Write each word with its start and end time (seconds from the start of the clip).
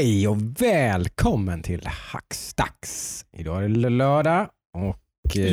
Hej 0.00 0.28
och 0.28 0.62
välkommen 0.62 1.62
till 1.62 1.86
Hackstacks. 1.86 3.24
Idag 3.36 3.64
är 3.64 3.68
det 3.68 3.90
lördag 3.90 4.48
och 4.74 5.36
eh, 5.36 5.52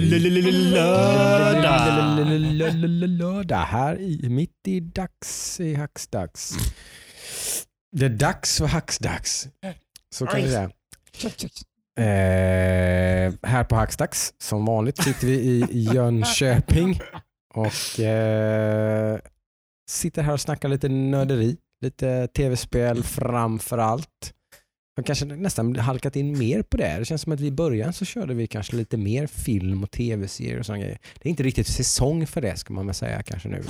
lördag 3.07 3.57
här 3.57 3.99
i, 3.99 4.29
mitt 4.29 4.67
i 4.67 4.79
dags 4.79 5.59
i 5.59 5.73
Hackstacks. 5.73 6.51
Det 7.91 8.05
är 8.05 8.09
dags 8.09 8.57
för 8.57 8.65
Hackstacks. 8.65 9.47
Så 10.15 10.25
kan 10.25 10.41
vi 10.41 10.49
säga. 10.49 10.71
Eh, 11.99 13.33
här 13.43 13.63
på 13.63 13.75
Hackstacks, 13.75 14.33
som 14.37 14.65
vanligt, 14.65 15.03
sitter 15.03 15.27
vi 15.27 15.33
i 15.71 15.87
Jönköping 15.93 16.99
och 17.53 17.99
eh, 17.99 19.19
sitter 19.89 20.21
här 20.21 20.33
och 20.33 20.41
snackar 20.41 20.69
lite 20.69 20.89
nörderi, 20.89 21.57
lite 21.81 22.27
tv-spel 22.27 23.03
framför 23.03 23.77
allt. 23.77 24.33
Jag 24.95 25.05
kanske 25.05 25.25
nästan 25.25 25.75
halkat 25.75 26.15
in 26.15 26.37
mer 26.39 26.61
på 26.61 26.77
det. 26.77 26.95
Det 26.99 27.05
känns 27.05 27.21
som 27.21 27.31
att 27.33 27.39
vi 27.39 27.47
i 27.47 27.51
början 27.51 27.93
så 27.93 28.05
körde 28.05 28.33
vi 28.33 28.47
kanske 28.47 28.75
lite 28.75 28.97
mer 28.97 29.27
film 29.27 29.83
och 29.83 29.91
tv-serier 29.91 30.59
och 30.59 30.65
sådana 30.65 30.83
grejer. 30.83 30.99
Det 31.21 31.27
är 31.27 31.29
inte 31.29 31.43
riktigt 31.43 31.67
säsong 31.67 32.27
för 32.27 32.41
det 32.41 32.57
ska 32.57 32.73
man 32.73 32.85
väl 32.85 32.95
säga 32.95 33.23
kanske 33.23 33.49
nu. 33.49 33.63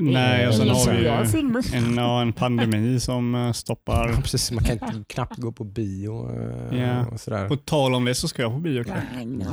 Nej, 0.00 0.48
och 0.48 0.54
sen 0.54 0.68
har 0.68 0.92
vi 0.92 1.04
Ja, 1.06 1.24
ju 1.24 1.78
en, 1.78 1.94
ja, 1.96 2.22
en 2.22 2.32
pandemi 2.32 3.00
som 3.00 3.34
eh, 3.34 3.40
Ja, 3.40 3.52
stoppar. 3.52 4.12
precis, 4.22 4.50
man 4.52 4.64
kan 4.64 4.72
inte, 4.72 5.04
knappt 5.14 5.36
gå 5.36 5.52
på 5.52 5.64
bio 5.64 6.30
Ja. 6.76 7.06
och 7.06 7.20
sådär. 7.20 7.48
På 7.48 7.56
tal 7.56 7.94
om 7.94 8.04
det 8.04 8.14
så 8.14 8.28
ska 8.28 8.42
jag 8.42 8.52
på 8.52 8.58
bio 8.58 8.80
ikväll. 8.80 9.44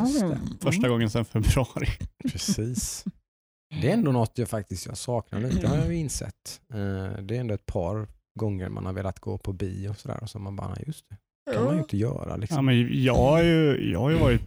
Första 0.61 0.89
gången 0.89 1.09
sedan 1.09 1.25
februari. 1.25 1.87
Precis. 2.31 3.05
Det 3.69 3.89
är 3.89 3.93
ändå 3.93 4.11
något 4.11 4.37
jag 4.37 4.47
faktiskt 4.49 4.85
jag 4.85 4.97
saknar 4.97 5.39
lite, 5.41 5.61
det 5.61 5.67
har 5.67 5.77
jag 5.77 5.87
ju 5.87 5.95
insett. 5.99 6.61
Eh, 6.73 6.77
Det 7.23 7.35
är 7.35 7.39
ändå 7.39 7.53
ett 7.53 7.65
par 7.65 8.07
gånger 8.39 8.69
man 8.69 8.85
har 8.85 8.93
velat 8.93 9.19
gå 9.19 9.37
på 9.37 9.53
bio 9.53 9.89
och 9.89 9.97
sådär 9.97 10.19
och 10.23 10.29
så 10.29 10.39
man 10.39 10.55
bara, 10.55 10.67
"Nej, 10.69 10.83
just 10.87 11.05
det, 11.09 11.17
kan 11.53 11.63
man 11.63 11.73
ju 11.75 11.79
inte 11.81 11.97
göra 11.97 12.29
Ja, 12.29 12.35
liksom. 12.35 12.65
men 12.65 13.03
jag, 13.03 13.15
har 13.15 13.43
ju, 13.43 13.91
jag 13.91 13.99
har 13.99 14.09
ju 14.11 14.17
varit 14.17 14.41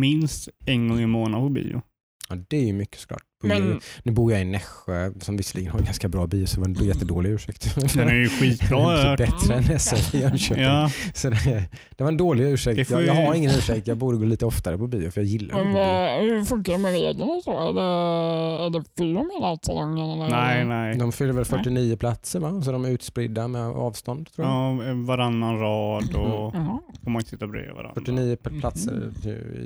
minst 0.00 0.48
en 0.66 0.88
gång 0.88 1.00
i 1.00 1.06
månaden 1.06 1.46
på 1.46 1.52
bio. 1.52 1.82
Ja, 2.28 2.36
det 2.48 2.56
är 2.56 2.64
ju 2.66 2.72
mycket 2.72 3.00
såklart. 3.00 3.22
Men 3.42 3.80
Nu 4.02 4.12
bor 4.12 4.32
jag 4.32 4.40
i 4.40 4.44
Nässjö 4.44 5.12
som 5.20 5.36
visserligen 5.36 5.72
har 5.72 5.78
en 5.78 5.84
ganska 5.84 6.08
bra 6.08 6.26
bio 6.26 6.46
så 6.46 6.60
det 6.60 6.60
var 6.60 6.80
en 6.80 6.86
jättedålig 6.88 7.30
ursäkt. 7.30 7.74
Den 7.94 8.08
är 8.08 8.14
ju 8.14 8.28
skitbra 8.40 8.78
Mycket 8.78 9.04
hört. 9.04 9.18
bättre 9.18 9.54
än 9.54 9.64
SF 9.76 10.14
i 10.14 10.20
Jönköping. 10.20 10.64
Ja, 10.64 10.90
Så 11.14 11.30
det, 11.30 11.64
det 11.96 12.04
var 12.04 12.08
en 12.08 12.16
dålig 12.16 12.44
Det 12.46 12.50
ursäkt. 12.50 12.90
Jag, 12.90 13.06
jag 13.06 13.14
har 13.14 13.34
ingen 13.34 13.50
ursäkt. 13.50 13.86
Jag 13.86 13.96
borde 13.96 14.18
gå 14.18 14.24
lite 14.24 14.46
oftare 14.46 14.78
på 14.78 14.86
bio 14.86 15.10
för 15.10 15.20
jag 15.20 15.28
gillar 15.28 15.54
Men 15.54 15.66
bio. 15.66 15.74
vad- 15.82 16.20
hur 16.20 16.44
funkar 16.44 16.72
det 16.72 16.78
med 16.78 16.92
reglerna? 16.92 17.32
Är 17.32 17.72
det, 17.74 18.64
är 18.64 18.70
det 18.70 18.84
film 18.98 19.30
hela 19.34 19.58
salongen? 19.62 20.18
Nej, 20.30 20.64
nej. 20.64 20.96
De 20.98 21.12
fyller 21.12 21.32
väl 21.32 21.44
49 21.44 21.96
platser 21.96 22.40
va? 22.40 22.62
Så 22.62 22.72
de 22.72 22.84
är 22.84 22.88
utspridda 22.90 23.48
med 23.48 23.62
avstånd 23.66 24.32
tror 24.32 24.46
jag. 24.46 24.54
Ja, 24.88 24.94
varannan 24.94 25.58
rad 25.58 26.14
och 26.14 26.54
Jaha. 26.54 26.78
får 27.04 27.10
man 27.10 27.22
sitta 27.22 27.46
bredvid 27.46 27.72
varandra. 27.74 27.94
49 27.94 28.36
p- 28.36 28.50
platser 28.60 29.12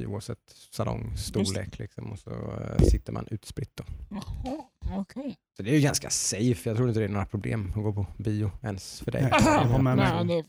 i 0.02 0.06
oavsett 0.06 0.39
salongstorlek 0.72 1.78
liksom, 1.78 2.12
och 2.12 2.19
så 2.19 2.30
eh, 2.30 2.84
sitter 2.84 3.12
man 3.12 3.27
utspritt. 3.64 3.76
Då. 3.76 3.84
Jaha, 4.10 5.00
okej. 5.00 5.36
Så 5.56 5.62
det 5.62 5.70
är 5.70 5.74
ju 5.74 5.80
ganska 5.80 6.10
safe. 6.10 6.70
Jag 6.70 6.76
tror 6.76 6.88
inte 6.88 7.00
det 7.00 7.06
är 7.06 7.08
några 7.08 7.26
problem 7.26 7.72
att 7.76 7.82
gå 7.82 7.92
på 7.92 8.06
bio 8.16 8.50
ens 8.62 9.00
för 9.00 9.10
dig. 9.10 9.22
Nej, 9.22 9.68
jag 9.72 9.82
med 9.82 9.96
mig. 9.96 10.44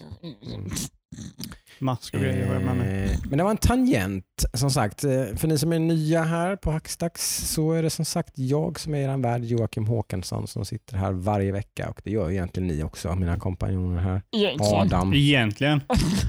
Mask 1.80 2.14
och 2.14 2.20
grejer. 2.20 2.48
har 2.48 2.54
jag 2.54 2.64
med 2.64 2.76
mig. 2.78 3.04
Eh, 3.04 3.18
Men 3.30 3.38
det 3.38 3.44
var 3.44 3.52
en 3.52 3.58
tangent 3.58 4.46
som 4.54 4.72
sagt. 4.72 5.04
Eh, 5.04 5.10
För 5.36 5.48
ni 5.48 5.58
som 5.58 5.74
är 5.74 5.80
nya 5.80 6.24
här 6.24 6.56
på 6.56 6.72
Hackstacks 6.72 7.38
så 7.54 7.72
är 7.72 7.84
det 7.84 7.90
som 7.90 8.06
sagt 8.06 8.34
jag 8.36 8.80
som 8.80 8.94
är 8.96 8.98
er 9.10 9.18
värd 9.18 9.44
Joakim 9.44 9.86
Håkansson 9.88 10.48
som 10.48 10.66
sitter 10.66 10.98
här 10.98 11.12
varje 11.12 11.52
vecka 11.52 11.90
och 11.90 12.02
det 12.04 12.12
gör 12.12 12.32
egentligen 12.32 12.68
ni 12.68 12.84
också, 12.84 13.16
mina 13.16 13.40
kompanjoner 13.40 14.02
här. 14.02 14.22
egentligen. 14.32 14.74
Adam. 14.82 15.14
Egentligen. 15.14 15.82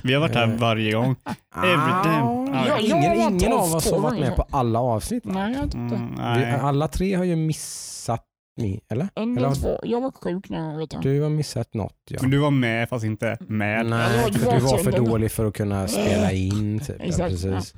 Vi 0.04 0.14
har 0.14 0.20
varit 0.20 0.34
här 0.34 0.48
Eh. 0.52 0.58
varje 0.58 0.92
gång. 0.92 1.16
Every 1.56 1.92
damn- 2.04 2.36
Ah, 2.54 2.66
Ja, 2.68 2.78
ingen, 2.80 3.12
ingen 3.32 3.52
av 3.52 3.74
oss 3.74 3.90
har 3.90 3.98
varit 4.00 4.20
med 4.20 4.36
på 4.36 4.46
alla 4.50 4.80
avsnitt 4.80 5.26
va? 5.26 5.32
Nej, 5.34 5.52
jag 5.54 5.64
inte. 5.64 5.76
Mm, 5.76 6.38
Vi, 6.38 6.44
alla 6.60 6.88
tre 6.88 7.14
har 7.14 7.24
ju 7.24 7.36
missat 7.36 8.22
ni, 8.56 8.80
eller? 8.88 9.08
En 9.14 9.38
Eller- 9.38 9.54
två. 9.54 9.80
Jag 9.82 10.00
var 10.00 10.10
sjuk 10.10 10.48
gång 10.48 10.78
vet 10.78 10.92
jag. 10.92 11.02
Du 11.02 11.20
har 11.22 11.30
missat 11.30 11.74
något 11.74 11.96
ja. 12.08 12.18
Men 12.22 12.30
du 12.30 12.38
var 12.38 12.50
med 12.50 12.88
fast 12.88 13.04
inte 13.04 13.36
med. 13.40 13.86
Nej, 13.86 14.20
Ja, 14.20 14.28
du 14.32 14.38
för 14.38 14.46
var 14.46 14.54
du 14.54 14.60
var 14.60 14.78
för 14.78 14.92
dålig 14.92 15.30
för 15.32 15.44
att 15.44 15.54
kunna 15.54 15.88
spela 15.88 16.32
in. 16.32 16.80
Typ. 16.80 16.96
Ja, 16.98 17.04
Exakt, 17.04 17.30
precis. 17.30 17.74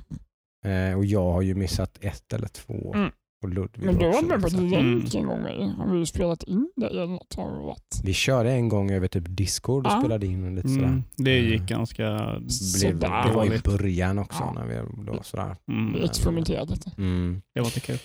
Eh, 0.64 0.96
och 0.98 1.04
jag 1.04 1.32
har 1.32 1.42
ju 1.42 1.54
missat 1.54 1.98
ett 2.00 2.32
eller 2.32 2.48
två. 2.48 2.92
Mm. 2.94 3.10
Och 3.42 3.48
Ludvig 3.48 3.84
Men 3.86 3.98
du 3.98 4.04
har 4.06 4.12
var 4.12 4.18
också 4.18 4.26
med 4.26 4.40
på 4.40 4.44
missat. 4.44 4.60
ett 4.60 4.78
Mm. 4.78 4.98
länk 4.98 5.14
en 5.14 5.26
gång. 5.26 5.46
eller? 5.46 5.66
Har 5.66 5.94
vi 5.98 6.06
spelat 6.06 6.42
in 6.42 6.72
det 6.76 6.86
eller 6.86 7.06
något? 7.06 7.34
Har 7.36 7.50
det 7.52 7.58
varit? 7.66 8.00
Vi 8.04 8.12
körde 8.14 8.50
en 8.52 8.68
gång 8.68 8.90
över 8.90 9.08
typ 9.08 9.24
Discord 9.28 9.86
och 9.86 9.92
Ja. 9.92 9.98
spelade 10.00 10.26
in 10.26 10.44
och 10.44 10.52
lite 10.52 10.68
sådär. 10.68 10.84
Mm, 10.84 11.02
det 11.16 11.38
gick 11.38 11.62
ganska... 11.62 12.36
Blev, 12.38 12.48
Sådär. 12.48 13.26
det 13.28 13.32
var 13.34 13.54
i 13.54 13.58
början 13.58 14.18
också 14.18 14.38
Ja. 14.40 14.52
när 14.52 14.66
vi 14.66 15.04
då 15.12 15.22
sådär. 15.22 15.56
Mm, 15.72 15.92
Vi 15.92 16.04
experimenterade 16.04 16.70
lite. 16.74 16.90
Mm. 16.98 17.42
det 17.54 17.60
var 17.60 17.66
inte 17.66 17.80
kul. 17.80 17.98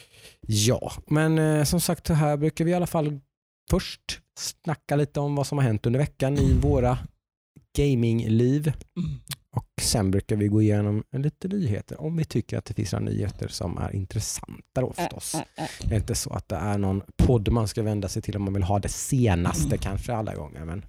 Ja, 0.47 0.91
men 1.07 1.38
eh, 1.39 1.63
som 1.63 1.79
sagt 1.79 2.07
så 2.07 2.13
här 2.13 2.38
brukar 2.38 2.66
vi 2.66 2.72
i 2.72 2.73
alla 2.73 2.88
fall 2.88 3.19
först 3.69 4.19
snacka 4.39 4.95
lite 4.95 5.19
om 5.19 5.35
vad 5.35 5.47
som 5.47 5.57
har 5.57 5.66
hänt 5.66 5.85
under 5.85 5.99
veckan 5.99 6.38
i 6.38 6.53
våra 6.53 6.97
gamingliv. 7.77 8.73
Och 9.53 9.66
sen 9.81 10.12
brukar 10.12 10.36
vi 10.36 10.47
gå 10.47 10.62
igenom 10.62 11.03
lite 11.12 11.47
nyheter 11.47 12.02
om 12.02 12.18
vi 12.18 12.25
tycker 12.25 12.58
att 12.58 12.66
det 12.66 12.74
finns 12.74 12.91
några 12.91 13.06
nyheter 13.06 13.47
som 13.47 13.78
är 13.78 13.96
intressanta 13.96 14.81
då 14.81 14.94
förstås. 14.94 15.36
Det 15.84 15.96
är 15.96 16.00
inte 16.00 16.16
så 16.16 16.34
att 16.34 16.50
det 16.50 16.56
är 16.56 16.78
någon 16.78 17.02
podd 17.18 17.50
man 17.52 17.68
ska 17.68 17.84
vända 17.84 18.08
sig 18.08 18.22
till 18.22 18.36
om 18.36 18.44
man 18.44 18.53
vill 18.53 18.64
ha 18.64 18.80
det 18.80 18.90
senaste 18.90 19.78
kanske 19.78 20.14
alla 20.14 20.36
gånger. 20.36 20.66
Men 20.66 20.86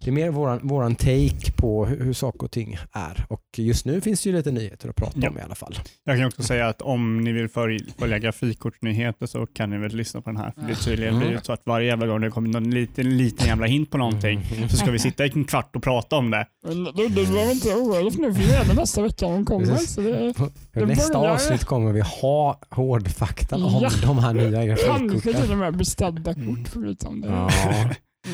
det 0.00 0.10
är 0.10 0.12
mer 0.12 0.30
våran, 0.30 0.60
våran 0.62 0.94
take 0.94 1.52
på 1.56 1.86
hur, 1.86 2.04
hur 2.04 2.12
saker 2.12 2.42
och 2.44 2.50
ting 2.50 2.78
är. 2.92 3.26
Och 3.28 3.42
just 3.56 3.84
nu 3.86 4.00
finns 4.00 4.22
det 4.22 4.30
ju 4.30 4.36
lite 4.36 4.50
nyheter 4.50 4.88
att 4.88 4.96
prata 4.96 5.12
Ja. 5.22 5.28
om 5.30 5.38
i 5.38 5.40
alla 5.40 5.54
fall. 5.54 5.74
Jag 6.04 6.16
kan 6.16 6.26
också 6.26 6.42
säga 6.42 6.68
att 6.68 6.82
om 6.82 7.20
ni 7.20 7.32
vill 7.32 7.46
följ- 7.48 7.92
följa 7.98 8.18
grafikkortsnyheter 8.18 9.26
så 9.26 9.46
kan 9.46 9.70
ni 9.70 9.78
väl 9.78 9.96
lyssna 9.96 10.20
på 10.20 10.30
den 10.30 10.36
här. 10.36 10.50
För 10.50 10.62
det 10.62 10.74
tydligen 10.74 11.14
Mm. 11.14 11.26
blir 11.28 11.38
det 11.38 11.44
så 11.44 11.52
att 11.52 11.62
varje 11.64 11.86
jävla 11.86 12.06
gång 12.06 12.20
det 12.20 12.30
kommer 12.30 12.48
någon 12.48 12.70
liten, 12.70 13.16
liten 13.16 13.46
jävla 13.46 13.66
hint 13.66 13.90
på 13.90 13.98
någonting 13.98 14.42
Mm. 14.56 14.68
så 14.68 14.76
ska 14.76 14.90
vi 14.90 14.98
sitta 14.98 15.26
i 15.26 15.32
en 15.34 15.44
kvart 15.44 15.76
och 15.76 15.82
prata 15.82 16.16
om 16.16 16.30
det. 16.30 16.46
Men 16.66 16.84
du, 16.84 16.92
du 17.08 17.08
behöver 17.26 17.52
inte 17.52 17.74
orolig 17.74 18.12
för 18.14 18.20
nu 18.22 18.34
för 18.34 18.42
redan 18.42 18.76
nästa 18.76 19.02
vecka 19.02 19.26
hon 19.26 19.44
kommer. 19.44 19.76
Så 19.76 20.00
det, 20.00 20.34
Det 20.72 20.86
nästa 20.86 21.18
börjar- 21.18 21.32
avsnitt 21.34 21.64
kommer 21.64 21.92
vi 21.92 22.00
ha 22.00 22.60
hårdfakta 22.70 23.56
om 23.56 23.62
Ja. 23.82 23.90
de 24.02 24.18
här 24.18 24.32
nya 24.34 24.66
kanske 24.66 24.86
grafikkorten. 24.86 25.42
till 25.42 25.52
och 25.52 25.58
med 25.58 25.76
beställda 25.76 26.34
kort 26.34 26.68
förutom 26.72 27.20
det. 27.20 27.28
Ja, 27.28 27.50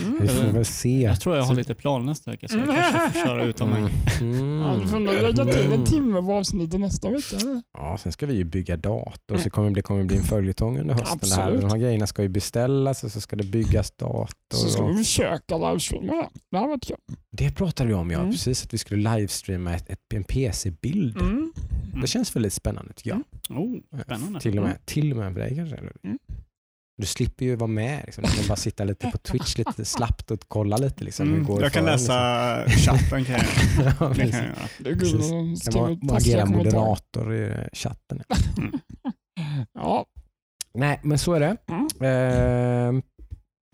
Mm. 0.02 0.18
vi 0.22 0.28
får 0.28 0.52
väl 0.52 0.64
se. 0.64 1.00
Jag 1.02 1.20
tror 1.20 1.36
jag 1.36 1.42
har 1.44 1.54
lite 1.54 1.74
planer 1.74 2.06
nästa 2.06 2.30
vecka 2.30 2.48
så 2.48 2.56
jag 2.56 2.66
kanske 2.66 3.10
får 3.10 3.20
köra 3.26 3.44
ut 3.44 3.60
om 3.60 3.70
mig. 3.70 3.92
Mm. 4.20 4.60
Ja, 4.60 4.76
du 4.82 4.88
får 4.88 5.00
nog 5.00 5.14
lägga 5.14 5.44
till 5.44 5.72
en 5.72 5.84
timme 5.84 6.22
på 6.22 6.32
avsnittet 6.32 6.80
nästa 6.80 7.10
vecka. 7.10 7.62
Ja, 7.78 7.98
sen 7.98 8.12
ska 8.12 8.26
vi 8.26 8.34
ju 8.34 8.44
bygga 8.44 8.76
dator 8.76 9.36
så 9.36 9.50
kommer 9.50 9.68
det 9.68 9.72
bli, 9.72 9.82
kommer 9.82 10.00
det 10.00 10.06
bli 10.06 10.16
en 10.16 10.22
följetong 10.22 10.78
under 10.78 10.94
hösten. 10.94 11.18
Det 11.22 11.34
här. 11.34 11.52
De 11.52 11.70
här 11.70 11.78
grejerna 11.78 12.06
ska 12.06 12.22
ju 12.22 12.28
beställas 12.28 13.04
och 13.04 13.12
så 13.12 13.20
ska 13.20 13.36
det 13.36 13.44
byggas 13.44 13.90
dator. 13.90 14.34
Så 14.54 14.68
ska 14.68 14.86
vi 14.86 14.96
försöka 14.96 15.56
livestreama 15.58 16.12
det. 16.12 16.96
Det 17.30 17.44
kul. 17.44 17.52
Pratade 17.54 17.88
vi 17.88 17.94
om 17.94 18.10
ja, 18.10 18.18
Mm. 18.18 18.32
precis 18.32 18.64
att 18.64 18.74
vi 18.74 18.78
skulle 18.78 19.16
livestreama 19.16 19.74
ett, 19.74 19.90
ett, 19.90 19.98
en 20.14 20.24
PC-bild. 20.24 21.16
Mm. 21.20 21.52
Det 22.00 22.06
känns 22.06 22.36
väldigt 22.36 22.52
spännande 22.52 22.92
tycker 22.92 23.10
jag. 23.10 23.22
Oh, 23.58 23.76
spännande. 24.02 24.40
Till 24.40 24.58
och 24.58 24.64
med, 24.64 24.86
till 24.86 25.10
och 25.12 25.18
med 25.18 25.32
för 25.32 25.40
dig 25.40 25.56
kanske. 25.56 25.76
Mm. 26.96 27.02
Du 27.02 27.06
slipper 27.06 27.44
ju 27.44 27.56
vara 27.56 27.68
med. 27.70 28.02
Liksom. 28.04 28.24
Du 28.24 28.30
kan 28.30 28.48
bara 28.48 28.56
sitta 28.56 28.84
lite 28.84 29.10
på 29.10 29.18
Twitch 29.18 29.58
lite 29.58 29.84
slappt 29.84 30.30
och 30.30 30.44
kolla 30.48 30.76
lite. 30.76 31.04
Liksom, 31.04 31.26
hur 31.28 31.34
Mm, 31.34 31.46
går 31.46 31.62
jag 31.62 31.72
kan 31.72 31.84
för 31.84 31.90
läsa 31.92 32.64
chatten 32.68 33.24
kan 33.24 33.34
jag 33.34 33.44
liksom. 33.46 33.84
ja, 34.00 34.08
Det 34.08 34.30
kan 34.30 34.38
jag 34.38 34.44
göra. 34.44 34.54
Det 34.78 34.92
går 34.92 35.00
Precis. 35.00 35.74
Kan 35.74 36.00
taskiga 36.08 36.16
agera 36.42 36.46
moderator 36.46 37.34
i 37.34 37.42
eh, 37.48 37.54
chatten. 37.72 38.22
Ja. 39.74 40.06
Nej, 40.74 41.00
men 41.02 41.18
så 41.18 41.32
är 41.32 41.40
det. 41.40 41.56
Mm. 41.68 42.96
Eh, 42.96 43.02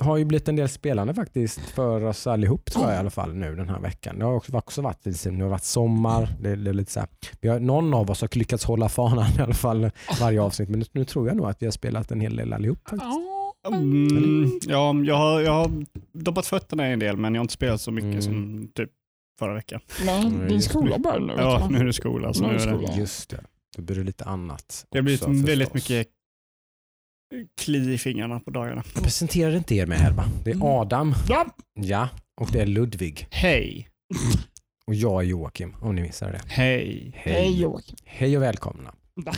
har 0.01 0.17
ju 0.17 0.25
blivit 0.25 0.49
en 0.49 0.57
del 0.57 0.69
spelande 0.69 1.15
faktiskt 1.15 1.61
för 1.61 2.05
oss 2.05 2.27
allihop 2.27 2.71
tror 2.73 2.85
jag 2.87 2.95
i 2.95 2.99
alla 2.99 3.11
fall 3.11 3.35
nu 3.35 3.55
den 3.57 3.69
här 3.69 3.81
veckan. 3.81 4.19
Det 4.19 4.25
har 4.25 4.33
också, 4.35 4.57
också 4.57 4.83
varit, 4.83 5.07
liksom, 5.07 5.39
det 5.39 5.45
har 5.45 5.51
varit 5.51 5.65
sommar. 5.65 6.29
Det, 6.41 6.57
det 6.57 6.71
är 6.71 6.75
lite 6.75 6.93
så 6.93 7.01
här, 7.01 7.09
vi 7.41 7.49
har, 7.49 7.61
någon 7.61 7.95
av 7.95 8.11
oss 8.11 8.21
har 8.21 8.39
lyckats 8.39 8.65
hålla 8.65 8.89
fanan 8.89 9.27
i 9.39 9.41
alla 9.43 9.55
fall 9.55 9.91
varje 10.21 10.43
avsnitt. 10.43 10.69
Men 10.69 10.79
nu, 10.79 10.85
nu 10.93 11.05
tror 11.05 11.29
jag 11.29 11.37
nog 11.37 11.47
att 11.47 11.63
vi 11.63 11.67
har 11.67 11.71
spelat 11.73 12.11
en 12.11 12.21
hel 12.21 12.37
del 12.37 12.53
allihop 12.53 12.79
faktiskt. 12.89 13.03
Ja. 13.05 13.37
Mm, 13.69 14.51
ja, 14.67 14.95
jag 15.05 15.15
har, 15.17 15.41
jag 15.41 15.53
har 15.53 15.71
doppat 16.13 16.47
fötterna 16.47 16.89
i 16.89 16.93
en 16.93 16.99
del 16.99 17.17
men 17.17 17.35
jag 17.35 17.41
har 17.41 17.45
inte 17.45 17.55
spelat 17.55 17.81
så 17.81 17.91
mycket 17.91 18.11
Mm. 18.11 18.23
som 18.23 18.69
typ 18.75 18.91
förra 19.39 19.55
veckan. 19.55 19.81
Nej, 20.05 20.27
Mm, 20.27 20.41
din 20.41 20.51
just 20.57 20.69
skola 20.71 20.99
börjar 20.99 21.21
nu. 21.21 21.33
Ja, 21.39 21.69
nu 21.71 21.79
är 21.79 21.85
det 21.85 21.93
skola. 21.93 22.35
Så 22.35 22.43
Nu 22.43 22.49
är 22.49 22.53
det 22.59 22.63
är 22.65 22.67
det, 22.73 22.79
skola. 22.87 22.97
Just 22.99 23.31
det. 23.31 23.41
Då 23.77 23.83
blir 23.83 23.97
det 23.97 24.05
lite 24.05 24.25
annat. 24.25 24.87
det 24.91 24.99
har 24.99 25.03
blivit 25.03 25.23
väldigt 25.29 25.69
förstås. 25.69 25.75
mycket 25.91 26.07
kli 27.61 27.93
i 27.95 27.99
fingrarna 27.99 28.41
på 28.41 28.51
dagarna. 28.51 28.83
Jag 28.95 29.03
presenterar 29.03 29.57
inte 29.57 29.75
er 29.75 29.87
med 29.87 29.99
här 29.99 30.13
va? 30.13 30.25
Det 30.45 30.51
Mm. 30.53 30.63
är 30.67 30.81
Adam, 30.81 31.15
Ja. 31.29 31.47
ja, 31.75 32.09
och 32.41 32.49
det 32.53 32.61
är 32.63 32.67
Ludvig. 32.67 33.27
Hej! 33.31 33.89
Och 34.87 34.95
jag 34.95 35.23
är 35.23 35.27
Joakim, 35.27 35.77
om 35.81 35.95
ni 35.95 36.03
missade 36.03 36.33
det. 36.33 36.41
Hej! 36.47 37.13
Hej 37.17 37.61
Joakim. 37.61 37.97
Hej 38.05 38.37
och 38.37 38.43
välkomna. 38.43 38.95
Va? 39.15 39.33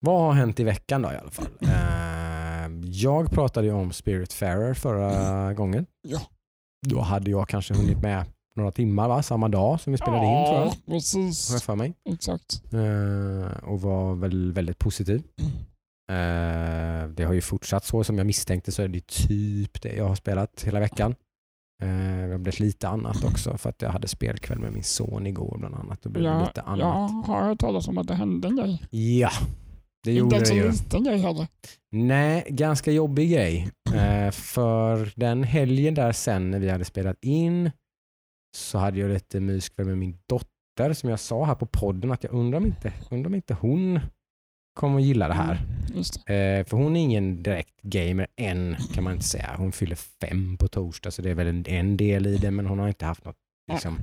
Vad 0.00 0.20
har 0.20 0.32
hänt 0.32 0.60
i 0.60 0.64
veckan 0.64 1.02
då 1.02 1.12
i 1.12 1.16
alla 1.16 1.30
fall? 1.30 1.46
Eh, 2.64 2.70
jag 2.84 3.30
pratade 3.30 3.66
ju 3.66 3.72
om 3.72 3.92
Spiritfarer 3.92 4.74
förra 4.74 5.54
gången. 5.54 5.86
Ja. 6.08 6.20
Då 6.86 7.00
hade 7.00 7.30
jag 7.30 7.48
kanske 7.48 7.74
hunnit 7.74 8.02
med 8.02 8.24
några 8.56 8.72
timmar 8.72 9.08
va? 9.08 9.22
samma 9.22 9.48
dag 9.48 9.80
som 9.80 9.92
vi 9.92 9.96
spelade 9.98 10.26
in 10.26 10.44
tror 10.46 10.56
jag. 10.58 10.66
Ja, 10.66 10.72
precis. 10.86 11.48
Har 11.48 11.54
jag 11.56 11.62
för 11.62 11.74
mig. 11.76 11.94
Exakt. 12.10 12.62
Eh, 12.72 13.64
och 13.68 13.80
var 13.80 14.14
väl 14.14 14.52
väldigt 14.52 14.78
positiv. 14.78 15.22
Eh, 16.12 17.08
det 17.08 17.24
har 17.24 17.32
ju 17.32 17.40
fortsatt 17.40 17.84
så 17.84 18.04
som 18.04 18.18
jag 18.18 18.26
misstänkte 18.26 18.72
så 18.72 18.82
är 18.82 18.88
det 18.88 19.06
typ 19.06 19.82
det 19.82 19.92
jag 19.96 20.08
har 20.08 20.14
spelat 20.14 20.62
hela 20.66 20.80
veckan. 20.80 21.14
Eh, 21.82 21.88
det 22.26 22.30
har 22.32 22.38
blivit 22.38 22.60
lite 22.60 22.88
annat 22.88 23.24
också 23.24 23.58
för 23.58 23.70
att 23.70 23.82
jag 23.82 23.90
hade 23.90 24.08
spelkväll 24.08 24.58
med 24.58 24.72
min 24.72 24.84
son 24.84 25.26
igår 25.26 25.56
bland 25.58 25.74
annat. 25.74 26.02
Då 26.02 26.08
blev 26.10 26.22
det 26.24 26.28
Ja, 26.30 26.40
lite 26.46 26.62
jag 26.66 26.68
annat. 26.80 27.26
har 27.26 27.42
hört 27.48 27.58
talas 27.60 27.88
om 27.88 27.98
att 27.98 28.08
det 28.08 28.14
hände 28.14 28.48
en 28.48 28.56
grej. 28.56 28.82
Ja, 28.90 29.30
det 30.04 30.10
Inte 30.10 30.18
gjorde 30.18 30.36
en 30.36 30.40
det 30.40 30.46
så 30.46 30.54
ju. 30.54 30.70
liten 30.70 31.04
grej 31.04 31.18
heller. 31.18 31.46
Nej, 31.92 32.46
ganska 32.50 32.90
jobbig 32.92 33.30
grej. 33.32 33.70
Eh, 33.94 34.30
för 34.30 35.12
den 35.16 35.42
helgen 35.42 35.94
där 35.94 36.12
sen 36.12 36.50
när 36.50 36.58
vi 36.58 36.70
hade 36.70 36.84
spelat 36.84 37.16
in 37.24 37.70
så 38.56 38.78
hade 38.78 39.00
jag 39.00 39.10
lite 39.10 39.40
myskväll 39.40 39.86
med 39.86 39.98
min 39.98 40.18
dotter 40.28 40.92
som 40.92 41.10
jag 41.10 41.20
sa 41.20 41.44
här 41.44 41.54
på 41.54 41.66
podden 41.66 42.12
att 42.12 42.24
jag 42.24 42.32
undrar 42.32 42.58
om 42.58 42.66
inte, 42.66 42.92
undrar 43.10 43.28
om 43.28 43.34
inte 43.34 43.54
hon 43.54 44.00
kommer 44.74 45.00
gilla 45.00 45.28
det 45.28 45.34
här. 45.34 45.62
Mm. 45.88 46.00
Eh, 46.00 46.66
för 46.66 46.76
hon 46.76 46.96
är 46.96 47.00
ingen 47.00 47.42
direkt 47.42 47.82
gamer 47.82 48.26
än 48.36 48.76
kan 48.94 49.04
man 49.04 49.12
inte 49.12 49.24
säga. 49.24 49.54
Hon 49.58 49.72
fyller 49.72 49.96
fem 49.96 50.56
på 50.56 50.68
torsdag 50.68 51.10
så 51.10 51.22
det 51.22 51.30
är 51.30 51.34
väl 51.34 51.46
en, 51.46 51.66
en 51.66 51.96
del 51.96 52.26
i 52.26 52.36
det 52.36 52.50
men 52.50 52.66
hon 52.66 52.78
har 52.78 52.88
inte 52.88 53.04
haft 53.06 53.24
något 53.24 53.36
liksom. 53.72 53.98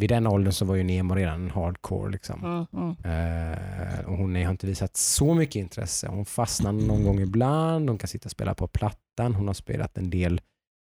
Vid 0.00 0.10
den 0.10 0.26
åldern 0.26 0.52
så 0.52 0.64
var 0.64 0.74
ju 0.74 0.82
Nemo 0.82 1.14
redan 1.14 1.42
en 1.44 1.50
hardcore 1.50 2.10
liksom. 2.12 2.44
Mm, 2.44 2.66
mm. 2.72 3.52
Eh, 3.52 4.06
och 4.06 4.16
hon 4.16 4.34
har 4.34 4.50
inte 4.50 4.66
visat 4.66 4.96
så 4.96 5.34
mycket 5.34 5.56
intresse. 5.56 6.08
Hon 6.08 6.24
fastnar 6.24 6.72
någon 6.72 7.04
gång 7.04 7.20
ibland. 7.20 7.88
Hon 7.88 7.98
kan 7.98 8.08
sitta 8.08 8.26
och 8.26 8.30
spela 8.30 8.54
på 8.54 8.68
plattan. 8.68 9.34
Hon 9.34 9.46
har 9.46 9.54
spelat 9.54 9.98
en 9.98 10.10
del 10.10 10.40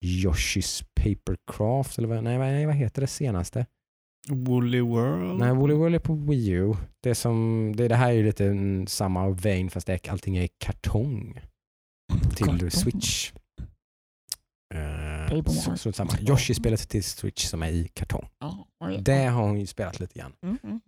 Yoshi's 0.06 0.84
Papercraft. 0.96 1.98
Eller 1.98 2.08
vad- 2.08 2.24
nej, 2.24 2.66
vad 2.66 2.75
heter 2.75 3.02
det 3.02 3.08
senaste? 3.08 3.66
Woolly 4.31 4.81
World. 4.81 5.40
Nej, 5.40 5.54
Woolly 5.54 5.74
World 5.76 5.96
är 5.96 6.00
på 6.00 6.14
Wii 6.16 6.50
U. 6.50 6.74
Det, 7.04 7.16
som, 7.16 7.74
det, 7.76 7.88
det 7.88 7.96
här 7.96 8.10
är 8.10 8.14
ju 8.14 8.24
lite 8.26 8.46
mm, 8.46 8.88
samma 8.88 9.30
vein 9.30 9.70
fast 9.70 9.88
det, 9.88 9.94
är- 10.08 10.12
allting 10.12 10.38
är 10.38 10.44
i 10.44 10.50
kartong 10.58 11.40
till 12.36 12.46
Kartong. 12.46 12.72
Switch. 12.72 13.31
Paper 15.30 15.52
så, 15.52 15.78
så 15.78 15.92
samma. 15.94 16.12
Yoshi-spelet 16.22 16.90
till 16.90 17.04
Switch 17.04 17.46
som 17.46 17.64
är 17.64 17.70
i 17.70 17.88
kartong. 17.94 18.28
Är 18.86 18.98
det? 19.02 19.26
Har 19.26 19.44
hon 19.48 19.60
ju 19.60 19.66
spelat 19.68 20.00
lite 20.00 20.20
grann. 20.20 20.34
Mm, 20.44 20.58
mm. 20.64 20.80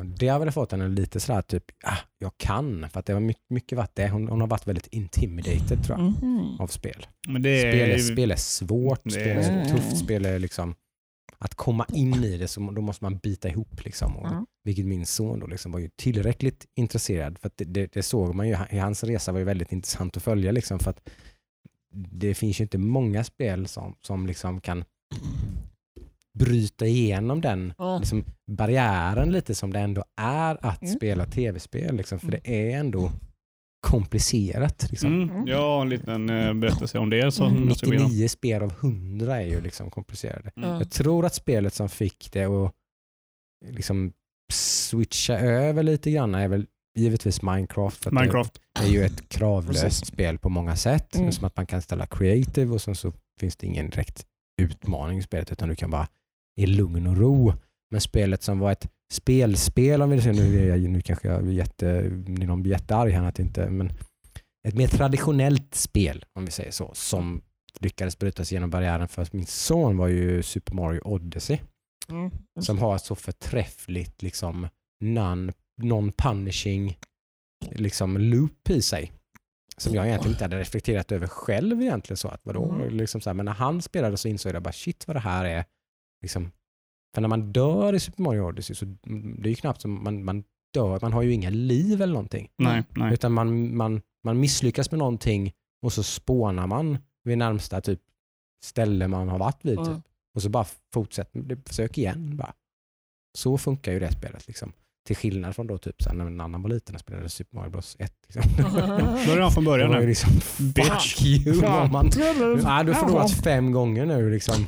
Eh, 0.00 0.04
det 0.04 0.28
har 0.28 0.38
väl 0.38 0.50
fått 0.52 0.72
henne 0.72 0.88
lite 0.88 1.20
sådär 1.20 1.42
typ, 1.42 1.64
ah, 1.84 1.96
jag 2.18 2.32
kan. 2.38 2.88
För 2.90 3.00
att 3.00 3.06
det 3.06 3.12
har 3.12 3.20
mycket, 3.20 3.50
mycket 3.50 3.78
varit 3.78 3.94
det. 3.94 4.08
Hon, 4.08 4.28
hon 4.28 4.40
har 4.40 4.48
varit 4.48 4.66
väldigt 4.66 4.86
intimidated 4.86 5.84
tror 5.84 5.98
jag, 5.98 6.12
Mhm. 6.22 6.60
av 6.60 6.66
spel. 6.66 7.06
Men 7.28 7.42
det 7.42 7.48
är, 7.50 7.72
Spel 7.72 7.90
är, 7.90 7.96
ju- 7.96 8.02
spel 8.02 8.30
är 8.30 8.36
svårt, 8.36 9.00
Det 9.04 9.10
spel 9.10 9.26
är 9.28 9.36
är- 9.60 9.64
tufft, 9.64 9.98
spel 9.98 10.24
är 10.26 10.38
liksom 10.38 10.74
att 11.38 11.54
komma 11.54 11.86
in 11.92 12.14
i 12.24 12.38
det 12.38 12.48
så 12.48 12.60
då 12.70 12.82
måste 12.82 13.04
man 13.04 13.18
bita 13.18 13.48
ihop 13.48 13.84
liksom. 13.84 14.16
Och, 14.16 14.26
Ja. 14.26 14.46
Vilket 14.64 14.86
min 14.86 15.06
son 15.06 15.40
då 15.40 15.46
liksom 15.46 15.72
var 15.72 15.78
ju 15.80 15.90
tillräckligt 15.96 16.66
intresserad 16.74 17.38
för 17.38 17.46
att 17.46 17.56
det, 17.56 17.64
det, 17.64 17.92
det 17.92 18.02
såg 18.02 18.34
man 18.34 18.48
ju, 18.48 18.56
i 18.70 18.78
hans 18.78 19.04
resa 19.04 19.32
var 19.32 19.38
ju 19.38 19.44
väldigt 19.44 19.72
intressant 19.72 20.16
att 20.16 20.22
följa 20.22 20.52
liksom 20.52 20.78
för 20.78 20.90
att 20.90 21.08
det 22.12 22.34
finns 22.34 22.60
ju 22.60 22.62
inte 22.64 22.78
många 22.78 23.24
spel 23.24 23.68
som, 23.68 23.94
som 24.00 24.26
liksom 24.26 24.60
kan 24.60 24.84
bryta 26.38 26.86
igenom 26.86 27.40
den 27.40 27.74
Ja. 27.78 27.98
liksom, 27.98 28.24
barriären 28.46 29.32
lite 29.32 29.54
som 29.54 29.72
det 29.72 29.78
ändå 29.80 30.04
är 30.16 30.66
att 30.66 30.82
Mm. 30.82 30.94
spela 30.96 31.26
tv-spel. 31.26 31.96
Liksom, 31.96 32.18
för 32.18 32.30
det 32.30 32.48
är 32.70 32.78
ändå 32.78 33.12
komplicerat. 33.86 34.86
Liksom. 34.90 35.22
Mm, 35.22 35.46
jag 35.46 35.58
har 35.60 35.80
en 35.82 35.88
liten 35.88 36.30
eh, 36.30 36.54
berättelse 36.54 36.98
om 36.98 37.10
det. 37.10 37.32
Som 37.32 37.56
Mm. 37.56 37.68
jag 37.68 37.76
ska 37.76 37.90
be 37.90 37.96
om. 37.96 38.02
99 38.02 38.28
spel 38.28 38.62
av 38.62 38.72
100 38.80 39.36
är 39.42 39.46
ju 39.46 39.60
liksom 39.60 39.90
komplicerade. 39.90 40.50
Mm. 40.56 40.68
Ja. 40.70 40.78
Jag 40.78 40.90
tror 40.90 41.26
att 41.26 41.34
spelet 41.34 41.74
som 41.74 41.88
fick 41.88 42.28
det 42.32 42.44
att 42.44 42.72
liksom 43.70 44.12
switcha 44.52 45.38
över 45.38 45.82
lite 45.82 46.10
grann 46.10 46.34
är 46.34 46.48
väl 46.48 46.66
givetvis 46.98 47.42
Minecraft. 47.42 48.10
Minecraft. 48.10 48.60
Det 48.80 48.86
är 48.86 48.90
ju 48.90 49.04
ett 49.04 49.28
kravlöst 49.28 49.82
Precis. 49.82 50.06
spel 50.08 50.38
på 50.38 50.48
många 50.48 50.76
sätt. 50.76 51.16
Mm. 51.16 51.32
Som 51.32 51.44
att 51.44 51.56
man 51.56 51.66
kan 51.66 51.82
ställa 51.82 52.06
creative 52.06 52.72
och 52.74 52.82
sen 52.82 52.94
så 52.94 53.12
finns 53.40 53.56
det 53.56 53.66
ingen 53.66 53.90
direkt 53.90 54.26
utmaning 54.62 55.18
i 55.18 55.22
spelet 55.22 55.52
utan 55.52 55.68
du 55.68 55.74
kan 55.76 55.90
bara 55.90 56.08
i 56.56 56.66
lugn 56.66 57.06
och 57.06 57.16
ro. 57.16 57.52
Men 57.90 58.00
spelet 58.00 58.42
som 58.42 58.58
var 58.58 58.72
ett 58.72 58.88
spelspel, 59.12 60.02
om 60.02 60.10
vi 60.10 60.20
säger, 60.20 60.34
nu, 60.42 60.66
jag, 60.66 60.80
nu 60.80 61.00
kanske 61.00 61.28
jag 61.28 61.48
är 61.48 61.52
jätte, 61.52 62.02
någon 62.26 62.62
blir 62.62 62.72
jättearg 62.72 63.12
här 63.12 63.28
att 63.28 63.38
inte, 63.38 63.70
men 63.70 63.92
ett 64.68 64.74
mer 64.74 64.88
traditionellt 64.88 65.74
spel 65.74 66.24
om 66.32 66.44
vi 66.44 66.50
säger 66.50 66.70
så, 66.70 66.90
som 66.94 67.42
lyckades 67.80 68.18
bryta 68.18 68.44
sig 68.44 68.56
genom 68.56 68.70
barriären 68.70 69.08
för 69.08 69.28
min 69.32 69.46
son 69.46 69.96
var 69.96 70.08
ju 70.08 70.42
Super 70.42 70.74
Mario 70.74 71.00
Odyssey 71.04 71.58
Mm. 72.08 72.30
som 72.60 72.78
har 72.78 72.96
ett 72.96 73.04
så 73.04 73.14
förträffligt 73.14 74.22
liksom 74.22 74.68
non, 75.00 75.52
non-punishing 75.82 76.98
liksom 77.70 78.18
loop 78.18 78.70
i 78.70 78.82
sig. 78.82 79.12
Som 79.76 79.94
jag 79.94 80.06
egentligen 80.06 80.34
inte 80.34 80.44
hade 80.44 80.58
reflekterat 80.58 81.12
över 81.12 81.26
själv 81.26 81.82
egentligen. 81.82 82.16
så 82.16 82.28
att 82.28 82.40
vadå? 82.42 82.72
Mm. 82.72 82.96
Liksom 82.96 83.20
så 83.20 83.30
här, 83.30 83.34
men 83.34 83.44
när 83.46 83.52
han 83.52 83.82
spelade 83.82 84.16
så 84.16 84.28
insåg 84.28 84.54
jag 84.54 84.62
bara 84.62 84.72
shit 84.72 85.06
vad 85.06 85.16
det 85.16 85.20
här 85.20 85.44
är. 85.44 85.64
Liksom, 86.22 86.52
för 87.16 87.20
när 87.20 87.28
man 87.28 87.52
dör 87.52 87.92
i 87.94 88.00
Super 88.00 88.22
Mario 88.22 88.40
Odyssey 88.40 88.76
så 88.76 88.84
mm, 88.84 89.42
det 89.42 89.48
är 89.48 89.50
ju 89.50 89.54
knappt 89.56 89.80
som 89.80 90.04
man, 90.04 90.24
man 90.24 90.44
dör, 90.74 90.98
man 91.02 91.12
har 91.12 91.22
ju 91.22 91.32
inga 91.32 91.50
liv 91.50 92.02
eller 92.02 92.12
någonting. 92.12 92.48
Nej, 92.58 92.82
nej. 92.96 93.14
Utan 93.14 93.32
man, 93.32 93.76
man, 93.76 94.02
man 94.24 94.40
misslyckas 94.40 94.90
med 94.90 94.98
någonting 94.98 95.52
och 95.82 95.92
så 95.92 96.02
spånar 96.02 96.66
man 96.66 96.98
vid 97.24 97.38
närmsta 97.38 97.80
typ 97.80 98.00
ställe 98.64 99.08
man 99.08 99.28
har 99.28 99.38
varit 99.38 99.64
vid. 99.64 99.78
Typ. 99.78 99.86
Ja. 99.86 100.02
Och 100.34 100.42
så 100.42 100.48
bara 100.48 100.66
fortsätter 100.92 101.38
man, 101.38 101.62
försök 101.66 101.98
igen 101.98 102.36
bara. 102.36 102.52
Så 103.38 103.58
funkar 103.58 103.92
ju 103.92 103.98
det 104.00 104.12
spelet 104.12 104.46
liksom. 104.46 104.72
Till 105.06 105.16
skillnad 105.16 105.54
från 105.56 105.66
då 105.66 105.78
typ 105.78 106.02
så 106.02 106.08
här, 106.08 106.16
när 106.16 106.26
en 106.26 106.40
annan 106.40 106.62
var 106.62 106.70
liten 106.70 106.94
och 106.94 107.00
spelade 107.00 107.28
Super 107.28 107.56
Mario 107.56 107.70
Bros 107.70 107.96
1. 107.98 108.12
Liksom. 108.26 108.52
Börja 109.26 109.50
från 109.50 109.64
Det 109.64 109.70
början 109.70 109.88
var 109.88 109.96
ju 109.96 110.02
nu. 110.02 110.08
liksom 110.08 110.30
Bitch. 110.74 111.14
fuck 111.16 111.22
you. 111.26 111.62
Man, 111.92 112.10
Trevligt. 112.10 112.64
nej, 112.64 112.84
du 112.84 112.92
har 112.92 113.00
förlorat 113.00 113.32
fem 113.32 113.72
gånger 113.72 114.06
nu 114.06 114.30
liksom. 114.30 114.66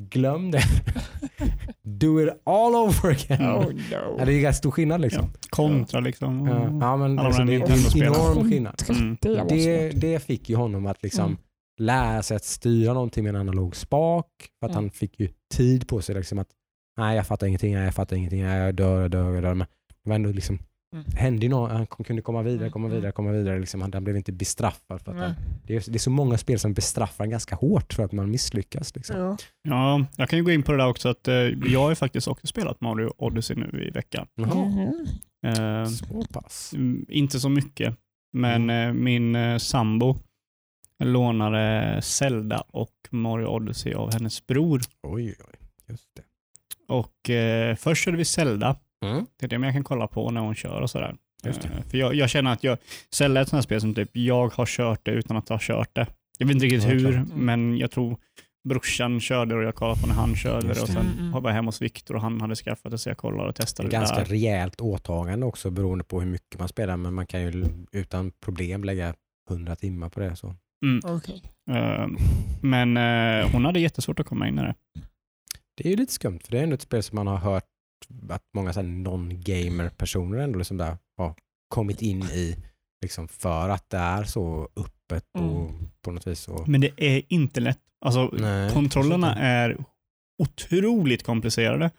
Glöm 0.00 0.50
det. 0.50 0.62
Do 2.00 2.22
it 2.22 2.28
all 2.44 2.74
over 2.74 3.10
again. 3.10 3.42
Oh 3.42 3.72
Ja, 3.90 4.00
no. 4.18 4.24
det 4.24 4.32
är 4.34 4.40
ganska 4.40 4.58
stor 4.58 4.70
skillnad 4.70 5.00
liksom. 5.00 5.24
Ja, 5.24 5.38
kontra 5.50 6.00
liksom. 6.00 6.46
Ja, 6.46 6.64
ja 6.80 6.96
men 6.96 7.18
Alla 7.18 7.22
alltså, 7.28 7.44
de 7.44 7.46
det 7.46 7.56
är 7.56 8.02
en 8.02 8.02
enorm 8.14 8.50
skillnad. 8.50 8.82
Mm. 8.88 9.16
Det 9.20 9.90
Det, 9.94 10.20
fick 10.22 10.48
ju 10.48 10.56
honom 10.56 10.86
att 10.86 11.02
liksom 11.02 11.24
Mm. 11.24 11.38
lära 11.80 12.22
sig 12.22 12.36
att 12.36 12.44
styra 12.44 12.92
någonting 12.94 13.24
med 13.24 13.34
en 13.34 13.40
analog 13.40 13.76
spak. 13.76 14.26
För 14.60 14.66
att 14.66 14.72
Mm. 14.72 14.84
han 14.84 14.90
fick 14.90 15.20
ju 15.20 15.28
tid 15.54 15.88
på 15.88 16.02
sig. 16.02 16.14
Liksom 16.14 16.38
att, 16.38 16.48
nej, 16.96 17.16
jag 17.16 17.26
fattar 17.26 17.46
ingenting, 17.46 17.74
nej, 17.74 17.84
jag 17.84 17.94
fattar 17.94 18.16
ingenting, 18.16 18.42
nej, 18.42 18.58
jag 18.60 18.74
dör, 18.74 19.00
jag 19.02 19.10
dör, 19.10 19.34
jag 19.34 19.42
dör. 19.42 19.54
Men 19.54 19.66
det 20.04 20.08
var 20.10 20.14
ändå 20.14 20.32
liksom, 20.32 20.58
Mm. 20.92 21.04
hände 21.16 21.42
ju 21.46 21.48
något, 21.50 21.70
han 21.70 21.86
kunde 21.86 22.22
komma 22.22 22.42
vidare, 22.42 22.70
komma 22.70 22.86
Mm. 22.86 22.96
vidare, 22.96 23.12
komma 23.12 23.30
vidare. 23.30 23.58
Liksom, 23.60 23.80
han, 23.80 23.92
han 23.92 24.04
blev 24.04 24.16
inte 24.16 24.32
bestraffad. 24.32 25.02
För 25.02 25.12
att 25.12 25.18
han, 25.18 25.34
det, 25.66 25.76
är, 25.76 25.90
det 25.90 25.96
är 25.96 25.98
så 25.98 26.10
många 26.10 26.38
spel 26.38 26.58
som 26.58 26.74
bestraffar 26.74 27.24
en 27.24 27.30
ganska 27.30 27.54
hårt 27.54 27.92
för 27.92 28.02
att 28.04 28.12
man 28.12 28.30
misslyckas. 28.30 28.94
Liksom. 28.96 29.16
Ja. 29.18 29.36
Ja, 29.62 30.06
jag 30.16 30.28
kan 30.28 30.38
ju 30.38 30.44
gå 30.44 30.50
in 30.50 30.62
på 30.62 30.72
det 30.72 30.78
där 30.78 30.86
också 30.88 31.08
att 31.08 31.28
eh, 31.28 31.34
jag 31.34 31.80
har 31.80 31.88
ju 31.90 31.94
faktiskt 31.94 32.28
också 32.28 32.46
spelat 32.46 32.80
Mario 32.80 33.14
Odyssey 33.18 33.56
nu 33.56 33.84
i 33.88 33.90
veckan. 33.90 34.26
Mhm. 34.36 35.06
Eh, 35.46 35.84
så 35.84 36.22
pass. 36.32 36.72
mm, 36.74 37.06
inte 37.08 37.40
så 37.40 37.48
mycket, 37.48 37.96
men 38.32 38.70
eh, 38.70 38.92
min 38.92 39.36
eh, 39.36 39.58
sambo 39.58 40.18
lånade 41.04 41.98
Zelda 42.02 42.64
och 42.68 42.94
Mario 43.10 43.46
Odyssey 43.46 43.94
av 43.94 44.12
hennes 44.12 44.46
bror. 44.46 44.80
Oj, 45.02 45.34
oj, 45.38 45.58
just 45.88 46.08
det. 46.16 46.22
Och 46.88 47.30
eh, 47.30 47.76
först 47.76 48.04
körde 48.04 48.16
vi 48.16 48.24
Zelda. 48.24 48.76
Mm. 49.04 49.26
Det 49.36 49.46
är 49.46 49.48
det 49.58 49.66
jag 49.66 49.74
kan 49.74 49.84
kolla 49.84 50.06
på 50.06 50.30
när 50.30 50.40
hon 50.40 50.54
kör 50.54 50.80
och 50.80 50.90
sådär. 50.90 51.14
Eh, 51.44 51.52
För 51.90 51.98
jag, 51.98 52.14
jag 52.14 52.30
känner 52.30 52.52
att 52.52 52.64
jag, 52.64 52.72
är 52.72 53.36
ett 53.42 53.48
sånt 53.48 53.52
här 53.52 53.60
spel 53.62 53.80
som 53.80 53.94
typ 53.94 54.10
jag 54.12 54.48
har 54.54 54.66
kört 54.66 55.00
det 55.04 55.10
utan 55.10 55.36
att 55.36 55.48
ha 55.48 55.58
kört 55.60 55.94
det. 55.94 56.06
Jag 56.38 56.46
vet 56.46 56.54
inte 56.54 56.66
riktigt 56.66 56.84
Ja, 56.84 56.90
hur, 56.90 57.12
klart. 57.12 57.26
men 57.34 57.78
jag 57.78 57.90
tror 57.90 58.16
brorsan 58.68 59.20
körde 59.20 59.54
och 59.54 59.62
jag 59.62 59.74
kollade 59.74 60.00
på 60.00 60.06
när 60.06 60.14
han 60.14 60.36
körde 60.36 60.66
det 60.74 60.80
och 60.80 60.88
sen 60.88 60.96
Mm, 61.06 61.18
mm. 61.18 61.42
var 61.42 61.50
jag 61.50 61.54
hemma 61.54 61.68
hos 61.68 61.82
Viktor 61.82 62.14
och 62.14 62.20
han 62.20 62.40
hade 62.40 62.54
skaffat 62.56 62.92
det 62.92 62.98
så 62.98 63.08
jag 63.10 63.16
kollade 63.16 63.48
och 63.48 63.54
Det 63.54 63.62
testade 63.62 63.86
är 63.86 63.90
det 63.90 63.96
ganska 63.96 64.16
där. 64.18 64.24
rejält 64.24 64.80
åtagande 64.80 65.46
också 65.46 65.70
beroende 65.70 66.04
på 66.04 66.20
hur 66.20 66.28
mycket 66.28 66.58
man 66.58 66.68
spelar. 66.68 66.96
Men 66.96 67.14
man 67.14 67.26
kan 67.26 67.42
ju 67.42 67.64
utan 67.92 68.32
problem 68.44 68.84
lägga 68.84 69.14
100 69.50 69.76
timmar 69.76 70.08
på 70.08 70.20
det. 70.20 70.36
Så. 70.36 70.54
Okej. 71.04 71.42
Eh, 71.70 72.06
Men 72.62 72.96
eh, 72.96 73.50
hon 73.52 73.64
hade 73.64 73.80
jättesvårt 73.80 74.20
att 74.20 74.26
komma 74.26 74.48
in 74.48 74.58
i 74.58 74.62
det. 74.62 74.74
Det 75.76 75.86
är 75.86 75.90
ju 75.90 75.96
lite 75.96 76.12
skumt 76.12 76.38
för 76.44 76.50
det 76.50 76.58
är 76.58 76.62
ändå 76.62 76.74
ett 76.74 76.82
spel 76.82 77.02
som 77.02 77.16
man 77.16 77.26
har 77.26 77.36
hört 77.36 77.64
att 78.30 78.42
många 78.54 78.72
non-gamer-personer 78.82 80.38
ändå 80.38 80.58
liksom 80.58 80.76
där 80.76 80.96
har 81.16 81.34
kommit 81.68 82.02
in 82.02 82.22
i 82.22 82.56
liksom 83.02 83.28
för 83.28 83.68
att 83.68 83.90
det 83.90 83.96
är 83.96 84.24
så 84.24 84.68
öppet 84.76 85.24
och 85.34 85.40
Mm. 85.70 85.90
på 86.04 86.10
något 86.12 86.26
vis 86.26 86.40
så. 86.40 86.64
Men 86.66 86.80
det 86.80 86.90
är 86.96 87.22
inte 87.28 87.60
lätt. 87.60 87.78
Alltså, 88.04 88.30
Nej, 88.38 88.70
kontrollerna 88.72 89.34
är 89.34 89.84
otroligt 90.42 91.22
komplicerade. 91.22 91.90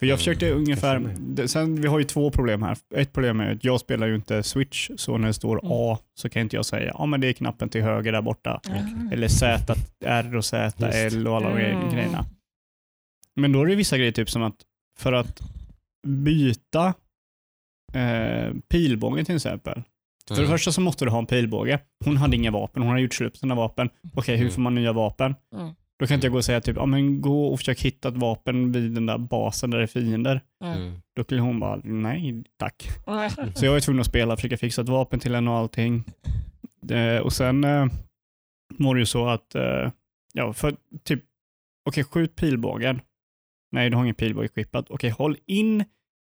För 0.00 0.06
jag 0.06 0.10
Mm, 0.14 0.18
försökte 0.18 0.46
jag 0.46 0.56
ungefär, 0.56 1.46
sen, 1.46 1.80
vi 1.82 1.88
har 1.88 1.98
ju 1.98 2.04
två 2.04 2.30
problem 2.30 2.62
här. 2.62 2.76
Ett 2.94 3.12
problem 3.12 3.40
är 3.40 3.52
att 3.54 3.64
jag 3.64 3.80
spelar 3.80 4.06
ju 4.06 4.14
inte 4.14 4.42
Switch, 4.42 4.90
så 4.96 5.18
när 5.18 5.26
det 5.26 5.34
står 5.34 5.58
Mm. 5.58 5.72
A 5.72 5.98
så 6.14 6.28
kan 6.28 6.42
inte 6.42 6.56
jag 6.56 6.66
säga 6.66 6.90
ja 6.98 7.06
men 7.06 7.20
det 7.20 7.28
är 7.28 7.32
knappen 7.32 7.68
till 7.68 7.82
höger 7.82 8.12
där 8.12 8.22
borta. 8.22 8.60
Mm. 8.68 9.08
Eller 9.12 9.28
Z, 9.28 9.74
R 10.04 10.36
och 10.36 10.44
Z, 10.44 10.86
Just. 10.86 11.14
L 11.16 11.26
och 11.28 11.36
alla 11.36 11.48
de 11.54 11.60
Mm. 11.64 11.90
grejerna. 11.94 12.24
Men 13.36 13.52
då 13.52 13.62
är 13.62 13.66
det 13.66 13.74
vissa 13.74 13.98
grejer, 13.98 14.12
typ 14.12 14.30
som 14.30 14.42
att 14.42 14.56
för 15.00 15.12
att 15.12 15.40
byta 16.06 16.94
eh, 17.92 18.54
pilbåge 18.68 19.24
till 19.24 19.36
exempel. 19.36 19.82
För 20.28 20.34
det 20.34 20.40
Mm. 20.40 20.50
första 20.50 20.72
så 20.72 20.80
måste 20.80 21.04
du 21.04 21.10
ha 21.10 21.18
en 21.18 21.26
pilbåge. 21.26 21.80
Hon 22.04 22.16
hade 22.16 22.36
inga 22.36 22.50
vapen, 22.50 22.82
hon 22.82 22.90
hade 22.90 23.02
gjort 23.02 23.14
slut 23.14 23.32
på 23.32 23.38
sina 23.38 23.54
vapen. 23.54 23.90
Okej, 24.14 24.36
hur 24.36 24.44
Mm. 24.44 24.52
får 24.54 24.60
man 24.62 24.74
nya 24.74 24.92
vapen? 24.92 25.34
Mm. 25.54 25.74
Då 25.98 26.06
kan 26.06 26.14
inte 26.14 26.26
jag 26.26 26.32
gå 26.32 26.38
och 26.38 26.44
säga 26.44 26.60
typ, 26.60 26.76
ja 26.76 26.86
men 26.86 27.20
gå 27.20 27.46
och 27.46 27.58
försök 27.58 27.80
hitta 27.80 28.08
ett 28.08 28.16
vapen 28.16 28.72
vid 28.72 28.92
den 28.92 29.06
där 29.06 29.18
basen 29.18 29.70
där 29.70 29.78
det 29.78 29.84
är 29.84 29.86
fiender. 29.86 30.40
Mm. 30.64 31.00
Då 31.16 31.24
skulle 31.24 31.40
hon 31.40 31.60
bara, 31.60 31.80
nej 31.84 32.44
tack. 32.58 32.88
Nej. 33.06 33.30
Så 33.54 33.64
jag 33.64 33.72
var 33.72 33.80
tvungen 33.80 34.00
att 34.00 34.06
spela, 34.06 34.36
försöka 34.36 34.56
fixa 34.56 34.82
ett 34.82 34.88
vapen 34.88 35.20
till 35.20 35.34
henne 35.34 35.50
och 35.50 35.56
allting. 35.56 36.04
Eh, 36.90 37.16
och 37.18 37.32
sen 37.32 37.64
eh, 37.64 37.86
var 38.78 38.94
det 38.94 38.98
ju 38.98 39.06
så 39.06 39.28
att, 39.28 39.54
eh, 39.54 39.90
ja 40.32 40.52
för 40.52 40.76
typ, 41.04 41.22
okej 41.88 42.04
skjut 42.04 42.36
pilbågen. 42.36 43.00
Nej, 43.72 43.90
du 43.90 43.96
har 43.96 44.02
ingen 44.04 44.14
pilbåge 44.14 44.46
equippad. 44.46 44.86
Okej, 44.90 45.10
håll 45.10 45.36
in 45.46 45.84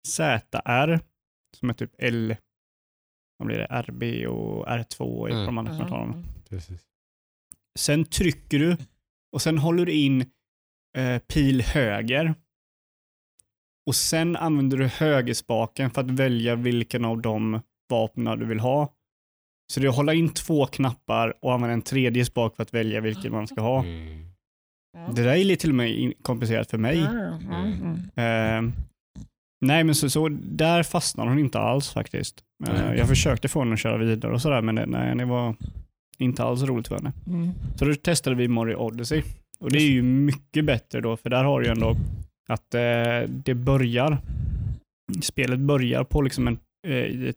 ZR, 0.08 1.00
som 1.58 1.70
är 1.70 1.74
typ 1.74 1.92
L, 1.98 2.36
vad 3.38 3.48
blir 3.48 3.58
det, 3.58 3.66
RB 3.82 4.28
och 4.28 4.68
R2 4.68 5.30
i 5.30 5.32
Mm. 5.32 5.46
de 5.46 5.58
andra 5.58 5.72
kommentatorerna. 5.72 6.24
Precis. 6.50 6.82
Sen 7.80 8.06
trycker 8.06 8.60
du 8.60 8.78
och 9.32 9.42
sen 9.42 9.58
håller 9.58 9.86
du 9.86 9.92
in 9.92 10.22
eh, 10.98 11.20
pil 11.20 11.62
höger. 11.62 12.34
Och 13.86 13.96
sen 13.96 14.36
använder 14.36 14.78
du 14.78 14.88
högerspaken 14.88 15.92
för 15.92 16.02
att 16.02 16.12
välja 16.12 16.56
vilken 16.56 17.06
av 17.06 17.22
de 17.22 17.62
vapnen 17.90 18.40
du 18.40 18.46
vill 18.46 18.60
ha. 18.60 18.94
Så 19.74 19.80
det 19.80 19.86
är 19.86 19.90
att 19.90 19.96
hålla 19.96 20.14
in 20.14 20.34
två 20.34 20.66
knappar 20.66 21.38
och 21.46 21.54
använda 21.54 21.74
en 21.74 21.82
tredje 21.82 22.26
spak 22.26 22.56
för 22.56 22.64
att 22.64 22.74
välja 22.74 23.02
vilken 23.02 23.32
man 23.32 23.48
ska 23.48 23.62
ha. 23.62 23.84
Mm. 23.84 24.29
Det 25.16 25.24
där 25.24 25.36
är 25.36 25.44
lite 25.44 25.62
till 25.62 25.70
och 25.70 25.76
med 25.76 26.14
komplicerat 26.22 26.70
för 26.70 26.78
mig. 26.78 27.00
Mm, 27.00 27.34
mm, 27.34 27.74
mm. 28.16 28.68
Eh, 28.68 28.74
nej, 29.66 29.84
men 29.84 29.96
så, 29.96 30.10
så 30.10 30.30
där 30.42 30.84
fastnar 30.84 31.28
hon 31.28 31.40
inte 31.40 31.60
alls 31.60 31.90
faktiskt. 31.90 32.44
Nej. 32.64 32.98
jag 32.98 33.08
försökte 33.08 33.48
få 33.48 33.60
henne 33.60 33.74
att 33.74 33.80
köra 33.80 33.98
vidare 33.98 34.34
och 34.34 34.42
sådär, 34.42 34.62
men 34.62 34.76
det, 34.76 34.86
nej, 34.86 35.16
det 35.16 35.26
var 35.26 35.56
inte 36.18 36.44
alls 36.44 36.64
roligt 36.64 36.88
för 36.88 36.96
henne. 36.96 37.14
Mm. 37.28 37.50
Så 37.76 37.86
då 37.86 37.96
testade 37.96 38.36
vi 38.36 38.48
Mario 38.48 38.76
Odyssey. 38.76 39.24
Och 39.60 39.72
det 39.72 39.78
är 39.78 39.90
ju 39.90 40.02
mycket 40.02 40.66
bättre 40.66 41.02
då, 41.02 41.18
för 41.18 41.30
där 41.30 41.44
har 41.44 41.60
du 41.60 41.66
ju 41.66 41.72
ändå 41.72 41.96
att 42.50 42.74
eh, 42.74 43.30
det 43.30 43.54
börjar, 43.54 44.18
spelet 45.22 45.60
börjar 45.60 46.04
på 46.04 46.22
liksom 46.22 46.48
en, 46.48 46.60
eh, 46.88 46.94
i 46.94 47.30
ett, 47.30 47.36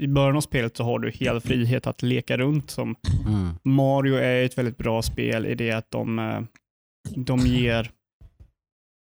i 0.00 0.06
början 0.06 0.36
av 0.36 0.40
spelet 0.40 0.76
så 0.76 0.84
har 0.84 0.98
du 0.98 1.10
hel 1.10 1.40
frihet 1.40 1.86
att 1.86 2.02
leka 2.02 2.38
runt 2.38 2.70
som 2.70 2.96
Mm. 3.26 3.48
Mario 3.62 4.14
är 4.14 4.44
ett 4.44 4.58
väldigt 4.58 4.76
bra 4.76 5.02
spel 5.02 5.46
i 5.46 5.54
det 5.54 5.72
att 5.72 5.90
de, 5.90 6.18
eh, 6.18 6.40
de 7.16 7.38
ger 7.40 7.90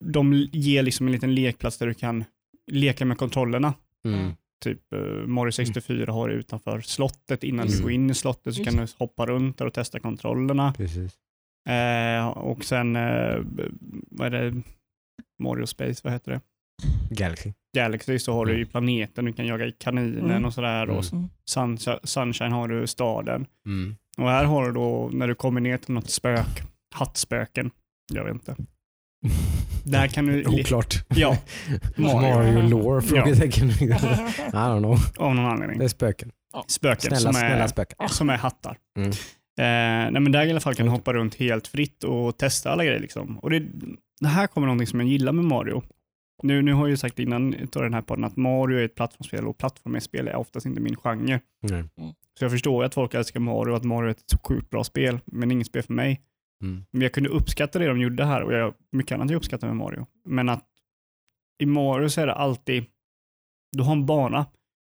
de 0.04 0.32
ger 0.52 0.82
liksom 0.82 1.06
en 1.06 1.12
liten 1.12 1.34
lekplats 1.34 1.78
där 1.78 1.86
du 1.86 1.94
kan 1.94 2.24
leka 2.70 3.04
med 3.04 3.18
kontrollerna. 3.18 3.74
Mm. 4.04 4.32
Typ 4.64 4.92
eh, 4.92 5.00
Mario 5.26 5.52
64 5.52 6.12
har 6.12 6.28
du 6.28 6.34
utanför 6.34 6.80
slottet. 6.80 7.44
Innan 7.44 7.66
du 7.66 7.72
Mm. 7.72 7.82
går 7.82 7.92
in 7.92 8.10
i 8.10 8.14
slottet 8.14 8.54
så 8.54 8.64
kan 8.64 8.76
du 8.76 8.86
hoppa 8.98 9.26
runt 9.26 9.58
där 9.58 9.66
och 9.66 9.74
testa 9.74 10.00
kontrollerna. 10.00 10.72
Precis. 10.76 11.12
Eh, 11.68 12.26
och 12.28 12.64
sen, 12.64 12.96
eh, 12.96 13.36
vad 14.10 14.34
är 14.34 14.50
det, 14.50 14.62
Mario 15.42 15.66
Space, 15.66 16.00
vad 16.04 16.12
heter 16.12 16.32
det? 16.32 16.40
Galaxy. 17.10 17.52
Galaxy 17.76 18.18
så 18.18 18.32
har 18.32 18.46
du 18.46 18.58
ju 18.58 18.66
planeten, 18.66 19.24
du 19.24 19.32
kan 19.32 19.46
jaga 19.46 19.66
i 19.66 19.72
kaninen 19.72 20.24
Mm. 20.30 20.44
och 20.44 20.54
sådär. 20.54 20.82
Mm. 20.82 20.96
Och 20.96 21.04
Sunshine, 21.44 21.98
Sunshine 22.04 22.52
har 22.52 22.68
du 22.68 22.86
staden. 22.86 23.46
Mm. 23.66 23.96
Och 24.18 24.28
här 24.28 24.44
har 24.44 24.66
du 24.66 24.72
då, 24.72 25.10
när 25.12 25.28
du 25.28 25.34
kommer 25.34 25.60
ner 25.60 25.78
till 25.78 25.94
något 25.94 26.10
spök, 26.10 26.62
hattspöken, 26.94 27.70
jag 28.12 28.24
vet 28.24 28.34
inte. 28.34 28.56
Där 29.84 30.06
kan 30.06 30.26
du, 30.26 30.46
Oklart. 30.46 30.94
ja, 31.08 31.36
Mario, 31.96 32.34
Mario. 32.34 32.68
Lore? 32.68 33.02
Frågetecken. 33.02 33.70
I 33.70 33.74
don't 34.52 34.78
know. 34.78 34.98
av 35.16 35.34
någon 35.34 35.46
anledning. 35.46 35.78
Det 35.78 35.84
är 35.84 35.88
spöken. 35.88 36.32
Spöken 36.66 37.00
Snälla, 37.00 37.32
som, 37.32 37.42
är, 37.42 37.48
snälla 37.48 37.68
spöken. 37.68 38.08
som 38.08 38.30
är 38.30 38.36
hattar. 38.36 38.76
Mm. 38.98 39.10
Eh, 39.58 40.10
nej 40.12 40.20
men 40.20 40.32
där 40.32 40.46
i 40.46 40.50
alla 40.50 40.60
fall 40.60 40.74
kan 40.74 40.86
du 40.86 40.92
hoppa 40.92 41.12
runt 41.12 41.34
helt 41.34 41.66
fritt 41.68 42.04
och 42.04 42.38
testa 42.38 42.70
alla 42.70 42.84
grejer. 42.84 43.00
Liksom. 43.00 43.38
Och 43.38 43.50
det, 43.50 43.62
det 44.20 44.28
här 44.28 44.46
kommer 44.46 44.66
någonting 44.66 44.86
som 44.86 45.00
jag 45.00 45.08
gillar 45.08 45.32
med 45.32 45.44
Mario. 45.44 45.82
Nu, 46.42 46.62
nu 46.62 46.72
har 46.72 46.80
jag 46.80 46.90
ju 46.90 46.96
sagt 46.96 47.18
innan 47.18 47.54
av 47.54 47.82
den 47.82 47.94
här 47.94 48.02
podden 48.02 48.24
att 48.24 48.36
Mario 48.36 48.78
är 48.78 48.84
ett 48.84 48.94
plattformsspel 48.94 49.46
och 49.46 49.58
plattformsspel 49.58 50.28
är 50.28 50.36
oftast 50.36 50.66
inte 50.66 50.80
min 50.80 50.96
genre. 50.96 51.40
Nej. 51.62 51.84
Så 52.38 52.44
jag 52.44 52.50
förstår 52.50 52.82
ju 52.82 52.86
att 52.86 52.94
folk 52.94 53.14
älskar 53.14 53.40
Mario 53.40 53.70
och 53.70 53.76
att 53.76 53.84
Mario 53.84 54.06
är 54.06 54.10
ett 54.10 54.46
sjukt 54.48 54.70
bra 54.70 54.84
spel, 54.84 55.20
men 55.24 55.50
inget 55.50 55.66
spel 55.66 55.82
för 55.82 55.92
mig. 55.92 56.20
Mm. 56.62 56.84
Men 56.90 57.02
jag 57.02 57.12
kunde 57.12 57.28
uppskatta 57.28 57.78
det 57.78 57.86
de 57.86 58.00
gjorde 58.00 58.24
här 58.24 58.42
och 58.42 58.52
jag, 58.52 58.74
mycket 58.92 59.12
annat 59.14 59.30
jag 59.30 59.36
uppskattar 59.36 59.66
med 59.66 59.76
Mario. 59.76 60.06
Men 60.24 60.48
att 60.48 60.64
i 61.62 61.66
Mario 61.66 62.08
så 62.08 62.20
är 62.20 62.26
det 62.26 62.34
alltid, 62.34 62.84
du 63.76 63.82
har 63.82 63.92
en 63.92 64.06
bana 64.06 64.46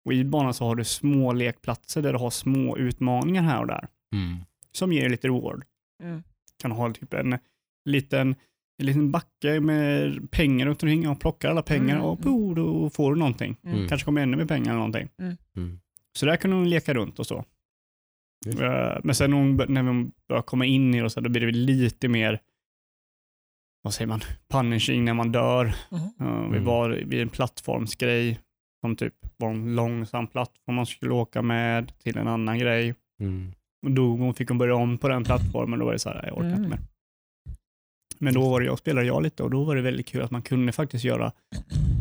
och 0.05 0.13
i 0.13 0.23
banan 0.23 0.53
så 0.53 0.65
har 0.65 0.75
du 0.75 0.83
små 0.83 1.33
lekplatser 1.33 2.01
där 2.01 2.13
du 2.13 2.19
har 2.19 2.29
små 2.29 2.77
utmaningar 2.77 3.41
här 3.43 3.61
och 3.61 3.67
där 3.67 3.87
Mm. 4.13 4.37
som 4.71 4.93
ger 4.93 5.01
dig 5.01 5.09
lite 5.09 5.27
reward. 5.27 5.63
Mm. 6.03 6.23
Kan 6.61 6.71
ha 6.71 6.93
typ 6.93 7.13
en 7.13 7.37
liten, 7.85 8.35
en 8.79 8.85
liten 8.85 9.11
backe 9.11 9.59
med 9.59 10.31
pengar 10.31 10.65
runt 10.65 10.83
omkring 10.83 11.09
och 11.09 11.19
plockar 11.19 11.49
alla 11.49 11.61
pengar 11.61 11.95
Mm. 11.95 12.07
och 12.07 12.19
po, 12.21 12.53
då 12.53 12.89
får 12.89 13.13
du 13.13 13.19
någonting. 13.19 13.57
Mm. 13.63 13.87
Kanske 13.87 14.05
kommer 14.05 14.21
ännu 14.21 14.37
mer 14.37 14.45
pengar 14.45 14.65
eller 14.69 14.75
någonting. 14.79 15.09
Mm. 15.55 15.79
Så 16.17 16.25
där 16.25 16.37
kunde 16.37 16.55
hon 16.57 16.69
leka 16.69 16.93
runt 16.93 17.19
och 17.19 17.27
så. 17.27 17.45
Eh, 18.45 18.97
Men 19.03 19.15
sen 19.15 19.31
när 19.31 19.37
hon, 19.37 19.55
när 19.73 19.83
hon 19.83 20.11
börjar 20.29 20.41
komma 20.41 20.65
in 20.65 20.93
i 20.93 20.97
det, 20.97 21.03
och 21.03 21.11
så, 21.11 21.19
då 21.19 21.29
blir 21.29 21.41
det 21.41 21.51
lite 21.51 22.07
mer, 22.07 22.39
vad 23.81 23.93
säger 23.93 24.07
man, 24.07 24.21
punishing 24.49 25.05
när 25.05 25.13
man 25.13 25.31
dör. 25.31 25.65
Mhm. 25.91 26.01
Eh, 26.27 26.41
Vi 26.41 26.57
Mm. 26.57 26.63
var 26.65 26.89
vid 26.89 27.21
en 27.21 27.29
plattformsgrej 27.29 28.39
som 28.81 28.95
typ 28.95 29.13
var 29.37 29.49
en 29.49 29.75
långsam 29.75 30.27
plattform 30.27 30.75
man 30.75 30.85
skulle 30.85 31.13
åka 31.13 31.41
med 31.41 31.91
till 31.99 32.17
en 32.17 32.27
annan 32.27 32.59
grej. 32.59 32.95
Mm. 33.19 33.51
Och 33.85 33.91
dog 33.91 34.19
hon, 34.19 34.33
fick 34.33 34.49
hon 34.49 34.57
börja 34.57 34.75
om 34.75 34.97
på 34.97 35.07
den 35.09 35.23
plattformen, 35.23 35.79
då 35.79 35.85
var 35.85 35.93
det 35.93 35.99
så 35.99 36.09
här, 36.09 36.25
jag 36.27 36.37
orkar 36.37 36.47
inte 36.49 36.57
Mm. 36.57 36.69
mer. 36.69 36.79
Men 38.19 38.33
då 38.33 38.49
var 38.49 38.59
det 38.59 38.65
jag 38.65 38.79
spelade 38.79 39.07
jag 39.07 39.23
lite 39.23 39.43
och 39.43 39.49
då 39.51 39.63
var 39.63 39.75
det 39.75 39.81
väldigt 39.81 40.07
kul 40.07 40.21
att 40.21 40.31
man 40.31 40.41
kunde 40.41 40.71
faktiskt 40.71 41.03
göra 41.05 41.31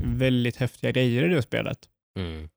väldigt 0.05 0.57
häftiga 0.57 0.91
grejer 0.91 1.25
i 1.31 1.35
det 1.35 1.43
spelet. 1.43 1.79
Mm. 2.19 2.49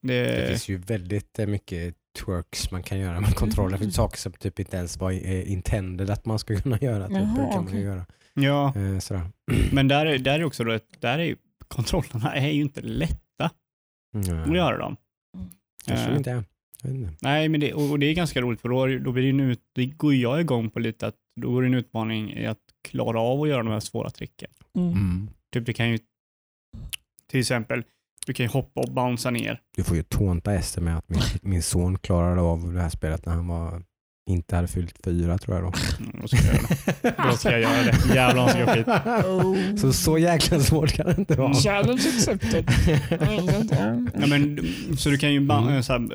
Det, 0.00 0.22
Det 0.24 0.48
finns 0.48 0.68
ju 0.68 0.76
väldigt 0.76 1.38
eh, 1.38 1.46
mycket 1.46 1.94
twerks 2.24 2.70
man 2.70 2.82
kan 2.82 2.98
göra 2.98 3.20
med 3.20 3.34
kontroller. 3.34 3.78
Finns 3.78 3.94
saker 3.94 4.18
som 4.18 4.32
typ 4.32 4.58
inte 4.60 4.76
ens 4.76 4.96
var 4.98 5.10
eh, 5.12 5.52
intended 5.52 6.10
att 6.10 6.24
man 6.26 6.38
ska 6.38 6.56
kunna 6.60 6.78
göra. 6.78 7.08
Typ. 7.08 7.16
Jaha, 7.16 7.46
det 7.46 7.52
kan 7.52 7.64
man 7.64 7.72
ju 7.72 7.78
okej. 7.78 7.82
göra. 7.82 8.06
ja, 8.34 8.74
Eh, 8.76 8.98
sådär. 8.98 9.22
men 9.72 9.88
där 9.88 10.06
är, 10.06 10.18
där 10.18 10.40
är 10.40 10.44
också 10.44 10.64
då, 10.64 10.78
där 11.00 11.18
är 11.18 11.24
ju, 11.24 11.36
kontrollerna 11.68 12.34
är 12.34 12.50
ju 12.50 12.60
inte 12.62 12.80
lätta 12.80 13.50
Mm. 14.14 14.50
att 14.50 14.56
göra 14.56 14.78
dem. 14.78 14.96
Kanske 15.86 16.10
Eh, 16.10 16.16
inte 16.16 16.30
är. 16.30 16.44
Jag 16.82 16.90
vet 16.90 17.00
inte. 17.00 17.14
Nej, 17.22 17.48
men 17.48 17.60
det, 17.60 17.72
och 17.74 17.90
och 17.90 17.98
det 17.98 18.06
är 18.06 18.14
ganska 18.14 18.40
roligt 18.40 18.60
för 18.60 18.68
då, 18.68 18.86
då 18.86 19.12
blir 19.12 19.22
det 19.22 19.28
en 19.28 19.40
ut, 19.40 19.60
det 19.72 19.86
går 19.86 20.14
jag 20.14 20.40
igång 20.40 20.70
på 20.70 20.78
lite 20.80 21.06
att 21.06 21.14
då 21.40 21.50
går 21.52 21.62
det 21.62 21.68
en 21.68 21.74
utmaning 21.74 22.32
i 22.32 22.46
att 22.46 22.58
klara 22.82 23.20
av 23.20 23.42
att 23.42 23.48
göra 23.48 23.62
de 23.62 23.72
här 23.72 23.80
svåra 23.80 24.10
tricken. 24.10 24.50
Mm. 24.76 24.88
Mm. 24.92 25.30
Typ 25.52 25.66
det 25.66 25.72
kan 25.72 25.90
ju, 25.90 25.98
till 27.30 27.40
exempel, 27.40 27.84
du 28.26 28.34
kan 28.34 28.46
ju 28.46 28.50
hoppa 28.50 28.80
och 28.80 28.92
bouncea 28.92 29.30
ner. 29.30 29.60
Du 29.76 29.84
får 29.84 29.96
ju 29.96 30.02
tånta 30.02 30.54
Ester 30.54 30.80
med 30.80 30.96
att 30.98 31.08
min, 31.08 31.20
min 31.42 31.62
son 31.62 31.98
klarade 31.98 32.40
av 32.40 32.72
det 32.72 32.80
här 32.80 32.88
spelet 32.88 33.26
när 33.26 33.32
han 33.34 33.46
var, 33.48 33.82
inte 34.30 34.56
hade 34.56 34.68
fyllt 34.68 34.94
fyra 35.04 35.38
tror 35.38 35.56
jag 35.56 35.64
då. 35.64 35.72
Mm, 36.04 36.20
då 36.22 36.28
ska 36.28 36.36
jag 36.46 36.54
göra 36.54 36.66
det. 37.02 37.14
Då 37.30 37.36
ska 37.36 37.50
jag 37.50 37.60
göra 37.60 37.82
det. 37.82 38.14
Jävlar 38.14 38.42
vad 38.42 38.50
ska 38.50 38.60
jag 38.60 38.68
skit. 38.74 38.86
Oh. 39.26 39.76
Så 39.76 39.92
så 39.92 40.18
jäkla 40.18 40.60
svårt 40.60 40.92
kan 40.92 41.06
det 41.06 41.14
inte 41.18 41.34
vara. 41.34 41.54
Challenge 41.54 42.02
accepted. 42.16 42.70
Ja, 44.20 44.26
men, 44.26 44.58
så 44.96 45.10
du 45.10 45.18
kan 45.18 45.32
ju 45.32 45.38
Mm. 45.38 45.82
så 45.82 45.92
här, 45.92 46.08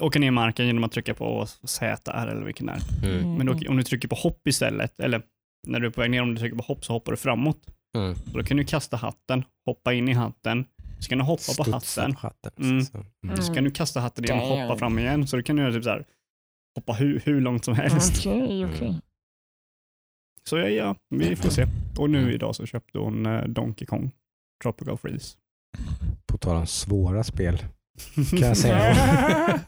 åka 0.00 0.18
ner 0.18 0.28
i 0.28 0.30
marken 0.30 0.66
genom 0.66 0.84
att 0.84 0.92
trycka 0.92 1.14
på 1.14 1.46
Z 1.64 2.12
här 2.12 2.26
eller 2.26 2.44
vilken 2.44 2.66
det 2.66 2.72
är. 2.72 3.08
Mm. 3.08 3.34
Men 3.34 3.46
då, 3.46 3.52
om 3.68 3.76
du 3.76 3.82
trycker 3.82 4.08
på 4.08 4.14
hopp 4.16 4.46
istället, 4.48 5.00
eller 5.00 5.22
när 5.66 5.80
du 5.80 5.86
är 5.86 5.90
på 5.90 6.00
väg 6.00 6.10
ner, 6.10 6.22
om 6.22 6.34
du 6.34 6.40
trycker 6.40 6.56
på 6.56 6.62
hopp 6.64 6.84
så 6.84 6.92
hoppar 6.92 7.12
du 7.12 7.16
framåt. 7.16 7.58
Mm. 7.96 8.10
Och 8.32 8.38
då 8.38 8.42
kan 8.44 8.56
du 8.56 8.64
kasta 8.64 8.96
hatten, 8.96 9.44
hoppa 9.66 9.92
in 9.92 10.08
i 10.08 10.12
hatten, 10.12 10.64
så 10.98 11.08
kan 11.08 11.18
du 11.18 11.24
hoppa 11.24 11.52
på 11.64 11.70
hatten, 11.70 12.16
hatten. 12.16 12.52
Mm. 12.58 12.84
Så. 12.84 13.04
Mm. 13.24 13.36
så 13.42 13.54
kan 13.54 13.64
du 13.64 13.70
kasta 13.70 14.00
hatten 14.00 14.24
igen 14.24 14.38
och 14.38 14.46
hoppa 14.58 14.78
fram 14.78 14.98
igen. 14.98 15.26
Så 15.26 15.36
du 15.36 15.42
kan 15.42 15.58
göra 15.58 15.72
typ 15.72 15.84
så 15.84 15.90
här, 15.90 16.04
hoppa 16.78 16.92
hur, 16.92 17.22
hur 17.24 17.40
långt 17.40 17.64
som 17.64 17.74
helst. 17.74 18.26
Okej, 18.26 18.66
okej. 18.66 19.00
Så 20.48 20.58
ja, 20.58 20.68
ja, 20.68 20.96
vi 21.10 21.36
får 21.36 21.50
se. 21.50 21.66
Och 21.98 22.08
Mm. 22.08 22.22
nu 22.24 22.32
idag 22.34 22.54
så 22.56 22.66
köpte 22.66 22.98
hon 22.98 23.26
eh, 23.26 23.44
Donkey 23.44 23.86
Kong 23.86 24.10
Tropical 24.62 24.98
Freeze. 24.98 25.36
På 26.26 26.38
tal 26.38 26.56
om 26.56 26.66
svåra 26.66 27.24
spel 27.24 27.58
kan 28.30 28.38
jag 28.38 28.56
säga. 28.64 29.60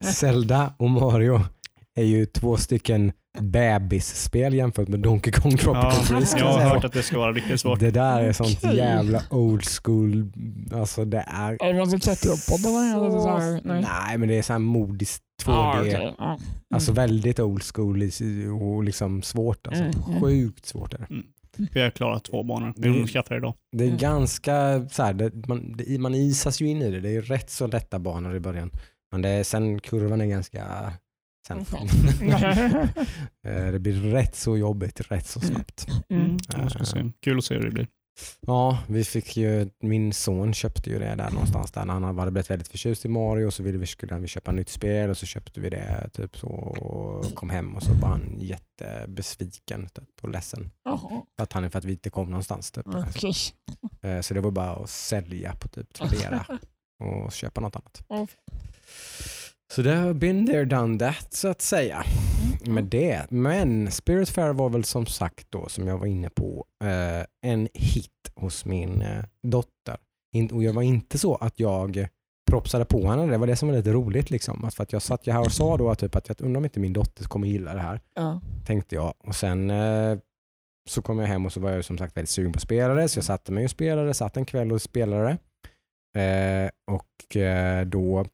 Zelda 0.14 0.74
och 0.78 0.90
Mario 0.90 1.40
är 1.98 2.04
ju 2.04 2.26
två 2.26 2.56
stycken 2.56 3.12
bebisspel 3.40 4.54
jämfört 4.54 4.88
med 4.88 5.00
Donkey 5.00 5.32
Kong 5.32 5.56
Tropical 5.56 5.84
Ja, 5.84 6.02
Freeze. 6.02 6.38
jag 6.38 6.46
har 6.46 6.60
hört 6.60 6.84
att 6.84 6.92
det 6.92 7.02
ska 7.02 7.18
vara 7.18 7.32
riktigt 7.32 7.60
svårt. 7.60 7.80
Det 7.80 7.90
där 7.90 8.20
är 8.22 8.32
sånt 8.32 8.58
Okej. 8.62 8.76
jävla 8.76 9.22
old 9.30 9.64
school. 9.64 10.32
Alltså 10.72 11.04
det 11.04 11.24
är... 11.26 11.52
Är 11.64 11.72
det 11.72 11.78
någon 11.78 11.90
som? 11.90 11.98
Eller 12.00 13.20
så 13.20 13.38
här? 13.38 13.60
Nej. 13.64 13.86
Nej 14.08 14.18
men 14.18 14.28
det 14.28 14.38
är 14.38 14.42
så 14.42 14.52
här 14.52 14.60
modiskt 14.60 15.22
2D. 15.44 15.52
Ah, 15.52 15.80
okej. 15.80 16.14
Ja. 16.18 16.24
Mm. 16.24 16.40
Alltså 16.74 16.92
väldigt 16.92 17.40
old 17.40 17.62
school 17.62 18.02
och 18.62 18.84
liksom 18.84 19.22
svårt. 19.22 19.66
Alltså. 19.66 19.82
Mm, 19.84 19.94
mm. 20.08 20.20
Sjukt 20.20 20.66
svårt 20.66 20.94
är 20.94 20.98
det. 20.98 21.06
Mm. 21.10 21.24
Vi 21.72 21.80
har 21.80 21.90
klarat 21.90 22.24
två 22.24 22.42
banor. 22.42 22.74
Vi 22.76 22.88
Mm. 22.88 23.06
skaffade 23.06 23.38
idag. 23.38 23.54
Det 23.76 23.84
är 23.84 23.88
Mm. 23.88 23.98
ganska 23.98 24.88
så 24.90 25.02
här, 25.02 25.12
det, 25.14 25.46
man, 25.48 25.74
det, 25.76 25.98
man 26.00 26.14
isas 26.14 26.60
ju 26.60 26.66
in 26.68 26.82
i 26.82 26.90
det. 26.90 27.00
Det 27.00 27.16
är 27.16 27.22
rätt 27.22 27.50
så 27.50 27.66
lätta 27.66 27.98
banor 27.98 28.36
i 28.36 28.40
början. 28.40 28.70
Men 29.12 29.22
det 29.22 29.28
är, 29.28 29.44
sen 29.44 29.80
kurvan 29.80 30.20
är 30.20 30.26
ganska... 30.26 30.92
Sen, 31.46 31.64
Eh, 33.44 33.72
det 33.72 33.78
blir 33.78 33.92
rätt 34.12 34.36
så 34.36 34.56
jobbigt 34.56 35.00
rätt 35.10 35.26
så 35.26 35.40
snabbt. 35.40 35.86
Mm. 36.08 36.36
Ja, 36.52 36.70
ska 36.70 36.84
se. 36.84 37.10
Kul 37.22 37.38
att 37.38 37.44
se 37.44 37.54
hur 37.54 37.62
det 37.64 37.70
blir. 37.70 37.86
Ja, 38.40 38.78
vi 38.88 39.04
fick 39.04 39.36
ju, 39.36 39.70
min 39.80 40.12
son 40.12 40.54
köpte 40.54 40.90
ju 40.90 40.98
det 40.98 41.14
där 41.14 41.30
någonstans 41.30 41.72
där 41.72 41.86
han 41.86 42.04
hade 42.18 42.30
blivit 42.30 42.50
väldigt 42.50 42.68
förtjust 42.68 43.04
i 43.04 43.08
Mario 43.08 43.46
och 43.46 43.54
så 43.54 43.62
ville 43.62 43.78
vi, 43.78 43.86
skulle 43.86 44.18
vi 44.18 44.26
köpa 44.28 44.52
nytt 44.52 44.68
spel 44.68 45.10
och 45.10 45.16
så 45.16 45.26
köpte 45.26 45.60
vi 45.60 45.70
det 45.70 46.10
typ 46.12 46.36
så 46.38 46.46
och 46.48 47.34
kom 47.34 47.50
hem 47.50 47.76
och 47.76 47.82
så 47.82 47.92
var 47.92 48.08
han 48.08 48.36
jättebesviken 48.38 49.88
typ, 49.88 50.08
och 50.22 50.28
ledsen. 50.28 50.70
För 51.36 51.42
att 51.42 51.52
han 51.52 51.70
för 51.70 51.78
att 51.78 51.84
vi 51.84 51.92
inte 51.92 52.10
kom 52.10 52.30
någonstans. 52.30 52.70
Typ. 52.70 52.86
okej. 52.86 53.34
Eh, 54.02 54.20
Så 54.20 54.34
det 54.34 54.40
var 54.40 54.50
bara 54.50 54.70
att 54.70 54.90
sälja 54.90 55.54
på 55.54 55.68
typ 55.68 55.92
Tradera 55.94 56.44
och 57.04 57.32
köpa 57.32 57.60
något 57.60 57.76
annat. 57.76 58.02
Så 59.72 59.82
det 59.82 59.94
har 59.94 60.14
been 60.14 60.46
there 60.46 60.64
done 60.64 60.98
that 60.98 61.32
så 61.32 61.48
att 61.48 61.62
säga. 61.62 62.04
Med 62.66 62.84
det. 62.84 63.26
Men 63.30 63.90
Spiritfarer 63.90 64.52
var 64.52 64.68
väl 64.68 64.84
som 64.84 65.06
sagt 65.06 65.46
då 65.50 65.68
som 65.68 65.88
jag 65.88 65.98
var 65.98 66.06
inne 66.06 66.30
på 66.30 66.64
eh, 66.84 67.50
en 67.50 67.68
hit 67.74 68.10
hos 68.34 68.64
min 68.64 69.02
eh, 69.02 69.24
dotter. 69.42 69.96
In, 70.32 70.50
och 70.50 70.62
jag 70.62 70.72
var 70.72 70.82
inte 70.82 71.18
så 71.18 71.34
att 71.34 71.60
jag 71.60 72.06
propsade 72.50 72.84
på 72.84 73.08
henne. 73.08 73.26
Det 73.26 73.38
var 73.38 73.46
det 73.46 73.56
som 73.56 73.68
var 73.68 73.76
lite 73.76 73.92
roligt. 73.92 74.30
Liksom. 74.30 74.64
Att 74.64 74.74
För 74.74 74.82
att 74.82 74.92
jag 74.92 75.02
satt 75.02 75.26
ju 75.26 75.32
här 75.32 75.40
och 75.40 75.52
sa 75.52 75.76
då 75.76 75.90
att, 75.90 75.98
typ, 75.98 76.16
att 76.16 76.28
jag 76.28 76.40
undrar 76.40 76.58
om 76.58 76.64
inte 76.64 76.80
min 76.80 76.92
dotter 76.92 77.24
kommer 77.24 77.46
gilla 77.46 77.74
det 77.74 77.80
här. 77.80 78.00
Ja. 78.14 78.40
Tänkte 78.66 78.94
jag. 78.94 79.14
Och 79.18 79.34
sen 79.34 79.70
eh, 79.70 80.18
så 80.88 81.02
kom 81.02 81.18
jag 81.18 81.26
hem 81.26 81.46
och 81.46 81.52
så 81.52 81.60
var 81.60 81.70
jag 81.70 81.84
som 81.84 81.98
sagt 81.98 82.16
väldigt 82.16 82.30
sugen 82.30 82.52
på 82.52 82.56
att 82.56 82.62
spela 82.62 82.94
det. 82.94 83.08
Så 83.08 83.18
jag 83.18 83.24
satte 83.24 83.52
mig 83.52 83.64
och 83.64 83.70
spelade. 83.70 84.14
Satt 84.14 84.36
en 84.36 84.44
kväll 84.44 84.72
och 84.72 84.82
spelade. 84.82 85.30
Eh, 86.16 86.70
och 86.90 87.36
eh, 87.36 87.86
då 87.86 88.26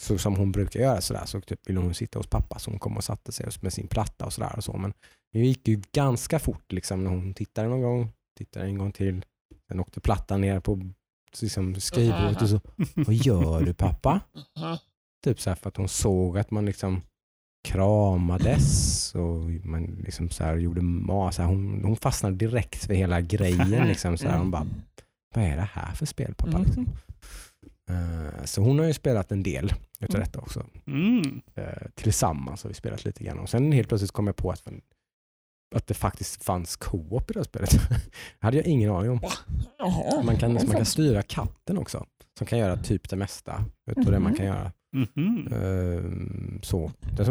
så 0.00 0.18
som 0.18 0.36
hon 0.36 0.52
brukar 0.52 0.80
göra 0.80 1.00
sådär 1.00 1.24
så 1.26 1.40
typ 1.40 1.68
ville 1.68 1.80
hon 1.80 1.94
sitta 1.94 2.18
hos 2.18 2.26
pappa 2.26 2.58
så 2.58 2.70
hon 2.70 2.78
kom 2.78 2.96
och 2.96 3.04
satte 3.04 3.32
sig 3.32 3.46
med 3.60 3.72
sin 3.72 3.88
platta 3.88 4.24
och 4.24 4.32
sådär 4.32 4.56
och 4.56 4.64
så. 4.64 4.76
Men 4.76 4.92
det 5.32 5.38
gick 5.38 5.68
ju 5.68 5.82
ganska 5.92 6.38
fort 6.38 6.72
liksom 6.72 7.04
när 7.04 7.10
hon 7.10 7.34
tittade 7.34 7.68
någon 7.68 7.82
gång, 7.82 8.12
tittade 8.38 8.66
en 8.66 8.78
gång 8.78 8.92
till. 8.92 9.24
Sen 9.68 9.80
åkte 9.80 10.00
plattan 10.00 10.40
ner 10.40 10.60
på 10.60 10.90
liksom, 11.40 11.80
skrivbordet 11.80 12.42
och 12.42 12.48
så, 12.48 12.60
vad 12.94 13.14
gör 13.14 13.62
du 13.62 13.74
pappa? 13.74 14.20
Typ 15.24 15.40
så 15.40 15.50
här 15.50 15.54
för 15.54 15.68
att 15.68 15.76
hon 15.76 15.88
såg 15.88 16.38
att 16.38 16.50
man 16.50 16.66
liksom 16.66 17.02
kramades 17.68 19.14
och 19.14 19.50
man 19.64 19.84
liksom 19.84 20.30
så 20.30 20.44
här 20.44 20.56
gjorde 20.56 20.80
här, 20.80 21.44
hon, 21.44 21.84
hon 21.84 21.96
fastnade 21.96 22.36
direkt 22.36 22.84
för 22.84 22.94
hela 22.94 23.20
grejen. 23.20 23.88
Liksom, 23.88 24.18
så 24.18 24.28
här, 24.28 24.38
hon 24.38 24.50
bara, 24.50 24.66
vad 25.34 25.44
är 25.44 25.56
det 25.56 25.68
här 25.72 25.94
för 25.94 26.06
spel 26.06 26.34
pappa? 26.34 26.50
Mm. 26.50 26.64
Liksom. 26.64 26.88
Eh, 27.90 28.44
så 28.44 28.60
hon 28.62 28.78
har 28.78 28.86
ju 28.86 28.92
spelat 28.92 29.32
en 29.32 29.42
del 29.42 29.64
utav 30.00 30.16
Mm. 30.16 30.20
detta 30.26 30.40
också. 30.40 30.66
Mm. 30.86 31.40
Eh, 31.54 31.64
tillsammans 31.94 32.62
har 32.62 32.68
vi 32.68 32.74
spelat 32.74 33.04
lite 33.04 33.24
grann. 33.24 33.38
Och 33.38 33.48
sen 33.48 33.72
helt 33.72 33.88
plötsligt 33.88 34.10
kom 34.12 34.26
jag 34.26 34.36
på 34.36 34.50
att, 34.50 34.62
att 35.74 35.86
det 35.86 35.94
faktiskt 35.94 36.44
fanns 36.44 36.76
co-op 36.76 37.30
i 37.30 37.32
det 37.32 37.38
här 37.40 37.44
spelet. 37.44 37.70
det 37.70 38.00
hade 38.38 38.56
jag 38.56 38.66
ingen 38.66 38.90
aning 38.90 39.10
om. 39.10 39.20
Man 40.24 40.36
kan, 40.36 40.52
man 40.54 40.66
kan 40.66 40.84
styra 40.84 41.22
katten 41.22 41.78
också. 41.78 42.06
Som 42.38 42.46
kan 42.46 42.58
göra 42.58 42.76
typ 42.76 43.08
det 43.08 43.16
mesta 43.16 43.64
utav 43.90 44.04
det 44.12 44.18
man 44.18 44.22
Mhm. 44.32 44.36
kan 44.36 44.46
göra. 44.46 44.72
Ehm, 45.52 46.60
så. 46.62 46.90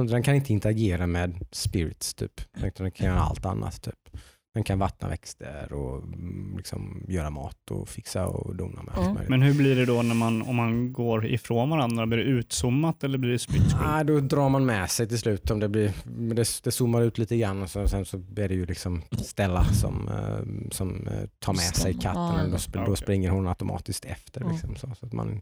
Den, 0.09 0.23
kan 0.23 0.35
inte 0.35 0.53
interagera 0.53 1.07
med 1.07 1.45
spirits 1.51 2.13
typ. 2.13 2.41
Den 2.77 2.91
kan 2.91 3.07
göra 3.07 3.19
allt 3.19 3.45
annat 3.45 3.81
typ. 3.81 4.17
Den 4.53 4.63
kan 4.63 4.79
vattna 4.79 5.07
växter 5.09 5.73
och 5.73 6.03
mm, 6.03 6.53
liksom 6.57 7.05
göra 7.07 7.29
mat 7.29 7.71
och 7.71 7.89
fixa 7.89 8.27
och 8.27 8.55
dona 8.55 8.83
med 8.83 8.93
allt 8.95 9.13
möjligt. 9.13 9.29
Men 9.29 9.41
hur 9.41 9.53
blir 9.57 9.75
det 9.75 9.85
då 9.85 10.01
när 10.01 10.15
man, 10.15 10.41
om 10.41 10.55
man 10.55 10.93
går 10.93 11.25
ifrån 11.25 11.69
varandra? 11.69 12.05
Blir 12.05 12.17
det 12.17 12.23
utzoomat 12.23 13.03
eller 13.03 13.17
blir 13.17 13.31
det 13.31 13.39
split 13.39 13.63
screen? 13.71 13.89
Ah, 13.89 14.03
då 14.03 14.19
drar 14.19 14.49
man 14.49 14.65
med 14.65 14.91
sig 14.91 15.07
till 15.07 15.19
slut 15.19 15.51
om 15.51 15.59
det 15.59 15.69
blir, 15.69 15.93
men 16.05 16.35
det, 16.35 16.61
det 16.63 16.71
zoomar 16.71 17.01
ut 17.01 17.17
lite 17.17 17.37
grann 17.37 17.63
och 17.63 17.69
så, 17.69 17.87
sen 17.87 18.05
så 18.05 18.17
är 18.17 18.47
det 18.49 18.55
ju 18.55 18.65
liksom 18.65 19.01
Stella 19.11 19.63
som, 19.63 20.07
eh, 20.07 20.69
som 20.71 21.07
eh, 21.07 21.29
tar 21.39 21.53
med 21.53 21.75
sig 21.75 21.93
katten 21.93 22.53
och 22.53 22.59
då, 22.67 22.79
då 22.79 22.81
okej. 22.81 22.97
springer 22.97 23.29
hon 23.29 23.47
automatiskt 23.47 24.05
efter 24.05 24.41
Ja. 24.41 24.51
liksom, 24.51 24.75
så, 24.75 24.95
så 24.99 25.05
att 25.05 25.13
man 25.13 25.41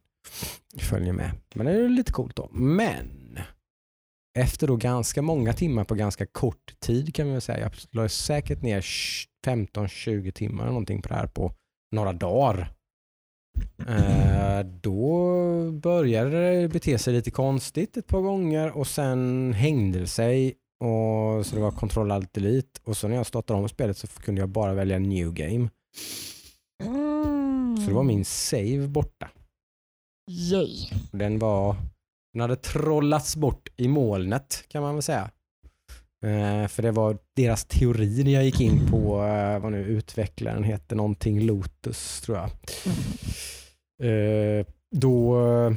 följer 0.77 1.13
med. 1.13 1.31
Men 1.55 1.65
det 1.65 1.71
är 1.71 1.77
ju 1.77 1.89
lite 1.89 2.11
coolt 2.11 2.35
då. 2.35 2.49
Men 2.51 3.39
efter 4.39 4.67
då 4.67 4.75
ganska 4.75 5.21
många 5.21 5.53
timmar 5.53 5.83
på 5.83 5.95
ganska 5.95 6.25
kort 6.25 6.79
tid 6.79 7.15
kan 7.15 7.25
man 7.25 7.33
väl 7.33 7.41
säga, 7.41 7.59
jag 7.59 7.71
la 7.91 8.09
säkert 8.09 8.61
ner 8.61 8.81
15-20 9.45 10.31
timmar 10.31 10.65
någonting 10.65 11.01
på 11.01 11.09
det 11.09 11.15
här 11.15 11.27
på 11.27 11.53
några 11.91 12.13
dagar. 12.13 12.73
Eh, 13.87 14.59
då 14.81 15.71
började 15.71 16.61
det 16.61 16.67
bete 16.67 16.97
sig 16.97 17.13
lite 17.13 17.31
konstigt 17.31 17.97
ett 17.97 18.07
par 18.07 18.21
gånger 18.21 18.77
och 18.77 18.87
sen 18.87 19.53
hängde 19.53 19.99
det 19.99 20.07
sig. 20.07 20.53
Och, 20.79 21.45
så 21.45 21.55
det 21.55 21.61
var 21.61 21.71
kontroll 21.71 22.11
alt 22.11 22.33
delete 22.33 22.79
och 22.83 22.97
så 22.97 23.07
när 23.07 23.15
jag 23.15 23.25
startade 23.25 23.59
om 23.59 23.69
spelet 23.69 23.97
så 23.97 24.07
kunde 24.07 24.41
jag 24.41 24.49
bara 24.49 24.73
välja 24.73 24.99
new 24.99 25.33
game. 25.33 25.69
Mm. 26.83 27.77
Så 27.77 27.87
det 27.87 27.93
var 27.93 28.03
min 28.03 28.25
save 28.25 28.87
borta. 28.87 29.29
Yay. 30.31 30.89
Den 31.11 31.39
var 31.39 31.75
den 32.33 32.41
hade 32.41 32.55
trollats 32.55 33.35
bort 33.35 33.69
i 33.77 33.87
molnet 33.87 34.63
kan 34.67 34.81
man 34.83 34.95
väl 34.95 35.03
säga. 35.03 35.29
Eh, 36.25 36.67
för 36.67 36.81
det 36.81 36.91
var 36.91 37.17
deras 37.35 37.65
teori 37.65 38.23
när 38.23 38.31
jag 38.31 38.45
gick 38.45 38.61
in 38.61 38.87
på 38.91 39.23
eh, 39.23 39.59
vad 39.59 39.71
nu 39.71 39.83
utvecklaren 39.83 40.63
heter, 40.63 40.95
någonting 40.95 41.41
Lotus 41.41 42.21
tror 42.21 42.37
jag. 42.37 42.49
Eh, 44.03 44.65
då 44.95 45.39
eh, 45.49 45.71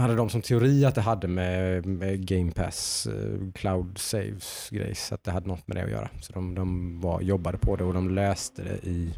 hade 0.00 0.14
de 0.14 0.30
som 0.30 0.42
teori 0.42 0.84
att 0.84 0.94
det 0.94 1.00
hade 1.00 1.28
med, 1.28 1.86
med 1.86 2.26
Game 2.26 2.52
Pass 2.52 3.06
eh, 3.06 3.52
Cloud 3.54 3.98
Saves 3.98 4.68
grejs, 4.70 5.12
att 5.12 5.24
det 5.24 5.30
hade 5.30 5.48
något 5.48 5.68
med 5.68 5.76
det 5.76 5.84
att 5.84 5.90
göra. 5.90 6.10
Så 6.20 6.32
de, 6.32 6.54
de 6.54 7.00
var, 7.00 7.20
jobbade 7.20 7.58
på 7.58 7.76
det 7.76 7.84
och 7.84 7.94
de 7.94 8.10
löste 8.10 8.62
det 8.62 8.88
i 8.88 9.14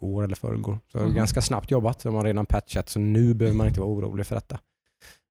går 0.00 0.24
eller 0.24 0.36
förrgår. 0.36 0.78
Så 0.92 0.98
Mhm. 0.98 1.14
ganska 1.14 1.42
snabbt 1.42 1.70
jobbat. 1.70 2.02
De 2.02 2.14
har 2.14 2.24
redan 2.24 2.46
patchat 2.46 2.88
så 2.88 2.98
nu 3.00 3.34
behöver 3.34 3.56
man 3.56 3.66
inte 3.68 3.80
vara 3.80 3.90
orolig 3.90 4.26
för 4.26 4.34
detta 4.34 4.58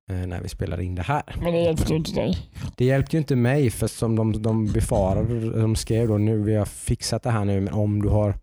när 0.09 0.41
vi 0.41 0.49
spelar 0.49 0.81
in 0.81 0.95
det 0.95 1.01
här. 1.01 1.23
Men 1.41 1.53
det 1.53 1.59
hjälpte 1.59 1.89
ju 1.93 1.95
inte 1.97 2.11
dig. 2.11 2.37
Det 2.77 2.85
hjälpte 2.85 3.15
ju 3.15 3.19
inte 3.19 3.35
mig 3.35 3.69
för 3.69 3.87
som 3.87 4.15
de, 4.15 4.41
de 4.41 4.65
befarade, 4.65 5.59
de 5.61 5.75
skrev 5.75 6.07
då 6.07 6.17
nu, 6.17 6.41
vi 6.43 6.55
har 6.55 6.65
fixat 6.65 7.23
det 7.23 7.31
här 7.31 7.45
nu, 7.45 7.61
men 7.61 7.73
om 7.73 8.01
du 8.01 8.09
har 8.09 8.35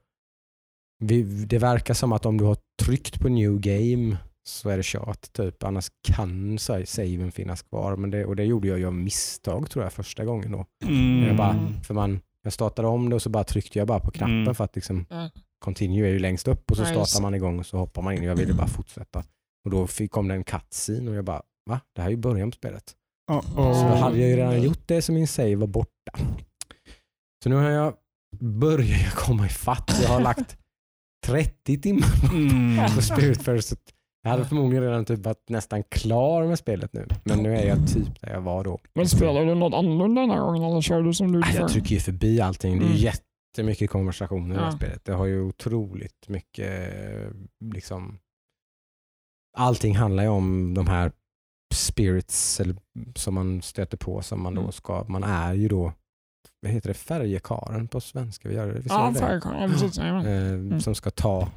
vi, 1.05 1.23
det 1.23 1.59
verkar 1.59 1.94
som 1.94 2.12
att 2.12 2.27
om 2.27 2.37
du 2.38 2.44
har 2.44 2.57
tryckt 2.83 3.21
på 3.21 3.29
new 3.29 3.61
game 3.61 4.16
så 4.49 4.68
är 4.71 4.77
det 4.77 4.83
kört 4.85 5.33
typ. 5.33 5.62
Annars 5.62 5.88
kan 6.09 6.59
saven 6.59 7.33
finnas 7.33 7.62
kvar. 7.62 7.97
Men 7.97 8.11
det, 8.11 8.25
och 8.25 8.37
det 8.37 8.44
gjorde 8.44 8.68
jag 8.68 8.79
ju 8.79 8.87
av 8.87 8.94
misstag 8.94 9.71
tror 9.71 9.85
jag 9.85 9.92
första 9.92 10.25
gången 10.25 10.53
då. 10.53 10.66
Mm. 10.85 11.27
Jag, 11.27 11.37
bara, 11.37 11.57
för 11.87 11.94
man, 11.94 12.21
jag 12.42 12.53
startade 12.53 12.88
om 12.88 13.09
det 13.09 13.14
och 13.14 13.23
så 13.23 13.31
bara 13.31 13.44
tryckte 13.44 13.79
jag 13.79 13.88
bara 13.88 14.01
på 14.01 14.11
knappen 14.11 14.42
Mm. 14.42 14.55
för 14.55 14.64
att 14.64 14.75
liksom 14.75 15.07
Ja. 15.11 15.31
continue 15.64 16.07
är 16.09 16.12
ju 16.12 16.18
längst 16.18 16.49
upp 16.49 16.71
och 16.71 16.77
så 16.77 16.85
startar 16.85 17.23
man 17.23 17.35
igång 17.35 17.59
och 17.59 17.66
så 17.66 17.77
hoppar 17.79 18.03
man 18.03 18.14
in. 18.14 18.23
Jag 18.23 18.37
ville 18.37 18.55
bara 18.55 18.66
fortsätta. 18.68 19.25
Och 19.64 19.71
då 19.71 19.87
fick, 19.87 20.11
kom 20.11 20.29
det 20.29 20.35
en 20.35 20.44
cutscene 20.44 21.11
och 21.11 21.16
jag 21.16 21.25
bara, 21.25 21.42
va? 21.71 21.81
Det 21.94 22.01
här 22.03 22.09
är 22.09 22.12
ju 22.12 22.16
början 22.16 22.51
på 22.51 22.55
spelet. 22.55 22.94
Uh-oh. 23.31 23.75
Så 23.75 23.88
då 23.88 23.94
hade 23.94 24.18
jag 24.18 24.29
ju 24.29 24.37
redan 24.37 24.62
gjort 24.62 24.83
det 24.87 25.03
så 25.03 25.12
min 25.12 25.29
save 25.29 25.57
var 25.57 25.66
borta. 25.66 26.12
Så 27.42 27.49
nu 27.49 27.57
har 27.57 27.71
jag 27.71 27.94
börjat 28.40 29.01
jag 29.03 29.12
komma 29.12 29.47
ifatt. 29.47 29.99
Jag 30.03 30.09
har 30.09 30.21
lagt 30.21 30.57
30 31.27 31.81
timmar 31.81 32.09
Mm. 32.35 32.94
på 32.97 33.03
Spiritfarer. 33.03 33.61
Så 33.61 33.77
jag 34.23 34.31
hade 34.31 34.44
förmodligen 34.44 34.85
redan 34.85 35.05
typ 35.05 35.18
varit 35.21 35.49
nästan 35.49 35.83
klar 35.83 36.47
med 36.47 36.59
spelet 36.59 36.92
nu. 36.92 37.07
Men 37.25 37.38
nu 37.38 37.57
är 37.57 37.66
jag 37.66 37.88
typ 37.88 38.21
där 38.21 38.33
jag 38.33 38.40
var 38.40 38.64
då. 38.64 38.79
Men 38.94 39.09
spelar 39.09 39.44
du 39.47 39.55
något 39.55 39.75
annorlunda 39.75 40.21
den 40.21 40.31
här 40.31 40.40
gången 40.40 40.62
eller 40.62 40.81
kör 40.81 41.03
du 41.03 41.14
som 41.14 41.33
du 41.33 41.38
gjorde 41.38 41.53
Jag 41.55 41.68
trycker 41.71 41.94
ju 41.94 42.01
förbi 42.01 42.40
allting. 42.40 42.79
Det 42.79 42.85
är 42.85 42.88
ju 42.88 42.92
Mm. 43.07 43.12
jättemycket 43.57 43.90
konversationer 43.90 44.55
i 44.55 44.59
det 44.59 44.64
här 44.64 44.71
Ja. 44.71 44.77
spelet. 44.77 45.05
Det 45.05 45.12
har 45.12 45.27
ju 45.27 45.40
otroligt 45.42 46.29
mycket 46.29 46.92
liksom 47.75 48.18
Allting 49.59 49.97
handlar 49.97 50.23
ju 50.23 50.29
om 50.29 50.75
de 50.75 50.87
här 50.87 51.12
spirits 51.75 52.61
eller, 52.61 52.77
som 53.14 53.35
man 53.35 53.62
stöter 53.62 53.97
på 53.97 54.23
som 54.23 54.42
man 54.42 54.55
då 54.55 54.61
Mm. 54.61 54.73
ska, 54.73 55.05
man 55.09 55.25
är 55.25 55.55
ju 55.55 55.68
då 55.68 55.92
vad 56.62 56.73
heter 56.73 56.88
det, 56.88 56.94
färjekaren 56.94 57.88
på 57.88 58.01
svenska? 58.01 58.49
Vi 58.49 58.55
gör 58.55 58.66
det, 58.66 58.73
visst 58.81 58.88
Ja, 58.88 59.11
det? 59.14 59.40
Ja, 59.44 59.68
precis. 59.68 59.99
Ja, 59.99 60.27
Eh, 60.27 60.79
Som 60.79 60.94
ska 60.94 61.11
ta 61.11 61.49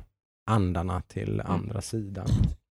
andarna 0.50 1.02
till 1.02 1.42
andra 1.42 1.82
sidan. 1.82 2.28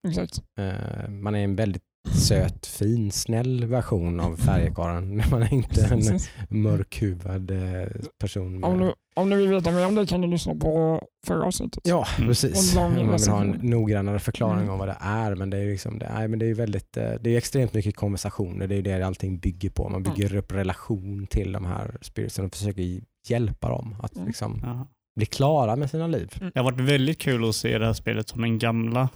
exakt. 0.08 0.42
Eh, 0.58 1.08
man 1.10 1.34
är 1.34 1.44
en 1.44 1.56
väldigt 1.56 1.82
söt, 2.08 2.66
fin, 2.66 3.10
snäll 3.12 3.64
version 3.64 4.20
av 4.20 4.36
färjekaren. 4.36 5.22
Man 5.30 5.42
är 5.42 5.54
inte 5.54 5.84
en 5.84 6.18
mörkhuvad 6.62 7.50
eh, 7.50 7.88
person. 8.20 8.64
Om 8.64 8.78
du, 8.78 8.92
om 9.16 9.30
du 9.30 9.36
vill 9.36 9.48
veta 9.48 9.70
mer 9.70 9.86
om 9.86 9.94
det 9.94 10.06
kan 10.06 10.20
du 10.20 10.28
lyssna 10.28 10.54
på 10.54 11.02
förra 11.26 11.44
avsnittet. 11.44 11.82
Ja, 11.86 12.06
Mm. 12.18 12.28
precis. 12.28 12.76
Om 12.76 12.82
man 12.82 12.94
vill 12.96 13.28
ha 13.28 13.40
en 13.42 13.50
noggrannare 13.62 14.18
förklaring 14.18 14.58
Mm. 14.62 14.70
om 14.70 14.78
vad 14.78 14.88
det 14.88 14.96
är. 15.00 15.34
Men 15.34 15.50
det 15.50 15.58
är 15.58 15.66
liksom, 15.66 15.98
det 15.98 16.06
är, 16.06 16.28
men 16.28 16.38
det 16.38 16.46
är 16.46 16.54
väldigt, 16.54 16.96
eh, 16.96 17.10
det 17.20 17.30
är 17.30 17.36
extremt 17.38 17.74
mycket 17.74 17.96
konversationer. 17.96 18.66
Det 18.66 18.76
är 18.76 18.82
det 18.82 19.02
allting 19.06 19.38
bygger 19.38 19.70
på. 19.70 19.88
Man 19.88 20.02
bygger 20.02 20.34
upp 20.36 20.52
relation 20.52 21.26
till 21.26 21.52
de 21.52 21.64
här 21.64 21.98
spiritsen 22.00 22.44
och 22.44 22.54
försöker 22.54 23.00
hjälpa 23.28 23.68
dem 23.68 23.96
att 24.02 24.14
Mm. 24.16 24.26
liksom 24.26 24.86
bli 25.16 25.26
klara 25.26 25.76
med 25.76 25.90
sina 25.90 26.06
liv. 26.06 26.34
Det 26.54 26.58
har 26.60 26.64
varit 26.64 26.80
väldigt 26.80 27.18
kul 27.18 27.48
att 27.48 27.54
se 27.54 27.78
det 27.78 27.86
här 27.86 27.92
spelet 27.92 28.28
som 28.28 28.44
en 28.44 28.58
gamla 28.58 29.08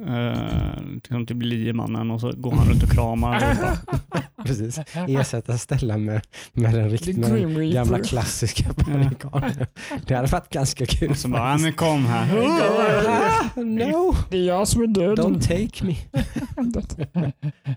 Uh, 0.00 0.94
liksom 0.94 1.26
typ 1.26 1.42
liemannen 1.42 2.10
och 2.10 2.20
så 2.20 2.32
går 2.36 2.52
han 2.52 2.68
runt 2.68 2.82
och 2.82 2.88
kramar. 2.90 3.34
Och 3.36 3.42
bara, 3.56 4.22
Precis. 4.46 4.78
Ersätta 5.08 5.58
Stellan 5.58 6.04
med, 6.04 6.20
med 6.52 6.74
den 6.74 6.90
riktigt 6.90 7.16
med 7.16 7.30
Grim 7.30 7.48
den 7.48 7.58
Reaper. 7.58 7.74
gamla 7.74 7.98
klassiska 7.98 8.64
amerikanen. 8.86 9.66
Det 10.06 10.14
hade 10.14 10.28
varit 10.28 10.48
ganska 10.48 10.86
kul. 10.86 11.10
och 11.10 11.16
så 11.16 11.28
bara, 11.28 11.50
"Ja, 11.50 11.58
men 11.58 11.72
kom 11.72 12.06
här. 12.06 12.26
No, 13.64 14.14
Det 14.30 14.36
är 14.38 14.46
jag 14.46 14.68
som 14.68 14.82
är 14.82 14.86
döden. 14.86 15.24
don't 15.36 15.40
take 15.40 15.84
me. 15.84 15.96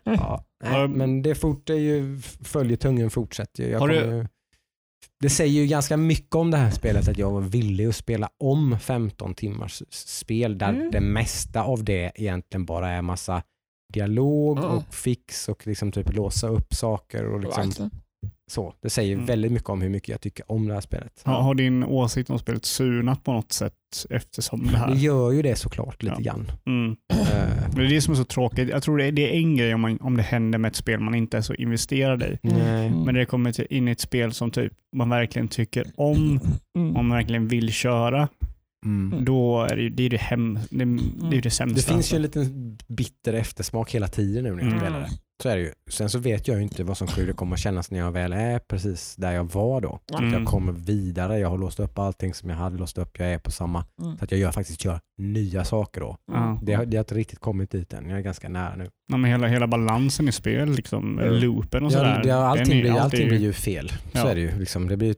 Ja, 0.04 0.44
nej, 0.64 0.88
men 0.88 1.22
det 1.22 1.36
fort 1.36 1.70
är 1.70 1.74
ju, 1.76 2.20
följetungen 2.44 3.10
fortsätter 3.10 3.64
ju. 3.64 3.70
Jag 3.70 3.80
Har 3.80 3.88
du- 3.88 3.96
ju- 3.96 4.28
Det 5.26 5.30
säger 5.30 5.62
ju 5.62 5.68
ganska 5.68 5.98
mycket 5.98 6.36
om 6.36 6.52
det 6.52 6.58
här 6.58 6.72
spelet 6.72 7.08
att 7.08 7.18
jag 7.18 7.32
var 7.32 7.42
villig 7.42 7.86
att 7.86 7.96
spela 7.96 8.30
om 8.40 8.80
15 8.80 9.34
timmars 9.36 9.84
spel 9.90 10.58
där 10.58 10.70
Mm. 10.74 10.92
det 10.92 11.02
mesta 11.02 11.64
av 11.64 11.84
det 11.84 12.12
egentligen 12.16 12.66
bara 12.66 12.90
är 12.92 13.02
massa 13.02 13.44
dialog 13.94 14.58
Ja. 14.60 14.64
och 14.68 14.94
fix 14.94 15.50
och 15.50 15.68
liksom 15.68 15.92
typ 15.92 16.14
låsa 16.14 16.48
upp 16.48 16.74
saker 16.74 17.26
och 17.26 17.40
liksom 17.40 17.64
Verkligen. 17.64 17.92
Så. 18.52 18.74
Det 18.82 18.90
säger 18.90 19.14
Mm. 19.14 19.26
väldigt 19.26 19.52
mycket 19.52 19.70
om 19.70 19.82
hur 19.82 19.90
mycket 19.90 20.10
jag 20.10 20.22
tycker 20.22 20.52
om 20.52 20.68
det 20.68 20.74
här 20.74 20.82
spelet. 20.82 21.22
Har, 21.24 21.42
har 21.42 21.56
din 21.56 21.84
åsikt 21.84 22.30
om 22.30 22.40
spelet 22.40 22.66
surnat 22.66 23.24
på 23.24 23.34
något 23.34 23.52
sätt 23.52 23.74
eftersom 24.10 24.68
det 24.72 24.78
här? 24.78 24.92
Det 24.92 24.98
gör 24.98 25.32
ju 25.32 25.42
det 25.42 25.56
såklart 25.56 26.04
lite 26.04 26.16
Ja. 26.20 26.24
grann. 26.34 26.52
Mm. 26.66 26.96
Eh, 27.14 27.18
Men 27.68 27.76
Det 27.76 27.86
är 27.86 27.90
det 27.90 28.02
som 28.02 28.12
är 28.14 28.18
så 28.18 28.24
tråkigt. 28.26 28.70
Jag 28.70 28.84
tror 28.84 28.98
det 28.98 29.06
är, 29.06 29.12
det 29.12 29.22
är 29.36 29.38
en 29.40 29.56
grej 29.56 29.74
om, 29.74 29.82
man, 29.82 29.98
om 30.02 30.18
det 30.18 30.24
händer 30.24 30.60
med 30.60 30.70
ett 30.70 30.76
spel 30.76 31.00
man 31.00 31.16
inte 31.16 31.38
är 31.38 31.42
så 31.42 31.54
investerad 31.54 32.24
i. 32.24 32.38
nej. 32.42 32.88
Mm. 32.88 33.00
Men 33.00 33.06
när 33.14 33.20
det 33.20 33.26
kommer 33.26 33.52
till, 33.52 33.68
in 33.70 33.88
i 33.88 33.92
ett 33.92 34.00
spel 34.00 34.34
som 34.34 34.52
typ 34.52 34.74
man 34.96 35.10
verkligen 35.10 35.48
tycker 35.48 35.86
om, 35.96 36.40
Mm. 36.78 36.96
om 36.98 37.08
man 37.08 37.18
verkligen 37.18 37.48
vill 37.48 37.72
köra, 37.72 38.28
Mm. 38.86 39.26
då 39.26 39.62
är 39.72 39.76
det 39.76 39.82
ju 39.82 39.90
det, 39.90 40.04
är 40.04 40.10
det, 40.10 40.18
hem, 40.18 40.60
det, 40.70 40.86
det, 40.86 41.28
är 41.28 41.34
ju 41.34 41.42
det 41.42 41.50
sämsta. 41.50 41.76
Det 41.76 41.94
finns 41.94 42.14
ju 42.14 42.16
en 42.16 42.22
liten 42.22 42.78
bitter 42.88 43.34
eftersmak 43.34 43.92
hela 43.96 44.08
tiden 44.08 44.44
nu 44.44 44.50
när 44.52 44.58
jag 44.62 44.68
Mm. 44.68 44.80
spelar 44.80 45.00
det. 45.00 45.10
Så 45.44 45.50
är 45.50 45.56
det 45.56 45.62
ju. 45.62 45.72
Sen 45.90 46.10
så 46.10 46.20
vet 46.20 46.48
jag 46.48 46.58
ju 46.58 46.64
inte 46.64 46.84
vad 46.84 46.98
som 46.98 47.08
kommer 47.36 47.54
att 47.54 47.60
kännas 47.60 47.92
när 47.92 48.00
jag 48.00 48.12
väl 48.12 48.34
är 48.34 48.60
precis 48.60 49.16
där 49.16 49.32
jag 49.32 49.44
var 49.54 49.82
då. 49.82 50.00
Att 50.14 50.20
Mm. 50.20 50.34
jag 50.34 50.46
kommer 50.46 50.72
vidare, 50.72 51.40
jag 51.40 51.50
har 51.50 51.58
låst 51.58 51.80
upp 51.80 52.00
allting 52.00 52.34
som 52.34 52.50
jag 52.50 52.58
hade 52.58 52.78
låst 52.78 52.98
upp, 52.98 53.20
jag 53.20 53.28
är 53.34 53.40
på 53.40 53.52
samma. 53.52 53.86
Mm. 54.02 54.18
Så 54.18 54.24
att 54.24 54.32
jag 54.32 54.40
gör, 54.40 54.52
faktiskt 54.52 54.86
gör 54.86 55.00
nya 55.18 55.64
saker 55.66 56.02
då. 56.02 56.18
Ja. 56.32 56.60
Det 56.64 56.74
har, 56.74 56.86
det 56.86 56.98
har 56.98 57.02
inte 57.04 57.16
riktigt 57.16 57.40
kommit 57.40 57.72
dit 57.72 57.94
än, 57.94 58.10
jag 58.10 58.20
är 58.20 58.24
ganska 58.24 58.50
nära 58.50 58.76
nu. 58.76 58.90
Ja, 59.12 59.18
men 59.18 59.32
hela, 59.32 59.48
hela 59.48 59.68
balansen 59.68 60.28
i 60.28 60.32
spel, 60.32 60.70
liksom, 60.72 61.20
Mm. 61.20 61.34
loopen 61.34 61.84
och 61.86 61.92
Ja, 61.92 61.98
sådär. 61.98 62.22
det, 62.24 62.30
den 62.30 62.38
allting, 62.38 62.66
blir, 62.82 62.92
alltid- 62.92 63.02
allting 63.04 63.28
blir 63.28 63.40
ju 63.40 63.54
fel. 63.54 63.90
Så 63.90 63.96
Ja. 64.14 64.30
är 64.30 64.36
det 64.36 64.42
ju. 64.42 64.60
Liksom, 64.60 64.88
det 64.88 64.98
blir 64.98 65.16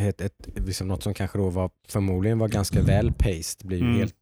ett, 0.00 0.20
ett, 0.20 0.48
liksom 0.66 0.88
något 0.88 1.02
som 1.02 1.14
kanske 1.14 1.38
då 1.38 1.48
var 1.48 1.70
förmodligen 1.88 2.38
var 2.38 2.48
ganska 2.48 2.82
väl 2.82 3.12
paced 3.12 3.66
blir 3.68 3.78
ju 3.78 3.84
Mm. 3.84 3.98
helt 3.98 4.14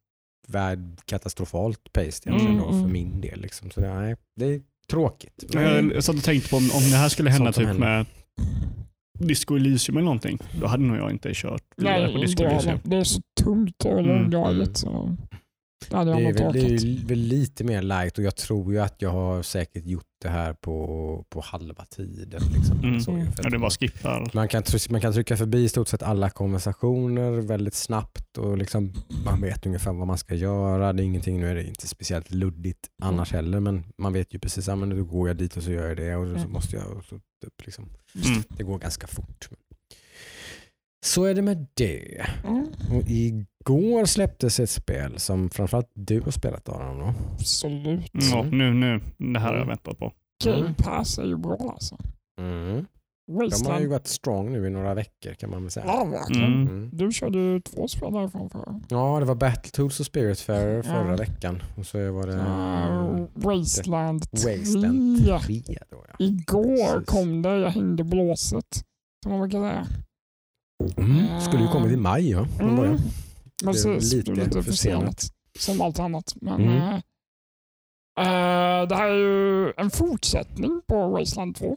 värd, 0.48 0.98
katastrofalt 1.04 1.92
paced 1.92 2.26
egentligen 2.26 2.56
då, 2.58 2.64
Mm, 2.64 2.74
mm. 2.76 2.82
för 2.82 2.92
min 2.92 3.20
del. 3.20 3.40
Liksom. 3.40 3.70
Så 3.70 3.80
det, 3.80 3.94
nej, 4.00 4.16
det 4.36 4.44
är 4.46 4.60
tråkigt. 4.90 5.44
Ja, 5.52 5.60
Jag, 5.62 5.92
jag 5.94 6.04
satt 6.04 6.16
och 6.16 6.22
tänkte 6.24 6.50
på 6.50 6.56
om, 6.56 6.70
om 6.74 6.82
det 6.90 6.96
här 6.96 7.08
skulle 7.08 7.30
hända 7.30 7.52
typ 7.52 7.66
händer. 7.66 7.86
med 7.86 8.06
Disco 9.18 9.56
Elysium 9.56 9.96
eller 9.96 10.04
någonting, 10.04 10.38
då 10.60 10.66
hade 10.66 10.82
nog 10.82 10.96
jag 10.96 11.10
inte 11.10 11.30
kört 11.34 11.62
vidare 11.76 12.02
Nej, 12.06 12.14
på 12.14 12.20
Disco 12.20 12.42
Elysium. 12.44 12.78
Det 12.84 12.96
är 12.96 13.04
så 13.04 13.20
tungt 13.42 13.84
och 13.84 13.98
Mm. 13.98 14.30
Mm. 16.18 16.36
Så 16.36 16.52
det 16.52 16.52
Det 16.52 16.60
är, 16.60 16.68
väl, 16.68 16.96
det 16.96 17.02
är 17.02 17.06
väl 17.06 17.18
lite 17.18 17.64
mer 17.64 17.82
light 17.82 18.18
och 18.18 18.24
jag 18.24 18.36
tror 18.36 18.72
ju 18.72 18.80
att 18.80 19.02
jag 19.02 19.10
har 19.10 19.42
säkert 19.42 19.86
gjort 19.86 20.04
det 20.22 20.28
här 20.28 20.52
på, 20.52 21.24
på 21.28 21.40
halva 21.40 21.84
tiden. 21.84 22.40
Liksom. 22.54 22.78
Mm. 22.78 23.00
Så, 23.00 23.26
Ja, 23.42 23.50
det 23.50 23.58
bara 23.58 23.70
skippar. 23.70 24.30
man, 24.34 24.48
kan, 24.48 24.62
man 24.90 25.00
kan 25.00 25.12
trycka 25.12 25.36
förbi 25.36 25.64
i 25.64 25.68
stort 25.68 25.88
sett 25.88 26.02
alla 26.02 26.30
konversationer 26.30 27.30
väldigt 27.30 27.74
snabbt 27.74 28.38
och 28.38 28.58
liksom, 28.58 28.92
man 29.24 29.40
vet 29.40 29.66
ungefär 29.66 29.92
vad 29.92 30.06
man 30.06 30.18
ska 30.18 30.34
göra. 30.34 30.92
Det 30.92 31.02
är 31.02 31.04
ingenting, 31.04 31.40
nu 31.40 31.48
är 31.50 31.54
det 31.54 31.64
inte 31.68 31.88
speciellt 31.88 32.30
luddigt 32.30 32.88
annars 33.02 33.32
heller 33.32 33.60
men 33.60 33.84
man 33.98 34.12
vet 34.12 34.34
ju 34.34 34.38
precis 34.38 34.68
att 34.68 34.78
nu 34.78 35.04
går 35.04 35.28
jag 35.28 35.36
dit 35.36 35.56
och 35.56 35.62
så 35.62 35.70
gör 35.70 35.88
jag 35.88 35.96
det 35.96 36.16
och 36.16 36.26
så 36.28 36.34
Mm. 36.36 36.52
måste 36.52 36.76
jag. 36.76 36.86
Och 36.96 37.04
så, 37.04 37.16
typ, 37.44 37.64
liksom, 37.66 37.88
Mm. 38.14 38.42
det 38.48 38.62
går 38.62 38.78
ganska 38.78 39.06
fort. 39.06 39.48
Så 41.04 41.24
är 41.24 41.34
det 41.34 41.42
med 41.42 41.66
det. 41.74 42.26
Mm, 42.44 42.66
Och 42.90 43.02
igår 43.60 44.04
släpptes 44.04 44.60
ett 44.60 44.70
spel 44.70 45.18
som 45.18 45.50
framförallt 45.50 45.90
du 45.94 46.20
har 46.20 46.30
spelat 46.30 46.68
Aron. 46.68 46.98
då. 46.98 47.14
absolut. 47.34 48.10
Ja, 48.12 48.42
nu, 48.42 48.74
nu. 48.74 49.00
Det 49.32 49.38
här 49.40 49.46
har 49.46 49.54
jag 49.54 49.62
Mm. 49.62 49.68
väntat 49.68 49.98
på. 49.98 50.12
Game 50.44 50.74
Pass 50.78 51.18
är 51.18 51.24
ju 51.24 51.36
bra 51.36 51.58
alltså. 51.72 51.96
Mm. 52.40 52.86
De 53.26 53.36
har 53.36 53.42
ju 53.44 53.50
Wasteland. 53.50 53.86
varit 53.88 54.06
strong 54.06 54.52
nu 54.52 54.66
i 54.66 54.70
några 54.70 54.94
veckor 54.94 55.34
kan 55.34 55.50
man 55.50 55.62
väl 55.62 55.70
säga. 55.70 55.86
Ja, 55.86 56.04
verkligen. 56.04 56.52
Mm. 56.52 56.68
Mm. 56.68 56.90
Du 56.92 57.12
körde 57.12 57.38
ju 57.38 57.60
två 57.60 57.88
spel 57.88 58.12
därifrån 58.12 58.50
förra. 58.50 58.80
Ja, 58.88 59.18
det 59.20 59.24
var 59.26 59.34
Battletoads 59.34 60.00
och 60.00 60.06
Spiritfarer 60.06 60.82
förra 60.82 61.10
Ja. 61.10 61.16
veckan. 61.16 61.62
Och 61.76 61.86
så 61.86 62.12
var 62.12 62.26
det 62.26 62.32
Uh, 62.34 63.26
Wasteland 63.34 64.30
3. 64.30 64.56
Wasteland 64.58 65.18
3. 65.46 65.62
Då, 65.90 66.04
ja. 66.08 66.14
Igår 66.18 66.92
Precis. 66.92 67.08
kom 67.08 67.42
det, 67.42 67.56
jag 67.58 67.70
hängde 67.70 68.04
blåset. 68.04 68.84
Som 69.22 69.32
man 69.32 69.40
brukar 69.40 69.58
säga. 69.58 69.86
Mm. 70.96 71.40
Skulle 71.40 71.62
ju 71.62 71.68
kommit 71.68 71.92
i 71.92 71.96
maj 71.96 72.30
ja. 72.30 72.46
Mm. 72.60 72.96
Precis, 73.64 74.12
lite 74.14 74.32
lite, 74.32 74.62
försenat. 74.62 75.22
Som 75.58 75.80
allt 75.80 75.98
annat. 75.98 76.34
Men, 76.40 76.60
Mm. 76.60 76.78
eh, 78.18 78.88
det 78.88 78.94
här 78.96 79.08
är 79.08 79.16
ju 79.16 79.72
en 79.76 79.90
fortsättning 79.90 80.82
på 80.86 81.08
Wasteland 81.08 81.56
2. 81.56 81.76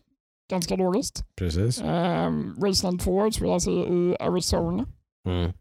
Ganska 0.51 0.75
logiskt. 0.75 1.23
Precis. 1.35 1.81
Eh, 1.81 2.31
Wasteland 2.57 2.99
2 3.01 3.27
utspelar 3.27 3.59
sig 3.59 3.73
i 3.73 4.15
Arizona. 4.19 4.85
Mm. 5.27 5.51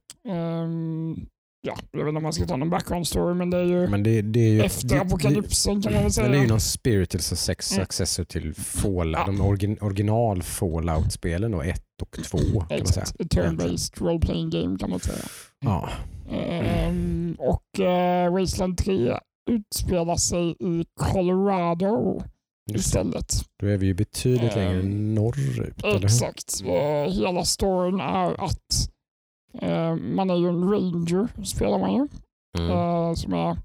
Ja, 1.64 1.77
jag 1.92 1.98
vet 1.98 2.09
inte 2.09 2.16
om 2.16 2.22
man 2.22 2.33
ska 2.33 2.46
ta 2.46 2.57
någon 2.57 2.70
background 2.70 3.07
story, 3.07 3.35
men 3.35 3.51
det 3.51 3.57
är 3.59 3.64
ju 3.64 3.88
Men 3.88 4.03
det, 4.03 4.22
det 4.22 4.40
är 4.40 4.51
ju... 4.51 4.62
efter 4.62 4.88
det- 4.88 5.01
apokalypsen 5.01 5.83
kan 5.83 5.92
man 5.92 6.03
väl 6.03 6.12
säga. 6.12 6.29
det 6.29 6.37
är 6.37 6.42
ju 6.42 6.48
någon 6.48 6.61
spiritual 6.61 7.20
success- 7.22 7.72
Mm. 7.72 7.85
successor 7.85 8.25
till 8.25 8.55
Fallout, 8.55 9.18
Ja. 9.27 9.33
de 9.33 9.40
origin, 9.40 9.79
original 9.81 10.42
Fallout-spelen 10.42 11.51
då, 11.51 11.62
ett 11.62 11.83
och 12.03 12.18
två 12.25 12.38
kan 12.38 12.79
man 12.79 12.87
säga. 12.87 13.05
Turn-based 13.18 13.98
role-playing 13.98 14.51
game 14.51 14.79
kan 14.79 14.90
man 14.90 15.01
säga. 15.01 15.25
Ja. 15.64 15.88
Ehm, 16.31 17.37
och 17.38 17.81
eh, 17.81 18.33
Wasteland 18.33 18.79
3 18.79 19.18
utspelar 19.51 20.16
sig 20.16 20.51
i 20.61 20.85
Colorado 21.01 22.22
istället. 22.75 23.33
Då 23.61 23.66
är 23.66 23.77
vi 23.77 23.87
ju 23.87 23.94
betydligt 23.94 24.57
Ehm, 24.57 24.59
längre 24.59 24.83
norrut. 25.14 25.85
Exakt. 26.05 26.62
Eh, 26.66 27.12
hela 27.12 27.44
storyn 27.44 28.01
är 28.01 28.44
att 28.44 28.88
man 30.15 30.31
är 30.31 30.35
ju 30.37 30.49
en 30.49 30.71
ranger, 30.73 31.45
spelar 31.45 31.79
man 31.79 31.93
ju, 31.95 32.09
Mm. 32.59 32.71
eh, 32.71 33.15
som 33.15 33.33
är 33.33 33.57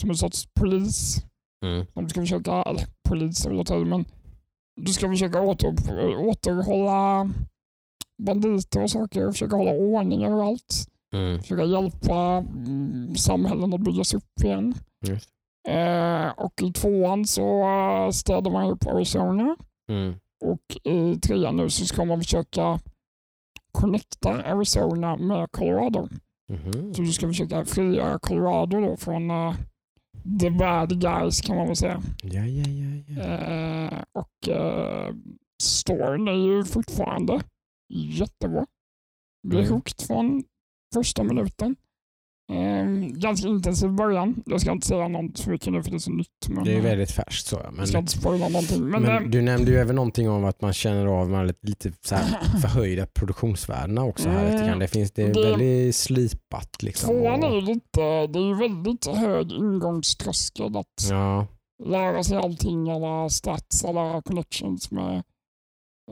som 0.00 0.10
en 0.10 0.16
sorts 0.16 0.48
polis. 0.60 1.24
Mm. 1.64 1.86
De 1.94 2.08
ska 2.08 2.20
försöka, 2.20 2.62
eller 2.62 2.86
polis 3.08 3.46
är 3.46 3.50
väl 3.50 3.60
att 3.60 3.66
ta 3.66 3.78
i, 3.80 3.84
men 3.84 4.04
du 4.80 4.92
ska 4.92 5.08
försöka 5.08 5.40
åter, 5.42 5.74
återhålla 6.28 7.30
banditer 8.22 8.82
och 8.82 8.90
saker 8.90 9.26
och 9.26 9.32
försöka 9.32 9.56
hålla 9.56 9.70
ordning 9.72 10.24
överallt. 10.24 10.86
Mm. 11.14 11.40
Försöka 11.42 11.64
hjälpa 11.64 12.16
mm, 12.36 13.14
samhällen 13.16 13.74
att 13.74 13.80
byggas 13.80 14.14
upp 14.14 14.44
igen. 14.44 14.74
Just. 15.06 15.28
Eh, 15.68 16.28
och 16.30 16.62
i 16.62 16.72
tvåan 16.72 17.24
så 17.24 17.62
uh, 17.68 18.10
städar 18.10 18.50
man 18.50 18.70
upp 18.70 18.86
Arizona 18.86 19.56
Mm. 19.90 20.14
och 20.44 20.76
i 20.92 21.16
trean 21.20 21.56
nu 21.56 21.70
så 21.70 21.86
ska 21.86 22.04
man 22.04 22.18
försöka 22.20 22.78
connecta 23.72 24.30
Arizona 24.44 25.16
med 25.16 25.50
Colorado. 25.52 26.08
Mhm. 26.48 26.94
Så 26.94 27.02
du 27.02 27.12
ska 27.12 27.26
försöka 27.26 27.64
frigöra 27.64 28.18
Colorado 28.18 28.80
då 28.80 28.96
från 28.96 29.30
uh, 29.30 29.54
the 30.40 30.50
bad 30.50 31.00
guys 31.00 31.40
kan 31.40 31.56
man 31.56 31.66
väl 31.66 31.76
säga. 31.76 32.02
Ja, 32.22 32.44
ja, 32.46 32.68
ja. 32.68 33.02
ja. 33.08 33.22
Eh, 33.22 34.02
och 34.12 34.48
uh, 34.48 35.14
storyn 35.62 36.28
är 36.28 36.32
ju 36.32 36.64
fortfarande 36.64 37.40
jättebra. 37.94 38.66
Blir 39.48 39.60
Mm. 39.60 39.72
hooked 39.72 40.06
från 40.06 40.44
första 40.94 41.22
minuten. 41.24 41.76
Eh, 42.50 42.84
ganska 43.20 43.48
intensiv 43.48 43.90
början. 43.90 44.42
Jag 44.46 44.60
ska 44.60 44.72
inte 44.72 44.86
säga 44.86 45.08
något 45.08 45.40
för 45.40 45.50
mycket 45.50 45.72
nu 45.72 45.82
för 45.82 45.90
det 45.90 45.96
är 45.96 45.98
så 45.98 46.12
nytt. 46.12 46.48
Men, 46.48 46.64
Det 46.64 46.72
är 46.72 46.76
eh, 46.76 46.82
väldigt 46.82 47.10
färskt 47.10 47.46
så. 47.46 47.56
ja. 47.64 47.72
jag 47.78 47.88
ska 47.88 47.96
Men, 47.96 48.02
inte 48.02 48.12
spoila 48.12 48.48
någonting. 48.48 48.84
Men, 48.84 49.02
men 49.02 49.24
eh, 49.24 49.30
du 49.30 49.42
nämnde 49.42 49.70
ju 49.70 49.76
även 49.76 49.96
någonting 49.96 50.30
om 50.30 50.44
att 50.44 50.60
man 50.62 50.72
känner 50.72 51.06
av 51.06 51.30
med 51.30 51.54
lite, 51.62 51.92
så 52.00 52.14
här 52.14 52.24
förhöjda 52.60 53.06
produktionsvärdena 53.06 54.04
också. 54.04 54.28
Här 54.28 54.52
lite 54.52 54.66
grann. 54.66 54.78
Det, 54.78 54.88
finns, 54.88 55.12
det 55.12 55.22
är 55.22 55.34
Det- 55.34 55.50
väldigt 55.50 55.96
slipat. 55.96 56.82
Liksom. 56.82 57.08
Tvåan 57.10 57.42
är 57.42 57.60
lite, 57.60 58.26
det 58.26 58.38
är 58.38 58.46
ju 58.48 58.54
väldigt 58.54 59.06
hög 59.06 59.52
ingångströskel 59.52 60.76
att 60.76 60.86
Ja, 61.10 61.46
lära 61.84 62.24
sig 62.24 62.36
allting, 62.36 62.90
alla 62.90 63.28
stats, 63.28 63.84
alla 63.84 64.22
connections 64.22 64.90
med 64.90 65.22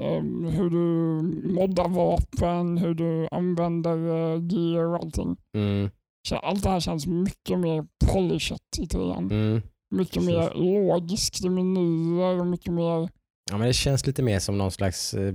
ehm, 0.01 0.45
hur 0.45 0.71
du 0.71 1.23
moddar 1.55 1.89
vapen, 1.89 2.79
hur 2.79 2.95
du 2.95 3.29
använder 3.31 3.97
uh, 3.99 4.45
gear 4.49 4.85
och 4.85 4.97
allting. 4.97 5.37
mm, 5.57 5.91
Så 6.29 6.37
allt 6.37 6.63
det 6.63 6.71
här 6.71 6.81
känns 6.81 7.07
mycket 7.07 7.59
mer 7.59 7.85
polishat 8.13 8.61
i 8.79 8.87
trean. 8.87 9.31
mm, 9.31 9.63
Mycket 9.91 10.15
Precis. 10.15 10.29
mer 10.29 10.53
logiskt 10.55 11.45
i 11.45 11.49
menyer 11.49 12.41
och 12.41 12.47
mycket 12.47 12.73
mer 12.73 13.09
Ja, 13.51 13.59
men 13.59 13.67
det 13.67 13.73
känns 13.73 14.07
lite 14.07 14.23
mer 14.23 14.39
som 14.39 14.59
någon 14.59 14.71
slags, 14.71 15.15
eh, 15.15 15.35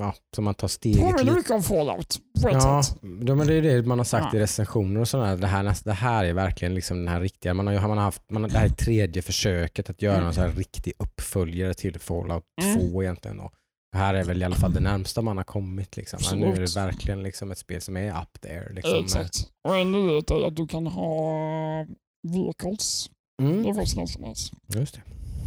ja, 0.00 0.14
som 0.34 0.44
man 0.44 0.54
tar 0.54 0.68
steget 0.68 1.00
Påminner 1.00 1.24
lite. 1.24 1.36
mycket 1.36 1.50
om 1.50 1.62
Fallout 1.62 2.18
på 2.42 2.48
ett 2.48 2.54
Ja, 2.54 2.82
sätt. 2.82 2.98
ja, 3.02 3.34
men 3.34 3.46
det 3.46 3.54
är 3.54 3.62
det 3.62 3.82
man 3.86 3.98
har 3.98 4.04
sagt 4.04 4.26
Ja. 4.32 4.38
i 4.38 4.42
recensioner 4.42 5.00
och 5.00 5.08
sådär. 5.08 5.36
Det 5.36 5.46
här, 5.46 5.74
det 5.84 5.92
här 5.92 6.24
är 6.24 6.32
verkligen 6.32 6.74
liksom 6.74 6.96
den 6.98 7.08
här 7.08 7.20
riktiga, 7.20 7.54
man 7.54 7.66
har, 7.66 7.88
man 7.88 7.98
har 7.98 8.04
haft, 8.04 8.22
man 8.30 8.42
har, 8.42 8.50
det 8.50 8.58
här 8.58 8.64
är 8.66 8.70
tredje 8.70 9.22
försöket 9.22 9.90
att 9.90 10.02
göra 10.02 10.14
Mm. 10.14 10.24
någon 10.24 10.34
så 10.34 10.40
här 10.40 10.48
riktig 10.50 10.92
uppföljare 10.98 11.74
till 11.74 11.98
Fallout 11.98 12.44
Mm. 12.62 12.90
2 12.90 13.02
egentligen. 13.02 13.36
Då. 13.36 13.50
Det 13.92 13.98
här 13.98 14.14
är 14.14 14.24
väl 14.24 14.42
i 14.42 14.44
alla 14.44 14.56
fall 14.56 14.72
det 14.72 14.80
närmsta 14.80 15.22
man 15.22 15.36
har 15.36 15.44
kommit. 15.44 15.96
Liksom. 15.96 16.38
Nu 16.40 16.46
är 16.46 16.60
det 16.60 16.76
verkligen 16.76 17.22
liksom 17.22 17.50
ett 17.50 17.58
spel 17.58 17.80
som 17.80 17.96
är 17.96 18.22
up 18.22 18.40
there. 18.40 18.72
Liksom. 18.72 18.94
Exakt. 19.04 19.34
Och 19.68 19.76
en 19.76 19.92
nyhet 19.92 20.30
är 20.30 20.46
att 20.46 20.56
du 20.56 20.66
kan 20.66 20.86
ha 20.86 21.86
vehicles. 22.28 23.10
Det 23.38 23.44
är 23.44 23.50
Mm, 23.50 23.74
faktiskt 23.74 23.96
ganska 23.96 24.20
nice. 24.22 24.54
just 24.74 24.94
det. 24.94 25.02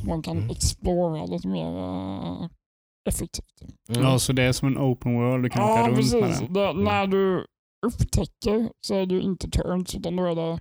Man 0.07 0.21
kan 0.21 0.37
Mm. 0.37 0.49
explora 0.49 1.25
lite 1.25 1.47
mer 1.47 1.77
eh, 1.77 2.47
effektivt. 3.09 3.61
Mm. 3.89 4.01
Ja, 4.03 4.19
så 4.19 4.33
det 4.33 4.43
är 4.43 4.51
som 4.51 4.67
en 4.67 4.77
open 4.77 5.13
world. 5.13 5.43
Du 5.45 5.49
kan 5.49 5.63
åka 5.63 5.71
Ja, 5.81 5.87
runt 5.87 6.11
med 6.13 6.21
precis. 6.23 6.39
den. 6.39 6.53
Det, 6.53 6.73
när 6.73 7.07
du 7.07 7.45
upptäcker 7.85 8.69
så 8.87 8.95
är 8.95 9.05
det 9.05 9.15
ju 9.15 9.21
inte 9.21 9.49
turns 9.49 9.95
utan 9.95 10.15
då, 10.15 10.25
är 10.25 10.35
det, 10.35 10.59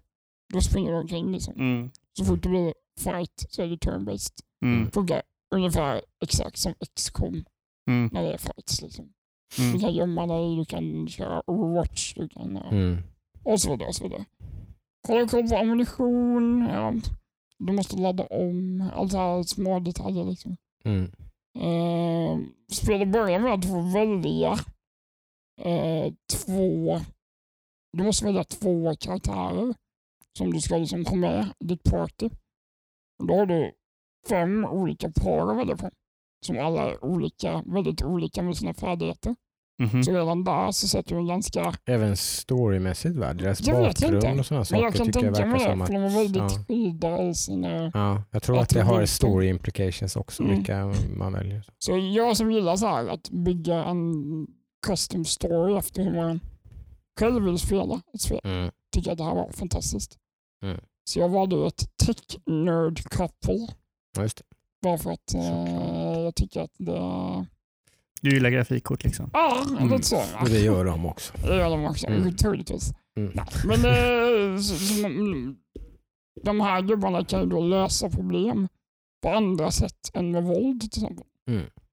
då 0.54 0.60
springer 0.60 0.92
du 0.92 0.98
omkring. 0.98 1.32
Liksom. 1.32 1.54
Mm. 1.54 1.90
Så 2.18 2.24
fort 2.24 2.42
det 2.42 2.48
blir 2.48 2.74
fight 3.00 3.46
så 3.48 3.62
är 3.62 3.66
det 3.66 3.76
turn-based. 3.76 4.32
Mm. 4.64 4.90
Funkar 4.90 5.22
ungefär 5.54 6.02
exakt 6.24 6.58
som 6.58 6.74
XCOM 6.96 7.44
Mm. 7.90 8.10
när 8.12 8.22
det 8.22 8.32
är 8.32 8.38
fights. 8.38 8.82
Liksom. 8.82 9.12
Du 9.56 9.62
Mm. 9.68 9.80
kan 9.80 9.92
gömma 9.94 10.26
dig, 10.26 10.56
du 10.56 10.64
kan 10.64 11.08
köra 11.08 11.42
Overwatch, 11.50 12.14
du 12.14 12.28
kan, 12.28 12.56
ja, 12.56 12.70
Mm. 12.70 12.98
och 13.44 13.60
så 13.60 13.70
vidare. 13.70 13.88
Och 13.88 13.94
så 13.94 14.04
vidare. 14.04 14.24
Hålla 15.08 15.28
koll 15.28 15.48
på 15.48 15.56
ammunition, 15.56 16.68
ja. 16.70 16.94
du 17.58 17.72
måste 17.72 17.96
ladda 17.96 18.26
om, 18.26 18.90
allt 18.94 19.12
här 19.12 19.42
små 19.42 19.80
detaljer. 19.80 20.24
Liksom. 20.24 20.56
Mm. 20.84 21.10
Eh, 21.58 22.38
spelet 22.72 23.08
börjar 23.12 23.38
med 23.40 23.52
att 23.54 23.62
du 23.62 23.68
får 23.68 23.92
välja 23.92 24.52
eh, 25.60 26.12
två, 26.32 27.00
du 27.96 28.04
måste 28.04 28.24
välja 28.24 28.44
två 28.44 28.94
karaktärer 29.00 29.74
som 30.38 30.52
du 30.52 30.60
ska 30.60 30.76
liksom 30.76 31.04
få 31.04 31.16
med 31.16 31.48
i 31.60 31.64
ditt 31.64 31.82
party. 31.84 32.30
Då 33.28 33.34
har 33.34 33.46
du 33.46 33.72
fem 34.28 34.64
olika 34.64 35.10
par 35.12 35.50
att 35.50 35.58
välja 35.58 35.76
på. 35.76 35.90
Som 36.46 36.58
alla 36.58 36.90
är 36.90 37.04
olika, 37.04 37.62
väldigt 37.66 38.02
olika 38.02 38.42
med 38.42 38.56
sina 38.56 38.74
färdigheter. 38.74 39.36
Mhm. 39.82 40.02
Så 40.02 40.12
redan 40.12 40.44
där 40.44 40.70
så 40.70 40.88
sätter 40.88 41.16
du 41.16 41.26
ganska, 41.26 41.74
Även 41.84 42.16
storymässigt 42.16 43.16
va? 43.16 43.34
Deras 43.34 43.66
Jag 43.66 43.76
bakgrund 43.82 44.40
och 44.40 44.46
sådana 44.46 44.64
saker 44.64 44.82
jag 44.82 44.94
kan 44.94 45.06
tycker 45.06 45.24
jag 45.24 45.32
verkar 45.32 45.58
som 45.58 45.80
att 45.82 45.88
för 45.88 45.94
de 45.94 46.02
är 46.04 46.08
väldigt 46.08 46.42
ja. 46.42 46.64
skilda 46.68 47.22
i 47.22 47.34
sina... 47.34 47.90
Ja, 47.94 48.22
jag 48.30 48.42
tror 48.42 48.56
Jag 48.56 48.62
att 48.62 48.68
det 48.68 48.82
har 48.82 49.06
story 49.06 49.48
implications 49.48 50.16
också, 50.16 50.42
Mm. 50.42 50.56
vilka 50.56 50.92
man 51.16 51.32
väljer. 51.32 51.64
Så 51.78 51.98
jag 51.98 52.36
som 52.36 52.52
gillar 52.52 52.76
så 52.76 52.86
här 52.86 53.08
att 53.08 53.30
bygga 53.30 53.84
en 53.84 54.14
custom 54.86 55.24
story 55.24 55.76
efter 55.76 56.02
hur 56.02 56.16
man 56.16 56.40
själv 57.20 57.44
vill 57.44 57.58
spela 57.58 58.00
ett 58.14 58.20
spel. 58.20 58.40
Mm. 58.44 58.70
tycker 58.94 59.12
att 59.12 59.18
det 59.18 59.24
här 59.24 59.34
var 59.34 59.50
fantastiskt. 59.52 60.18
Mm. 60.62 60.80
Så 61.04 61.18
jag 61.18 61.28
valde 61.28 61.66
ett 61.66 61.96
tech 62.06 62.38
nerd 62.46 63.02
couple. 63.10 63.66
Ja, 64.16 64.22
just 64.22 64.36
det. 64.36 64.44
Bara 64.82 64.98
för 64.98 65.10
att 65.10 65.34
eh, 65.34 65.40
jag 66.36 66.48
tycker 66.48 66.60
att 66.60 66.70
det... 66.78 67.46
Du 68.20 68.30
gillar 68.34 68.50
grafikkort 68.50 69.04
liksom. 69.04 69.30
Ja, 69.32 69.64
Mm. 69.78 69.88
lite 69.90 70.02
så. 70.06 70.22
Ja. 70.40 70.44
Det 70.46 70.58
gör 70.60 70.84
de 70.84 71.06
också. 71.06 71.32
Det 71.42 71.56
gör 71.56 71.70
de 71.70 71.84
också, 71.84 72.06
Mm. 72.06 72.36
troligtvis. 72.36 72.92
Mm. 73.16 73.32
Men 73.64 73.84
eh, 73.84 74.58
så, 74.60 74.74
så, 74.76 75.06
mm, 75.06 75.56
de 76.42 76.60
här 76.60 76.82
gubbarna 76.82 77.24
kan 77.24 77.40
ju 77.40 77.46
då 77.46 77.60
lösa 77.60 78.10
problem 78.10 78.68
på 79.22 79.28
andra 79.30 79.70
sätt 79.70 80.10
än 80.14 80.30
med 80.30 80.42
våld 80.44 80.80
till 80.92 81.02
exempel. 81.02 81.26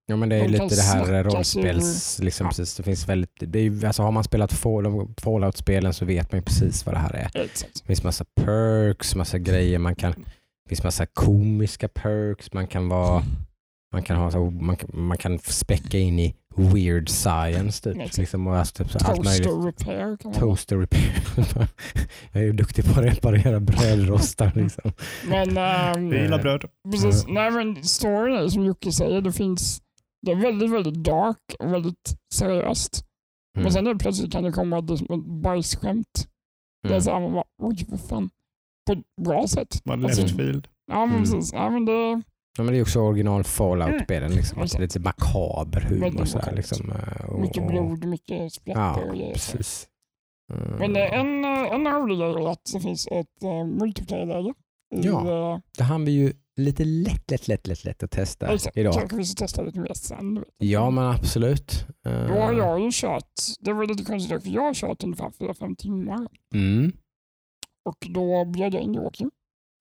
Ja 0.05 0.15
men 0.15 0.29
det 0.29 0.35
är 0.35 0.41
De 0.41 0.47
lite 0.47 0.75
det 0.75 0.81
här 0.81 1.23
rollspels, 1.23 2.19
liksom 2.19 2.45
Ja. 2.45 2.49
precis, 2.49 2.75
det 2.75 2.83
finns 2.83 3.07
väldigt, 3.09 3.31
det 3.39 3.59
är, 3.59 3.85
alltså 3.85 4.03
har 4.03 4.11
man 4.11 4.23
spelat 4.23 4.53
Fall- 4.53 5.13
Fallout-spelen 5.21 5.93
så 5.93 6.05
vet 6.05 6.31
man 6.31 6.39
ju 6.39 6.43
precis 6.45 6.85
vad 6.85 6.95
det 6.95 6.99
här 6.99 7.13
är. 7.15 7.41
Exakt. 7.43 7.73
Det 7.81 7.87
finns 7.87 8.03
massa 8.03 8.25
perks, 8.35 9.15
massa 9.15 9.37
grejer, 9.39 9.79
man 9.79 9.95
kan, 9.95 10.11
det 10.11 10.69
finns 10.69 10.83
massa 10.83 11.05
komiska 11.05 11.87
perks, 11.87 12.53
man 12.53 12.67
kan 12.67 12.89
vara, 12.89 13.23
man 13.93 14.03
kan 14.03 14.17
ha 14.17 14.31
så, 14.31 14.49
man 14.49 14.75
kan, 14.77 14.89
man 14.93 15.17
kan 15.17 15.39
späcka 15.39 15.97
in 15.97 16.19
i 16.19 16.35
weird 16.55 17.09
science 17.09 17.83
typ. 17.83 17.97
Exakt. 18.01 18.17
Liksom, 18.17 18.47
och 18.47 18.57
alltså, 18.57 18.83
typ, 18.83 18.91
så 18.91 18.97
allt 19.07 19.23
möjligt. 19.25 19.43
Toaster 19.47 19.65
repair 19.67 20.17
kan 20.17 20.31
man 20.31 20.39
Toaster 20.39 20.77
repair. 20.77 21.23
jag 22.31 22.41
är 22.43 22.45
ju 22.47 22.53
duktig 22.53 22.85
på 22.85 22.99
att 22.99 23.05
reparera 23.05 23.59
brödrostar 23.59 24.51
liksom. 24.55 24.91
Men, 25.27 25.57
ehm, 25.57 26.09
Du 26.09 26.21
gillar 26.21 26.41
bröd. 26.41 26.65
Precis. 26.91 27.25
Nej, 27.27 27.51
men 27.51 27.83
storyn 27.83 28.35
är 28.37 28.47
som 28.47 28.65
Jocke 28.65 28.91
säger, 28.91 29.21
det 29.21 29.31
finns 29.31 29.81
det 30.25 30.31
är 30.31 30.35
väldigt, 30.35 30.71
väldigt 30.71 31.03
dark 31.03 31.55
och 31.59 31.73
väldigt 31.73 32.15
seriöst. 32.33 33.05
Mm. 33.57 33.63
Men 33.63 33.73
sen 33.73 33.87
är 33.87 33.93
det 33.93 33.99
plötsligt 33.99 34.31
kan 34.31 34.43
det 34.43 34.51
komma 34.51 34.77
ett, 34.79 34.85
bajsskämt. 35.43 36.27
Det 36.83 36.87
är 36.87 36.91
Mm. 36.91 37.01
så 37.01 37.11
här, 37.13 37.19
man 37.19 37.33
bara, 37.33 37.43
oj 37.63 37.85
vad 37.89 37.99
fan. 38.01 38.29
På 38.87 38.93
ett 38.93 39.25
bra 39.25 39.47
sätt. 39.47 39.81
Var 39.83 39.93
Alltså, 39.97 40.21
left 40.21 40.35
field. 40.35 40.67
Ja 40.91 41.05
men 41.05 41.09
Mm. 41.15 41.19
precis. 41.19 41.53
Ja, 41.53 41.69
men 41.69 41.85
det, 41.85 42.21
Ja, 42.59 42.63
men 42.63 42.73
det 42.73 42.79
är 42.79 42.81
också 42.81 42.99
original 42.99 43.43
Fallout-spelen. 43.43 44.31
Liksom. 44.31 44.55
Mm. 44.55 44.61
Alltså, 44.61 44.79
lite 44.79 44.99
makaber 44.99 45.81
humor. 45.81 46.25
Så 46.25 46.39
här, 46.39 46.55
liksom, 46.55 46.91
eh, 46.91 47.25
och, 47.29 47.39
mycket 47.39 47.67
blod, 47.67 48.05
mycket 48.05 48.53
splatter 48.53 48.81
Ja, 49.01 49.09
och 49.09 49.15
grejer. 49.15 49.33
precis. 49.33 49.87
Mm. 50.53 50.75
Men 50.79 50.93
det 50.93 50.99
är 51.07 51.19
en, 51.19 51.45
eh, 51.45 51.73
en 51.73 51.87
rolig 51.87 52.17
grej 52.19 52.43
är 52.45 52.51
att 52.51 52.69
det 52.73 52.79
finns 52.79 53.07
ett 53.07 53.43
uh, 53.43 53.65
multiplayer-läge. 53.65 54.53
Ja. 54.89 55.53
eh, 55.53 55.59
Det 55.77 55.83
hann 55.83 56.05
vi 56.05 56.11
ju 56.11 56.33
lite 56.55 56.85
lätt, 56.85 57.31
lätt, 57.31 57.47
lätt, 57.47 57.67
lätt, 57.67 57.83
lätt 57.83 58.03
att 58.03 58.11
testa 58.11 58.53
exakt. 58.53 58.77
idag. 58.77 58.93
Kanske 58.93 59.17
vi 59.17 59.25
ska 59.25 59.43
testa 59.45 59.61
lite 59.61 59.79
mer 59.79 59.93
sen. 59.93 60.43
Ja, 60.57 60.89
men 60.89 61.03
absolut. 61.05 61.85
Eh, 62.05 62.27
Då 62.27 62.33
har 62.33 62.53
jag 62.53 62.79
ju 62.79 62.89
kört, 62.93 63.33
det 63.59 63.73
var 63.73 63.85
lite 63.87 64.03
konstigt 64.05 64.43
för 64.43 64.49
jag 64.49 64.61
har 64.61 64.73
kört 64.73 65.03
ungefär 65.03 65.29
4-5 65.29 65.75
timmar. 65.75 66.27
Mm. 66.53 66.91
Och 67.85 68.07
då 68.09 68.45
bjöd 68.45 68.73
jag 68.73 68.81
in 68.81 68.93
Joakim. 68.93 69.31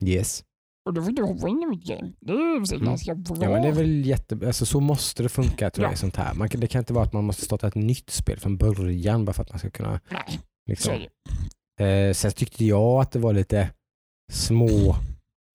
Yes. 0.05 0.45
Och 0.88 0.94
då 0.94 1.03
fick 1.03 1.16
du 1.16 1.22
hoppa 1.22 1.48
in 1.48 1.62
i 1.62 1.66
mitt 1.66 1.85
game. 1.85 2.12
Det 2.20 2.33
är 2.33 2.37
ju 2.37 2.77
Mm. 2.77 2.85
ganska 2.85 3.14
bra. 3.14 3.37
Ja, 3.40 3.51
men 3.51 3.62
det 3.62 3.68
är 3.68 3.72
väl 3.72 4.07
jätte... 4.07 4.38
Alltså, 4.46 4.66
så 4.66 4.81
måste 4.81 5.22
det 5.22 5.29
funka 5.29 5.70
tror 5.70 5.85
jag, 5.85 5.92
Ja. 5.92 5.96
sånt 5.96 6.16
här. 6.16 6.35
Man, 6.35 6.48
det 6.53 6.66
kan 6.66 6.79
inte 6.79 6.92
vara 6.92 7.05
att 7.05 7.12
man 7.12 7.24
måste 7.24 7.42
starta 7.44 7.66
ett 7.68 7.74
nytt 7.74 8.11
spel 8.11 8.38
från 8.38 8.57
början 8.57 9.24
bara 9.24 9.33
för 9.33 9.42
att 9.42 9.51
man 9.51 9.59
ska 9.59 9.70
kunna... 9.70 9.90
Nej, 10.11 10.22
så 10.29 10.38
Liksom. 10.70 10.94
Eh, 11.81 12.12
sen 12.12 12.31
tyckte 12.33 12.64
jag 12.64 13.01
att 13.01 13.12
det 13.12 13.18
var 13.18 13.33
lite 13.33 13.70
små 14.33 14.96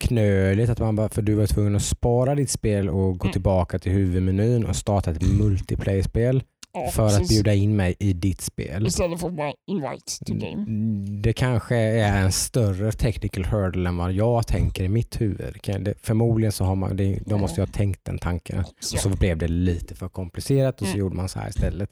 knöligt 0.03 0.69
att 0.69 0.79
man 0.79 0.95
bara, 0.95 1.09
för 1.09 1.21
du 1.21 1.33
var 1.35 1.45
tvungen 1.47 1.75
att 1.75 1.83
spara 1.83 2.35
ditt 2.35 2.49
spel 2.49 2.89
och 2.89 3.17
gå 3.17 3.25
Mm. 3.25 3.31
tillbaka 3.31 3.79
till 3.79 3.91
huvudmenyn 3.91 4.65
och 4.65 4.75
starta 4.75 5.11
ett 5.11 5.21
multiplayer-spel 5.39 6.43
Ja, 6.73 6.91
för 6.91 7.05
att 7.05 7.11
precis. 7.17 7.29
bjuda 7.29 7.53
in 7.53 7.75
mig 7.75 7.95
i 7.99 8.13
ditt 8.13 8.41
spel. 8.41 8.87
Istället 8.87 9.19
för 9.19 9.29
bara 9.29 9.53
invite 9.67 10.25
to 10.25 10.33
game. 10.33 10.63
Mm, 10.63 11.21
Det 11.21 11.33
kanske 11.33 11.75
är 11.75 12.21
en 12.21 12.31
större 12.31 12.91
technical 12.91 13.45
hurdle 13.45 13.89
än 13.89 13.97
vad 13.97 14.11
jag 14.11 14.47
tänker 14.47 14.83
i 14.83 14.89
mitt 14.89 15.21
huvud. 15.21 15.55
Förmodligen 16.01 16.51
så 16.51 16.63
har 16.65 16.75
man, 16.75 16.95
det, 16.97 17.19
de 17.25 17.41
måste 17.41 17.61
ju 17.61 17.65
ha 17.65 17.71
tänkt 17.73 18.05
den 18.05 18.17
tanken. 18.19 18.59
Och 18.59 18.73
så 18.79 19.09
blev 19.09 19.37
det 19.37 19.47
lite 19.47 19.95
för 19.95 20.09
komplicerat 20.09 20.81
och 20.81 20.87
så 20.87 20.93
Mm. 20.93 20.99
gjorde 20.99 21.15
man 21.15 21.29
så 21.29 21.39
här 21.39 21.49
istället. 21.49 21.89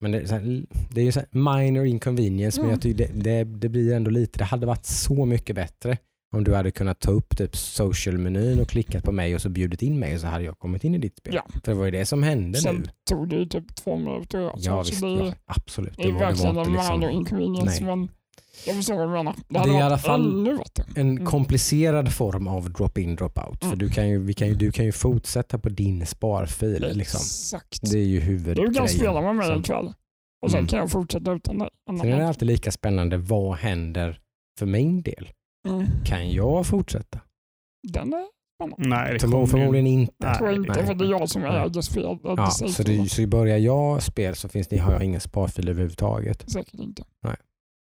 Men 0.00 0.10
det 0.12 0.18
är, 0.18 0.26
här, 0.32 0.64
det 0.90 1.00
är 1.00 1.04
ju 1.04 1.12
minor 1.30 1.84
inconvenience 1.86 2.60
men 2.60 2.64
Mm. 2.64 2.74
jag 2.74 2.82
tycker 2.82 3.08
det, 3.08 3.20
det, 3.22 3.44
det 3.44 3.68
blir 3.68 3.92
ändå 3.92 4.10
lite, 4.10 4.38
det 4.38 4.44
hade 4.44 4.66
varit 4.66 4.86
så 4.86 5.24
mycket 5.24 5.56
bättre 5.56 5.98
om 6.34 6.44
du 6.44 6.54
hade 6.54 6.70
kunnat 6.70 7.00
ta 7.00 7.10
upp 7.10 7.36
typ 7.36 7.56
social-menyn 7.56 8.60
och 8.60 8.68
klickat 8.68 9.04
på 9.04 9.12
mig 9.12 9.34
och 9.34 9.42
så 9.42 9.48
bjudit 9.48 9.82
in 9.82 9.98
mig 9.98 10.18
så 10.18 10.26
hade 10.26 10.44
jag 10.44 10.58
kommit 10.58 10.84
in 10.84 10.94
i 10.94 10.98
ditt 10.98 11.16
spel. 11.18 11.34
Ja. 11.34 11.46
För 11.64 11.72
det 11.72 11.78
var 11.78 11.84
ju 11.84 11.90
det 11.90 12.06
som 12.06 12.22
hände 12.22 12.46
nu. 12.48 12.62
Sen 12.62 12.90
tog 13.10 13.28
det 13.28 13.36
ju 13.36 13.46
typ 13.46 13.74
två 13.76 13.96
minuter. 13.96 14.52
Ja, 14.56 14.82
visst, 14.82 15.00
det, 15.00 15.08
ja, 15.08 15.32
absolut. 15.46 15.96
det 15.96 16.12
var, 16.12 16.20
det 16.32 16.42
var 16.42 16.50
inte 16.50 16.70
en 16.70 16.72
liksom 16.72 17.02
inconvenience. 17.10 17.84
Nej. 17.84 17.96
Men 17.96 18.08
jag 18.66 18.76
förstår 18.76 18.94
vad 18.94 19.08
du 19.08 19.12
menar. 19.12 19.34
Det 19.48 19.58
Det 19.58 19.68
är 19.70 19.78
i 19.78 19.82
alla 19.82 19.98
fall 19.98 20.44
bättre. 20.58 20.84
en 21.00 21.10
Mm. 21.10 21.26
komplicerad 21.26 22.12
form 22.14 22.48
av 22.48 22.70
drop-in 22.70 23.16
drop-out. 23.16 23.58
För 23.60 23.66
Mm. 23.66 23.78
du 23.78 23.88
kan, 23.90 24.08
ju, 24.08 24.18
vi 24.18 24.34
kan 24.34 24.48
ju, 24.48 24.54
du 24.54 24.72
kan 24.72 24.84
ju 24.84 24.92
fortsätta 24.92 25.58
på 25.58 25.68
din 25.68 26.06
sparfil. 26.06 26.86
Liksom. 26.92 27.18
Exakt. 27.18 27.90
Det 27.90 27.98
är 27.98 28.02
ju 28.04 28.18
Du 28.20 28.24
huvudgrejen. 28.26 28.74
kan 28.74 28.88
spela 28.88 29.20
med 29.20 29.36
mig 29.36 29.46
Sen- 29.46 29.60
ikväll. 29.60 29.92
Och 30.42 30.50
sen 30.50 30.58
Mm. 30.58 30.68
kan 30.68 30.78
jag 30.78 30.90
fortsätta 30.90 31.32
utan 31.32 31.58
dig. 31.58 31.68
Sen 32.00 32.12
är 32.12 32.18
det 32.18 32.28
alltid 32.28 32.48
lika 32.48 32.72
spännande, 32.72 33.16
vad 33.16 33.56
händer 33.56 34.20
för 34.58 34.66
min 34.66 35.02
del? 35.02 35.28
Mm. 35.68 35.86
Kan 36.04 36.32
jag 36.32 36.66
fortsätta? 36.66 37.20
Den 37.92 38.12
är 38.12 38.26
Nej, 38.78 39.12
det 39.12 39.18
kommer 39.18 39.46
förmodligen 39.46 39.86
inte. 39.86 40.12
Nej, 40.18 40.34
tror 40.34 40.48
jag 40.48 40.56
inte, 40.58 40.72
nej. 40.72 40.86
för 40.86 40.94
det 40.94 41.04
är 41.04 41.10
jag 41.10 41.28
som 41.28 41.42
Nej. 41.42 41.66
äger 41.66 41.80
spel. 41.80 42.18
Ja, 42.22 42.50
så, 42.50 42.82
det, 42.82 43.08
så 43.10 43.26
börjar 43.26 43.58
jag 43.58 44.02
spel 44.02 44.34
så 44.34 44.48
finns 44.48 44.68
det, 44.68 44.78
har 44.78 44.92
jag 44.92 45.02
ingen 45.04 45.20
sparfil 45.20 45.68
överhuvudtaget. 45.68 46.50
Säkert 46.50 46.80
inte. 46.80 47.04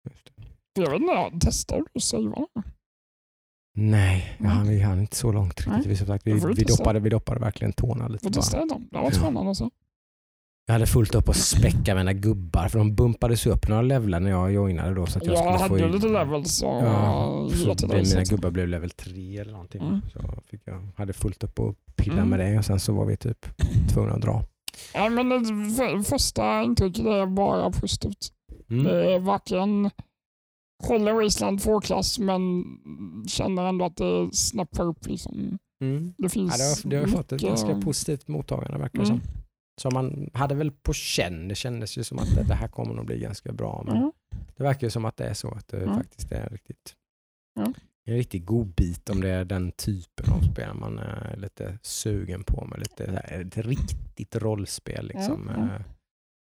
Just 0.09 0.25
det. 0.25 0.43
För 0.75 0.83
jag 0.83 0.91
vet 0.91 1.01
inte, 1.01 1.47
testar 1.47 1.77
du 1.77 1.85
att 1.95 2.03
savea? 2.03 2.45
Nej, 3.77 4.35
jag 4.39 4.47
hann, 4.49 4.67
vi 4.67 4.81
hann 4.81 4.99
inte 4.99 5.15
så 5.15 5.31
långt 5.31 5.63
Nej. 5.67 5.75
riktigt. 5.77 5.91
Vi, 5.91 6.05
sagt, 6.05 6.27
vi, 6.27 6.33
vi, 6.33 6.63
doppade, 6.63 6.99
vi 6.99 7.09
doppade 7.09 7.39
verkligen 7.39 7.73
tårna 7.73 8.07
lite 8.07 8.23
Får 8.23 8.29
testa 8.33 8.65
dem. 8.65 8.87
Det 8.91 8.97
var 8.97 9.03
Ja. 9.03 9.11
spännande. 9.11 9.55
Så. 9.55 9.71
Jag 10.69 10.73
hade 10.73 10.87
fullt 10.87 11.15
upp 11.15 11.29
att 11.29 11.35
späcka 11.35 11.95
mina 11.95 12.13
gubbar 12.13 12.67
för 12.67 12.79
de 12.79 12.95
bumpades 12.95 13.45
upp 13.45 13.67
några 13.67 13.81
levlar 13.81 14.19
när 14.19 14.29
jag 14.29 14.53
joinade 14.53 14.93
då. 14.93 15.05
Så 15.05 15.17
att 15.17 15.25
jag, 15.25 15.33
Jag 15.33 15.37
skulle 15.59 15.79
hade 15.79 15.87
få 15.87 15.95
lite 15.95 16.07
levels 16.07 16.51
så 16.57 16.65
Ja, 16.65 17.49
så 17.79 17.87
blev 17.87 18.05
mina 18.07 18.23
gubbar 18.23 18.51
blev 18.51 18.67
level 18.67 18.89
3 18.89 19.37
eller 19.37 19.51
någonting. 19.51 19.81
Mm. 19.81 20.01
Så 20.13 20.19
fick 20.49 20.61
jag 20.65 20.81
hade 20.97 21.13
fullt 21.13 21.43
upp 21.43 21.59
att 21.59 21.75
pilla 21.95 22.13
Mm. 22.17 22.29
med 22.29 22.39
det 22.39 22.57
och 22.57 22.65
sen 22.65 22.79
så 22.79 22.93
var 22.93 23.05
vi 23.05 23.17
typ 23.17 23.45
tvungna 23.93 24.13
att 24.13 24.21
dra. 24.21 24.43
Ja, 24.93 25.09
men 25.09 25.29
det 25.29 25.45
för, 25.75 26.03
första 26.03 26.63
intrycket 26.63 27.05
är 27.05 27.25
bara 27.25 27.71
positivt. 27.71 28.31
Mm. 28.69 28.83
Det 28.83 29.13
är 29.15 29.19
varken 29.19 29.89
håller 30.87 31.13
Wasteland 31.23 31.59
2-klass 31.59 32.19
men 32.19 32.63
känner 33.27 33.63
ändå 33.65 33.85
att 33.85 33.95
det 33.97 34.29
snappar 34.33 34.83
upp. 34.85 35.07
Liksom. 35.07 35.57
Mm. 35.81 36.13
Det 36.17 36.23
Ja, 36.23 36.29
finns 36.29 36.83
det, 36.83 36.89
har, 36.95 37.03
det 37.03 37.11
har 37.11 37.17
fått 37.17 37.31
ett 37.31 37.41
ganska 37.41 37.81
positivt 37.81 38.27
mottagande 38.27 38.77
verkar 38.77 38.99
det 38.99 39.05
Mm. 39.09 39.19
som. 39.21 39.29
Så 39.81 39.89
man 39.91 40.29
hade 40.33 40.55
väl 40.55 40.71
på 40.71 40.93
känn, 40.93 41.47
det 41.47 41.55
kändes 41.55 41.97
ju 41.97 42.03
som 42.03 42.19
att 42.19 42.35
det, 42.35 42.43
det 42.43 42.53
här 42.55 42.67
kommer 42.67 42.93
nog 42.93 43.05
bli 43.05 43.19
ganska 43.19 43.51
bra. 43.53 43.83
Men 43.85 43.97
Mm. 43.97 44.11
det 44.57 44.63
verkar 44.63 44.87
ju 44.87 44.91
som 44.91 45.05
att 45.05 45.17
det 45.17 45.25
är 45.25 45.33
så 45.33 45.49
att 45.51 45.67
det 45.67 45.77
Mm. 45.83 45.95
faktiskt 45.95 46.31
är 46.31 46.49
riktigt 46.49 46.95
Mm. 47.59 47.73
en 48.05 48.13
riktig 48.15 48.45
god 48.45 48.67
bit 48.67 49.09
om 49.09 49.21
det 49.21 49.29
är 49.29 49.45
den 49.45 49.71
typen 49.71 50.33
av 50.33 50.41
spel 50.53 50.73
man 50.73 50.99
är 50.99 51.35
lite 51.37 51.79
sugen 51.81 52.43
på 52.43 52.65
med 52.65 52.79
lite 52.79 53.03
ett 53.05 53.57
riktigt 53.57 54.35
rollspel. 54.35 55.07
Liksom, 55.07 55.49
Mm. 55.49 55.61
eh, 55.69 55.81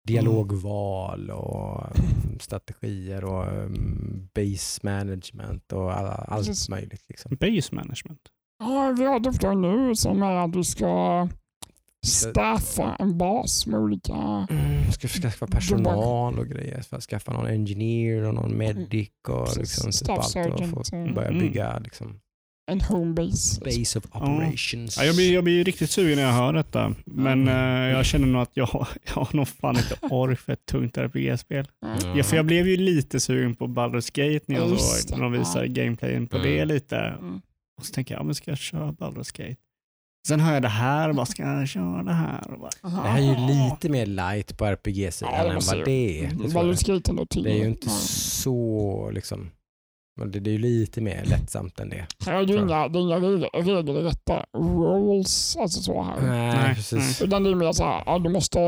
dialogval 0.07 1.31
och 1.31 1.97
mm, 1.97 2.39
strategier 2.39 3.23
och 3.23 3.47
mm, 3.47 4.29
base 4.35 4.79
management 4.83 5.73
och 5.73 5.97
alla, 5.97 6.11
allt 6.11 6.69
möjligt. 6.69 7.09
Liksom. 7.09 7.35
Base 7.35 7.75
management. 7.75 8.21
Ja, 8.59 8.95
vi 8.97 9.05
har 9.05 9.19
ett 9.19 9.27
uppdrag 9.27 9.57
nu 9.57 9.95
som 9.95 10.23
är 10.23 10.35
att 10.35 10.53
du 10.53 10.63
ska 10.63 11.27
staffa 12.05 12.95
en 12.99 13.17
bas 13.17 13.67
med 13.67 13.79
olika... 13.79 14.47
Mm, 14.49 14.91
ska 14.91 15.07
skaffa 15.07 15.47
personal 15.47 16.39
och 16.39 16.47
grejer. 16.47 16.83
Att 16.89 17.03
skaffa 17.03 17.33
någon 17.33 17.47
engineer 17.47 18.23
och 18.23 18.33
någon 18.33 18.57
medic 18.57 19.09
och 19.27 19.45
Precis. 19.45 19.59
liksom 19.59 19.85
typ 19.85 20.23
Staff 20.23 20.35
allt 20.35 20.61
och 20.73 20.87
få 20.87 20.95
mm. 20.95 21.13
börja 21.13 21.27
Mm. 21.29 21.39
bygga 21.41 21.79
liksom, 21.79 22.19
En 22.71 22.81
home 22.81 23.13
base. 23.13 23.99
of 23.99 24.05
operations. 24.05 24.97
Ja, 24.97 25.03
jag, 25.03 25.15
blir, 25.15 25.33
jag 25.33 25.43
blir 25.43 25.63
riktigt 25.63 25.89
sugen 25.89 26.15
när 26.17 26.23
jag 26.23 26.33
hör 26.33 26.53
detta. 26.53 26.95
Men 27.05 27.47
eh, 27.47 27.53
jag 27.97 28.05
känner 28.05 28.27
nog 28.27 28.41
att 28.41 28.51
jag, 28.53 28.65
har- 28.65 28.87
jag 29.05 29.13
har 29.13 29.35
nog 29.35 29.47
fan 29.47 29.77
inte 29.77 29.97
ork 30.01 30.39
för 30.39 30.53
ett 30.53 30.65
tungt 30.65 30.97
RPG-spel. 30.97 31.67
Mm. 31.85 32.17
Ja, 32.17 32.23
för 32.23 32.35
jag 32.35 32.45
blev 32.45 32.67
ju 32.67 32.77
lite 32.77 33.19
sugen 33.19 33.55
på 33.55 33.67
Baldur's 33.67 34.11
Gate 34.33 34.45
när, 34.47 34.55
jag 34.59 34.79
såg, 34.79 35.17
när 35.17 35.23
de 35.23 35.31
visade 35.31 35.67
gameplayen 35.67 36.27
på 36.27 36.37
Mm. 36.37 36.49
det 36.49 36.65
lite. 36.65 36.97
Mm. 36.97 37.41
Och 37.79 37.85
så 37.85 37.93
tänker 37.93 38.13
jag, 38.13 38.19
ja, 38.21 38.25
men 38.25 38.35
ska 38.35 38.51
jag 38.51 38.57
köra 38.57 38.91
Baldur's 38.91 39.37
Gate? 39.37 39.55
Sen 40.27 40.39
hör 40.39 40.53
jag 40.53 40.61
det 40.61 40.67
här 40.67 41.09
och 41.09 41.15
bara, 41.15 41.25
ska 41.25 41.43
jag 41.43 41.67
köra 41.67 42.03
det 42.03 42.13
här? 42.13 42.51
Och 42.53 42.59
bara, 42.59 42.69
Det 42.81 42.89
här 43.09 43.17
är 43.17 43.23
ju 43.23 43.35
lite 43.47 43.89
mer 43.89 44.05
light 44.05 44.57
på 44.57 44.65
RPG-sidan 44.65 45.33
Ja, 45.33 45.39
än 45.43 45.55
vad 45.55 45.85
det 45.85 45.91
är. 45.91 46.27
Det, 46.27 47.43
det 47.43 47.49
är 47.51 47.57
ju 47.57 47.65
inte 47.65 47.87
Ja. 47.87 47.91
så 47.91 49.09
liksom, 49.13 49.51
men 50.19 50.31
det, 50.31 50.39
det 50.39 50.49
är 50.49 50.51
ju 50.51 50.57
lite 50.57 51.01
mer 51.01 51.23
lättsamt 51.25 51.79
än 51.79 51.89
det. 51.89 52.05
Här 52.25 52.33
är 52.33 52.47
ju 52.47 52.57
inga, 52.59 52.87
det 52.87 52.99
är 52.99 53.01
inga 53.01 53.15
regel- 53.19 53.49
regelrätta 53.53 54.45
rules, 54.53 55.57
alltså 55.57 55.81
så 55.81 56.03
här. 56.03 56.21
Nej, 56.21 56.75
precis. 56.75 57.21
Utan 57.21 57.43
det 57.43 57.49
är 57.49 57.55
mer 57.55 57.71
så 57.71 57.83
här, 57.83 58.03
ja, 58.05 58.19
du 58.19 58.29
måste 58.29 58.59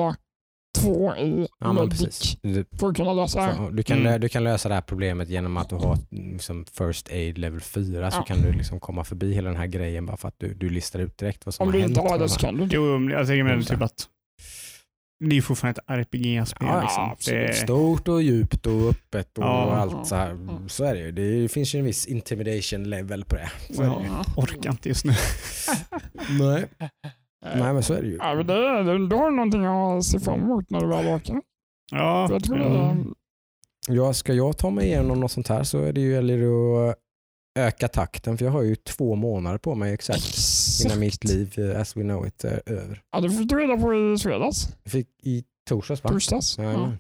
två 0.80 1.16
i 1.16 1.48
Ja, 1.60 1.74
men 1.74 1.76
medic 1.76 2.00
precis. 2.02 2.38
Du, 2.42 2.66
för 2.80 2.90
att 2.90 2.96
kunna 2.96 3.14
lösa 3.14 3.46
det. 3.48 3.56
Så 3.56 3.70
du, 3.70 3.84
kan, 3.84 4.00
Mm. 4.00 4.22
du 4.22 4.30
kan 4.30 4.44
lösa 4.44 4.70
det 4.70 4.76
här 4.76 4.82
problemet 4.82 5.30
genom 5.30 5.58
att 5.58 5.70
du 5.70 5.76
har 5.76 5.98
liksom 6.12 6.66
first 6.78 7.10
aid 7.12 7.38
level 7.38 7.60
4 7.62 8.12
så 8.12 8.18
Ja. 8.18 8.24
kan 8.24 8.42
du 8.42 8.52
liksom 8.54 8.80
komma 8.80 9.04
förbi 9.04 9.34
hela 9.34 9.50
den 9.50 9.58
här 9.60 9.68
grejen 9.68 10.06
bara 10.06 10.18
för 10.18 10.28
att 10.28 10.36
du, 10.38 10.54
du 10.54 10.70
listar 10.70 11.00
ut 11.00 11.18
direkt 11.18 11.46
vad 11.46 11.54
som 11.54 11.64
Om 11.64 11.68
har 11.68 11.74
du 11.74 11.80
hänt. 11.80 11.90
inte 11.90 12.02
har 12.02 12.18
det 12.18 12.24
de 12.24 12.30
så 12.30 12.40
kan 12.40 12.58
du. 12.58 12.68
Jo, 12.72 13.00
men 13.00 13.14
jag 13.14 13.28
tänker 13.28 13.44
mer 13.44 13.52
Mm. 13.54 13.64
typ 13.66 13.82
att 13.82 14.08
det 15.30 15.38
är 15.38 15.42
fortfarande 15.42 15.82
ett 15.82 15.90
RPG-spel. 16.00 16.68
Ja, 16.72 16.82
liksom. 16.82 17.04
absolut. 17.12 17.48
det, 17.48 17.54
Stort 17.54 18.08
och 18.08 18.22
djupt 18.22 18.66
och 18.66 18.90
öppet 18.90 19.38
och 19.38 19.44
Ja. 19.44 19.76
allt 19.76 20.08
så 20.08 20.16
här. 20.16 20.32
Mm. 20.32 20.70
Så 20.70 20.84
är 20.84 20.94
det 20.94 21.00
ju. 21.00 21.12
Det 21.12 21.48
finns 21.52 21.76
ju 21.76 21.80
en 21.80 21.86
viss 21.86 22.06
intimidation 22.06 22.84
level 22.90 23.26
på 23.26 23.36
det. 23.36 23.52
Så 23.74 23.82
är 23.82 23.86
det 23.88 23.94
ja, 24.08 24.26
orkar 24.36 24.72
inte 24.72 24.90
just 24.90 25.06
nu. 25.06 25.14
Nej. 26.40 26.66
Nej 27.46 27.74
men 27.74 27.84
så 27.84 27.94
är 27.94 28.02
det 28.02 28.08
ju. 28.08 28.16
Ja, 28.18 28.36
men 28.36 28.48
det, 28.48 28.54
är- 28.54 29.08
då 29.08 29.18
har 29.18 29.30
du 29.30 29.36
någonting 29.36 29.66
att 29.66 30.04
se 30.06 30.20
fram 30.20 30.40
emot 30.42 30.70
när 30.70 30.80
du 30.82 30.88
väl 30.88 31.08
åker. 31.08 31.42
Ja, 31.92 32.28
jag 32.32 32.44
tror 32.44 32.58
det 32.58 32.64
ja. 32.66 32.90
är, 32.92 32.98
Ja, 33.88 34.14
ska 34.14 34.34
jag 34.34 34.58
ta 34.58 34.70
mig 34.70 34.86
igenom 34.86 35.20
något 35.20 35.32
sånt 35.32 35.48
här 35.48 35.64
så 35.64 35.80
är 35.80 35.94
det 35.94 36.02
ju 36.02 36.16
eller 36.18 36.42
att 36.90 36.96
öka 37.60 37.88
takten 37.88 38.38
för 38.38 38.46
jag 38.46 38.52
har 38.52 38.62
ju 38.62 38.76
två 38.76 39.16
månader 39.16 39.58
på 39.58 39.76
mig 39.76 39.94
exakt 39.94 40.24
innan 40.86 41.00
mitt 41.00 41.24
liv 41.24 41.54
eh, 41.60 41.82
as 41.82 41.98
we 41.98 42.02
know 42.02 42.28
it 42.28 42.44
är 42.44 42.62
över. 42.66 43.02
Ja, 43.12 43.20
det 43.22 43.30
fick 43.30 43.50
du 43.50 43.56
reda 43.60 43.78
på 43.82 43.94
i 43.94 44.18
fredags, 44.18 44.68
Jag 44.84 44.92
fick 44.92 45.08
i 45.24 45.44
torsdags 45.70 46.04
va? 46.04 46.10
torsdags. 46.10 46.58
Ja. 46.58 46.64
Jajamän. 46.64 46.98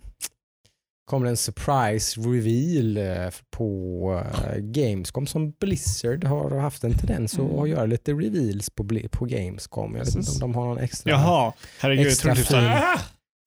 Kom 1.12 1.24
det 1.24 1.30
en 1.30 1.38
surprise 1.38 2.22
reveal 2.22 2.98
eh, 2.98 3.32
på 3.50 4.24
eh, 4.44 4.58
Gamescom 4.60 5.28
som 5.28 5.52
Blizzard 5.52 6.24
har 6.24 6.60
haft 6.60 6.84
en 6.84 6.94
tendens 6.98 7.38
Mm. 7.38 7.60
att 7.60 7.70
göra 7.70 7.86
lite 7.86 8.12
reveals 8.12 8.70
på, 8.70 8.88
på 9.12 9.26
Gamescom. 9.26 9.96
Jag 9.96 10.06
vet 10.06 10.16
inte 10.16 10.32
om 10.32 10.40
de 10.40 10.56
har 10.56 10.66
någon 10.66 10.78
extra. 10.78 11.12
Jaha, 11.12 11.54
herregud. 11.80 12.06
Jag 12.06 12.12
Extra 12.12 12.28
trodde 12.36 12.42
typ 12.42 12.48
såhär, 12.52 13.00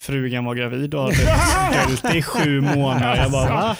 frugan 0.02 0.44
var 0.44 0.54
gravid 0.54 0.94
och 0.94 1.02
hade 1.02 1.96
ställt 1.96 2.14
i 2.14 2.22
sju 2.22 2.60
månader. 2.60 3.16
Jag 3.16 3.32
bara, 3.32 3.50
va? 3.50 3.76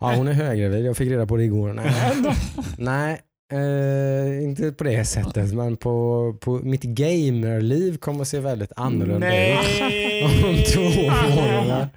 Ja, 0.00 0.14
hon 0.16 0.28
är 0.28 0.32
höggravid. 0.32 0.84
Jag 0.86 0.96
fick 0.96 1.10
reda 1.10 1.26
på 1.26 1.36
det 1.36 1.44
igår. 1.44 1.72
Nej, 1.72 2.14
Nej 2.78 3.20
eh, 3.50 4.42
inte 4.44 4.72
på 4.72 4.84
det 4.84 5.04
sättet. 5.04 5.52
Men 5.54 5.76
på, 5.76 6.36
på 6.40 6.58
mitt 6.58 6.82
gamerliv 6.82 7.96
kommer 7.96 8.20
att 8.20 8.28
se 8.28 8.40
väldigt 8.40 8.72
annorlunda 8.76 9.52
ut. 9.52 9.58
Om 10.44 10.56
två 10.74 11.10
månader. 11.10 11.88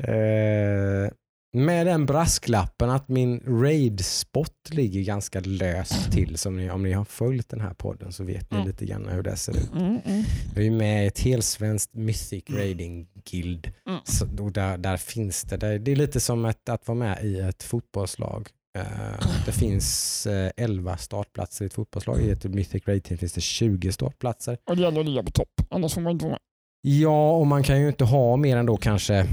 Eh, 0.00 1.10
med 1.52 1.86
den 1.86 2.06
brasklappen 2.06 2.90
att 2.90 3.08
min 3.08 3.40
raid-spot 3.46 4.50
ligger 4.70 5.02
ganska 5.02 5.40
löst 5.40 6.12
till. 6.12 6.38
Som 6.38 6.56
ni, 6.56 6.70
om 6.70 6.82
ni 6.82 6.92
har 6.92 7.04
följt 7.04 7.48
den 7.48 7.60
här 7.60 7.74
podden 7.74 8.12
så 8.12 8.24
vet 8.24 8.50
ni 8.50 8.56
Mm. 8.56 8.68
lite 8.68 8.86
grann 8.86 9.08
hur 9.08 9.22
det 9.22 9.36
ser 9.36 9.52
ut. 9.56 9.70
Mm, 9.72 9.98
mm. 10.06 10.24
Jag 10.54 10.64
är 10.66 10.70
med 10.70 11.04
i 11.04 11.06
ett 11.06 11.18
helsvenskt 11.18 11.94
Mythic 11.94 12.44
Raiding 12.50 13.06
Guild. 13.30 13.72
Mm. 13.88 14.00
Så, 14.04 14.24
där, 14.24 14.78
där 14.78 14.96
finns 14.96 15.42
det, 15.42 15.56
det, 15.56 15.78
det 15.78 15.92
är 15.92 15.96
lite 15.96 16.20
som 16.20 16.44
ett, 16.44 16.68
att 16.68 16.88
vara 16.88 16.98
med 16.98 17.24
i 17.24 17.40
ett 17.40 17.62
fotbollslag. 17.62 18.48
Eh, 18.76 19.26
det 19.46 19.52
finns 19.52 20.26
eh, 20.26 20.50
11 20.56 20.96
startplatser 20.96 21.64
i 21.64 21.66
ett 21.66 21.74
fotbollslag. 21.74 22.20
I 22.20 22.30
ett 22.30 22.44
Mythic 22.44 22.88
Raid 22.88 23.04
Team 23.04 23.18
finns 23.18 23.32
det 23.32 23.40
20 23.40 23.92
startplatser. 23.92 24.58
Och 24.64 24.76
det 24.76 24.82
gäller 24.82 25.00
att 25.00 25.06
ligga 25.06 25.22
på 25.22 25.30
topp, 25.30 25.60
annars 25.70 25.94
får 25.94 26.00
man 26.00 26.12
inte 26.12 26.24
vara 26.24 26.32
med. 26.32 26.40
Ja, 26.82 27.30
och 27.36 27.46
man 27.46 27.62
kan 27.62 27.80
ju 27.80 27.88
inte 27.88 28.04
ha 28.04 28.36
mer 28.36 28.56
än 28.56 28.66
då 28.66 28.76
kanske 28.76 29.26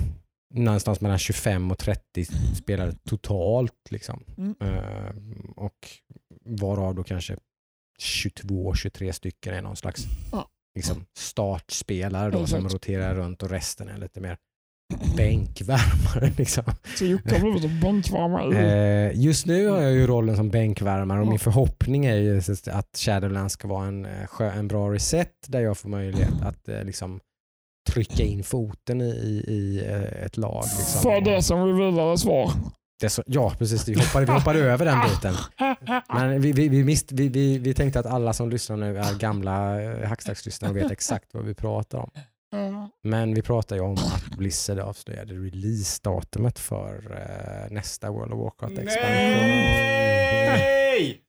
någonstans 0.53 1.01
mellan 1.01 1.17
25 1.19 1.71
och 1.71 1.77
30 1.77 2.25
spelare 2.55 2.93
totalt. 3.09 3.73
Liksom. 3.89 4.23
Mm. 4.37 4.55
Eh, 4.61 5.11
och 5.55 5.87
varav 6.45 6.95
då 6.95 7.03
kanske 7.03 7.37
22-23 8.01 9.11
stycken 9.11 9.53
är 9.53 9.61
någon 9.61 9.75
slags 9.75 10.05
Ja. 10.31 10.49
liksom, 10.75 11.05
startspelare 11.17 12.31
då, 12.31 12.47
som 12.47 12.57
Exakt. 12.57 12.73
roterar 12.73 13.15
runt 13.15 13.43
och 13.43 13.49
resten 13.49 13.89
är 13.89 13.97
lite 13.97 14.21
mer 14.21 14.37
bänkvärmare. 15.15 16.31
Liksom. 16.37 16.63
Så 16.95 17.05
Jocke 17.05 17.33
har 17.33 17.39
blivit 17.39 17.63
en 17.63 17.79
bänkvärmare. 17.79 19.07
Eh, 19.07 19.19
just 19.19 19.45
nu 19.45 19.67
har 19.67 19.81
jag 19.81 19.91
ju 19.91 20.07
rollen 20.07 20.35
som 20.35 20.49
bänkvärmare 20.49 21.21
och 21.21 21.27
min 21.27 21.39
förhoppning 21.39 22.05
är 22.05 22.15
ju 22.15 22.41
att 22.71 22.97
Shadowlands 22.97 23.53
ska 23.53 23.67
vara 23.67 23.87
en, 23.87 24.05
eh, 24.05 24.57
en 24.57 24.67
bra 24.67 24.91
reset 24.91 25.31
där 25.47 25.59
jag 25.59 25.77
får 25.77 25.89
möjlighet 25.89 26.41
att 26.41 26.69
eh, 26.69 26.83
liksom, 26.83 27.19
trycka 27.89 28.23
in 28.23 28.43
foten 28.43 29.01
i, 29.01 29.43
i, 29.47 29.79
ett 30.25 30.37
lag. 30.37 30.63
Liksom. 30.77 31.01
För 31.01 31.21
det 31.21 31.41
som 31.41 31.63
vi 31.63 31.85
ville 31.85 32.17
svar. 32.17 32.51
Så, 33.07 33.23
ja, 33.25 33.53
precis. 33.59 33.87
Vi 33.87 33.93
hoppade, 33.93 34.25
vi 34.25 34.31
hoppade 34.31 34.59
över 34.59 34.85
den 34.85 34.99
biten. 35.09 35.35
Men 36.13 36.41
vi, 36.41 36.51
vi, 36.51 36.69
vi, 36.69 36.83
mist, 36.83 37.11
vi, 37.11 37.29
vi, 37.29 37.57
vi 37.57 37.73
tänkte 37.73 37.99
att 37.99 38.05
alla 38.05 38.33
som 38.33 38.49
lyssnar 38.49 38.77
nu 38.77 38.97
är 38.97 39.19
gamla 39.19 39.77
hackstackslyssnare 40.07 40.71
och 40.71 40.77
vet 40.77 40.91
exakt 40.91 41.33
vad 41.33 41.45
vi 41.45 41.53
pratar 41.53 41.97
om. 41.97 42.09
Men 43.03 43.33
vi 43.33 43.41
pratar 43.41 43.75
ju 43.75 43.81
om 43.81 43.93
att 43.93 44.37
Blizzard 44.37 44.79
avslöjade 44.79 45.33
releasedatumet 45.33 46.59
för 46.59 47.11
eh, 47.11 47.73
nästa 47.73 48.11
World 48.11 48.33
of 48.33 48.39
Warcraft-expansion. 48.39 49.47
Nej! 50.47 51.19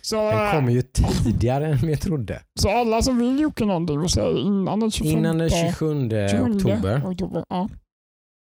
Så, 0.00 0.30
Den 0.30 0.52
kommer 0.52 0.72
ju 0.72 0.82
tidigare 0.82 1.66
än 1.66 1.76
vi 1.78 1.96
trodde. 1.96 2.42
så 2.60 2.68
alla 2.68 3.02
som 3.02 3.18
vill 3.18 3.40
Jocke 3.40 3.64
någonting 3.64 4.00
vill 4.00 4.08
säga 4.10 4.38
innan 4.38 4.80
den 4.80 4.90
25 4.90 5.18
Innan 5.18 5.38
den 5.38 5.50
27 5.50 6.04
oktober. 6.56 7.02
oktober. 7.06 7.44
Ja. 7.48 7.68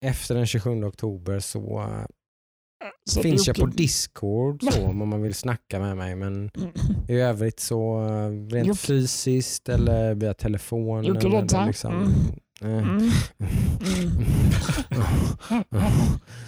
Efter 0.05 0.34
den 0.34 0.46
27 0.46 0.84
oktober 0.84 1.38
så 1.38 1.80
eh, 1.80 2.05
Så 3.10 3.22
finns 3.22 3.46
jag 3.46 3.56
på 3.56 3.66
Discord 3.66 4.62
så, 4.62 4.86
om 4.86 5.08
man 5.08 5.22
vill 5.22 5.34
snacka 5.34 5.78
med 5.80 5.96
mig. 5.96 6.16
Men 6.16 6.50
Mm. 6.56 6.70
i 7.08 7.14
övrigt 7.20 7.60
så 7.60 8.04
eh, 8.06 8.30
rent 8.54 8.68
Jocke- 8.68 8.74
fysiskt 8.86 9.68
eller 9.68 10.14
via 10.14 10.34
telefon. 10.34 11.04
Jocke 11.04 11.26
eller 11.26 11.66
liksom, 11.66 11.92
Mm. 12.62 12.78
eh, 12.78 12.88
Mm. 12.88 12.98
Mm. 13.80 14.24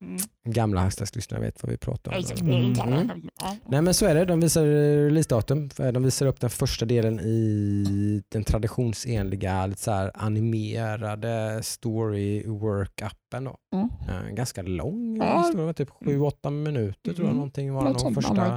Mm. 0.00 0.16
Gamla 0.44 0.80
hashtaglyssnare 0.80 1.40
vet 1.40 1.62
vad 1.62 1.70
vi 1.70 1.76
pratar 1.78 2.12
om. 2.12 2.24
Mm. 2.40 2.72
Mm. 2.72 2.72
Nej 2.72 3.60
Mm. 3.72 3.84
men 3.84 3.94
så 3.94 4.06
är 4.06 4.14
det. 4.14 4.24
De 4.24 4.40
visar, 4.40 4.64
mm. 4.64 4.70
Ja. 4.70 4.76
Nej 4.98 5.12
men 5.42 5.54
så 5.54 5.66
är 5.66 5.74
det. 5.74 5.84
De 5.84 5.90
visar 5.90 5.90
releasedatum. 5.90 5.92
De 5.92 6.02
visar 6.02 6.26
upp 6.26 6.40
den 6.40 6.50
första 6.50 6.84
delen 6.84 7.20
i 7.20 8.22
den 8.28 8.44
traditionsenliga 8.44 9.66
lite 9.66 9.80
så 9.82 9.90
här 9.90 10.10
animerade 10.14 11.62
story 11.62 12.42
work-appen. 12.46 13.44
Då. 13.44 13.56
Mm. 13.74 13.88
Eh, 14.08 14.34
Ganska 14.34 14.62
lång 14.62 15.20
historia, 15.44 15.72
typ 15.72 15.90
7-8 15.90 16.50
minuter 16.50 17.00
tror 17.02 17.16
jag 17.16 17.24
Mm. 17.24 17.36
någonting 17.36 17.72
var 17.72 17.82
Något 17.84 17.92
de 17.94 17.98
sånt 18.00 18.14
första, 18.14 18.56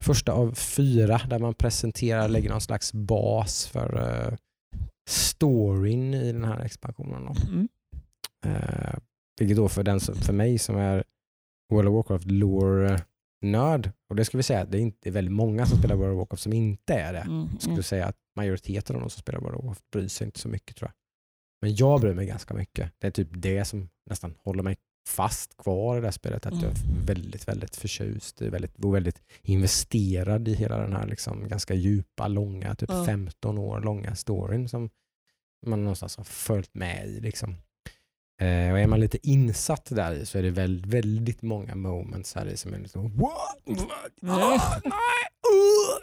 första 0.00 0.32
av 0.32 0.54
fyra 0.54 1.20
där 1.30 1.38
man 1.38 1.54
presenterar, 1.54 2.28
lägger 2.28 2.50
någon 2.50 2.60
slags 2.60 2.92
bas 2.92 3.66
för 3.66 3.96
uh, 4.28 4.36
storyn 5.08 6.14
i 6.14 6.32
den 6.32 6.44
här 6.44 6.60
expansionen. 6.60 7.24
Då. 7.24 7.34
Mm. 9.40 9.48
Vilket 9.48 9.56
då 9.56 9.68
för, 9.68 9.82
den, 9.82 10.00
för 10.00 10.32
mig 10.32 10.58
som 10.58 10.76
är 10.76 11.04
World 11.72 11.88
of 11.88 11.94
Warcraft 11.94 12.30
lore-nörd, 12.30 13.90
och 14.10 14.16
det 14.16 14.24
ska 14.24 14.36
vi 14.36 14.42
säga, 14.42 14.64
det 14.64 14.78
är, 14.78 14.82
inte, 14.82 15.10
väldigt 15.10 15.34
många 15.34 15.66
som 15.66 15.78
spelar 15.78 15.96
World 15.96 16.12
of 16.12 16.18
Warcraft 16.18 16.42
som 16.42 16.52
inte 16.52 16.94
är 16.94 17.12
det. 17.12 17.18
Mm. 17.20 17.48
Jag 17.52 17.62
skulle 17.62 17.82
säga 17.82 18.06
att 18.06 18.16
majoriteten 18.36 18.96
av 18.96 19.02
de 19.02 19.10
som 19.10 19.20
spelar 19.20 19.40
World 19.40 19.56
of 19.56 19.64
Warcraft 19.64 19.90
bryr 19.92 20.08
sig 20.08 20.24
inte 20.24 20.38
så 20.38 20.48
mycket 20.48 20.76
tror 20.76 20.88
jag. 20.88 20.94
Men 21.62 21.74
jag 21.74 22.00
bryr 22.00 22.14
mig 22.14 22.26
ganska 22.26 22.54
mycket. 22.54 22.92
Det 22.98 23.06
är 23.06 23.10
typ 23.10 23.28
det 23.32 23.64
som 23.64 23.88
nästan 24.10 24.34
håller 24.44 24.62
mig 24.62 24.76
fast 25.08 25.56
kvar 25.56 25.96
i 25.96 26.00
det 26.00 26.06
här 26.06 26.12
spelet. 26.12 26.46
Att 26.46 26.62
jag 26.62 26.70
är 26.70 27.06
väldigt, 27.06 27.48
väldigt 27.48 27.76
förtjust, 27.76 28.42
är 28.42 28.50
väldigt, 28.50 28.84
och 28.84 28.94
väldigt 28.94 29.22
investerad 29.42 30.48
i 30.48 30.54
hela 30.54 30.78
den 30.78 30.92
här 30.92 31.06
liksom 31.06 31.48
ganska 31.48 31.74
djupa, 31.74 32.28
långa, 32.28 32.74
typ 32.74 32.90
Ja. 32.90 33.04
15 33.04 33.58
år 33.58 33.80
långa 33.80 34.14
storyn 34.14 34.68
som 34.68 34.90
man 35.66 35.84
någonstans 35.84 36.16
har 36.16 36.24
följt 36.24 36.74
med 36.74 37.08
i. 37.08 37.20
Liksom. 37.20 37.54
Eh, 38.40 38.72
och 38.72 38.78
är 38.80 38.86
man 38.86 39.00
lite 39.00 39.28
insatt 39.28 39.86
där 39.90 40.12
i 40.12 40.26
så 40.26 40.38
är 40.38 40.42
det 40.42 40.50
väldigt, 40.50 40.86
väldigt 40.86 41.42
många 41.42 41.74
moments 41.74 42.34
här 42.34 42.46
i 42.46 42.56
som 42.56 42.74
är 42.74 42.78
liksom 42.78 43.16
What? 43.16 43.62
What? 44.20 44.32
Ah, 44.32 44.80
nej, 44.84 45.26
uh, 45.52 45.96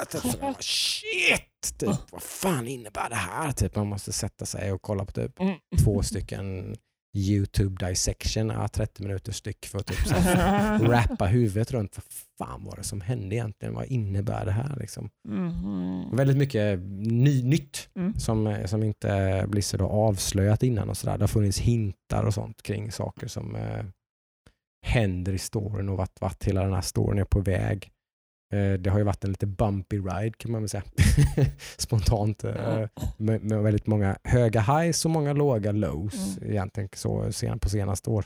uh. 0.00 0.22
Typ 0.22 0.62
Shit! 0.64 1.78
Typ, 1.78 1.90
vad 2.12 2.22
fan 2.22 2.66
innebär 2.68 3.08
det 3.08 3.16
här? 3.16 3.52
Typ, 3.52 3.76
man 3.76 3.86
måste 3.86 4.12
sätta 4.12 4.46
sig 4.46 4.72
och 4.72 4.82
kolla 4.82 5.04
på 5.04 5.12
typ 5.12 5.40
Mm. 5.40 5.54
två 5.84 6.02
stycken 6.02 6.76
YouTube 7.16 7.86
dissection, 7.88 8.48
ja, 8.48 8.68
30 8.68 9.02
minuter 9.02 9.32
styck 9.32 9.66
för 9.66 9.78
att 9.78 9.86
typ 9.86 10.06
så 10.06 10.14
rappa 10.84 11.26
huvudet 11.26 11.72
runt 11.72 11.96
vad 11.96 12.04
fan 12.48 12.64
var 12.64 12.76
det 12.76 12.82
som 12.82 13.00
hände 13.00 13.34
egentligen? 13.34 13.74
Vad 13.74 13.86
innebär 13.86 14.44
det 14.44 14.52
här? 14.52 14.76
Liksom? 14.80 15.10
Mhm. 15.28 16.16
Väldigt 16.16 16.36
mycket 16.36 16.78
ny, 16.98 17.42
nytt 17.42 17.88
Mm. 17.96 18.14
som, 18.14 18.56
som 18.66 18.82
inte 18.82 19.44
Blizzard 19.48 19.80
har 19.80 19.88
avslöjat 19.88 20.62
innan. 20.62 20.88
och 20.90 20.96
så 20.96 21.06
där. 21.06 21.18
Det 21.18 21.22
har 21.22 21.28
funnits 21.28 21.58
hintar 21.58 22.24
och 22.24 22.34
sånt 22.34 22.62
kring 22.62 22.92
saker 22.92 23.26
som 23.28 23.56
eh, 23.56 23.84
händer 24.86 25.32
i 25.32 25.38
storyn 25.38 25.88
och 25.88 25.96
vart, 25.96 26.20
vart 26.20 26.44
hela 26.44 26.62
den 26.64 26.72
här 26.72 26.80
storyn 26.80 27.18
är 27.18 27.24
på 27.24 27.40
väg. 27.40 27.90
Eh, 28.52 28.72
det 28.72 28.90
har 28.90 28.98
ju 28.98 29.04
varit 29.04 29.24
en 29.24 29.30
lite 29.30 29.46
bumpy 29.46 29.98
ride 29.98 30.32
kan 30.38 30.52
man 30.52 30.62
väl 30.62 30.68
säga. 30.68 30.82
Spontant. 31.78 32.44
Eh, 32.44 32.84
med, 33.16 33.42
med 33.44 33.62
väldigt 33.62 33.86
många 33.86 34.18
höga 34.24 34.60
highs 34.60 35.04
och 35.04 35.10
många 35.10 35.32
låga 35.32 35.72
lows 35.72 36.36
Mm. 36.38 36.50
egentligen 36.50 36.88
så 36.94 37.32
sen, 37.32 37.58
på 37.58 37.68
senaste 37.68 38.10
år. 38.10 38.24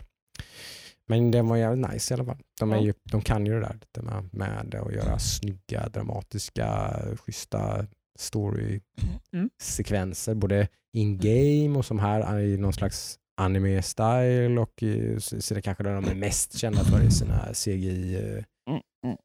Men 1.08 1.30
den 1.30 1.48
var 1.48 1.56
jävligt 1.56 1.90
nice 1.90 2.12
i 2.12 2.14
alla 2.14 2.24
fall. 2.24 2.38
De, 2.60 2.72
är 2.72 2.76
Ja. 2.76 2.82
ju, 2.82 2.94
de 3.04 3.20
kan 3.20 3.46
ju 3.46 3.52
det 3.52 3.60
där 3.60 3.74
lite 3.80 4.02
med, 4.02 4.28
med 4.32 4.74
och 4.74 4.92
göra 4.92 5.18
snygga, 5.18 5.88
dramatiska, 5.88 6.96
schyssta 7.18 7.86
story-sekvenser. 8.18 10.32
Mm. 10.32 10.40
Både 10.40 10.68
in-game 10.96 11.78
och 11.78 11.84
som 11.84 11.98
här 11.98 12.38
i 12.40 12.56
någon 12.58 12.72
slags 12.72 13.18
anime-style 13.40 14.58
och 14.58 14.82
i, 14.82 15.20
så 15.20 15.40
så 15.42 15.54
det 15.54 15.62
kanske 15.62 15.82
det 15.84 15.94
de 15.94 16.04
är 16.08 16.14
mest 16.14 16.58
kända 16.58 16.84
för 16.84 17.02
i 17.04 17.10
sina 17.10 17.48
CGI-sekvenser 17.54 18.44
Mm. 18.70 19.16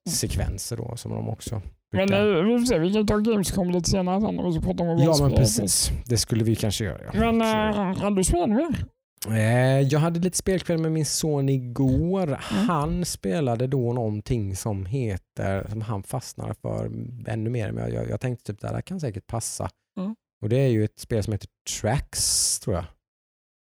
då 0.77 0.95
som 0.97 1.11
de 1.11 1.29
också 1.29 1.61
Men 1.93 2.07
brukar- 2.07 2.37
eh, 2.37 2.43
vi 2.43 2.59
får 2.59 2.65
se, 2.65 2.79
vi 2.79 2.93
kan 2.93 3.07
ta 3.07 3.17
Gamescom 3.17 3.71
lite 3.71 3.89
senare 3.89 4.21
sen 4.21 4.39
och 4.39 4.53
så 4.53 4.61
pratar 4.61 4.81
om 4.81 4.87
vad 4.97 5.05
Ja 5.05 5.17
men 5.21 5.31
precis, 5.31 5.91
det 6.05 6.17
skulle 6.17 6.43
vi 6.43 6.55
kanske 6.55 6.83
göra. 6.85 7.01
Ja. 7.13 7.31
Men 7.31 7.41
äh, 7.41 7.97
har 8.01 8.11
du 8.11 8.23
spelat 8.23 8.49
mer? 8.49 8.85
Eh, 9.27 9.79
Jag 9.81 9.99
hade 9.99 10.19
lite 10.19 10.37
spelkväll 10.37 10.77
med 10.77 10.91
min 10.91 11.05
son 11.05 11.49
igår. 11.49 12.23
Mm. 12.27 12.39
Han 12.69 13.05
spelade 13.05 13.67
då 13.67 13.93
någonting 13.93 14.55
som 14.55 14.85
heter, 14.85 15.67
som 15.69 15.81
han 15.81 16.03
fastnade 16.03 16.53
för 16.53 16.85
ännu 17.27 17.49
mer. 17.49 17.71
Men 17.71 17.93
jag, 17.93 18.09
jag 18.09 18.19
tänkte 18.21 18.53
typ 18.53 18.61
det 18.61 18.67
här 18.67 18.81
kan 18.81 18.99
säkert 18.99 19.27
passa. 19.27 19.69
Mm. 19.99 20.15
Och 20.41 20.49
det 20.49 20.57
är 20.57 20.67
ju 20.67 20.83
ett 20.85 20.99
spel 20.99 21.23
som 21.23 21.33
heter 21.33 21.49
Tracks 21.81 22.59
tror 22.59 22.75
jag. 22.75 22.85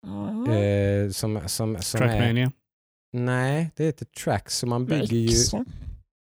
Mm. 0.07 0.51
Eh, 0.51 1.11
som, 1.11 1.39
som, 1.47 1.47
som 1.47 2.01
är, 2.01 2.07
Trackmania. 2.07 2.51
Nej, 3.13 3.71
det 3.75 3.83
heter 3.83 4.05
Tracks. 4.05 4.57
Så 4.57 4.67
man 4.67 4.85
bygger 4.85 5.17
ju, 5.17 5.25
Exo. 5.27 5.65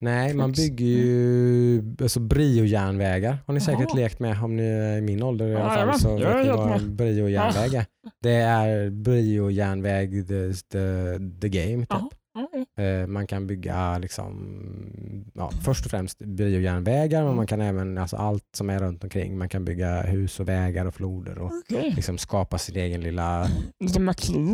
nej, 0.00 0.34
man 0.34 0.52
bygger 0.52 0.86
ju 0.86 1.82
alltså 2.00 2.20
briojärnvägar. 2.20 3.38
Har 3.46 3.54
ni 3.54 3.60
säkert 3.60 3.86
Jaha. 3.88 3.96
lekt 3.96 4.20
med 4.20 4.42
om 4.44 4.56
ni 4.56 4.62
är 4.62 4.96
i 4.98 5.00
min 5.00 5.22
ålder 5.22 5.48
i 5.48 5.54
alla 5.54 5.74
fall 5.74 6.00
så 6.00 6.08
Jag 6.08 6.34
vet 6.36 6.46
ni 6.46 6.52
vad 6.52 6.72
en 6.72 6.96
briojärnväg 6.96 7.74
är. 7.74 7.86
Det 8.22 8.34
är 8.34 8.90
briojärnväg 8.90 10.28
the, 10.28 10.52
the, 10.52 11.18
the 11.40 11.48
game. 11.48 11.86
Typ. 11.86 12.18
Ja, 12.36 12.82
Eh, 12.82 13.06
Man 13.06 13.26
kan 13.26 13.46
bygga 13.46 13.98
liksom, 13.98 14.36
ja, 15.34 15.50
först 15.64 15.84
och 15.84 15.90
främst 15.90 16.18
biojärnvägar 16.18 17.24
men 17.24 17.36
man 17.36 17.46
kan 17.46 17.60
även 17.60 17.98
alltså 17.98 18.16
allt 18.16 18.44
som 18.56 18.70
är 18.70 18.78
runt 18.78 19.04
omkring. 19.04 19.38
Man 19.38 19.48
kan 19.48 19.64
bygga 19.64 20.02
hus 20.02 20.40
och 20.40 20.48
vägar 20.48 20.86
och 20.86 20.94
floder 20.94 21.38
och 21.38 21.52
Okej. 21.70 21.92
liksom 21.96 22.18
skapa 22.18 22.58
sin 22.58 22.76
egen 22.76 23.00
lilla... 23.00 23.48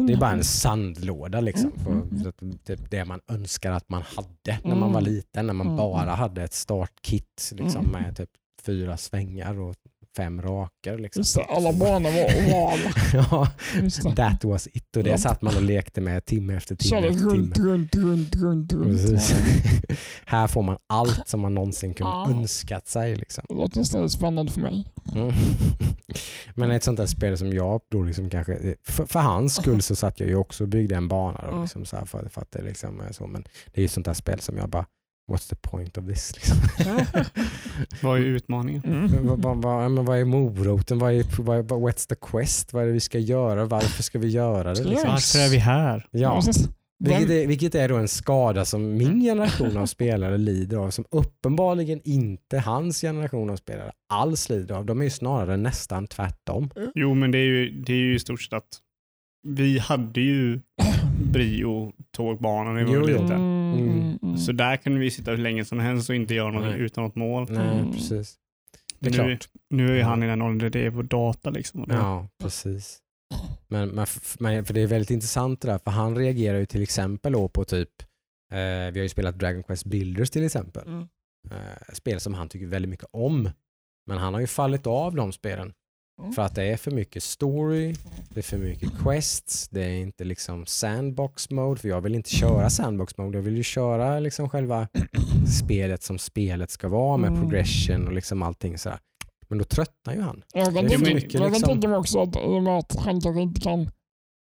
Det 0.06 0.12
är 0.12 0.16
bara 0.20 0.30
en 0.32 0.44
sandlåda 0.44 1.40
liksom. 1.40 1.72
Mm, 1.86 2.02
mm, 2.02 2.20
För, 2.22 2.28
att 2.28 2.64
typ 2.64 2.90
det 2.90 3.04
man 3.04 3.20
önskar 3.28 3.72
att 3.72 3.88
man 3.88 4.02
hade 4.02 4.58
när 4.64 4.74
man 4.76 4.92
var 4.92 5.00
Mm. 5.00 5.12
liten. 5.12 5.46
När 5.46 5.54
man 5.54 5.66
Mm, 5.66 5.76
bara 5.76 6.02
mm. 6.02 6.14
hade 6.14 6.42
ett 6.42 6.52
startkit 6.54 7.52
liksom, 7.52 7.80
Mm. 7.86 8.02
med 8.02 8.16
typ 8.16 8.30
fyra 8.66 8.96
svängar 8.96 9.60
och 9.60 9.74
fem 10.16 10.42
raker. 10.42 10.98
Liksom. 10.98 11.20
Just 11.20 11.34
det, 11.34 11.44
alla 11.44 11.72
banor 11.72 12.10
var 12.10 12.46
ovala. 12.46 12.92
ja, 13.12 14.14
that 14.16 14.44
was 14.44 14.66
it. 14.72 14.96
Och 14.96 15.02
det 15.04 15.10
Ja. 15.10 15.18
satt 15.18 15.42
man 15.42 15.56
och 15.56 15.62
lekte 15.62 16.00
med 16.00 16.24
timme 16.24 16.54
efter 16.56 16.74
timme. 16.76 16.90
Körde 16.90 17.08
efter 17.08 17.20
timme. 17.30 17.34
runt, 17.34 17.58
runt, 17.58 17.94
runt, 17.96 18.34
runt, 18.34 18.72
runt. 18.72 19.34
Här 20.26 20.46
får 20.46 20.62
man 20.62 20.76
allt 20.86 21.28
som 21.28 21.40
man 21.40 21.54
någonsin 21.54 21.94
kunde 21.94 22.10
Ja. 22.12 22.30
önskat 22.30 22.88
sig. 22.88 23.16
Liksom. 23.16 23.44
Det 23.48 23.54
låter 23.54 23.78
nästan 23.78 24.10
spännande 24.10 24.52
för 24.52 24.60
mig. 24.60 24.84
Mm. 25.14 25.32
Men 26.54 26.70
ett 26.70 26.82
sånt 26.84 26.96
där 26.98 27.06
spel 27.06 27.38
som 27.38 27.52
jag 27.52 27.80
då 27.90 28.02
liksom 28.02 28.30
kanske, 28.30 28.74
för, 28.84 29.06
för 29.06 29.20
hans 29.20 29.54
skull 29.56 29.82
så 29.82 29.96
satt 29.96 30.20
jag 30.20 30.28
ju 30.28 30.36
också 30.36 30.64
och 30.64 30.68
byggde 30.68 30.94
en 30.96 31.08
bana. 31.08 31.44
Då, 31.50 31.62
liksom 31.62 31.84
så 31.84 31.96
här 31.96 32.04
för, 32.04 32.28
för 32.28 32.40
att 32.40 32.52
det 32.52 32.62
liksom 32.62 33.00
är 33.00 33.12
så. 33.12 33.26
Men 33.26 33.42
det 33.42 33.78
är 33.78 33.80
ju 33.80 33.84
ett 33.84 33.90
sånt 33.92 34.06
där 34.06 34.14
spel 34.14 34.40
som 34.40 34.56
jag 34.56 34.68
bara, 34.68 34.86
what's 35.30 35.48
the 35.48 35.56
point 35.56 35.98
of 35.98 36.06
this? 36.06 36.34
Liksom. 36.34 36.56
Vad 38.02 38.18
är 38.18 38.24
utmaningen? 38.24 38.82
Mm. 38.84 39.26
vad, 39.26 39.42
vad, 39.42 39.56
vad, 39.56 39.90
men 39.90 40.04
vad 40.04 40.18
är 40.18 40.24
moroten? 40.24 40.98
Vad 40.98 41.12
är, 41.12 41.42
vad 41.42 41.58
är, 41.58 41.62
vad, 41.62 41.80
what's 41.80 42.08
the 42.08 42.14
quest? 42.14 42.72
Vad 42.72 42.82
är 42.82 42.86
det 42.86 42.92
vi 42.92 43.00
ska 43.00 43.18
göra? 43.18 43.64
Varför 43.64 44.02
ska 44.02 44.18
vi 44.18 44.28
göra 44.28 44.74
det? 44.74 44.84
Liksom? 44.84 45.10
Varför 45.10 45.38
är 45.38 45.48
vi 45.50 45.58
här? 45.58 46.06
Ja. 46.10 46.42
Vilket 47.04 47.30
är, 47.30 47.46
vilket 47.46 47.74
är 47.74 47.88
då 47.88 47.96
en 47.96 48.08
skada 48.08 48.64
som 48.64 48.96
min 48.96 49.20
generation 49.20 49.76
av 49.76 49.86
spelare 49.86 50.38
lider 50.38 50.76
av, 50.76 50.90
som 50.90 51.04
uppenbarligen 51.10 52.00
inte 52.04 52.58
hans 52.58 53.00
generation 53.00 53.50
av 53.50 53.56
spelare 53.56 53.92
alls 54.08 54.48
lider 54.48 54.74
av. 54.74 54.86
De 54.86 55.00
är 55.00 55.04
ju 55.04 55.10
snarare 55.10 55.56
nästan 55.56 56.06
tvärtom. 56.06 56.70
Jo, 56.94 57.14
men 57.14 57.30
det 57.30 57.38
är 57.38 57.46
ju, 57.46 57.70
det 57.70 57.92
är 57.92 57.96
ju 57.96 58.14
i 58.14 58.18
stort 58.18 58.42
sett 58.42 58.52
att 58.52 58.78
vi 59.42 59.78
hade 59.78 60.20
ju 60.20 60.60
Brio-tågbanan 61.22 62.78
Jo, 62.78 62.86
var 62.86 62.94
jo. 62.94 63.06
liten. 63.06 63.30
Mm, 63.30 63.72
Mm. 63.78 63.88
mm, 64.00 64.18
mm. 64.22 64.36
Så 64.36 64.52
där 64.52 64.76
kunde 64.76 64.98
vi 65.00 65.10
sitta 65.10 65.30
hur 65.30 65.38
länge 65.38 65.64
som 65.64 65.78
helst 65.80 66.10
och 66.10 66.16
inte 66.16 66.34
göra 66.34 66.50
något 66.50 66.62
Nej. 66.64 66.80
utan 66.80 67.04
något 67.04 67.14
mål. 67.16 67.46
Nej, 67.50 67.78
Mm. 67.78 67.92
precis. 67.92 68.36
Det 68.98 69.06
är 69.08 69.10
Nu- 69.10 69.16
klart. 69.36 69.48
Nu 69.70 69.90
är 69.92 69.96
ju 69.96 70.02
han 70.02 70.22
i 70.22 70.26
den 70.26 70.42
åldern 70.42 70.70
det 70.70 70.86
är 70.86 70.90
på 70.90 71.02
data. 71.02 71.50
Liksom. 71.50 71.84
Ja, 71.88 72.28
precis. 72.42 72.98
Men, 73.68 73.88
men, 73.88 74.64
för 74.64 74.72
det 74.74 74.80
är 74.80 74.86
väldigt 74.86 75.10
intressant 75.10 75.60
det 75.60 75.68
där, 75.68 75.78
för 75.78 75.90
han 75.90 76.16
reagerar 76.16 76.58
ju 76.58 76.66
till 76.66 76.82
exempel 76.82 77.32
på 77.48 77.64
typ, 77.64 77.88
eh, 78.52 78.56
vi 78.92 78.98
har 78.98 79.02
ju 79.02 79.08
spelat 79.08 79.38
Dragon 79.38 79.62
Quest 79.62 79.84
Builders 79.84 80.30
till 80.30 80.44
exempel. 80.44 80.88
Mm. 80.88 81.08
Eh, 81.50 81.92
spel 81.94 82.20
som 82.20 82.34
han 82.34 82.48
tycker 82.48 82.66
väldigt 82.66 82.88
mycket 82.90 83.08
om. 83.12 83.50
Men 84.06 84.18
han 84.18 84.34
har 84.34 84.40
ju 84.40 84.46
fallit 84.46 84.86
av 84.86 85.14
de 85.14 85.32
spelen. 85.32 85.72
Mm. 86.20 86.32
För 86.32 86.42
att 86.42 86.54
det 86.54 86.62
är 86.64 86.76
för 86.76 86.90
mycket 86.90 87.22
story, 87.22 87.94
det 88.28 88.40
är 88.40 88.42
för 88.42 88.58
mycket 88.58 88.90
quests, 89.02 89.68
det 89.68 89.84
är 89.84 89.90
inte 90.00 90.24
liksom 90.24 90.66
sandbox 90.66 91.50
mode. 91.50 91.80
För 91.80 91.88
jag 91.88 92.00
vill 92.00 92.14
inte 92.14 92.30
köra 92.30 92.70
sandbox 92.70 93.16
mode, 93.18 93.38
jag 93.38 93.42
vill 93.42 93.56
ju 93.56 93.62
köra 93.62 94.18
liksom 94.20 94.48
själva 94.48 94.88
spelet 95.62 96.02
som 96.02 96.18
spelet 96.18 96.70
ska 96.70 96.88
vara 96.88 97.16
med 97.16 97.28
Mm. 97.28 97.40
progression 97.40 98.06
och 98.06 98.12
liksom 98.12 98.42
allting 98.42 98.78
sådär. 98.78 98.98
Men 99.48 99.58
då 99.58 99.64
tröttnar 99.64 100.14
ju 100.14 100.20
han. 100.20 100.42
Jag 100.54 100.74
Det 100.74 100.80
är 100.80 100.88
för 100.88 101.14
mycket 101.14 101.34
jag 101.34 101.50
liksom- 101.50 101.68
tänka 101.68 101.88
mig 101.88 101.98
också 101.98 102.20
att 102.22 102.36
i 102.36 102.40
och 102.40 102.62
med 102.62 102.78
att 102.78 102.96
han 102.96 103.20
kanske 103.20 103.42
inte 103.42 103.60
kan 103.60 103.90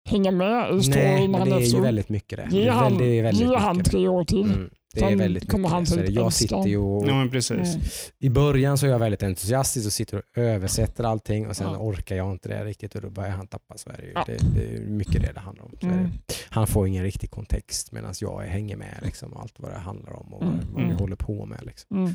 hänga 0.08 0.30
med 0.30 0.70
i 0.70 0.72
Nej, 0.74 0.82
storyn 0.82 1.30
när 1.32 1.38
men 1.38 1.48
det 1.48 1.54
är 1.54 1.58
är 1.58 1.60
ju 1.60 1.66
så 1.66 1.80
väldigt 1.80 2.08
mycket 2.08 2.38
det. 2.38 2.48
det 2.50 2.56
Ge 2.56 2.66
är 2.68 2.70
han, 2.72 2.92
väldigt, 2.98 3.24
väldigt 3.24 3.48
ge 3.48 3.56
han 3.56 3.82
tre 3.84 4.08
år 4.08 4.24
till. 4.24 4.44
Mm. 4.52 4.70
Det 4.94 5.00
är 5.12 5.16
väldigt 5.16 5.50
kommer 5.50 5.62
mycket. 5.80 5.92
han 5.92 6.04
till 6.06 6.14
jag 6.14 6.32
sitter 6.32 6.66
ju 6.66 6.76
och, 6.76 7.08
Ja, 7.08 7.14
men 7.14 7.30
precis. 7.30 7.50
Mm. 7.74 7.80
I 8.18 8.30
början 8.30 8.78
så 8.78 8.86
är 8.86 8.90
jag 8.90 8.98
väldigt 8.98 9.22
entusiastisk 9.22 9.86
och 9.86 9.92
sitter 9.92 10.16
och 10.16 10.22
översätter 10.38 11.04
allting 11.04 11.46
och 11.48 11.56
sen 11.56 11.66
Ja. 11.72 11.78
orkar 11.78 12.16
jag 12.16 12.32
inte 12.32 12.48
det 12.48 12.64
riktigt 12.64 12.94
och 12.94 13.02
då 13.02 13.10
börjar 13.10 13.30
han 13.30 13.46
tappa. 13.46 13.74
Ju. 14.02 14.12
Ja. 14.14 14.24
det, 14.26 14.38
det 14.54 14.74
är 14.76 14.80
mycket 14.80 15.22
det 15.22 15.32
det 15.34 15.40
handlar 15.40 15.64
om. 15.64 15.72
Mm. 15.82 16.08
Han 16.50 16.66
får 16.66 16.88
ingen 16.88 17.02
riktig 17.04 17.30
kontext 17.30 17.92
medan 17.92 18.14
jag 18.20 18.40
hänger 18.40 18.76
med 18.76 18.98
liksom, 19.02 19.36
allt 19.36 19.54
vad 19.56 19.70
det 19.70 19.78
handlar 19.78 20.12
om 20.12 20.34
och 20.34 20.42
Mm. 20.42 20.54
vad, 20.56 20.66
vad 20.66 20.76
vi 20.82 20.84
Mm. 20.84 20.96
håller 20.96 21.16
på 21.16 21.46
med. 21.46 21.58
Liksom. 21.62 21.96
Mm. 21.96 22.14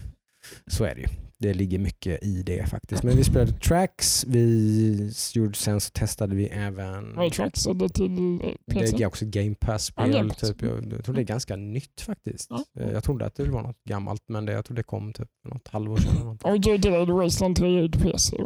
Så 0.67 0.83
är 0.83 0.95
det 0.95 1.01
ju. 1.01 1.07
Det 1.39 1.53
ligger 1.53 1.79
mycket 1.79 2.23
i 2.23 2.43
det 2.43 2.69
faktiskt. 2.69 3.03
Men 3.03 3.17
vi 3.17 3.23
spelade 3.23 3.51
tracks, 3.51 4.25
vi 4.27 5.11
gjorde, 5.33 5.53
sen 5.53 5.81
så 5.81 5.91
testade 5.91 6.35
vi 6.35 6.45
även 6.47 7.15
Vad 7.15 7.25
är 7.25 7.29
tracksade 7.29 7.89
till 7.89 8.39
eh, 8.43 8.51
det 8.65 9.01
är 9.01 9.05
också 9.05 9.25
Game 9.25 9.49
Ja, 9.61 9.67
Pass-spel. 9.67 10.29
Pass. 10.29 10.37
typ. 10.37 10.61
jag, 10.61 10.93
jag 10.93 11.05
tror 11.05 11.15
det 11.15 11.21
är 11.21 11.25
ganska 11.25 11.55
nytt 11.55 12.01
faktiskt. 12.01 12.47
Ja. 12.49 12.63
Eh, 12.79 12.91
Jag 12.91 13.03
trodde 13.03 13.25
att 13.25 13.35
det 13.35 13.43
var 13.49 13.61
något 13.61 13.83
gammalt 13.83 14.23
men 14.27 14.45
det, 14.45 14.51
jag 14.51 14.65
tror 14.65 14.75
det 14.75 14.83
kom 14.83 15.13
typ 15.13 15.29
något 15.49 15.67
halvår 15.67 15.97
sedan. 15.97 16.37
Och 16.43 16.61
du 16.61 16.77
delade 16.77 17.13
Wasteland 17.13 17.55
3 17.55 17.89
till 17.91 18.01
PC. 18.01 18.37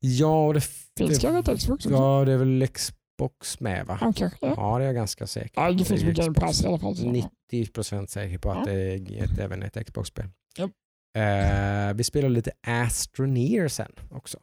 Ja, 0.00 0.46
och 0.46 0.54
det, 0.54 0.60
Finns 0.98 1.18
det, 1.18 1.28
det 1.32 1.42
Xbox 1.42 1.68
också? 1.68 1.90
ja, 1.90 2.24
det 2.24 2.32
är 2.32 2.36
väl 2.36 2.66
Xbox 2.68 3.60
med 3.60 3.86
va? 3.86 3.98
Ja, 4.00 4.12
kanske. 4.16 4.38
Ja. 4.46 4.54
Ja, 4.56 4.78
det 4.78 4.84
är 4.84 4.86
jag 4.86 4.94
ganska 4.94 5.26
säker 5.26 5.50
Ja, 5.62 5.72
det 5.72 5.84
finns 5.84 6.02
är 6.02 6.14
på 6.14 6.20
Game. 6.22 6.34
Pass 6.34 6.64
i 6.64 6.66
alla 6.66 6.78
fall. 6.78 6.96
så- 6.96 7.06
90% 7.52 8.06
säker 8.06 8.38
på 8.38 8.50
att 8.50 8.66
Ja. 8.66 8.72
det 8.72 8.80
är 8.80 9.24
ett, 9.24 9.38
även 9.38 9.62
ett 9.62 9.86
Xbox-spel. 9.86 10.24
Japp. 10.58 10.70
Eh, 11.18 11.94
vi 11.94 12.04
spelar 12.04 12.28
lite 12.28 12.50
Astroneer 12.66 13.68
sen 13.68 13.92
också. 14.10 14.38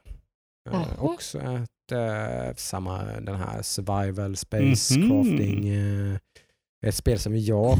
Eh, 0.69 1.03
också 1.03 1.39
ett, 1.39 1.91
eh, 1.91 2.55
samma 2.55 3.03
den 3.03 3.35
här 3.35 3.61
survival 3.61 4.35
space 4.35 4.99
Mhm. 4.99 5.09
crafting. 5.09 5.69
Eh, 5.69 6.17
ett 6.85 6.95
spel 6.95 7.19
som 7.19 7.37
jag 7.37 7.77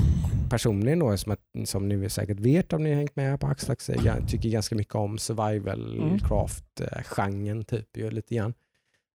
personligen 0.49 0.99
då, 0.99 1.17
som, 1.17 1.31
att, 1.31 1.39
som 1.69 1.87
ni 1.87 2.09
säkert 2.09 2.39
vet 2.39 2.73
om 2.73 2.83
ni 2.83 2.89
har 2.89 2.97
hängt 2.97 3.15
med 3.15 3.39
på 3.39 3.47
Axlax, 3.47 3.89
ga- 3.89 4.27
tycker 4.27 4.49
ganska 4.49 4.75
mycket 4.75 4.95
om 4.95 5.17
survival 5.17 5.97
Mm. 5.97 6.19
craft-genren 6.19 7.63
typ 7.63 7.97
ju 7.97 8.11
lite 8.11 8.35
grann. 8.35 8.53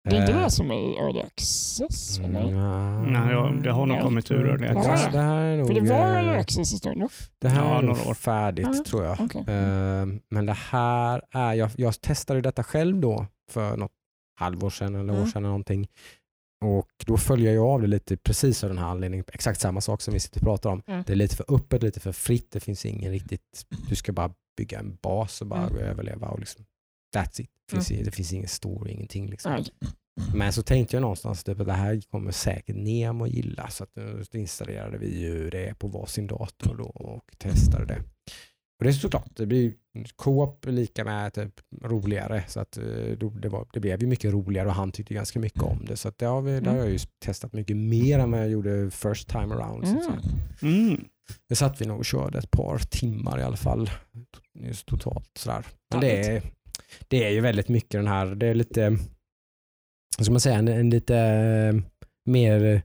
Det 0.09 0.17
är 0.17 0.21
inte 0.21 0.33
Eh, 0.33 0.43
det 0.43 0.51
som 0.51 0.71
är 0.71 1.01
Early 1.03 1.21
Access? 1.21 2.19
eller? 2.19 2.41
Mm, 2.49 3.13
Nej, 3.13 3.33
ja, 3.33 3.53
det 3.63 3.71
har 3.71 3.87
nog 3.87 3.97
Ja. 3.99 4.03
kommit 4.03 4.31
ur 4.31 4.47
Early 4.49 4.67
Det 4.67 4.79
Access. 4.79 5.13
Det 5.13 5.19
här 5.21 5.43
är 5.43 5.57
nog... 5.57 5.67
För 5.67 5.75
det 5.75 5.81
var 5.81 5.97
eh, 6.13 6.17
Early 6.17 6.39
Access 6.41 6.75
ett 6.75 6.83
tag 6.83 6.97
nu. 6.97 7.09
det 7.41 7.49
här 7.49 7.65
Ja, 7.65 7.79
är 7.79 7.83
nog 7.83 7.97
några 7.97 8.11
år. 8.11 8.15
färdigt 8.15 8.67
Ja. 8.73 8.85
tror 8.87 9.05
jag. 9.05 9.21
Okej. 9.21 9.41
Eh, 9.41 10.07
Men 10.31 10.47
det 10.47 10.53
här 10.53 11.23
är, 11.31 11.55
jag, 11.55 11.71
jag 11.77 12.01
testade 12.01 12.41
detta 12.41 12.63
själv 12.65 13.01
då 13.01 13.27
för 13.51 13.77
något 13.77 13.93
halvår 14.41 14.71
sedan 14.71 14.95
eller 14.95 15.13
år 15.13 15.17
Mm. 15.17 15.29
sedan 15.31 15.43
eller 15.43 15.49
någonting. 15.49 15.89
Och 16.65 16.89
då 17.07 17.17
följer 17.17 17.55
jag 17.55 17.65
av 17.67 17.81
det 17.81 17.87
lite 17.87 18.17
precis 18.17 18.65
av 18.65 18.71
den 18.71 18.79
här 18.79 18.87
anledningen. 18.87 19.25
Exakt 19.33 19.61
samma 19.61 19.81
sak 19.81 20.03
som 20.03 20.15
vi 20.15 20.21
sitter 20.21 20.41
och 20.41 20.45
pratar 20.47 20.71
om. 20.71 20.83
Mm. 20.87 21.03
Det 21.07 21.13
är 21.13 21.17
lite 21.17 21.37
för 21.37 21.55
öppet, 21.55 21.83
lite 21.83 22.01
för 22.01 22.13
fritt. 22.13 22.51
Det 22.53 22.61
finns 22.61 22.87
ingen 22.87 23.11
riktigt, 23.13 23.67
du 23.89 23.97
ska 23.97 24.13
bara 24.13 24.31
bygga 24.57 24.79
en 24.79 24.99
bas 25.03 25.41
och 25.41 25.47
bara 25.47 25.67
Mm. 25.67 25.77
överleva 25.79 26.29
och 26.29 26.39
liksom 26.41 26.65
that's 27.15 27.41
it. 27.41 27.51
Det 27.71 27.77
finns, 27.77 28.05
det 28.05 28.11
finns 28.11 28.33
ingen 28.33 28.49
story, 28.49 28.93
ingenting 28.93 29.31
liksom. 29.31 29.53
Nej. 29.53 29.65
Men 30.35 30.53
så 30.53 30.63
tänkte 30.63 30.97
jag 30.97 31.01
någonstans 31.01 31.45
typ 31.45 31.61
att 31.61 31.67
det 31.67 31.73
här 31.73 32.01
kommer 32.11 32.31
säkert 32.31 32.77
Nemo 32.77 33.27
gilla 33.27 33.69
så 33.69 33.85
att 33.85 33.97
nu 33.97 34.23
installerade 34.33 34.99
vi 34.99 35.21
ju 35.21 35.51
det 35.51 35.79
på 35.79 35.89
varsin 35.89 36.27
dator 36.27 36.77
då 36.77 36.85
och 36.85 37.39
testade 37.39 37.85
det. 37.85 38.03
Och 38.79 38.85
det 38.85 38.91
är 38.91 38.93
såklart, 38.93 39.37
det 39.37 39.47
blir 39.47 39.73
co-op 40.17 40.67
lika 40.67 41.05
med 41.05 41.33
typ 41.33 41.61
roligare 41.83 42.45
så 42.49 42.61
att 42.61 42.77
eh, 42.77 42.85
det, 43.41 43.49
var, 43.49 43.67
det 43.73 43.81
blev 43.81 44.01
ju 44.01 44.07
mycket 44.07 44.33
roligare 44.33 44.69
och 44.69 44.75
han 44.75 44.93
tyckte 44.93 45.15
ganska 45.15 45.41
mycket 45.41 45.63
om 45.63 45.85
det 45.85 45.97
så 45.97 46.09
att 46.09 46.19
det 46.19 46.27
har, 46.27 46.43
vi, 46.43 46.61
det 46.61 46.71
har 46.71 46.77
jag 46.77 46.91
ju 46.91 46.99
testat 47.25 47.53
mycket 47.53 47.77
mer 47.77 48.19
än 48.19 48.31
vad 48.31 48.41
jag 48.41 48.51
gjorde 48.51 48.91
first 48.91 49.29
time 49.29 49.55
around. 49.55 49.89
Så 49.89 49.97
att. 49.97 50.63
Mm. 50.63 50.89
Mm. 50.89 51.05
Det 51.49 51.57
satt 51.57 51.81
vi 51.81 51.87
nog 51.87 51.99
och 51.99 52.05
körde 52.05 52.39
ett 52.39 52.51
par 52.51 52.79
timmar 52.79 53.39
i 53.39 53.43
alla 53.43 53.57
fall 53.57 53.91
just 54.55 54.87
totalt. 54.87 55.31
Sådär. 55.39 55.67
Men 55.91 56.01
det 56.01 56.27
är, 56.27 56.43
det 57.09 57.25
är 57.25 57.31
ju 57.31 57.41
väldigt 57.41 57.69
mycket 57.69 57.91
den 57.91 58.07
här, 58.07 58.27
det 58.27 58.47
är 58.47 58.55
lite, 58.55 58.91
vad 60.19 60.25
ska 60.25 60.33
man 60.33 60.41
säga, 60.41 60.57
en, 60.59 60.69
en 60.69 60.91
lite 60.91 61.17
eh, 61.17 61.75
mer 62.31 62.83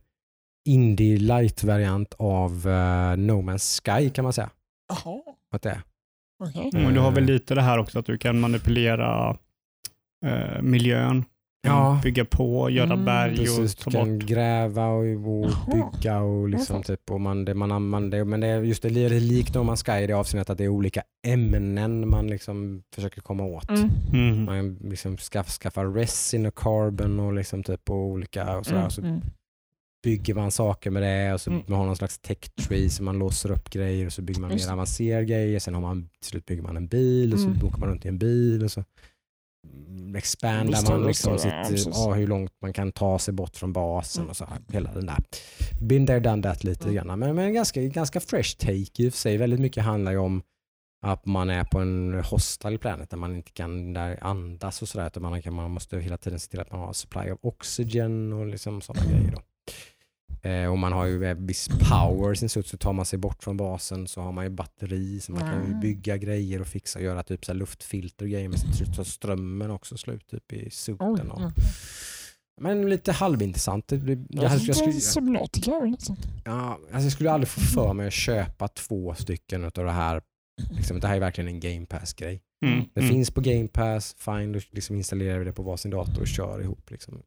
indie 0.68 1.18
light-variant 1.18 2.14
av 2.18 2.50
uh, 2.66 3.16
No 3.16 3.42
Man's 3.42 3.80
Sky 3.82 4.10
kan 4.10 4.22
man 4.22 4.32
säga. 4.32 4.50
Jaha, 4.88 5.22
Att 5.50 5.62
det 5.62 5.70
är. 5.70 5.82
okej. 6.44 6.70
Mm. 6.74 6.84
Men 6.84 6.94
du 6.94 7.00
har 7.00 7.10
väl 7.10 7.24
lite 7.24 7.54
det 7.54 7.62
här 7.62 7.78
också 7.78 7.98
att 7.98 8.06
du 8.06 8.18
kan 8.18 8.40
manipulera 8.40 9.38
eh, 10.26 10.62
miljön, 10.62 11.24
Ja. 11.66 12.00
bygga 12.02 12.24
på, 12.24 12.70
göra 12.70 12.92
Mm. 12.92 13.04
berg 13.04 13.36
Precis, 13.36 13.74
och 13.74 13.78
ta 13.84 13.90
du 13.90 13.96
kan 13.96 14.18
bort. 14.18 14.28
gräva 14.28 14.86
och, 14.86 15.04
och 15.04 15.50
bygga 15.72 16.20
och 16.20 16.48
liksom 16.48 16.76
Jaha. 16.76 16.82
typ 16.82 17.10
och 17.10 17.20
man, 17.20 17.44
det, 17.44 17.54
man, 17.54 17.88
man, 17.88 18.10
det, 18.10 18.24
men 18.24 18.40
det 18.40 18.46
är 18.46 18.62
just 18.62 18.82
det 18.82 18.88
är 18.88 19.20
likt 19.20 19.54
No 19.54 19.58
Man's 19.58 19.84
Sky 19.86 20.04
i 20.04 20.06
det 20.06 20.12
avseendet 20.12 20.50
att 20.50 20.58
det 20.58 20.64
är 20.64 20.68
olika 20.68 21.02
ämnen 21.26 22.08
man 22.10 22.26
liksom 22.26 22.82
försöker 22.94 23.20
komma 23.20 23.44
åt. 23.44 23.70
Mm. 23.70 23.90
Mm. 24.12 24.44
Man 24.44 24.74
liksom 24.90 25.18
skaff, 25.18 25.48
skaffar 25.50 25.86
resin 25.86 26.46
och 26.46 26.54
carbon 26.58 27.20
och 27.20 27.32
liksom 27.34 27.62
typ 27.62 27.90
och 27.90 27.96
olika 27.96 28.58
och 28.58 28.66
sådär. 28.66 28.78
Mm. 28.78 28.90
Så 28.90 29.00
Mm. 29.00 29.20
bygger 30.04 30.34
man 30.34 30.50
saker 30.50 30.90
med 30.90 31.02
det 31.02 31.34
och 31.34 31.40
så 31.40 31.50
Mm. 31.50 31.62
man 31.66 31.78
har 31.78 31.86
någon 31.86 31.96
slags 31.96 32.18
tech 32.18 32.38
tree 32.68 32.90
så 32.90 33.02
man 33.02 33.18
låser 33.18 33.50
upp 33.50 33.70
grejer 33.70 34.06
och 34.06 34.12
så 34.12 34.22
bygger 34.22 34.40
man 34.40 34.50
mer 34.50 34.58
det. 34.58 34.72
avancerade 34.72 35.24
grejer. 35.24 35.58
Sen 35.58 35.74
har 35.74 35.80
man 35.80 36.08
till 36.20 36.30
slut 36.30 36.46
bygger 36.46 36.62
man 36.62 36.76
en 36.76 36.86
bil 36.86 37.32
och 37.32 37.40
så 37.40 37.46
Mm. 37.48 37.66
åker 37.66 37.78
man 37.80 37.88
runt 37.88 38.04
i 38.04 38.08
en 38.08 38.18
bil 38.18 38.64
och 38.64 38.70
så 38.70 38.80
mm, 38.80 38.86
expandar 40.16 40.66
Visst, 40.66 40.88
man 40.88 41.04
liksom 41.06 41.32
ja, 41.32 41.38
sitt, 41.38 41.52
precis. 41.68 41.86
ja, 41.96 42.14
hur 42.14 42.26
långt 42.26 42.52
man 42.62 42.72
kan 42.72 42.92
ta 42.92 43.18
sig 43.18 43.34
bort 43.34 43.56
från 43.56 43.72
basen 43.72 44.20
Mm. 44.22 44.30
och 44.30 44.36
så 44.36 44.44
här. 44.44 44.58
Hela 44.72 44.92
den 44.92 45.06
där. 45.06 45.16
Been 45.80 46.06
there, 46.06 46.20
done 46.20 46.42
that 46.42 46.64
lite 46.64 46.84
Mm. 46.88 46.94
grann. 46.94 47.18
Men, 47.18 47.34
men 47.34 47.54
ganska, 47.54 47.82
ganska 47.82 48.20
fresh 48.20 48.56
take 48.58 49.02
i 49.02 49.08
och 49.08 49.12
för 49.12 49.18
sig. 49.18 49.36
Väldigt 49.36 49.60
mycket 49.60 49.84
handlar 49.84 50.12
ju 50.12 50.18
om 50.18 50.42
att 51.02 51.26
man 51.26 51.50
är 51.50 51.64
på 51.64 51.78
en 51.78 52.22
hostile 52.30 52.78
planet 52.78 53.10
där 53.10 53.16
man 53.16 53.36
inte 53.36 53.52
kan 53.52 53.92
där 53.92 54.18
andas 54.24 54.82
och 54.82 54.88
sådär. 54.88 55.20
Man, 55.20 55.42
man 55.54 55.70
måste 55.70 55.98
hela 55.98 56.16
tiden 56.18 56.40
se 56.40 56.50
till 56.50 56.60
att 56.60 56.70
man 56.72 56.80
har 56.80 56.92
supply 56.92 57.30
of 57.30 57.38
oxygen 57.42 58.32
och 58.32 58.46
liksom 58.46 58.80
sådana 58.80 59.10
grejer. 59.10 59.30
Då. 59.32 59.40
Eh, 60.46 60.66
och 60.70 60.78
man 60.78 60.92
har 60.92 61.06
ju 61.06 61.34
viss 61.34 61.68
power 61.68 62.32
i 62.32 62.36
sin 62.36 62.48
suit 62.48 62.66
så 62.66 62.76
tar 62.76 62.92
man 62.92 63.06
sig 63.06 63.18
bort 63.18 63.42
från 63.42 63.56
basen 63.56 64.08
så 64.08 64.20
har 64.20 64.32
man 64.32 64.44
ju 64.44 64.50
batteri 64.50 65.20
så 65.20 65.32
man 65.32 65.40
kan 65.40 65.60
ju 65.60 65.66
Mm. 65.66 65.80
bygga 65.80 66.16
grejer 66.16 66.60
och 66.60 66.66
fixa 66.66 66.98
och 66.98 67.04
göra 67.04 67.22
typ 67.22 67.44
så 67.44 67.52
här 67.52 67.58
luftfilter 67.58 68.24
och 68.24 68.30
grejer 68.30 68.48
men 68.48 68.58
så 68.58 68.84
tar 68.84 69.04
strömmen 69.04 69.70
också 69.70 69.96
slut 69.96 70.26
typ 70.28 70.52
i 70.52 70.62
Oj, 70.64 70.70
suiten. 70.70 71.30
Och, 71.30 71.40
ja. 71.42 71.52
men 72.60 72.90
lite 72.90 73.12
halvintressant. 73.12 73.88
Det, 73.88 73.96
jag, 73.96 74.18
Jag 74.30 74.42
jag, 74.52 74.76
skulle, 74.76 74.92
nästan. 75.90 76.16
ja, 76.44 76.78
alltså 76.82 77.02
jag 77.06 77.12
skulle 77.12 77.30
aldrig 77.30 77.48
få 77.48 77.60
för 77.60 77.92
mig 77.92 78.06
att 78.06 78.12
köpa 78.12 78.68
två 78.68 79.14
stycken 79.14 79.64
av 79.64 79.70
det 79.74 79.90
här. 79.92 80.22
Liksom, 80.70 81.00
det 81.00 81.06
här 81.08 81.16
är 81.16 81.20
verkligen 81.20 81.48
en 81.48 81.60
game 81.60 81.86
pass-grej. 81.86 82.42
Mm. 82.66 82.84
Det 82.94 83.00
Mm. 83.00 83.12
finns 83.12 83.30
på 83.30 83.40
game 83.40 83.68
pass, 83.68 84.16
fine, 84.18 84.52
då 84.52 84.60
liksom 84.70 84.96
installerar 84.96 85.38
vi 85.38 85.44
det 85.44 85.52
på 85.52 85.62
varsin 85.62 85.90
dator 85.90 86.20
och 86.20 86.26
kör 86.26 86.60
ihop. 86.62 86.90
Liksom. 86.90 87.22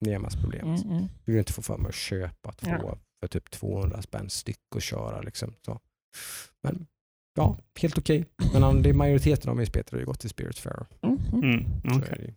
Nemas 0.00 0.36
problem. 0.36 0.68
Mm, 0.68 0.80
mm. 0.90 1.08
Jag 1.24 1.32
vill 1.32 1.38
inte 1.38 1.52
få 1.52 1.62
för 1.62 1.76
mig 1.78 1.88
att 1.88 1.94
köpa 1.94 2.52
två 2.52 2.70
Ja. 2.70 2.98
för 3.20 3.28
typ 3.28 3.50
200 3.50 4.02
spänn 4.02 4.30
styck 4.30 4.74
och 4.74 4.82
köra. 4.82 5.20
Liksom. 5.20 5.54
Så. 5.64 5.80
Men 6.62 6.86
ja, 7.34 7.56
helt 7.80 7.98
okej. 7.98 8.24
Men 8.52 8.82
det 8.82 8.88
är 8.88 8.94
majoriteten 8.94 9.50
av 9.50 9.56
min 9.56 9.66
spel 9.66 9.84
har 9.90 9.98
ju 9.98 10.04
gått 10.04 10.20
till 10.20 10.30
Spirits 10.30 10.60
Fair. 10.60 10.86
Mm, 11.02 11.18
mm. 11.32 11.66
Mm. 11.84 11.98
Ju. 12.20 12.34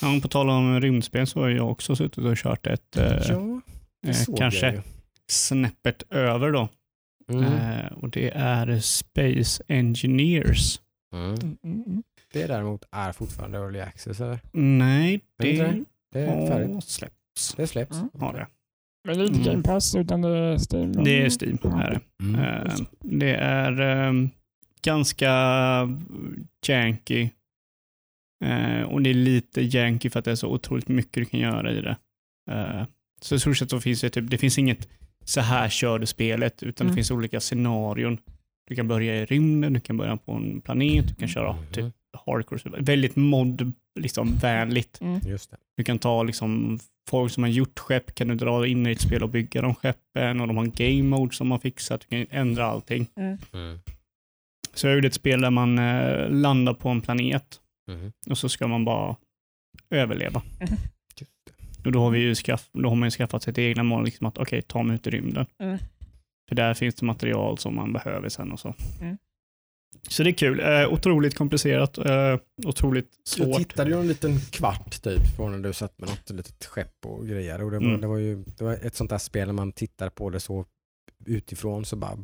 Ja, 0.00 0.18
på 0.22 0.28
tal 0.28 0.50
om 0.50 0.80
rymdspel 0.80 1.26
så 1.26 1.40
har 1.40 1.48
jag 1.48 1.70
också 1.70 1.96
suttit 1.96 2.24
och 2.24 2.36
kört 2.36 2.66
ett 2.66 2.96
eh, 2.96 3.04
Ja, 3.28 3.60
eh, 4.06 4.12
såg 4.14 4.38
kanske 4.38 4.82
snäppet 5.26 6.02
över 6.10 6.52
då. 6.52 6.68
Mm. 7.28 7.44
Eh, 7.44 7.92
och 7.92 8.10
det 8.10 8.30
är 8.30 8.80
Space 8.80 9.62
Engineers. 9.68 10.80
Mm. 11.14 11.24
Mm, 11.34 11.56
mm, 11.64 11.82
mm. 11.86 12.02
Det 12.32 12.46
däremot 12.46 12.84
är 12.90 13.12
fortfarande 13.12 13.58
early 13.58 13.80
access 13.80 14.20
eller? 14.20 14.40
Nej, 14.52 15.14
Är 15.14 15.42
det 15.44 15.50
inte 15.50 15.64
det 15.64 15.84
Det 16.12 16.20
är 16.20 16.46
färdigt. 16.48 16.74
har 16.74 16.80
släppts. 16.80 17.54
Det 17.56 17.66
släpps. 17.66 17.96
Mm. 17.96 18.08
Har 18.20 18.32
det. 18.32 18.46
Men 19.08 19.18
det 19.18 19.24
är 19.24 19.26
inte 19.26 19.40
Mm. 19.40 19.52
Game 19.52 19.62
Pass 19.62 19.94
utan 19.94 20.22
det 20.22 20.28
är 20.28 20.58
Steam. 20.74 20.92
det 21.04 21.22
är 21.22 21.30
Steam. 21.30 21.58
Är 21.80 21.90
det. 21.90 22.00
Mm. 22.24 22.40
Eh, 22.40 22.74
det 23.00 23.34
är 23.34 23.80
ehm, 23.80 24.30
ganska 24.82 25.30
janky. 26.66 27.30
Eh, 28.44 28.82
och 28.82 29.02
det 29.02 29.10
är 29.10 29.14
lite 29.14 29.62
janky 29.62 30.10
för 30.10 30.18
att 30.18 30.24
det 30.24 30.30
är 30.30 30.34
så 30.34 30.48
otroligt 30.48 30.88
mycket 30.88 31.12
du 31.14 31.24
kan 31.24 31.40
göra 31.40 31.72
i 31.72 31.80
det. 31.80 31.96
Eh, 32.50 32.84
så 33.20 33.34
i 33.34 33.38
stort 33.38 33.56
sett 33.56 33.70
så 33.70 33.80
finns 33.80 34.00
det 34.00 34.10
typ, 34.10 34.30
det 34.30 34.38
finns 34.38 34.58
inget 34.58 34.88
så 35.24 35.40
här 35.40 35.68
kör 35.68 35.98
du 35.98 36.06
spelet, 36.06 36.62
utan 36.62 36.86
Mm. 36.86 36.92
det 36.92 36.96
finns 36.96 37.10
olika 37.10 37.40
scenarion. 37.40 38.18
Du 38.68 38.74
kan 38.74 38.88
börja 38.88 39.16
i 39.16 39.24
rymden, 39.24 39.72
du 39.72 39.80
kan 39.80 39.96
börja 39.96 40.16
på 40.16 40.32
en 40.32 40.60
planet, 40.60 41.08
du 41.08 41.14
kan 41.14 41.28
köra 41.28 41.52
Mhm. 41.52 41.66
typ 41.72 41.94
hardcore. 42.26 42.60
Väldigt 42.82 43.16
mod, 43.16 43.72
liksom 44.00 44.36
vänligt. 44.36 45.00
Mm. 45.00 45.20
Just 45.26 45.50
det. 45.50 45.56
Du 45.76 45.84
kan 45.84 45.98
ta 45.98 46.22
liksom 46.22 46.78
folk 47.10 47.32
som 47.32 47.42
har 47.42 47.50
gjort 47.50 47.78
skepp, 47.78 48.14
kan 48.14 48.28
du 48.28 48.34
dra 48.34 48.66
in 48.66 48.86
i 48.86 48.90
ett 48.92 49.00
spel 49.00 49.22
och 49.22 49.28
bygga 49.28 49.62
de 49.62 49.74
skeppen 49.74 50.40
och 50.40 50.46
de 50.46 50.56
har 50.56 50.64
en 50.64 50.70
game 50.72 51.02
mode 51.02 51.34
som 51.34 51.50
har 51.50 51.58
fixat, 51.58 52.00
du 52.00 52.06
kan 52.26 52.38
ändra 52.38 52.64
allting. 52.66 53.06
Mm. 53.16 53.38
Så 54.74 54.86
jag 54.86 54.94
gjorde 54.94 55.06
ett 55.08 55.14
spel 55.14 55.40
där 55.40 55.50
man 55.50 55.78
eh, 55.78 56.30
landar 56.30 56.74
på 56.74 56.88
en 56.88 57.00
planet 57.00 57.58
Mhm. 57.88 58.12
och 58.30 58.38
så 58.38 58.48
ska 58.48 58.66
man 58.66 58.84
bara 58.84 59.16
överleva. 59.90 60.42
Just 60.60 61.32
det. 61.44 61.84
Och 61.84 61.92
då 61.92 62.00
har, 62.00 62.10
vi 62.10 62.18
ju 62.18 62.34
skaff, 62.34 62.68
då 62.72 62.88
har 62.88 62.96
man 62.96 63.06
ju 63.06 63.10
skaffat 63.10 63.42
sitt 63.42 63.58
egna 63.58 63.82
mål, 63.82 64.04
liksom 64.04 64.26
att 64.26 64.38
okej, 64.38 64.62
ta 64.62 64.82
mig 64.82 64.94
ut 64.94 65.06
i 65.06 65.10
rymden. 65.10 65.46
Mm. 65.58 65.78
För 66.48 66.54
där 66.56 66.74
finns 66.74 66.94
det 66.94 67.06
material 67.06 67.58
som 67.58 67.74
man 67.76 67.92
behöver 67.92 68.28
sen 68.28 68.52
och 68.52 68.60
så. 68.60 68.74
Så 70.08 70.22
det 70.22 70.30
är 70.30 70.34
kul. 70.34 70.60
Eh, 70.60 70.92
otroligt 70.92 71.34
komplicerat. 71.34 71.98
Eh, 71.98 72.36
otroligt 72.66 73.08
Jag 73.38 73.46
svårt. 73.46 73.56
tittade 73.58 73.90
ju 73.90 74.00
en 74.00 74.08
liten 74.08 74.40
kvart 74.40 75.02
typ 75.02 75.36
på 75.36 75.48
när 75.48 75.58
du 75.58 75.72
satt 75.72 75.98
med 76.00 76.08
något 76.08 76.30
litet 76.30 76.64
skepp 76.64 77.06
och 77.06 77.26
grejer. 77.28 77.62
Och 77.62 77.70
det, 77.70 77.78
var, 77.78 77.86
Mm. 77.86 78.00
det, 78.00 78.06
var 78.06 78.16
ju, 78.16 78.44
det 78.58 78.64
var 78.64 78.72
ett 78.72 78.94
sånt 78.94 79.10
där 79.10 79.18
spel 79.18 79.46
när 79.46 79.52
man 79.54 79.72
tittar 79.72 80.10
på 80.10 80.30
det 80.30 80.40
så 80.40 80.64
utifrån 81.26 81.84
så 81.84 81.96
bara 81.96 82.18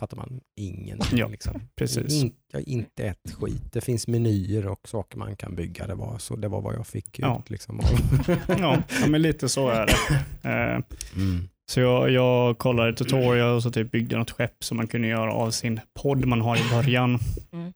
fattar 0.00 0.16
man 0.16 0.40
ingenting. 0.60 1.18
Ja, 1.18 1.28
liksom. 1.28 1.60
precis. 1.76 2.12
In, 2.22 2.34
ja, 2.52 2.60
inte 2.60 3.04
ett 3.04 3.30
skit. 3.34 3.72
Det 3.72 3.80
finns 3.80 4.08
menyer 4.08 4.66
och 4.66 4.88
saker 4.88 5.18
man 5.18 5.36
kan 5.36 5.54
bygga. 5.54 5.86
Det 5.86 5.94
var, 5.94 6.18
så, 6.18 6.36
det 6.36 6.48
var 6.48 6.60
vad 6.60 6.74
jag 6.74 6.86
fick 6.86 7.18
Ja. 7.18 7.38
ut. 7.44 7.50
Liksom, 7.50 7.80
ja, 8.48 8.82
men 9.08 9.22
lite 9.22 9.48
så 9.48 9.68
är 9.68 9.86
det. 9.86 10.14
Eh, 10.48 10.82
mm. 11.22 11.48
Så 11.70 11.80
jag, 11.80 12.10
jag 12.10 12.58
kollade 12.58 12.92
tutorial 12.92 13.56
och 13.56 13.62
så 13.62 13.70
typ 13.70 13.90
byggde 13.90 14.16
något 14.16 14.30
skepp 14.30 14.64
som 14.64 14.76
man 14.76 14.86
kunde 14.86 15.08
göra 15.08 15.32
av 15.32 15.50
sin 15.50 15.80
podd 16.02 16.24
man 16.24 16.40
har 16.40 16.56
i 16.56 16.70
början. 16.70 17.18
Mm. 17.52 17.72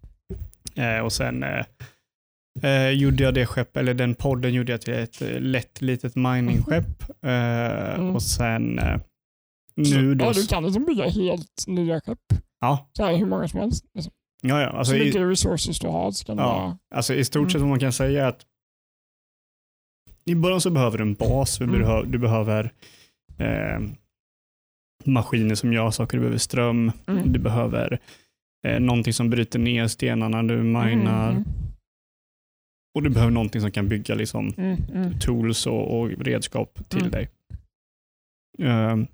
Eh, 0.76 1.04
och 1.04 1.12
sen 1.12 1.42
eh, 1.42 1.64
eh, 2.62 2.90
gjorde 2.90 3.22
jag 3.24 3.34
det 3.34 3.46
skepp, 3.46 3.76
eller 3.76 3.94
den 3.94 4.14
podden 4.14 4.54
gjorde 4.54 4.72
jag 4.72 4.80
till 4.80 4.94
ett 4.94 5.22
eh, 5.22 5.40
lätt 5.40 5.80
litet 5.82 6.16
miningskepp. 6.16 7.02
Eh, 7.22 7.94
Mm. 7.98 8.14
Och 8.16 8.22
sen 8.22 8.78
eh, 8.78 9.00
nu 9.74 10.14
då... 10.14 10.24
Ja, 10.24 10.32
du 10.32 10.46
kan 10.46 10.64
liksom 10.64 10.84
bygga 10.84 11.08
helt 11.08 11.64
nya 11.66 12.00
skepp. 12.00 12.18
Ja, 12.60 12.88
Så 12.92 13.04
här, 13.04 13.16
hur 13.16 13.26
många 13.26 13.48
som 13.48 13.60
helst. 13.60 13.84
Liksom. 13.94 14.12
ja, 14.42 14.60
ja. 14.60 14.68
Alltså, 14.68 14.90
så 14.90 14.96
i, 14.96 15.04
mycket 15.04 15.20
resources 15.22 15.78
du 15.80 15.88
har 15.88 16.10
så 16.12 16.24
kan 16.24 16.38
Ja. 16.38 16.78
alltså 16.94 17.14
i 17.14 17.24
stort 17.24 17.48
sett 17.52 17.54
Mm. 17.56 17.68
vad 17.68 17.70
man 17.70 17.80
kan 17.80 17.92
säga 17.92 18.24
är 18.24 18.28
att 18.28 18.46
i 20.24 20.34
början 20.34 20.60
så 20.60 20.70
behöver 20.70 20.98
du 20.98 21.04
en 21.04 21.14
bas, 21.14 21.58
du, 21.58 21.64
Mm. 21.64 21.80
behöver, 21.80 22.06
du 22.06 22.18
behöver 22.18 22.72
eh, 23.38 23.80
maskiner 25.04 25.54
som 25.54 25.72
gör 25.72 25.90
saker, 25.90 26.16
du 26.16 26.20
behöver 26.20 26.38
ström, 26.38 26.92
Mm. 27.06 27.32
Du 27.32 27.38
behöver 27.38 27.98
eh, 28.66 28.80
någonting 28.80 29.12
som 29.12 29.30
bryter 29.30 29.58
ner 29.58 29.86
stenarna 29.88 30.42
du 30.42 30.56
minar 30.62 31.30
Mm, 31.30 31.44
och 32.94 33.02
du 33.02 33.10
behöver 33.10 33.32
någonting 33.32 33.60
som 33.60 33.70
kan 33.70 33.88
bygga 33.88 34.14
liksom, 34.14 34.54
mm, 34.56 34.76
mm, 34.94 35.18
tools 35.18 35.66
och, 35.66 36.00
och 36.00 36.08
redskap 36.10 36.78
till 36.88 36.98
Mm. 37.00 37.10
dig. 37.10 37.28
Ehm, 38.58 39.06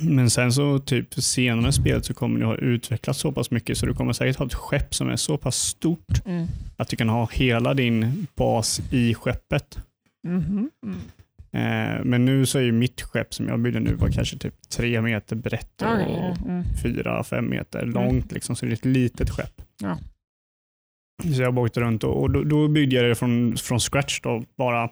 men 0.00 0.30
sen 0.30 0.52
så 0.52 0.78
typ 0.78 1.14
senare 1.14 1.68
i 1.68 1.72
spelet 1.72 2.04
så 2.04 2.14
kommer 2.14 2.40
du 2.40 2.46
ha 2.46 2.56
utvecklat 2.56 3.16
så 3.16 3.32
pass 3.32 3.50
mycket 3.50 3.78
så 3.78 3.86
du 3.86 3.94
kommer 3.94 4.12
säkert 4.12 4.36
ha 4.36 4.46
ett 4.46 4.54
skepp 4.54 4.94
som 4.94 5.08
är 5.08 5.16
så 5.16 5.38
pass 5.38 5.56
stort 5.56 6.26
mm, 6.26 6.46
att 6.76 6.88
du 6.88 6.96
kan 6.96 7.08
ha 7.08 7.28
hela 7.32 7.74
din 7.74 8.26
bas 8.34 8.80
i 8.92 9.14
skeppet. 9.14 9.78
mhm, 10.28 10.70
mm. 10.86 10.96
Eh, 10.96 11.15
men 12.04 12.24
nu 12.24 12.46
så 12.46 12.58
är 12.58 12.62
ju 12.62 12.72
mitt 12.72 13.02
skepp 13.02 13.34
som 13.34 13.48
jag 13.48 13.60
byggde 13.60 13.80
nu 13.80 13.94
var 13.94 14.08
kanske 14.08 14.38
typ 14.38 14.54
tre 14.68 15.00
meter 15.00 15.36
brett 15.36 15.82
och 15.82 15.88
mm. 15.88 16.64
fyra, 16.82 17.24
fem 17.24 17.50
meter 17.50 17.86
långt. 17.86 18.32
Liksom, 18.32 18.56
så 18.56 18.66
det 18.66 18.72
är 18.72 18.74
ett 18.74 18.84
litet 18.84 19.30
skepp. 19.30 19.62
Ja. 19.82 19.98
Så 21.34 21.42
jag 21.42 21.58
åkte 21.58 21.80
runt 21.80 22.04
och, 22.04 22.22
och 22.22 22.30
då, 22.30 22.42
då 22.42 22.68
byggde 22.68 22.96
jag 22.96 23.04
det 23.04 23.14
från, 23.14 23.56
från 23.56 23.80
scratch. 23.80 24.20
Då, 24.20 24.44
bara 24.58 24.90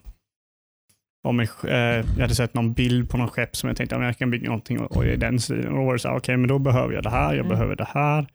om 1.28 1.38
jag, 1.38 1.48
eh, 1.64 2.06
jag 2.16 2.20
hade 2.20 2.34
sett 2.34 2.54
någon 2.54 2.72
bild 2.72 3.10
på 3.10 3.16
någon 3.16 3.28
skepp 3.28 3.56
som 3.56 3.68
jag 3.68 3.76
tänkte 3.76 3.96
att 3.96 4.02
jag 4.02 4.18
kan 4.18 4.30
bygga 4.30 4.46
någonting 4.46 4.80
och, 4.80 4.96
och 4.96 5.06
i 5.06 5.16
den 5.16 5.40
stilen. 5.40 5.68
Och 5.68 5.76
då 5.76 5.84
var 5.84 5.92
det 5.92 5.98
så 5.98 6.08
här, 6.08 6.16
okej, 6.16 6.36
men 6.36 6.48
då 6.48 6.58
behöver 6.58 6.94
jag 6.94 7.02
det 7.02 7.10
här, 7.10 7.34
jag 7.34 7.34
Mm. 7.34 7.48
behöver 7.48 7.76
det 7.76 7.88
här. 7.88 8.26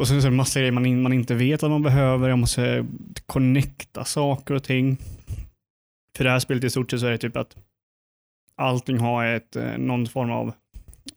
Och 0.00 0.08
sen 0.08 0.22
så 0.22 0.26
är 0.26 0.30
det 0.30 0.36
massa 0.36 0.58
grejer 0.58 0.72
man, 0.72 0.86
in, 0.86 1.02
man 1.02 1.12
inte 1.12 1.34
vet 1.34 1.62
att 1.62 1.70
man 1.70 1.82
behöver. 1.82 2.28
Jag 2.28 2.38
måste 2.38 2.86
connecta 3.26 4.04
saker 4.04 4.54
och 4.54 4.64
ting. 4.64 4.96
För 6.20 6.24
det 6.24 6.30
här 6.30 6.38
spelet 6.38 6.64
i 6.64 6.70
stort 6.70 6.90
sett 6.90 7.00
så 7.00 7.06
är 7.06 7.10
det 7.10 7.18
typ 7.18 7.36
att 7.36 7.56
allting 8.56 8.98
har 8.98 9.24
ett, 9.24 9.56
eh, 9.56 9.78
någon 9.78 10.06
form 10.06 10.30
av, 10.30 10.52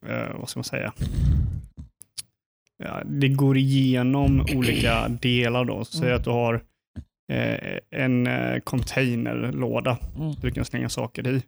eh, 0.06 0.36
vad 0.40 0.50
ska 0.50 0.58
man 0.60 0.64
säga, 0.64 0.94
ja, 2.84 3.02
det 3.06 3.28
går 3.30 3.58
igenom 3.58 4.46
olika 4.56 5.08
delar 5.08 5.66
då. 5.66 5.86
Så 5.86 5.98
säg 5.98 6.08
Mm. 6.08 6.18
att 6.20 6.24
du 6.24 6.30
har 6.30 6.62
eh, 7.32 7.80
en 7.90 8.28
eh, 8.28 8.60
containerlåda 8.60 9.98
Mm. 10.16 10.34
du 10.42 10.52
kan 10.52 10.66
slänga 10.66 10.90
saker 10.90 11.28
i. 11.28 11.44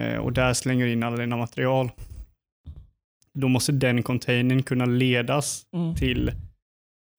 Eh, 0.00 0.16
och 0.16 0.32
där 0.32 0.52
slänger 0.54 0.84
du 0.86 0.92
in 0.92 1.02
alla 1.02 1.16
dina 1.16 1.36
material. 1.36 1.90
Då 3.38 3.48
måste 3.48 3.72
den 3.72 4.02
containern 4.02 4.62
kunna 4.62 4.84
ledas 4.86 5.66
Mm. 5.74 5.94
till 5.94 6.28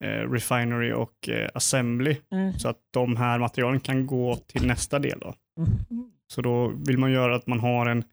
eh, 0.04 0.30
refinery 0.30 0.92
och 0.92 1.28
assembly 1.54 2.16
Mm. 2.32 2.52
så 2.52 2.68
att 2.68 2.78
de 2.92 3.16
här 3.16 3.38
materialen 3.38 3.80
kan 3.80 4.06
gå 4.06 4.36
till 4.36 4.66
nästa 4.66 4.98
del. 4.98 5.18
Då. 5.18 5.34
Mm. 5.58 6.10
Så 6.32 6.42
då 6.42 6.68
vill 6.86 6.98
man 6.98 7.12
göra 7.12 7.36
att 7.36 7.46
man 7.46 7.60
har 7.60 7.86
en, 7.86 8.04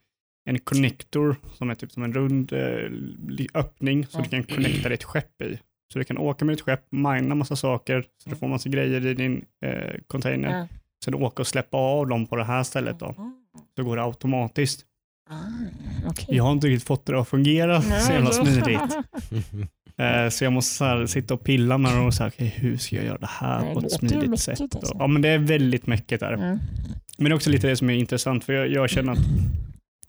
en 0.49 0.59
connector 0.59 1.35
som 1.53 1.69
är 1.69 1.75
typ 1.75 1.91
som 1.91 2.03
en 2.03 2.13
rund 2.13 2.53
eh, 2.53 2.89
öppning 3.53 4.05
så 4.05 4.21
du 4.21 4.29
kan 4.29 4.43
connecta 4.43 4.89
ditt 4.89 5.03
skepp 5.03 5.41
i. 5.41 5.59
Så 5.93 5.99
du 5.99 6.05
kan 6.05 6.17
åka 6.17 6.45
med 6.45 6.53
ditt 6.55 6.61
skepp, 6.61 6.85
mina 6.89 7.35
massa 7.35 7.55
saker, 7.55 8.05
så 8.23 8.29
du 8.29 8.35
får 8.35 8.47
massa 8.47 8.69
grejer 8.69 9.05
i 9.05 9.13
din 9.13 9.45
eh, 9.65 9.93
container. 10.07 10.49
Ja. 10.49 10.67
Sen 11.05 11.15
åka 11.15 11.41
och 11.41 11.47
släppa 11.47 11.77
av 11.77 12.07
dem 12.07 12.27
på 12.27 12.35
det 12.35 12.43
här 12.43 12.63
stället 12.63 12.99
då. 12.99 13.15
Så 13.75 13.83
går 13.83 13.95
det 13.95 14.03
automatiskt. 14.03 14.85
Ah, 15.29 15.35
okej. 16.07 16.35
Jag 16.35 16.43
har 16.43 16.51
inte 16.51 16.67
riktigt 16.67 16.87
fått 16.87 17.05
det 17.05 17.19
att 17.19 17.27
fungera 17.27 17.81
så 17.81 17.89
Nej, 17.89 18.11
jävla 18.11 18.31
smidigt. 18.31 18.81
Eh, 19.97 20.29
så 20.29 20.43
jag 20.43 20.53
måste 20.53 20.75
så 20.75 21.07
sitta 21.07 21.33
och 21.33 21.43
pilla 21.43 21.77
med 21.77 21.95
det 21.95 21.99
och 21.99 22.13
säga, 22.13 22.27
okay, 22.27 22.47
hur 22.47 22.77
ska 22.77 22.95
jag 22.95 23.05
göra 23.05 23.17
det 23.17 23.29
här 23.29 23.65
Ja, 23.65 23.73
på 23.73 23.79
ett 23.79 23.91
smidigt 23.91 24.39
sätt? 24.39 24.61
alltså. 24.61 24.95
Ja, 24.99 25.07
men 25.07 25.21
det 25.21 25.29
är 25.29 25.37
väldigt 25.37 25.87
mäckigt 25.87 26.19
där. 26.19 26.33
Mm. 26.33 26.59
Men 27.17 27.25
det 27.25 27.31
är 27.31 27.35
också 27.35 27.49
lite 27.49 27.67
det 27.67 27.75
som 27.77 27.89
är 27.89 27.93
intressant, 27.93 28.43
för 28.43 28.53
jag, 28.53 28.67
jag 28.69 28.89
känner 28.89 29.11
att 29.11 29.19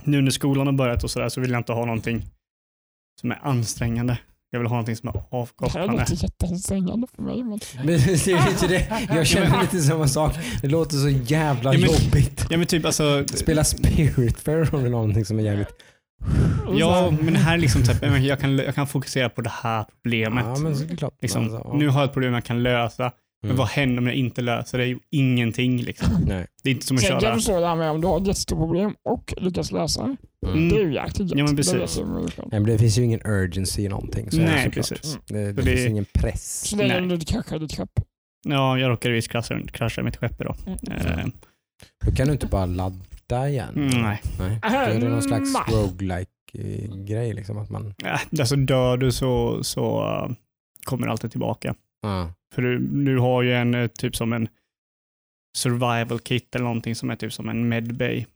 nu 0.04 0.20
när 0.22 0.30
skolan 0.30 0.66
har 0.66 0.74
börjat 0.74 1.04
och 1.04 1.10
sådär 1.10 1.28
så 1.28 1.40
vill 1.40 1.50
jag 1.50 1.60
inte 1.60 1.72
ha 1.72 1.84
någonting 1.84 2.22
som 3.20 3.30
är 3.30 3.38
ansträngande. 3.42 4.18
Jag 4.50 4.58
vill 4.60 4.66
ha 4.68 4.74
någonting 4.74 4.96
som 4.96 5.08
är 5.08 5.12
Det 5.12 5.22
avkopplande. 5.30 5.92
låter 6.00 6.22
jätteansträngande 6.24 7.06
för 7.16 7.22
mig. 7.22 7.36
Men... 7.42 7.60
Men 7.76 7.86
det 7.86 8.26
är 8.26 8.50
inte 8.50 8.66
det. 8.66 9.06
Jag 9.14 9.26
känner 9.26 9.60
lite 9.62 9.80
samma 9.80 10.08
sak. 10.08 10.34
Det 10.62 10.68
låter 10.68 10.96
så 10.96 11.08
jävla 11.08 11.74
Ja, 11.74 11.80
men- 11.80 11.88
jobbigt. 11.90 12.46
Ja 12.50 12.56
men 12.58 12.66
typ 12.66 12.84
alltså, 12.84 13.24
Spela 13.34 13.64
Spiritfarer 13.64 14.74
eller 14.78 14.90
någonting 14.90 15.24
som 15.24 15.38
är 15.38 15.42
jävligt... 15.42 15.68
ja 16.78 17.10
men 17.22 17.32
det 17.32 17.38
här 17.38 17.54
är 17.54 17.58
liksom 17.58 17.82
typ, 17.82 18.02
jag 18.22 18.40
kan, 18.40 18.58
jag 18.58 18.74
kan 18.74 18.86
fokusera 18.86 19.28
på 19.28 19.40
det 19.40 19.52
här 19.62 19.84
problemet. 20.02 20.44
Ja, 20.46 20.58
men 20.58 20.76
så 20.76 20.84
är 20.84 20.88
det 20.88 20.96
klart. 20.96 21.14
liksom, 21.22 21.42
Alltså, 21.42 21.62
ja. 21.64 21.76
Nu 21.76 21.88
har 21.88 22.00
jag 22.00 22.06
ett 22.08 22.12
problem 22.12 22.34
jag 22.34 22.44
kan 22.44 22.62
lösa, 22.62 23.12
men 23.42 23.50
Mm. 23.50 23.56
vad 23.58 23.68
händer 23.68 23.98
om 23.98 24.06
jag 24.06 24.16
inte 24.16 24.40
löser 24.42 24.78
det? 24.78 24.86
ju 24.86 24.98
ingenting. 25.10 25.82
Liksom. 25.82 26.08
Nej. 26.26 26.46
Det 26.62 26.68
är 26.70 26.74
inte 26.74 26.86
som 26.86 26.96
att 26.96 27.02
Sen 27.02 27.10
kan 27.10 27.20
köra... 27.20 27.34
du 27.34 27.40
stå 27.40 27.60
där 27.60 27.76
med 27.76 27.90
om 27.90 28.00
du 28.00 28.06
har 28.06 28.20
ett 28.20 28.26
jättestort 28.26 28.58
problem 28.58 28.94
och 29.04 29.34
lyckas 29.36 29.72
lösa 29.72 30.02
det. 30.42 30.48
Mm. 30.48 30.68
Det 30.68 30.76
är 30.76 30.80
ju 30.84 30.94
jäkligt 30.94 31.30
Ja, 31.30 31.36
men. 31.44 31.46
Det 31.46 31.56
precis. 31.56 31.98
jag. 31.98 32.06
Nej, 32.36 32.60
men 32.60 32.64
det 32.64 32.78
finns 32.78 32.98
ju 32.98 33.04
ingen 33.04 33.20
urgency 33.24 33.82
i 33.82 33.88
någonting. 33.88 34.30
Så 34.30 34.36
det 34.36 34.42
Nej, 34.44 34.70
precis. 34.70 35.18
Det, 35.26 35.34
det, 35.34 35.52
det- 35.52 35.62
finns 35.62 35.86
ingen 35.90 36.04
press. 36.14 36.64
Så 36.68 36.76
länge 36.76 37.00
du 37.00 37.14
inte 37.14 37.26
kraschar 37.32 37.58
ditt 37.58 37.72
skepp. 37.76 37.90
Ja, 38.48 38.78
jag 38.78 38.90
råkade 38.90 39.14
visst 39.14 39.28
krascha, 39.28 39.60
krascha 39.72 40.02
mitt 40.02 40.16
skepp 40.16 40.40
idag. 40.40 40.56
Mm. 40.66 41.18
Eh, 41.18 41.26
Då 42.06 42.12
kan 42.12 42.26
du 42.26 42.32
inte 42.32 42.46
bara 42.46 42.66
ladda 42.66 43.48
igen. 43.48 43.74
mm, 43.76 44.02
nej. 44.02 44.22
Nej. 44.38 44.58
Då 44.62 44.68
är 44.68 45.00
det 45.00 45.08
någon 45.08 45.22
slags 45.22 45.52
Nej. 45.54 45.62
roguelike 45.82 46.30
grej 47.06 47.34
liksom 47.34 47.58
att 47.58 47.70
man... 47.70 47.94
Äh, 48.04 48.20
alltså 48.40 48.56
dör 48.56 48.96
du 48.96 49.12
så, 49.12 49.64
så 49.64 50.02
uh, 50.04 50.34
kommer 50.84 51.06
det 51.06 51.12
alltid 51.12 51.30
tillbaka. 51.30 51.74
Ja. 52.02 52.32
För 52.54 52.62
du, 52.62 52.78
du 52.78 53.18
har 53.18 53.42
ju 53.42 53.54
en 53.54 53.74
eh, 53.74 53.86
typ 53.86 54.16
som 54.16 54.32
en 54.32 54.48
survival 55.56 56.18
kit 56.18 56.54
eller 56.54 56.64
någonting 56.64 56.94
som 56.94 57.10
är 57.10 57.16
typ 57.16 57.32
som 57.32 57.48
en 57.48 57.68
medbay. 57.68 58.26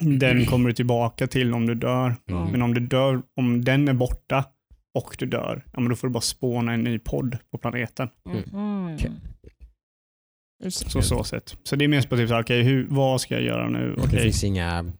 Den 0.00 0.46
kommer 0.46 0.68
du 0.68 0.74
tillbaka 0.74 1.26
till 1.26 1.54
om 1.54 1.66
du 1.66 1.74
dör. 1.74 2.16
Mm. 2.30 2.46
Men 2.52 2.62
om 2.62 2.74
du 2.74 2.80
dör, 2.80 3.22
om 3.36 3.64
den 3.64 3.88
är 3.88 3.94
borta 3.94 4.44
och 4.98 5.16
du 5.18 5.26
dör, 5.26 5.64
ja, 5.72 5.80
men 5.80 5.88
då 5.88 5.96
får 5.96 6.08
du 6.08 6.12
bara 6.12 6.20
spåna 6.20 6.72
en 6.72 6.84
ny 6.84 6.98
podd 6.98 7.38
på 7.50 7.58
planeten. 7.58 8.08
Mm. 8.26 8.96
Just 10.64 10.84
det. 10.84 10.90
Så 10.90 11.02
så 11.02 11.24
sätt. 11.24 11.56
Så 11.62 11.76
det 11.76 11.84
är 11.84 11.88
mest 11.88 12.08
på 12.08 12.16
typ 12.16 12.28
såhär, 12.28 12.42
okej, 12.42 12.62
hur, 12.62 12.86
vad 12.90 13.20
ska 13.20 13.34
jag 13.34 13.42
göra 13.42 13.68
nu? 13.68 13.94
Det 13.96 14.02
Okej, 14.02 14.20
finns 14.20 14.44
inga 14.44 14.92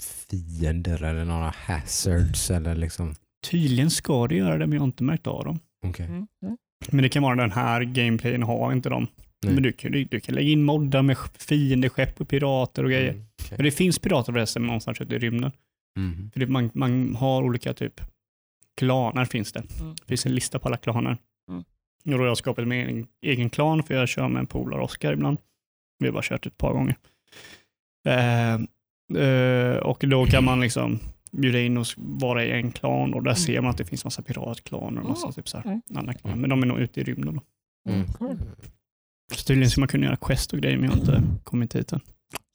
fiender 0.00 1.02
eller 1.02 1.24
några 1.24 1.54
hazards 1.56 2.50
eller 2.50 2.74
liksom... 2.74 3.14
tydligen 3.50 3.90
ska 3.90 4.26
det 4.26 4.36
göra 4.36 4.58
det, 4.58 4.66
men 4.66 4.72
jag 4.72 4.80
har 4.80 4.86
inte 4.86 5.04
märkt 5.04 5.26
av 5.26 5.44
dem. 5.44 5.60
Okej. 5.86 6.06
Mm. 6.06 6.26
Mm. 6.42 6.56
Men 6.90 7.02
det 7.02 7.08
kan 7.08 7.22
vara 7.22 7.34
den 7.34 7.50
här 7.52 7.82
gameplayen 7.82 8.42
har 8.42 8.72
inte 8.72 8.88
dem. 8.88 9.06
Nej. 9.44 9.54
Men 9.54 9.62
du, 9.62 9.72
kan- 9.72 9.92
du, 9.92 10.04
du 10.04 10.20
kan 10.20 10.34
lägga 10.34 10.48
in 10.50 10.62
moddar 10.62 11.02
med 11.02 11.16
fiendeskepp 11.38 12.20
och 12.20 12.28
pirater 12.28 12.84
och 12.84 12.90
grejer. 12.90 13.10
Mm. 13.12 13.24
okej. 13.42 13.56
Men 13.56 13.64
det 13.64 13.70
finns 13.70 13.98
pirater 13.98 14.32
förresten 14.32 14.62
någonstans 14.62 15.00
ute 15.00 15.14
i 15.14 15.18
rymden. 15.18 15.52
Mm. 15.98 16.30
För 16.30 16.40
det, 16.40 16.46
man, 16.46 16.70
man 16.74 17.14
har 17.14 17.42
olika 17.42 17.74
typ 17.74 18.00
klaner 18.76 19.24
finns 19.24 19.52
det. 19.52 19.62
Mm. 19.80 19.94
Det 19.94 20.04
finns 20.06 20.26
en 20.26 20.34
lista 20.34 20.58
på 20.58 20.68
alla 20.68 20.76
klaner. 20.76 21.16
Mm. 21.50 21.60
Och 22.04 22.10
då 22.10 22.18
har 22.18 22.26
jag 22.26 22.36
skapat 22.38 22.68
min 22.68 22.78
egen, 22.88 23.06
egen 23.26 23.50
klan 23.50 23.82
för 23.82 23.94
jag 23.94 24.08
kör 24.08 24.28
med 24.28 24.40
en 24.40 24.46
polare, 24.46 24.80
Oskar, 24.82 25.12
ibland. 25.12 25.38
Vi 25.98 26.06
har 26.06 26.12
bara 26.12 26.22
kört 26.22 26.46
ett 26.46 26.58
par 26.58 26.72
gånger. 26.72 26.94
Eh, 28.08 28.54
eh, 29.24 29.76
och 29.76 30.04
då 30.08 30.26
kan 30.26 30.44
man 30.44 30.60
liksom 30.60 30.98
bjuda 31.32 31.60
in 31.60 31.76
och 31.76 31.86
vara 31.96 32.44
i 32.44 32.50
en 32.50 32.72
klan 32.72 33.14
och 33.14 33.22
där 33.22 33.34
ser 33.34 33.60
man 33.60 33.70
att 33.70 33.78
det 33.78 33.84
finns 33.84 34.04
massa 34.04 34.22
piratklaner 34.22 35.00
och 35.02 35.08
massa 35.08 35.26
Mm. 35.26 35.32
typ 35.32 35.48
så 35.48 35.56
här, 35.58 35.64
Mm. 35.64 35.80
andra 35.94 36.14
klaner. 36.14 36.36
Men 36.36 36.50
de 36.50 36.62
är 36.62 36.66
nog 36.66 36.78
ute 36.78 37.00
i 37.00 37.04
rymden 37.04 37.34
då. 37.34 37.42
Mm. 37.92 38.06
Cool. 38.12 38.38
Så 39.34 39.44
tydligen 39.44 39.70
ska 39.70 39.80
man 39.80 39.88
kunna 39.88 40.06
göra 40.06 40.16
quest 40.16 40.52
och 40.52 40.58
grejer 40.58 40.76
men 40.78 40.84
jag 40.84 40.92
har 40.92 41.00
inte 41.00 41.22
kommit 41.44 41.74
hit 41.76 41.92
än. 41.92 42.00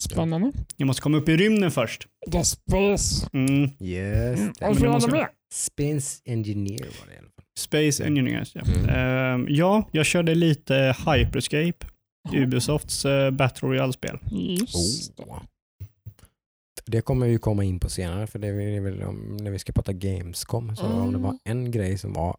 Spännande. 0.02 0.52
Jag 0.78 0.86
måste 0.86 1.02
komma 1.02 1.18
upp 1.18 1.30
i 1.30 1.38
rymden 1.38 1.72
först. 1.72 2.08
The 2.32 2.44
Space. 2.44 3.30
Mm. 3.34 3.70
Yes. 3.80 4.40
Mm. 4.40 4.54
det. 4.60 4.68
Och 4.68 4.74
det 4.74 4.80
så 4.80 4.86
måste- 4.86 4.90
måste... 4.90 5.12
med. 5.12 5.28
Spins 5.54 6.22
Engineer 6.26 6.80
var 7.00 7.08
det 7.08 7.14
i 7.14 7.18
alla 7.18 7.28
fall. 7.36 7.46
Space 7.60 8.06
Engineers, 8.06 8.56
ja. 8.56 8.62
Mm. 8.62 8.90
Ehm, 8.90 9.48
ja, 9.50 9.90
jag 9.92 10.06
körde 10.06 10.36
lite 10.36 10.96
Hyperscape. 11.06 11.86
Ubisofts 12.34 13.06
uh, 13.06 13.32
Battle 13.32 13.68
Royale-spel. 13.70 14.20
Just. 14.32 15.20
Oh. 15.20 15.42
Det 16.86 17.02
kommer 17.02 17.28
vi 17.28 17.38
komma 17.38 17.64
in 17.64 17.80
på 17.80 17.90
senare 17.90 18.28
för 18.28 18.40
det 18.40 18.48
är 18.48 18.82
väl 18.82 19.04
om, 19.04 19.38
när 19.38 19.52
vi 19.52 19.60
ska 19.60 19.74
prata 19.74 19.94
Gamescom. 19.94 20.76
Så 20.76 20.86
om 20.86 21.14
det 21.14 21.20
var 21.20 21.38
en 21.44 21.72
grej 21.72 21.98
som 21.98 22.14
var 22.14 22.38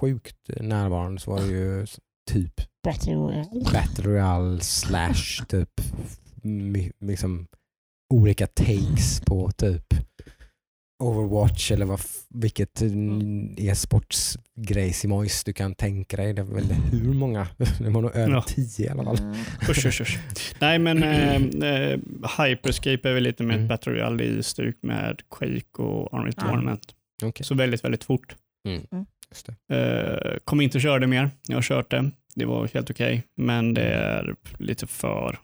sjukt 0.00 0.50
närvarande 0.60 1.20
så 1.20 1.30
var 1.30 1.40
det 1.40 1.46
ju 1.46 1.86
typ 2.30 2.54
Battle 2.84 3.14
Royale. 3.14 3.64
Battle 3.72 4.04
Royale 4.04 4.60
slash 4.60 5.44
typ 5.48 5.70
liksom 7.00 7.46
olika 8.14 8.46
takes 8.46 9.20
på 9.20 9.50
typ 9.50 9.94
Overwatch 10.98 11.70
eller 11.70 11.86
vad, 11.86 12.00
vilket 12.30 12.80
mm, 12.80 13.54
e-sportsgrejsimojs 13.58 15.44
du 15.44 15.52
kan 15.52 15.74
tänka 15.74 16.16
dig. 16.16 16.32
Det 16.34 16.40
är 16.40 16.44
väl 16.44 16.64
hur 16.64 17.14
många? 17.14 17.48
Det 17.78 17.90
var 17.90 18.02
nog 18.02 18.16
över 18.16 18.32
Ja. 18.32 18.42
tio 18.42 18.86
i 18.86 18.88
alla 18.88 19.04
fall. 19.04 19.18
Mm. 19.18 19.36
Usch, 19.70 19.86
usch, 19.86 20.00
usch. 20.00 20.18
Nej, 20.60 20.78
men 20.78 21.02
eh, 21.02 21.34
eh, 21.72 21.98
Hyperscape 22.38 23.08
är 23.10 23.14
väl 23.14 23.22
lite 23.22 23.42
mer 23.42 23.54
Mm. 23.54 23.64
ett 23.64 23.68
Battle 23.68 23.92
Royale 23.92 24.24
i 24.24 24.42
stuk 24.42 24.76
med 24.82 25.20
Quake 25.30 25.82
och 25.82 26.12
Unreal 26.12 26.32
Ja. 26.36 26.42
Tournament. 26.42 26.94
Okej. 27.24 27.46
Så 27.46 27.54
väldigt, 27.54 27.84
väldigt 27.84 28.04
fort. 28.04 28.36
Just 29.30 29.48
det. 29.68 29.74
Eh, 29.76 30.38
kommer 30.44 30.64
inte 30.64 30.80
köra 30.80 30.98
det 30.98 31.06
mer. 31.06 31.30
Jag 31.48 31.56
har 31.56 31.62
kört 31.62 31.90
det. 31.90 32.10
Det 32.34 32.44
var 32.44 32.68
helt 32.74 32.90
okej, 32.90 33.22
men 33.36 33.74
det 33.74 33.82
är 33.94 34.34
lite 34.58 34.86
för... 34.86 35.38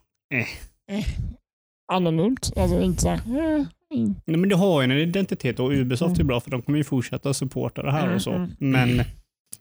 Anonymt. 1.92 2.52
Alltså 2.56 2.80
inte 2.82 3.02
såhär... 3.02 3.16
Eh, 3.58 3.66
in. 3.92 4.14
Nej, 4.24 4.36
men 4.36 4.48
det 4.48 4.56
har 4.56 4.82
ju 4.82 4.84
en 4.84 4.92
identitet 4.92 5.60
och 5.60 5.70
Ubisoft 5.72 6.10
är 6.12 6.20
Mm. 6.20 6.26
bra 6.26 6.40
för 6.40 6.50
de 6.50 6.62
kommer 6.62 6.78
ju 6.78 6.84
fortsätta 6.84 7.34
supporta 7.34 7.82
det 7.82 7.92
här 7.92 8.14
och 8.14 8.22
så. 8.22 8.32
Mm, 8.32 8.50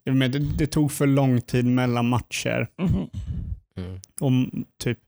Men, 0.06 0.32
det, 0.32 0.40
det 0.40 0.68
tog 0.68 0.92
för 0.92 1.08
lång 1.08 1.42
tid 1.42 1.66
mellan 1.66 2.10
matcher. 2.10 2.68
Mhm. 2.82 3.08
Mm. 3.78 4.00
om 4.20 4.66
typ 4.84 5.00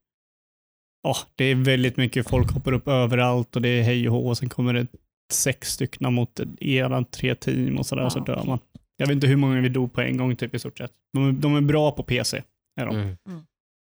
ja, 1.03 1.15
det 1.35 1.45
är 1.45 1.55
väldigt 1.55 1.97
mycket 1.97 2.29
folk 2.29 2.51
hoppar 2.51 2.71
upp 2.71 2.87
överallt 2.87 3.55
och 3.55 3.61
det 3.61 3.69
är 3.69 3.83
hej 3.83 4.09
och 4.09 4.15
hå 4.15 4.27
och 4.27 4.37
sen 4.37 4.49
kommer 4.49 4.73
det 4.73 4.87
sex 5.33 5.67
stycken 5.73 6.13
mot 6.13 6.39
era 6.59 7.03
tre 7.03 7.35
team 7.35 7.77
och 7.77 7.85
sådär 7.85 8.05
och 8.05 8.11
så 8.11 8.19
dör 8.19 8.43
man. 8.47 8.59
Jag 8.97 9.07
vet 9.07 9.15
inte 9.15 9.27
hur 9.27 9.35
många 9.35 9.61
vi 9.61 9.69
dog 9.69 9.93
på 9.93 10.01
en 10.01 10.17
gång 10.17 10.35
typ 10.35 10.55
i 10.55 10.59
stort 10.59 10.77
sett. 10.77 10.91
De, 11.13 11.27
är- 11.29 11.31
de 11.31 11.55
är 11.55 11.61
bra 11.61 11.91
på 11.91 12.03
PC. 12.03 12.43
Är 12.81 12.85
de. 12.85 12.95
Mm. 12.95 13.15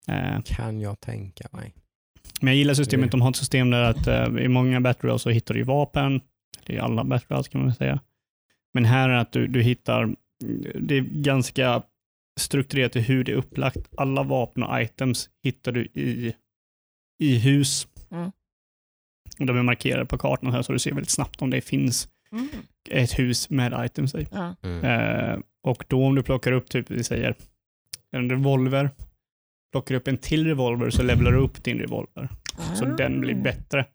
Eh, 0.08 0.42
Kan 0.46 0.80
jag 0.82 1.00
tänka 1.00 1.48
mig. 1.52 1.74
Men 2.44 2.54
jag 2.54 2.58
gillar 2.58 2.74
systemet. 2.74 3.12
De 3.12 3.22
har 3.22 3.30
ett 3.30 3.36
system 3.36 3.70
där 3.70 3.82
att 3.84 4.08
eh, 4.08 4.44
i 4.44 4.48
många 4.48 4.82
Battle 4.82 5.20
så 5.20 5.30
hittar 5.30 5.54
du 5.54 5.64
vapen. 5.64 6.22
Det 6.66 6.78
är 6.78 6.82
alla 6.82 7.04
Battle 7.04 7.44
kan 7.44 7.62
man 7.62 7.68
väl 7.68 7.76
säga. 7.76 8.00
Men 8.74 8.86
här 8.86 9.10
är 9.10 9.18
att 9.18 9.32
du, 9.32 9.48
du 9.48 9.62
hittar, 9.62 10.16
det 10.76 10.98
är 10.98 11.02
ganska 11.02 11.84
strukturerat 12.40 12.96
i 12.96 13.02
hur 13.02 13.24
det 13.24 13.32
är 13.32 13.36
upplagt. 13.36 13.88
Alla 13.98 14.24
vapen 14.24 14.64
och 14.64 14.82
items 14.82 15.30
hittar 15.44 15.72
du 15.72 15.86
i, 15.86 16.34
i 17.20 17.38
hus. 17.40 17.88
Mm. 18.12 18.32
Och 19.40 19.46
de 19.46 19.58
är 19.58 19.64
markerade 19.64 20.06
på 20.06 20.18
kartan 20.18 20.52
här 20.52 20.62
så 20.62 20.74
du 20.74 20.80
ser 20.80 20.92
väldigt 20.92 21.10
snabbt 21.10 21.42
om 21.42 21.50
det 21.50 21.62
finns 21.62 22.10
Mm. 22.32 22.48
ett 22.90 23.20
hus 23.20 23.50
med 23.50 23.86
items 23.86 24.16
i. 24.16 24.28
Mm. 24.64 24.84
Eh, 24.84 25.40
och 25.64 25.86
då 25.88 26.06
om 26.06 26.16
du 26.16 26.24
plockar 26.24 26.52
upp, 26.52 26.70
typ 26.70 26.92
vi 26.92 27.04
säger, 27.04 27.36
en 28.12 28.30
revolver, 28.30 28.90
plockar 29.74 29.96
upp 29.96 30.08
en 30.08 30.18
till 30.18 30.48
revolver 30.48 30.90
så 30.90 31.04
levlar 31.04 31.32
du 31.32 31.38
upp 31.38 31.64
din 31.64 31.80
revolver. 31.80 32.30
Så 32.76 32.86
den 32.86 33.22
blir 33.22 33.36
bättre. 33.36 33.86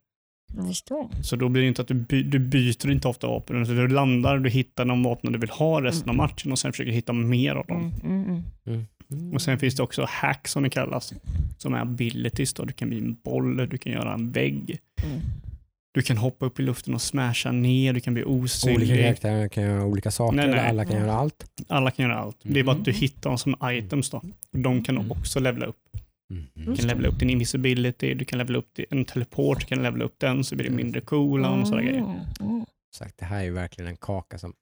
Jag 0.57 0.67
förstår. 0.67 1.09
Så 1.23 1.37
då 1.37 1.49
blir 1.49 1.63
det 1.63 1.69
inte 1.69 1.83
att 1.83 1.89
du, 1.89 1.95
by, 1.95 2.23
du 2.23 2.39
byter 2.39 2.91
inte 2.91 3.09
ofta 3.09 3.27
vapen. 3.27 3.67
Så 3.67 3.73
du 3.73 3.89
landar, 3.89 4.39
du 4.39 4.51
hittar 4.51 4.85
de 4.85 5.03
vapen 5.03 5.33
du 5.33 5.39
vill 5.39 5.51
ha 5.51 5.83
resten 5.83 6.09
av 6.09 6.15
Mm. 6.15 6.17
matchen 6.17 6.53
och 6.53 6.59
sen 6.59 6.73
försöker 6.73 6.93
hitta 6.93 7.13
mer 7.13 7.55
av 7.55 7.67
dem. 7.67 7.93
Mm, 8.05 8.25
mm, 8.25 8.43
mm. 8.67 8.85
Mm. 9.13 9.35
Och 9.35 9.43
sen 9.43 9.59
finns 9.59 9.77
det 9.77 9.83
också 9.83 10.07
hack 10.09 10.49
som 10.49 10.63
det 10.63 10.71
kallas. 10.71 11.15
Som 11.59 11.75
är 11.75 11.79
abilities 11.81 12.55
då. 12.55 12.65
Du 12.65 12.73
kan 12.73 12.89
bli 12.89 12.99
en 12.99 13.17
boll, 13.25 13.57
du 13.57 13.79
kan 13.79 13.93
göra 13.93 14.15
en 14.15 14.31
vägg. 14.31 14.79
Mm. 15.99 16.03
Du 16.03 16.03
kan 16.07 16.17
hoppa 16.17 16.47
upp 16.47 16.61
i 16.61 16.63
luften 16.63 16.95
och 16.95 17.03
smasha 17.03 17.53
ner, 17.53 17.93
du 17.93 18.01
kan 18.01 18.15
bli 18.15 18.25
Olika 18.25 18.45
osynlig. 18.45 18.89
karaktärer 19.05 19.49
kan 19.49 19.63
göra 19.65 19.85
olika 19.85 20.11
saker 20.11 20.37
Nej, 20.37 20.49
nej. 20.49 20.69
alla 20.69 20.85
kan 20.85 21.01
göra 21.01 21.13
allt. 21.13 21.45
Alla 21.69 21.91
kan 21.91 22.05
göra 22.09 22.17
allt. 22.19 22.37
Det 22.43 22.61
är 22.61 22.65
bara 22.65 22.77
att 22.77 22.85
du 22.85 22.91
Mm. 22.91 23.01
hittar 23.01 23.31
dem 23.31 23.39
som 23.39 23.55
items 23.65 24.11
då. 24.11 24.23
De 24.51 24.83
kan 24.85 24.97
Mm. 24.97 25.11
också 25.13 25.41
levla 25.41 25.67
upp. 25.67 25.77
Mm. 26.31 26.47
Du 26.55 26.77
kan 26.77 26.87
levla 26.87 27.09
upp 27.09 27.19
din 27.19 27.31
invisibility, 27.31 28.15
du 28.15 28.25
kan 28.25 28.39
levla 28.39 28.59
upp 28.59 28.75
din- 28.75 28.87
en 28.91 29.05
teleport, 29.05 29.61
du 29.61 29.67
kan 29.67 29.83
levla 29.83 30.05
upp 30.05 30.15
den 30.19 30.45
så 30.45 30.57
blir 30.57 30.69
det 30.71 30.77
mindre 30.77 31.01
cooldown 31.01 31.61
och 31.61 31.69
sådana 31.69 31.83
grejer. 31.83 31.99
Mm, 32.01 32.17
mm. 32.41 32.65
Sagt, 32.95 33.19
det 33.19 33.25
här 33.25 33.39
är 33.41 33.45
ju 33.45 33.51
verkligen 33.51 33.89
en 33.91 33.97
kaka 33.97 34.39
som 34.39 34.53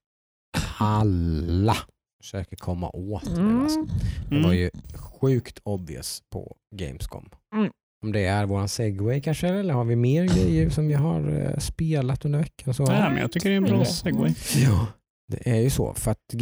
alla 0.78 1.76
försöker 2.20 2.56
komma 2.56 2.90
åt. 2.90 3.36
nu, 3.36 3.60
Alltså. 3.62 3.82
Det 4.30 4.36
var 4.36 4.44
Mm. 4.44 4.56
ju 4.58 4.70
sjukt 4.94 5.58
obvious 5.62 6.22
på 6.32 6.56
Gamescom. 6.76 7.28
Mm. 7.54 7.70
Om 8.04 8.12
det 8.12 8.24
är 8.24 8.46
våran 8.46 8.68
segway 8.68 9.20
kanske 9.20 9.48
eller 9.48 9.74
har 9.74 9.84
vi 9.84 9.96
mer 9.96 10.24
grejer 10.24 10.70
som 10.70 10.88
vi 10.88 10.94
har 10.94 11.40
eh, 11.52 11.58
spelat 11.58 12.24
under 12.24 12.38
veckan? 12.38 12.74
Så, 12.74 12.84
Nej, 12.84 13.10
men 13.10 13.18
jag 13.18 13.32
tycker 13.32 13.48
det 13.48 13.54
är 13.54 13.56
en 13.56 13.64
bra 13.64 13.84
segway. 13.84 14.34
Ja, 14.64 14.86
det 15.28 15.50
är 15.50 15.60
ju 15.60 15.70
så. 15.70 15.94
För 15.94 16.10
att 16.10 16.32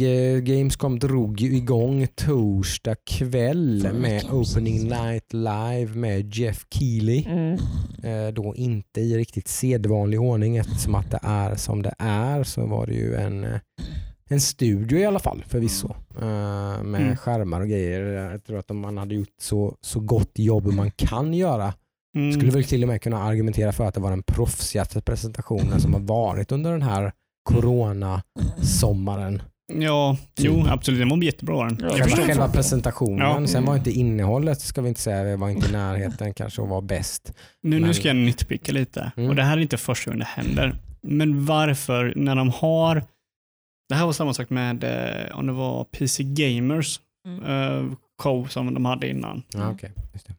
Gamescom 0.43 0.99
drog 0.99 1.41
ju 1.41 1.55
igång 1.57 2.07
torsdag 2.15 2.95
kväll 3.05 3.89
med 3.93 4.23
Opening. 4.31 4.83
Night 4.83 5.33
Live 5.33 5.87
med 5.95 6.35
Jeff 6.35 6.65
Keely. 6.69 7.25
Mm. 7.27 7.59
Eh, 8.03 8.33
Då 8.33 8.55
inte 8.55 9.01
i 9.01 9.17
riktigt 9.17 9.47
sedvanlig 9.47 10.21
ordning 10.21 10.57
eftersom 10.57 10.95
att 10.95 11.11
det 11.11 11.19
är 11.23 11.55
som 11.55 11.81
det 11.81 11.93
är 11.99 12.43
så 12.43 12.65
var 12.65 12.87
det 12.87 12.93
ju 12.93 13.15
en, 13.15 13.43
eh, 13.43 13.59
en 14.29 14.41
studio 14.41 14.99
i 14.99 15.05
alla 15.05 15.19
fall 15.19 15.43
förvisso. 15.47 15.95
Eh, 16.21 16.83
Med 16.83 17.01
Mm. 17.01 17.17
skärmar 17.17 17.61
och 17.61 17.67
grejer. 17.69 18.01
Jag 18.01 18.43
tror 18.43 18.59
att 18.59 18.71
om 18.71 18.79
man 18.79 18.97
hade 18.97 19.15
gjort 19.15 19.33
så, 19.41 19.75
så 19.81 19.99
gott 19.99 20.31
jobb 20.35 20.65
man 20.73 20.91
kan 20.91 21.33
göra 21.33 21.73
Mm. 22.17 22.33
skulle 22.33 22.51
väl 22.51 22.63
till 22.63 22.83
och 22.83 22.87
med 22.87 23.01
kunna 23.01 23.23
argumentera 23.23 23.71
för 23.71 23.85
att 23.85 23.93
det 23.93 23.99
var 24.01 24.09
den 24.09 24.23
proffsigaste 24.23 25.01
presentationen 25.01 25.79
som 25.81 25.93
har 25.93 26.01
varit 26.01 26.51
under 26.51 26.71
den 26.71 26.81
här 26.81 27.11
corona-sommaren. 27.49 29.41
Ja, 29.73 30.17
Typ. 30.35 30.45
jo 30.45 30.63
absolut. 30.69 30.99
Den 30.99 31.09
var 31.09 31.23
jättebra 31.23 31.65
den. 31.65 31.77
Ja, 31.81 31.97
Jag 31.97 32.09
Själva, 32.09 32.25
själva 32.27 32.47
presentationen. 32.49 33.41
Ja. 33.41 33.47
Sen 33.47 33.65
var 33.65 33.75
inte 33.75 33.91
innehållet, 33.91 34.61
ska 34.61 34.81
vi 34.81 34.87
inte 34.89 35.01
säga, 35.01 35.23
det 35.23 35.35
var 35.35 35.49
inte 35.49 35.69
i 35.69 35.71
närheten 35.71 36.33
kanske 36.33 36.61
att 36.61 36.69
vara 36.69 36.81
bäst. 36.81 37.33
Nu, 37.63 37.79
Men- 37.79 37.87
nu 37.87 37.93
ska 37.93 38.07
jag 38.07 38.15
nitpicka 38.17 38.71
lite. 38.71 39.11
Mm. 39.17 39.29
Och 39.29 39.35
det 39.35 39.43
här 39.43 39.57
är 39.57 39.61
inte 39.61 39.77
första 39.77 40.11
gången 40.11 40.19
det 40.19 40.41
händer. 40.43 40.75
Men 41.01 41.45
varför, 41.45 42.13
när 42.15 42.35
de 42.35 42.49
har... 42.49 43.03
Det 43.89 43.95
här 43.95 44.05
var 44.05 44.13
samma 44.13 44.33
sak 44.33 44.49
med 44.49 44.83
eh, 44.83 45.37
om 45.37 45.47
det 45.47 45.53
var 45.53 45.83
PC 45.83 46.23
Gamers 46.23 46.99
Mm. 47.27 47.43
eh, 47.43 47.93
show 48.23 48.47
som 48.47 48.73
de 48.73 48.85
hade 48.85 49.09
innan. 49.09 49.43
Ja, 49.53 49.59
det. 50.27 50.33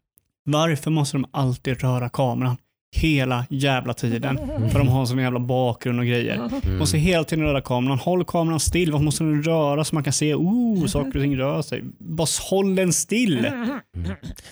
Varför 0.45 0.91
måste 0.91 1.17
de 1.17 1.27
alltid 1.31 1.81
röra 1.83 2.09
kameran? 2.09 2.57
Hela 2.97 3.47
jävla 3.51 3.95
tiden. 3.95 4.39
För 4.73 4.79
de 4.79 4.89
har 4.89 5.01
en 5.01 5.07
sån 5.07 5.19
jävla 5.19 5.41
bakgrund 5.41 6.01
och 6.01 6.07
grejer. 6.07 6.35
Mm. 6.65 6.79
Måste 6.79 6.99
hela 6.99 7.25
tiden 7.25 7.45
röra 7.45 7.61
kameran. 7.61 7.99
Håll 7.99 8.25
kameran 8.25 8.61
still. 8.61 8.93
Varför 8.93 9.05
måste 9.05 9.25
den 9.25 9.43
röra 9.43 9.85
så 9.85 9.95
man 9.95 10.05
kan 10.05 10.13
se 10.13 10.35
oh, 10.35 10.87
saker 10.87 11.17
och 11.17 11.23
ting 11.23 11.37
rör 11.37 11.63
sig? 11.63 11.83
Bara 11.99 12.27
håll 12.51 12.75
den 12.77 12.93
still. 12.93 13.39
Mm. 13.47 13.79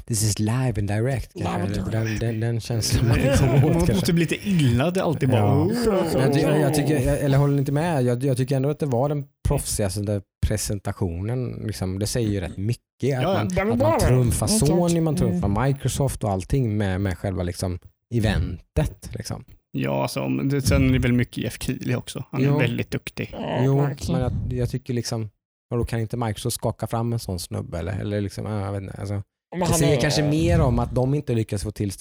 This 0.06 0.22
is 0.22 0.38
live 0.38 0.72
and 0.78 0.88
direct. 0.88 1.30
Live 1.34 1.66
direct. 1.68 1.90
Den, 1.92 2.18
den, 2.18 2.40
den 2.40 2.60
känslan 2.60 3.08
man 3.08 3.16
kommer 3.38 3.52
Man 3.60 3.64
åt 3.64 3.74
måste 3.74 3.92
kanske. 3.92 4.12
bli 4.12 4.20
lite 4.24 4.48
illa. 4.48 4.90
Det 4.90 5.00
är 5.00 5.04
alltid 5.04 5.28
bara... 5.30 5.40
Ja. 5.40 5.54
oh. 5.54 5.72
Men 6.14 6.38
Jag, 6.38 6.60
jag, 6.60 6.74
tycker, 6.74 7.00
jag, 7.00 7.18
eller 7.20 7.38
håller 7.38 7.58
inte 7.58 7.72
med. 7.72 8.02
Jag, 8.04 8.24
jag 8.24 8.36
tycker 8.36 8.56
ändå 8.56 8.68
att 8.70 8.78
det 8.78 8.86
var 8.86 9.08
den 9.08 9.24
proffsigaste 9.48 10.20
presentationen. 10.46 11.62
Liksom, 11.66 11.98
det 11.98 12.06
säger 12.06 12.28
ju 12.28 12.40
rätt 12.40 12.56
mycket. 12.56 12.82
Att 13.18 13.22
Ja, 13.22 13.46
ja. 13.56 13.64
man, 13.64 13.78
var 13.78 13.86
att 13.96 14.00
man 14.02 14.08
trumfar. 14.08 14.46
Sony, 14.46 15.00
man 15.00 15.16
trumfar 15.16 15.48
Mm. 15.48 15.62
Microsoft 15.62 16.24
och 16.24 16.30
allting 16.30 16.76
med, 16.76 17.00
med 17.00 17.18
själva 17.18 17.42
liksom, 17.42 17.78
eventet. 18.18 19.10
Liksom. 19.12 19.44
Ja, 19.70 20.02
alltså, 20.02 20.20
sen 20.62 20.88
är 20.88 20.92
det 20.92 20.98
väl 20.98 21.12
mycket 21.12 21.38
Jeff 21.38 21.56
Keely 21.62 21.94
också. 21.94 22.24
Han 22.30 22.40
är 22.40 22.46
Jo. 22.46 22.58
väldigt 22.58 22.90
duktig. 22.90 23.28
Ja, 23.32 23.60
Jo, 23.64 23.76
men 24.12 24.20
jag, 24.20 24.32
jag 24.50 24.70
tycker 24.70 24.94
liksom, 24.94 25.30
och 25.70 25.78
då 25.78 25.84
kan 25.84 26.00
inte 26.00 26.16
Microsoft 26.16 26.56
skaka 26.56 26.86
fram 26.86 27.12
en 27.12 27.18
sån 27.18 27.38
snubbe? 27.38 27.78
Eller, 27.78 27.98
eller 27.98 28.20
liksom, 28.20 28.46
ja, 28.46 28.60
jag 28.64 28.72
vet 28.72 28.82
inte, 28.82 29.00
alltså. 29.00 29.22
Det 29.58 29.66
säger 29.74 29.96
är- 29.96 30.00
kanske 30.00 30.22
mer 30.22 30.60
om 30.60 30.78
att 30.78 30.94
de 30.94 31.14
inte 31.14 31.34
lyckas 31.34 31.62
få 31.62 31.70
till 31.70 31.92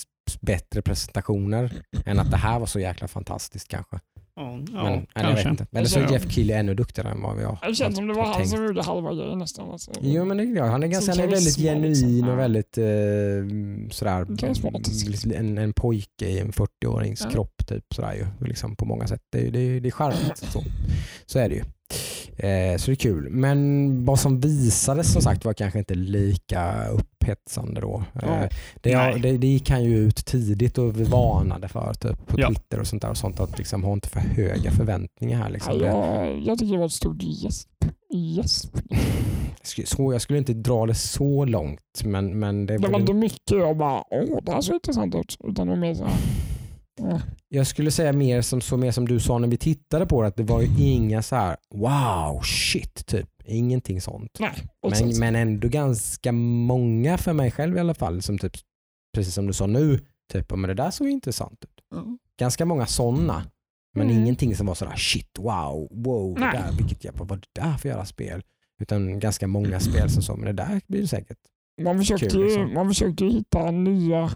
bättre 0.41 0.81
presentationer 0.81 1.71
än 2.05 2.19
att 2.19 2.31
det 2.31 2.37
här 2.37 2.59
var 2.59 2.65
så 2.65 2.79
jäkla 2.79 3.07
fantastiskt 3.07 3.67
kanske. 3.67 3.99
Ja, 4.35 4.51
Men, 4.53 4.67
ja 4.73 4.81
vet 4.93 5.07
kanske. 5.13 5.49
inte. 5.49 5.65
Eller 5.71 5.87
så 5.87 5.99
är 5.99 6.03
Ja. 6.03 6.11
Jeff 6.11 6.31
Keely 6.31 6.53
ännu 6.53 6.73
duktigare 6.73 7.09
än 7.11 7.21
vad 7.21 7.37
vi 7.37 7.43
har 7.43 7.57
Det 7.67 7.75
känns 7.75 7.95
som 7.95 8.07
det 8.07 8.13
var 8.13 8.25
han 8.25 8.33
tänkt. 8.35 8.49
som 8.49 8.65
gjorde 8.65 8.83
halva 8.83 9.13
grejen 9.13 9.39
nästan. 9.39 9.69
Alltså. 9.71 9.91
Jo 10.01 10.25
men 10.25 10.37
det 10.37 10.43
är 10.43 10.55
klart, 10.55 10.71
han 10.71 10.83
är, 10.83 10.87
ganska, 10.87 11.11
han 11.11 11.19
är 11.21 11.27
väldigt 11.27 11.55
genuin 11.57 11.89
liksom. 11.91 12.23
och 12.23 12.33
Ja. 12.33 12.35
väldigt 12.35 12.77
eh, 12.77 13.89
sådär, 13.91 14.37
Karismatisk. 14.37 15.07
lite 15.09 15.35
en, 15.37 15.57
en 15.57 15.73
pojke 15.73 16.25
i 16.27 16.39
en 16.39 16.51
40-årings 16.51 17.21
Ja. 17.23 17.29
kropp 17.31 17.67
typ 17.67 17.83
sådär 17.95 18.13
ju, 18.13 18.47
liksom 18.47 18.75
på 18.75 18.85
många 18.85 19.07
sätt. 19.07 19.21
Det, 19.31 19.47
är- 19.47 19.51
det, 19.51 19.59
är- 19.59 19.79
det 19.81 19.89
är 19.89 19.91
charmigt. 19.91 20.37
Så. 20.37 20.63
så 21.25 21.39
är 21.39 21.49
det 21.49 21.55
ju. 21.55 21.61
Eh, 22.37 22.77
så 22.77 22.85
det 22.85 22.93
är 22.93 22.95
kul. 22.95 23.29
Men 23.29 24.05
vad 24.05 24.19
som 24.19 24.39
visades 24.39 25.13
som 25.13 25.21
sagt 25.21 25.45
var 25.45 25.53
kanske 25.53 25.79
inte 25.79 25.95
lika 25.95 26.75
upphetsande 27.23 27.81
då. 27.81 28.03
Ja. 28.21 28.21
Eh, 28.43 28.49
Det, 28.81 28.95
Nej. 28.97 29.19
det, 29.19 29.37
det 29.37 29.47
gick 29.47 29.69
han 29.69 29.83
ju 29.83 29.97
ut 29.97 30.25
tidigt 30.25 30.77
och 30.77 30.95
varnade 30.97 31.67
för 31.67 31.93
typ, 31.93 32.27
på 32.27 32.39
Ja. 32.41 32.47
Twitter 32.47 32.79
och 32.79 32.87
sånt 32.87 33.01
där. 33.01 33.09
Och 33.09 33.17
sånt 33.17 33.39
att 33.39 33.57
liksom, 33.57 33.83
ha 33.83 33.93
inte 33.93 34.09
för 34.09 34.19
höga 34.19 34.71
förväntningar 34.71 35.37
här. 35.37 35.49
Liksom. 35.49 35.73
Ja, 35.73 35.79
Det, 35.79 35.85
jag, 35.85 36.39
jag 36.39 36.59
tycker 36.59 36.73
det 36.73 36.79
var 36.79 36.85
ett 36.85 36.91
stort 36.91 37.23
gäsp. 37.23 37.69
gäsp. 38.13 38.77
så, 39.85 40.13
jag 40.13 40.21
skulle 40.21 40.39
inte 40.39 40.53
dra 40.53 40.85
det 40.85 40.95
så 40.95 41.45
långt 41.45 42.03
men, 42.03 42.39
men 42.39 42.65
det, 42.65 42.77
Det 42.77 42.87
var 42.87 42.99
inte 42.99 43.13
mycket 43.13 43.51
jag 43.51 43.77
bara, 43.77 44.03
åh 44.11 44.39
det 44.43 44.51
här 44.51 44.61
såg 44.61 44.75
intressant 44.75 45.15
ut. 45.15 45.37
Utan 45.43 45.67
det 45.67 45.73
var 45.73 45.79
mer 45.79 45.93
så 45.95 46.03
här, 46.03 46.13
ja. 46.99 47.21
Jag 47.49 47.67
skulle 47.67 47.91
säga 47.91 48.13
mer 48.13 48.41
som, 48.41 48.61
så 48.61 48.77
mer 48.77 48.91
som 48.91 49.07
du 49.07 49.19
sa 49.19 49.37
när 49.37 49.47
vi 49.47 49.57
tittade 49.57 50.05
på 50.05 50.21
det, 50.21 50.27
att 50.27 50.35
det 50.35 50.43
var 50.43 50.61
ju 50.61 50.67
inga 50.93 51.21
så 51.21 51.35
här 51.35 51.55
wow, 51.75 52.41
shit, 52.43 53.05
typ. 53.05 53.29
Ingenting 53.45 54.01
sånt. 54.01 54.37
Nej, 54.39 54.67
Men, 54.89 55.19
men 55.19 55.35
ändå 55.35 55.67
ganska 55.67 56.31
många 56.31 57.17
för 57.17 57.33
mig 57.33 57.51
själv 57.51 57.77
i 57.77 57.79
alla 57.79 57.93
fall, 57.93 58.21
som 58.21 58.37
typ, 58.37 58.53
precis 59.15 59.33
som 59.33 59.47
du 59.47 59.53
sa 59.53 59.67
nu, 59.67 59.99
typ, 60.33 60.51
men 60.51 60.61
det 60.61 60.73
där 60.73 60.91
såg 60.91 61.07
intressant 61.09 61.63
ut. 61.63 61.99
Mm. 62.01 62.17
Ganska 62.39 62.65
många 62.65 62.85
sådana. 62.85 63.43
Men 63.95 64.09
Mm. 64.09 64.21
ingenting 64.23 64.55
som 64.55 64.67
var 64.67 64.73
sådär 64.75 64.95
shit, 64.95 65.39
wow, 65.39 65.87
wow, 65.91 66.33
det 66.33 66.39
Nej. 66.39 66.51
där, 66.53 66.77
vilket 66.77 67.03
jävla, 67.03 67.23
vad 67.25 67.39
det 67.39 67.61
där 67.61 67.77
för 67.77 67.89
jävla 67.89 68.05
spel. 68.05 68.43
Utan 68.81 69.19
ganska 69.19 69.47
många 69.47 69.79
spel 69.79 70.09
som 70.09 70.21
så, 70.23 70.35
men 70.35 70.45
det 70.45 70.63
där 70.63 70.81
blir 70.87 71.01
det 71.01 71.07
säkert. 71.07 71.37
Man 71.81 71.97
försökte, 71.97 72.29
Kul, 72.29 72.43
liksom. 72.43 72.73
man 72.73 72.87
försökte 72.87 73.25
hitta 73.25 73.71
nya 73.71 74.29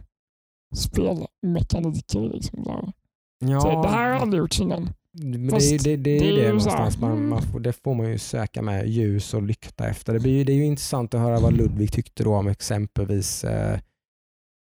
spelmekaniker. 0.76 2.30
Liksom. 2.34 2.94
Ja, 3.40 3.60
Så 3.62 3.82
det 3.82 3.90
här 3.90 4.12
har 4.14 4.20
aldrig 4.20 4.40
gjorts 4.40 4.60
innan. 4.60 4.90
Men 5.22 5.50
Fast 5.50 5.84
det, 5.84 5.92
är- 5.92 5.98
det, 5.98 6.04
det, 6.04 6.18
är 6.18 6.20
det 6.20 6.26
ju 6.26 6.36
det 6.36 6.48
någonstans. 6.48 6.98
Man, 6.98 7.30
man 7.30 7.38
mm. 7.40 7.52
får, 7.52 7.60
det 7.60 7.74
får 7.74 7.96
man 7.96 8.10
ju 8.10 8.18
söka 8.18 8.62
med 8.62 8.88
ljus 8.90 9.34
och 9.34 9.44
lykta 9.44 9.88
efter. 9.88 10.14
Det, 10.14 10.20
blir, 10.20 10.46
det 10.46 10.52
är 10.52 10.56
ju 10.56 10.66
intressant 10.66 11.14
att 11.14 11.22
höra 11.22 11.40
vad 11.40 11.54
Ludvig 11.54 11.92
tyckte 11.92 12.24
då 12.24 12.36
om 12.36 12.48
exempelvis 12.48 13.44
eh, 13.44 13.80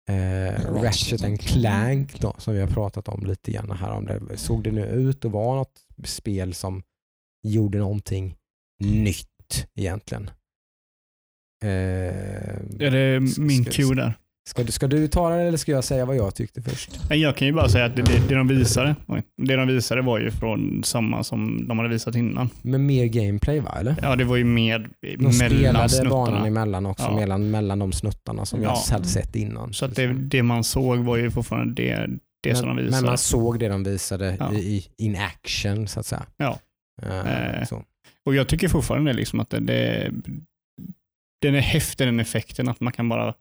eh, 0.09 0.73
Ratchet 0.73 1.23
and 1.23 1.39
Clank 1.41 2.19
då, 2.19 2.35
som 2.37 2.53
vi 2.53 2.59
har 2.61 2.67
pratat 2.67 3.07
om 3.07 3.25
lite 3.25 3.51
grann 3.51 3.71
här. 3.71 3.91
Om 3.91 4.05
det, 4.05 4.37
såg 4.37 4.63
det 4.63 4.71
nu 4.71 4.85
ut 4.85 5.25
att 5.25 5.31
vara 5.31 5.55
något 5.55 5.85
spel 6.03 6.53
som 6.53 6.83
gjorde 7.43 7.77
någonting 7.77 8.35
nytt 8.83 9.67
egentligen? 9.75 10.29
Eh, 11.63 11.69
Är 12.79 12.91
det 12.91 13.39
min 13.39 13.65
cue 13.65 13.95
där? 13.95 14.13
Ska, 14.49 14.63
du, 14.63 14.71
ska 14.71 14.87
du 14.87 15.07
ta 15.07 15.29
det 15.29 15.41
eller 15.41 15.57
ska 15.57 15.71
jag 15.71 15.83
säga 15.83 16.05
vad 16.05 16.15
jag 16.15 16.35
tyckte 16.35 16.61
först? 16.61 16.99
Jag 17.09 17.35
kan 17.37 17.47
ju 17.47 17.53
bara 17.53 17.69
säga 17.69 17.85
att 17.85 17.95
det, 17.95 18.01
det, 18.01 18.27
det, 18.27 18.35
de 18.35 18.47
visade, 18.47 18.95
oj, 19.07 19.23
det 19.37 19.55
de 19.55 19.67
visade 19.67 20.01
var 20.01 20.19
ju 20.19 20.31
från 20.31 20.83
samma 20.83 21.23
som 21.23 21.67
de 21.67 21.77
hade 21.79 21.89
visat 21.89 22.15
innan. 22.15 22.49
Med 22.61 22.79
mer 22.79 23.05
gameplay 23.05 23.59
va? 23.59 23.75
Eller? 23.79 23.95
Ja, 24.01 24.15
det 24.15 24.23
var 24.23 24.35
ju 24.35 24.43
med 24.43 24.81
De 25.01 25.17
mellan 25.17 25.33
spelade 25.33 25.73
banan 25.73 25.89
snuttarna. 25.89 26.47
emellan 26.47 26.85
också, 26.85 27.05
Ja. 27.05 27.15
mellan, 27.15 27.51
mellan 27.51 27.79
de 27.79 27.91
snuttarna 27.91 28.45
som 28.45 28.61
jag 28.63 28.71
Ja. 28.71 28.83
hade 28.91 29.07
sett 29.07 29.35
innan. 29.35 29.73
Så 29.73 29.87
det, 29.87 30.07
det 30.13 30.43
man 30.43 30.63
såg 30.63 30.97
var 30.99 31.17
ju 31.17 31.31
fortfarande 31.31 31.73
det, 31.83 32.07
det 32.43 32.55
som 32.55 32.67
de 32.67 32.75
men, 32.75 32.83
men 32.83 32.85
visade. 32.85 33.05
man 33.07 33.17
såg 33.17 33.59
det 33.59 33.67
de 33.67 33.83
visade 33.83 34.35
Ja. 34.39 34.53
i, 34.53 34.87
in 34.97 35.15
action 35.15 35.87
så 35.87 35.99
att 35.99 36.05
säga. 36.05 36.23
Ja. 36.37 36.59
Eh, 37.01 37.59
Eh. 37.59 37.65
så. 37.65 37.83
Och 38.25 38.35
jag 38.35 38.47
tycker 38.47 38.67
fortfarande 38.67 39.13
liksom 39.13 39.39
att 39.39 39.49
det, 39.49 39.59
det, 39.59 40.11
den 41.41 41.55
är 41.55 41.59
häftig 41.59 42.07
den 42.07 42.19
effekten 42.19 42.69
att 42.69 42.79
man 42.79 42.93
kan 42.93 43.09
bara... 43.09 43.33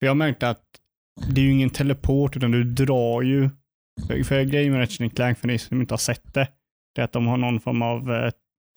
För 0.00 0.06
jag 0.06 0.16
märkte 0.16 0.48
att 0.48 0.62
det 1.28 1.40
är 1.40 1.44
ju 1.44 1.52
ingen 1.52 1.70
teleport 1.70 2.36
utan 2.36 2.50
du 2.50 2.64
drar 2.64 3.22
ju... 3.22 3.50
För, 4.06 4.22
för 4.22 4.42
grejen 4.42 4.72
med 4.72 4.80
Ratchet 4.80 5.14
Clank 5.14 5.38
för 5.38 5.46
ni 5.46 5.58
som 5.58 5.80
inte 5.80 5.92
har 5.94 5.98
sett 5.98 6.34
det, 6.34 6.48
det 6.94 7.00
är 7.00 7.04
att 7.04 7.12
de 7.12 7.26
har 7.26 7.36
någon 7.36 7.60
form 7.60 7.82
av 7.82 8.12
eh, 8.12 8.30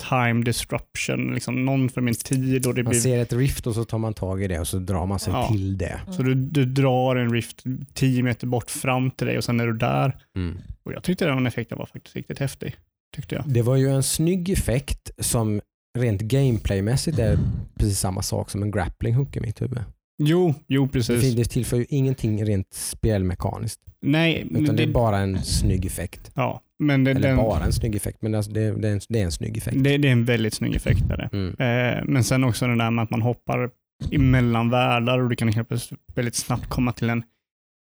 time 0.09 0.43
disruption, 0.43 1.33
liksom 1.33 1.65
någon 1.65 1.89
form 1.89 2.07
av 2.07 2.13
tid 2.13 2.67
och 2.67 2.75
det 2.75 2.83
Man 2.83 2.89
blir... 2.89 2.99
ser 2.99 3.19
ett 3.19 3.33
rift 3.33 3.67
och 3.67 3.75
så 3.75 3.85
tar 3.85 3.97
man 3.97 4.13
tag 4.13 4.43
i 4.43 4.47
det 4.47 4.59
och 4.59 4.67
så 4.67 4.79
drar 4.79 5.05
man 5.05 5.19
sig 5.19 5.33
Ja. 5.33 5.47
till 5.47 5.77
det. 5.77 5.99
Så 6.11 6.23
du, 6.23 6.35
du 6.35 6.65
drar 6.65 7.15
en 7.15 7.33
rift 7.33 7.63
10 7.93 8.23
meter 8.23 8.47
bort 8.47 8.69
fram 8.71 9.11
till 9.11 9.27
dig 9.27 9.37
och 9.37 9.43
sen 9.43 9.59
är 9.59 9.67
du 9.67 9.73
där. 9.73 10.17
Mm. 10.37 10.57
Och 10.83 10.93
jag 10.93 11.03
tyckte 11.03 11.25
den 11.25 11.47
effekten 11.47 11.77
var 11.77 11.85
faktiskt 11.85 12.15
riktigt 12.15 12.39
häftig. 12.39 12.75
Tyckte 13.15 13.35
jag. 13.35 13.43
Det 13.49 13.61
var 13.61 13.75
ju 13.75 13.89
en 13.89 14.03
snygg 14.03 14.49
effekt 14.49 15.11
som 15.19 15.61
rent 15.99 16.21
gameplaymässigt 16.21 17.19
är 17.19 17.37
precis 17.75 17.99
samma 17.99 18.21
sak 18.21 18.49
som 18.49 18.63
en 18.63 18.71
grappling 18.71 19.15
hook 19.15 19.35
i 19.37 19.39
mitt 19.39 19.61
huvud. 19.61 19.79
Jo, 20.23 20.53
jo 20.67 20.85
Det, 20.85 20.91
precis. 20.91 21.21
fin- 21.21 21.35
det 21.35 21.45
tillför 21.45 21.77
ju 21.77 21.85
ingenting 21.89 22.45
rent 22.45 22.73
spelmekaniskt. 22.73 23.79
Nej, 24.01 24.41
Utan 24.49 24.63
men 24.63 24.75
det 24.75 24.83
är 24.83 24.87
det, 24.87 24.93
bara 24.93 25.17
en 25.17 25.43
snygg 25.43 25.85
effekt. 25.85 26.31
ja, 26.35 26.61
men 26.79 27.03
det, 27.03 27.11
Eller 27.11 27.21
den, 27.27 27.37
bara 27.37 27.63
en 27.65 27.73
snygg 27.73 27.95
effekt, 27.95 28.21
men 28.21 28.35
alltså 28.35 28.51
det, 28.51 28.71
det, 28.71 28.87
är 28.87 28.93
en, 28.93 28.99
det 29.09 29.19
är 29.19 29.23
en 29.25 29.31
snygg 29.31 29.57
effekt. 29.57 29.77
det, 29.83 29.97
det 29.97 30.07
är 30.07 30.11
en 30.11 30.25
väldigt 30.25 30.53
snygg 30.53 30.75
effekt. 30.75 31.07
Där. 31.07 31.29
Mm. 31.33 31.47
Eh, 31.49 32.03
men 32.05 32.23
sen 32.23 32.43
också 32.43 32.67
det 32.67 32.75
där 32.77 32.91
med 32.91 33.03
att 33.03 33.09
man 33.09 33.21
hoppar 33.21 33.69
emellan 34.11 34.69
världar 34.69 35.19
och 35.19 35.29
du 35.29 35.35
kan 35.35 35.47
helt 35.53 35.69
väldigt 36.15 36.35
snabbt 36.35 36.65
komma 36.67 36.91
till 36.93 37.09
en, 37.09 37.17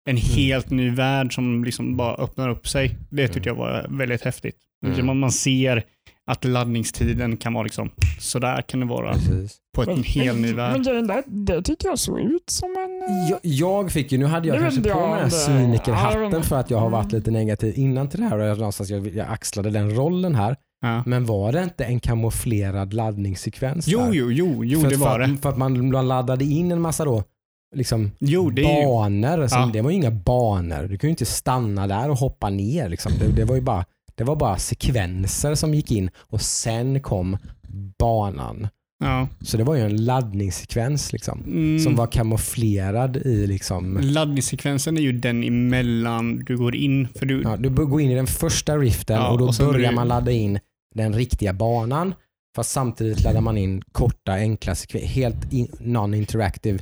en 0.09 0.17
Mm. 0.17 0.21
helt 0.36 0.69
ny 0.69 0.89
värld 0.89 1.36
som 1.36 1.63
liksom 1.63 1.97
bara 1.97 2.15
öppnar 2.15 2.49
upp 2.49 2.67
sig. 2.67 2.97
Det 3.09 3.27
tyckte 3.27 3.49
jag 3.49 3.55
var 3.55 3.86
väldigt 3.89 4.21
häftigt. 4.21 4.55
Mm. 4.86 5.05
Man, 5.05 5.19
man 5.19 5.32
ser 5.32 5.84
att 6.32 6.45
laddningstiden 6.45 7.38
kan 7.38 7.53
vara 7.53 7.63
liksom, 7.63 7.89
sådär 8.19 8.61
kan 8.61 8.80
det 8.80 8.86
vara 8.86 9.13
Precis. 9.13 9.57
på 9.75 9.91
en 9.91 10.03
hel 10.03 10.36
ny 10.36 10.47
Men 10.47 10.55
värld. 10.55 10.84
grejen 10.86 11.07
där, 11.07 11.23
det 11.27 11.61
tycker 11.61 11.88
jag 11.88 11.99
såg 11.99 12.19
ut 12.19 12.49
som 12.49 12.69
en... 12.77 13.09
eh, 13.23 13.30
Jag, 13.30 13.39
jag 13.41 13.91
fick 13.91 14.11
ju, 14.11 14.17
nu 14.17 14.25
hade 14.25 14.47
jag 14.47 14.57
Det 14.57 14.61
kanske 14.63 14.82
på 14.82 15.07
mig 15.07 15.19
den 15.21 15.30
Ja, 15.30 15.30
cynikerhatten 15.30 16.43
för 16.43 16.55
att 16.55 16.69
jag 16.69 16.77
har 16.77 16.89
varit 16.89 17.05
Mm. 17.13 17.15
lite 17.19 17.32
negativ 17.32 17.73
innan 17.77 18.09
till 18.09 18.19
det 18.19 18.25
här 18.25 18.38
och 18.38 18.45
jag, 18.45 18.57
någonstans 18.57 18.89
jag, 18.89 19.07
jag 19.07 19.27
axlade 19.30 19.69
den 19.69 19.95
rollen 19.95 20.36
här. 20.36 20.55
Ja. 20.82 21.03
Men 21.05 21.25
var 21.25 21.51
det 21.51 21.63
inte 21.63 21.86
en 21.86 21.99
kamouflerad 21.99 22.93
laddningssekvens 22.93 23.88
Jo, 23.88 23.99
där? 23.99 24.11
jo, 24.13 24.32
jo, 24.32 24.65
jo 24.65 24.80
för, 24.82 24.89
det 24.89 24.95
var 24.95 25.11
för, 25.11 25.19
det. 25.19 25.25
att- 25.25 25.41
för 25.41 25.49
att 25.49 25.57
man 25.57 25.89
laddade 26.07 26.45
in 26.45 26.71
en 26.71 26.82
massa 26.82 27.05
då, 27.05 27.23
liksom 27.75 28.11
Jo, 28.19 28.49
det 28.49 28.61
är 28.63 28.82
ju, 28.82 28.86
banor. 28.88 29.47
Som, 29.47 29.59
Ja. 29.61 29.69
Det 29.73 29.82
var 29.82 29.89
ju 29.89 29.95
inga 29.95 30.11
banor. 30.11 30.84
Du 30.88 30.97
kan 30.97 31.07
ju 31.07 31.11
inte 31.11 31.25
stanna 31.25 31.88
där 31.88 32.09
och 32.09 32.17
hoppa 32.17 32.49
ner. 32.49 32.89
Liksom. 32.89 33.11
Det, 33.19 33.27
det, 33.36 33.45
var 33.45 33.55
ju 33.55 33.61
bara, 33.61 33.86
det 34.20 34.26
var 34.26 34.36
bara 34.36 34.57
sekvenser 34.57 35.55
som 35.55 35.74
gick 35.74 35.91
in 35.91 36.09
och 36.17 36.41
sen 36.41 37.01
kom 37.01 37.38
banan. 37.99 38.67
ja. 39.03 39.28
Så 39.41 39.57
det 39.57 39.63
var 39.63 39.76
ju 39.76 39.82
en 39.82 40.05
laddningssekvens 40.05 41.13
liksom, 41.13 41.43
Mm. 41.47 41.80
som 41.80 41.95
var 41.95 42.07
kamouflerad 42.07 43.17
i 43.17 43.47
liksom, 43.47 43.97
Laddningssekvensen 44.01 44.97
är 44.97 45.01
ju 45.01 45.11
den 45.11 45.43
emellan 45.43 46.39
du 46.45 46.57
går 46.57 46.76
in. 46.76 47.07
För 47.15 47.26
du, 47.26 47.41
Ja, 47.41 47.57
du 47.57 47.70
bör 47.70 47.84
gå 47.84 47.99
in 47.99 48.11
i 48.11 48.15
den 48.15 48.28
första 48.28 48.78
riften 48.78 49.15
Ja, 49.15 49.30
och 49.32 49.38
då 49.38 49.47
och 49.47 49.55
börjar 49.59 49.89
det- 49.89 49.95
man 49.95 50.07
ladda 50.07 50.32
in 50.32 50.59
den 50.95 51.13
riktiga 51.13 51.53
banan. 51.53 52.13
Fast 52.55 52.72
samtidigt 52.72 53.24
laddar 53.24 53.41
man 53.41 53.57
in 53.57 53.82
korta, 53.91 54.32
enkla, 54.34 54.76
helt 55.03 55.53
in- 55.53 55.72
non-interactive 55.80 56.80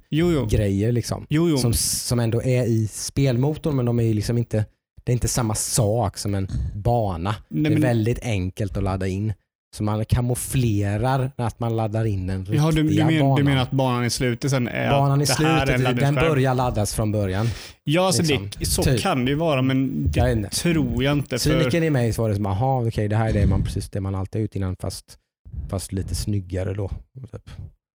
grejer. 0.50 0.92
Liksom, 0.92 1.26
jo, 1.30 1.50
jo. 1.50 1.58
som, 1.58 1.74
som 1.74 2.20
ändå 2.20 2.42
är 2.44 2.64
i 2.64 2.88
spelmotorn 2.88 3.76
men 3.76 3.86
de 3.86 4.00
är 4.00 4.04
ju 4.04 4.14
liksom 4.14 4.38
inte, 4.38 4.66
det 5.08 5.12
är 5.12 5.14
inte 5.14 5.28
samma 5.28 5.56
sak 5.56 6.18
som 6.18 6.36
en 6.36 6.48
bana. 6.76 7.36
Nej, 7.48 7.64
det 7.64 7.70
är 7.70 7.72
men- 7.72 7.82
väldigt 7.82 8.20
enkelt 8.22 8.78
att 8.78 8.84
ladda 8.84 9.08
in. 9.08 9.34
Så 9.76 9.84
man 9.84 10.06
kamouflerar 10.06 11.32
att 11.36 11.60
man 11.60 11.76
laddar 11.76 12.06
in 12.06 12.28
den 12.28 12.40
riktiga 12.40 12.62
Ja, 12.62 12.72
du, 12.72 12.84
du, 12.84 13.04
men, 13.04 13.20
banan. 13.20 13.36
du 13.38 13.44
menar 13.44 13.62
att 13.62 13.72
banan 13.72 14.06
i 14.06 14.10
slutet 14.10 14.52
sen 14.52 14.68
är 14.68 14.90
banan 14.90 15.22
i 15.22 15.26
här 15.26 15.68
är 15.68 15.74
en 15.74 15.80
slutet, 15.80 16.00
den 16.00 16.16
börjar 16.16 16.56
laddas 16.56 16.94
från 16.94 17.12
början. 17.12 17.48
Ja, 17.84 18.06
alltså 18.06 18.22
liksom, 18.22 18.50
det, 18.60 18.66
så 18.66 18.84
typ. 18.84 19.02
kan 19.02 19.26
det 19.26 19.32
ju 19.32 19.38
vara, 19.38 19.62
men 19.62 20.12
det 20.12 20.20
Jag 20.20 20.52
tror 20.52 21.04
jag 21.04 21.18
inte. 21.18 21.40
För, 21.40 21.50
Cynikern 21.50 21.84
i 21.84 21.90
mig 21.90 22.14
så 22.14 22.22
var 22.22 22.30
det 22.30 22.36
som, 22.36 22.46
aha, 22.46 22.88
okej 22.88 23.08
det 23.08 23.16
här 23.16 23.30
är 23.30 23.34
det 23.34 23.48
man, 23.48 23.64
precis 23.64 23.90
det 23.90 24.02
man 24.02 24.16
alltid 24.16 24.40
har 24.40 24.42
gjort 24.42 24.56
innan 24.56 24.76
fast, 24.80 25.18
fast 25.70 25.92
lite 25.92 26.16
snyggare 26.16 26.74
då. 26.74 26.88
Typ. 27.32 27.50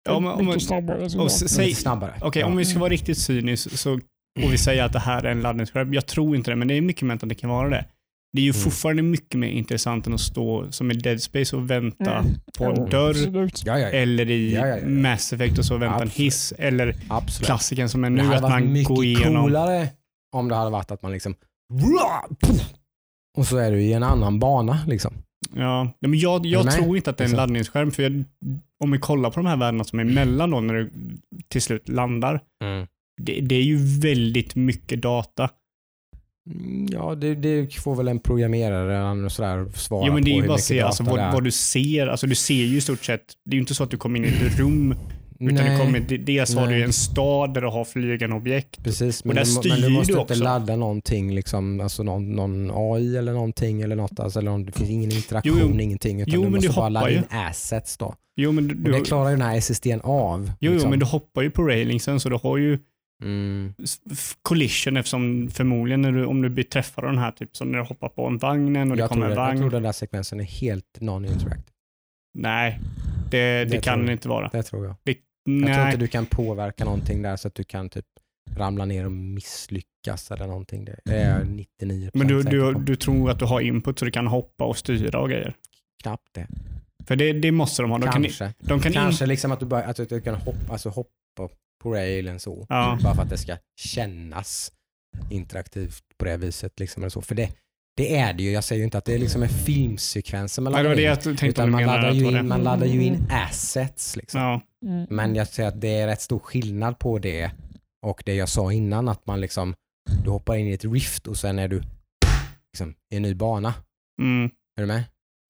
ja, 0.10 0.20
men, 0.20 0.32
om, 0.32 0.46
mycket 0.46 0.64
snabbare. 0.64 1.20
och 1.20 1.32
säg, 1.32 1.66
Lite 1.66 1.82
snabbare. 1.82 2.14
Okej, 2.22 2.40
ja. 2.40 2.46
om 2.46 2.58
vi 2.58 2.66
ska 2.66 2.80
vara 2.80 2.90
riktigt 2.90 3.18
cynisk 3.18 3.78
så, 3.78 4.00
och 4.44 4.54
vi 4.54 4.58
säger 4.58 4.84
att 4.84 4.94
det 4.94 5.00
här 5.00 5.24
är 5.24 5.32
en 5.32 5.42
laddningsskärm. 5.42 5.94
Jag 5.94 6.06
tror 6.06 6.36
inte 6.36 6.52
det, 6.52 6.56
men 6.56 6.68
det 6.68 6.74
är 6.74 6.82
mycket 6.82 7.02
möjligt 7.04 7.24
att 7.24 7.30
det 7.30 7.36
kan 7.36 7.50
vara 7.50 7.70
det. 7.70 7.86
Det 8.34 8.42
är 8.42 8.44
ju 8.46 8.52
Mm. 8.52 8.62
fortfarande 8.62 9.02
mycket 9.02 9.40
mer 9.40 9.48
intressant 9.48 10.08
än 10.08 10.14
att 10.14 10.20
stå 10.20 10.72
som 10.72 10.92
i 10.92 10.94
Dead 10.94 11.22
Space 11.22 11.56
och 11.56 11.70
vänta 11.70 12.18
Mm. 12.20 12.32
på 12.58 12.64
en 12.66 12.90
dörr. 12.90 13.16
Ja, 13.36 13.50
ja, 13.66 13.80
ja. 13.80 13.88
eller 13.88 14.30
i 14.30 14.54
Ja, 14.56 14.68
ja, 14.68 14.78
ja. 14.78 14.88
Mass 14.88 15.34
Effect 15.34 15.58
och 15.60 15.66
så 15.66 15.74
vänta 15.78 15.86
en 15.96 16.02
Absolut. 16.02 16.14
hiss 16.14 16.54
eller 16.58 16.96
Absolut. 17.10 17.46
klassiken 17.46 17.90
som 17.90 18.04
är 18.04 18.10
det 18.10 18.16
nu 18.16 18.22
hade 18.24 18.36
att 18.36 18.42
varit 18.42 18.64
man 18.64 18.74
mycket 18.74 18.88
går 18.96 19.06
igenom. 19.06 19.44
coolare 19.44 19.88
om 20.36 20.48
det 20.50 20.56
hade 20.56 20.70
varit 20.72 20.92
att 20.92 21.02
man 21.02 21.12
liksom 21.12 21.36
och 23.38 23.48
så 23.48 23.58
är 23.58 23.72
du 23.72 23.82
i 23.82 23.94
en 23.94 24.04
annan 24.04 24.40
bana 24.40 24.80
liksom. 24.88 25.14
Ja, 25.56 25.92
men 26.00 26.20
jag, 26.20 26.46
jag 26.46 26.72
tror 26.72 26.98
inte 26.98 27.10
att 27.10 27.18
det 27.18 27.22
är 27.22 27.26
en 27.26 27.30
Liksom. 27.32 27.38
laddningsskärm. 27.42 27.92
För 27.92 28.04
jag, 28.04 28.24
om 28.84 28.92
vi 28.92 28.98
kollar 29.00 29.30
på 29.30 29.36
de 29.40 29.46
här 29.46 29.58
värdena 29.58 29.84
som 29.84 30.00
är 30.00 30.04
emellan 30.04 30.52
då 30.52 30.60
när 30.62 30.74
du 30.74 30.92
till 31.48 31.62
slut 31.62 31.90
landar. 31.90 32.42
Det, 33.20 33.40
det 33.42 33.56
är 33.56 33.62
ju 33.64 33.78
väldigt 34.00 34.56
mycket 34.56 35.02
data. 35.02 35.50
Mm, 36.50 36.88
Ja, 36.92 37.16
det, 37.16 37.36
det 37.36 37.74
får 37.74 37.96
väl 37.96 38.08
en 38.08 38.20
programmerare 38.20 39.26
och 39.26 39.32
sådär 39.32 39.66
svara 39.74 40.08
Jo 40.08 40.14
men 40.14 40.24
det 40.24 40.32
är 40.32 40.34
på 40.36 40.42
hur 40.42 40.48
bara 40.48 40.54
mycket 40.54 40.66
se 40.66 40.82
alltså, 40.82 41.04
data 41.04 41.16
det 41.16 41.22
vad, 41.22 41.30
är. 41.30 41.34
vad 41.34 41.44
du 41.44 41.52
ser. 41.52 42.08
Alltså 42.08 42.28
du 42.28 42.36
ser 42.36 42.54
ju 42.54 42.78
i 42.78 42.82
stort 42.82 43.06
sett, 43.06 43.22
det 43.46 43.52
är 43.52 43.56
ju 43.56 43.60
inte 43.62 43.76
så 43.76 43.84
att 43.84 43.92
du 43.92 43.98
kommer 43.98 44.20
in 44.20 44.26
i 44.26 44.28
ett 44.28 44.60
rum 44.60 44.96
Utan 45.42 45.56
det 45.56 45.64
Nej. 45.64 45.80
kommer, 45.80 46.00
det- 46.00 46.18
dels 46.18 46.56
har 46.56 46.68
du 46.68 46.74
Nej. 46.74 46.84
en 46.84 46.94
stad 46.94 47.54
där 47.54 47.62
du 47.62 47.68
har 47.68 47.86
flygande 47.86 48.36
objekt. 48.36 48.84
Precis, 48.84 49.26
men, 49.26 49.36
där 49.36 49.44
du, 49.44 49.50
styr 49.50 49.70
men 49.70 49.82
du 49.82 49.90
måste 49.90 50.14
du 50.14 50.20
inte 50.20 50.34
också. 50.34 50.44
ladda 50.44 50.76
någonting, 50.76 51.34
liksom, 51.36 51.80
alltså 51.82 52.04
någon, 52.04 52.32
någon 52.32 52.72
AI 52.74 53.18
eller 53.18 53.34
någonting. 53.34 53.82
Eller 53.82 53.96
något, 53.96 54.20
alltså, 54.20 54.40
eller 54.40 54.52
någon, 54.52 54.66
det 54.66 54.72
finns 54.72 54.90
ingen 54.90 55.12
interaktion, 55.12 55.58
Jo, 55.62 55.70
jo. 55.74 55.80
ingenting. 55.80 56.22
Utan 56.22 56.34
Jo, 56.34 56.40
du 56.42 56.46
men 56.46 56.54
måste 56.54 56.68
du 56.68 56.76
bara 56.76 56.90
ladda 56.90 57.10
ju. 57.12 57.18
in 57.18 57.24
assets 57.30 57.98
då. 57.98 58.16
Jo, 58.36 58.52
men 58.52 58.68
du, 58.68 58.76
Och 58.76 58.82
det 58.92 58.98
du, 58.98 59.04
klarar 59.04 59.30
ju 59.30 59.36
den 59.36 59.46
här 59.48 59.58
SSDn 59.58 60.02
av. 60.04 60.46
jo, 60.48 60.54
jo, 60.60 60.72
liksom. 60.72 60.90
men 60.90 61.00
du 61.00 61.06
hoppar 61.06 61.42
ju 61.42 61.50
på 61.52 61.64
railingsen 61.64 62.20
så 62.20 62.30
du 62.30 62.36
har 62.44 62.58
ju 62.58 62.80
mm, 63.24 63.74
collision 64.42 64.98
eftersom 64.98 65.50
förmodligen 65.50 66.02
när 66.02 66.12
du, 66.12 66.26
om 66.26 66.42
du 66.42 66.50
blir 66.50 66.64
träffad 66.64 67.04
av 67.06 67.12
den 67.12 67.20
här, 67.20 67.32
typ 67.32 67.56
som 67.58 67.72
när 67.72 67.78
du 67.80 67.86
hoppar 67.86 68.10
på 68.10 68.28
en 68.28 68.38
vagnen 68.38 68.92
och 68.92 68.98
det 68.98 69.02
jag, 69.02 69.10
kommer 69.10 69.22
tror 69.22 69.32
en 69.32 69.36
det, 69.36 69.42
jag 69.42 69.48
vagn. 69.48 69.60
tror 69.60 69.70
den 69.72 69.84
där 69.84 69.92
sekvensen 69.92 70.40
är 70.40 70.44
helt 70.44 70.98
non-interactive. 71.00 71.64
Nej, 72.34 72.80
det, 73.32 73.38
det, 73.38 73.66
Det 73.66 73.82
kan 73.82 74.00
det 74.00 74.06
jag. 74.06 74.12
inte 74.14 74.30
vara. 74.30 74.50
Det 74.54 74.64
tror 74.64 74.86
jag. 74.86 74.96
Jag 75.44 75.74
tror 75.74 75.86
inte 75.86 75.98
du 75.98 76.08
kan 76.08 76.26
påverka 76.26 76.86
någonting 76.86 77.22
där 77.22 77.36
så 77.36 77.48
att 77.48 77.56
du 77.56 77.64
kan 77.64 77.90
typ 77.90 78.06
ramla 78.58 78.86
ner 78.86 79.06
och 79.06 79.12
misslyckas 79.12 80.32
eller 80.32 80.48
någonting. 80.48 80.86
Det 80.86 81.00
är 81.14 81.38
jag 81.40 81.48
99% 81.48 82.12
men 82.14 82.28
du, 82.28 82.44
du, 82.44 82.74
du 82.74 82.96
tror 82.96 83.30
att 83.32 83.40
du 83.40 83.46
har 83.46 83.62
input 83.62 84.00
så 84.00 84.06
du 84.06 84.12
kan 84.12 84.28
hoppa 84.28 84.64
och 84.66 84.78
styra 84.78 85.20
och 85.20 85.30
grejer. 85.30 85.56
Knappt 86.04 86.28
det. 86.34 86.48
För 87.08 87.16
det, 87.16 87.34
det 87.34 87.52
måste 87.52 87.82
de 87.82 87.92
ha. 87.92 87.98
De 87.98 88.12
kan, 88.12 88.24
Kanske. 88.24 88.54
de 88.60 88.80
kan 88.80 88.92
Kanske 88.94 89.26
in, 89.26 89.30
liksom 89.30 89.52
att 89.52 89.60
du, 89.60 89.66
bara, 89.66 89.84
att 89.84 90.10
du 90.10 90.22
kan 90.22 90.36
hoppa, 90.36 90.72
alltså 90.74 90.90
hoppa 90.90 91.10
på 91.80 91.94
railen 91.94 92.40
så. 92.40 92.66
Ja. 92.70 93.00
Bara 93.04 93.16
för 93.16 93.22
att 93.22 93.30
det 93.30 93.38
ska 93.38 93.58
kännas 93.82 94.72
interaktivt 95.30 96.04
på 96.18 96.26
det 96.26 96.38
viset. 96.38 96.80
Liksom, 96.80 97.04
eller 97.04 97.10
så. 97.10 97.22
För 97.22 97.36
det, 97.36 97.52
det 97.98 98.18
är 98.18 98.34
det 98.34 98.44
ju. 98.44 98.52
Jag 98.52 98.64
säger 98.64 98.80
ju 98.80 98.84
inte 98.84 98.98
att 98.98 99.06
det 99.06 99.14
är 99.14 99.20
liksom 99.20 99.44
en 99.44 99.50
filmsekvens 99.50 100.60
man 100.60 100.74
Nej, 100.74 100.84
det 100.96 101.32
in. 101.42 101.50
Utan 101.50 101.72
man 101.72 101.86
laddar, 101.86 102.12
det 102.12 102.18
in, 102.18 102.48
man 102.48 102.64
laddar 102.64 102.86
ju 102.86 103.04
in 103.04 103.28
assets. 103.30 104.16
Liksom. 104.16 104.42
Ja, 104.42 104.62
Mm. 104.86 105.08
Men 105.10 105.36
jag 105.36 105.48
säger 105.48 105.70
att 105.70 105.82
det 105.82 105.88
är 106.00 106.08
rätt 106.08 106.22
stor 106.22 106.40
skillnad 106.40 107.00
på 107.00 107.20
det 107.20 107.52
och 108.06 108.24
det 108.26 108.36
jag 108.36 108.50
sa 108.50 108.74
innan 108.74 109.08
att 109.10 109.26
man 109.28 109.42
liksom 109.42 109.76
du 110.24 110.30
hoppar 110.30 110.56
in 110.56 110.68
i 110.68 110.72
ett 110.72 110.86
rift 110.86 111.28
och 111.28 111.38
sen 111.38 111.60
är 111.60 111.68
du 111.68 111.84
liksom, 112.74 112.96
i 113.14 113.16
en 113.16 113.22
ny 113.22 113.34
bana. 113.34 113.74
mm, 114.22 114.46
Är 114.78 114.82
du 114.82 114.86
med? 114.86 115.04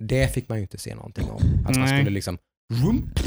Det 0.04 0.34
fick 0.34 0.50
man 0.50 0.58
ju 0.58 0.62
inte 0.62 0.78
se 0.78 0.96
någonting 0.96 1.30
om. 1.30 1.42
Att 1.66 1.76
man 1.76 1.86
Nej. 1.86 2.00
skulle 2.00 2.10
liksom 2.10 2.38
rump, 2.74 3.20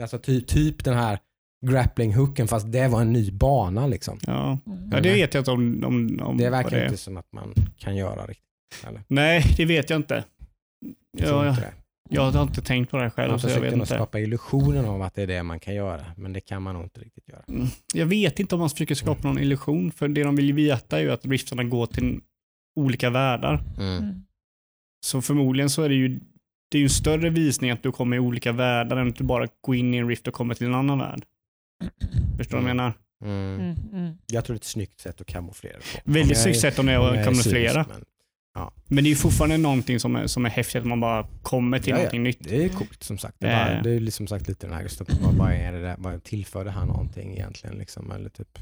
alltså 0.00 0.18
typ, 0.18 0.46
typ 0.46 0.84
den 0.84 0.94
här 0.94 1.18
grappling 1.66 2.14
hooken 2.14 2.48
fast 2.48 2.72
det 2.72 2.88
var 2.88 3.00
en 3.00 3.12
ny 3.12 3.30
bana 3.30 3.86
liksom. 3.86 4.18
ja. 4.26 4.58
Mm. 4.66 4.90
ja, 4.92 5.00
det 5.00 5.12
vet 5.14 5.34
jag 5.34 5.40
inte 5.40 5.50
om, 5.50 5.84
om, 5.84 6.20
om 6.22 6.36
Det 6.36 6.50
verkar 6.50 6.76
är. 6.76 6.84
inte 6.84 6.96
som 6.96 7.16
att 7.16 7.32
man 7.32 7.54
kan 7.78 7.96
göra 7.96 8.26
riktigt. 8.26 8.44
Eller? 8.86 9.02
Nej, 9.08 9.44
det 9.56 9.64
vet 9.64 9.90
jag 9.90 9.98
inte. 9.98 10.24
Jag 11.18 11.48
inte 11.48 11.60
det. 11.60 11.72
jag 12.10 12.30
har 12.30 12.42
inte 12.42 12.62
tänkt 12.62 12.90
på 12.90 12.96
det 12.96 13.02
här 13.02 13.10
själv. 13.10 13.30
Man 13.30 13.40
Så 13.40 13.46
jag, 13.46 13.50
vet 13.50 13.58
försöker 13.58 13.76
nog 13.76 13.84
inte. 13.84 13.94
skapa 13.94 14.20
illusionen 14.20 14.84
av 14.84 15.02
att 15.02 15.14
det 15.14 15.22
är 15.22 15.26
det 15.26 15.42
man 15.42 15.60
kan 15.60 15.74
göra, 15.74 16.04
men 16.16 16.32
det 16.32 16.40
kan 16.40 16.62
man 16.62 16.74
nog 16.74 16.84
inte 16.84 17.00
riktigt 17.00 17.28
göra. 17.28 17.42
Mm. 17.48 17.66
jag 17.94 18.06
vet 18.06 18.40
inte 18.40 18.54
om 18.54 18.60
man 18.60 18.70
försöker 18.70 18.94
skapa 18.94 19.28
någon 19.28 19.38
illusion, 19.38 19.92
för 19.92 20.08
det 20.08 20.22
de 20.24 20.36
vill 20.36 20.46
ju 20.46 20.52
veta 20.52 20.98
är 20.98 21.02
ju 21.02 21.10
att 21.10 21.26
riftarna 21.26 21.64
går 21.64 21.86
till 21.86 22.20
olika 22.76 23.10
världar. 23.10 23.62
Mm. 23.78 24.22
Så 25.06 25.22
förmodligen 25.22 25.70
så 25.70 25.82
är 25.82 25.88
det 25.88 25.94
ju 25.94 26.20
det 26.70 26.78
är 26.78 26.80
ju 26.80 26.84
en 26.84 26.90
större 26.90 27.30
visning 27.30 27.70
att 27.70 27.82
du 27.82 27.92
kommer 27.92 28.16
i 28.16 28.20
olika 28.20 28.52
världar 28.52 28.96
än 28.96 29.08
att 29.08 29.16
du 29.16 29.24
bara 29.24 29.46
går 29.60 29.76
in 29.76 29.94
i 29.94 29.96
en 29.96 30.08
rift 30.08 30.28
och 30.28 30.34
kommer 30.34 30.54
till 30.54 30.66
en 30.66 30.74
annan 30.74 30.98
värld. 30.98 31.24
Förstår 32.36 32.56
du 32.58 32.62
vad 32.62 32.70
jag 32.70 32.76
menar? 32.76 32.92
Mm. 33.24 33.60
Mm. 33.60 33.76
Mm. 33.92 34.14
Jag 34.26 34.44
tror 34.44 34.54
det 34.54 34.56
är 34.56 34.60
ett 34.60 34.64
snyggt 34.64 35.00
sätt 35.00 35.20
att 35.20 35.26
kamouflera 35.26 35.76
på. 35.76 36.00
Väldigt 36.12 36.28
jag 36.36 36.42
snyggt 36.42 36.60
sätt 36.60 36.78
om 36.78 36.88
jag 36.88 37.16
är 37.16 37.24
kamouflera. 37.24 37.86
men- 37.88 38.04
Men 38.88 39.04
det 39.04 39.08
är 39.08 39.10
ju 39.10 39.16
fortfarande 39.16 39.56
någonting 39.56 40.00
som 40.00 40.16
är, 40.16 40.26
som 40.26 40.46
är 40.46 40.50
häftigt, 40.50 40.80
att 40.80 40.86
man 40.86 41.00
bara 41.00 41.26
kommer 41.42 41.78
till 41.78 41.90
Ja, 41.90 41.96
ja. 41.96 41.98
någonting 41.98 42.22
nytt. 42.22 42.38
Det 42.40 42.64
är 42.64 42.68
coolt 42.68 43.02
som 43.02 43.18
sagt. 43.18 43.36
Det 43.38 43.46
är, 43.46 43.50
Ja, 43.60 43.64
bara, 43.66 43.76
ja. 43.76 43.82
det 43.82 43.90
är 43.90 44.00
liksom 44.00 44.26
sagt 44.26 44.48
lite 44.48 44.66
den 44.66 44.74
här 44.76 44.82
just 44.82 45.00
att 45.00 45.20
vad, 45.20 45.34
vad 45.34 45.52
är 45.52 45.72
det 45.72 45.82
där, 45.82 45.94
vad 45.98 46.24
tillför 46.24 46.64
det 46.64 46.70
här 46.70 46.84
någonting 46.86 47.32
egentligen 47.32 47.76
liksom? 47.78 48.10
Eller 48.12 48.28
typ, 48.30 48.58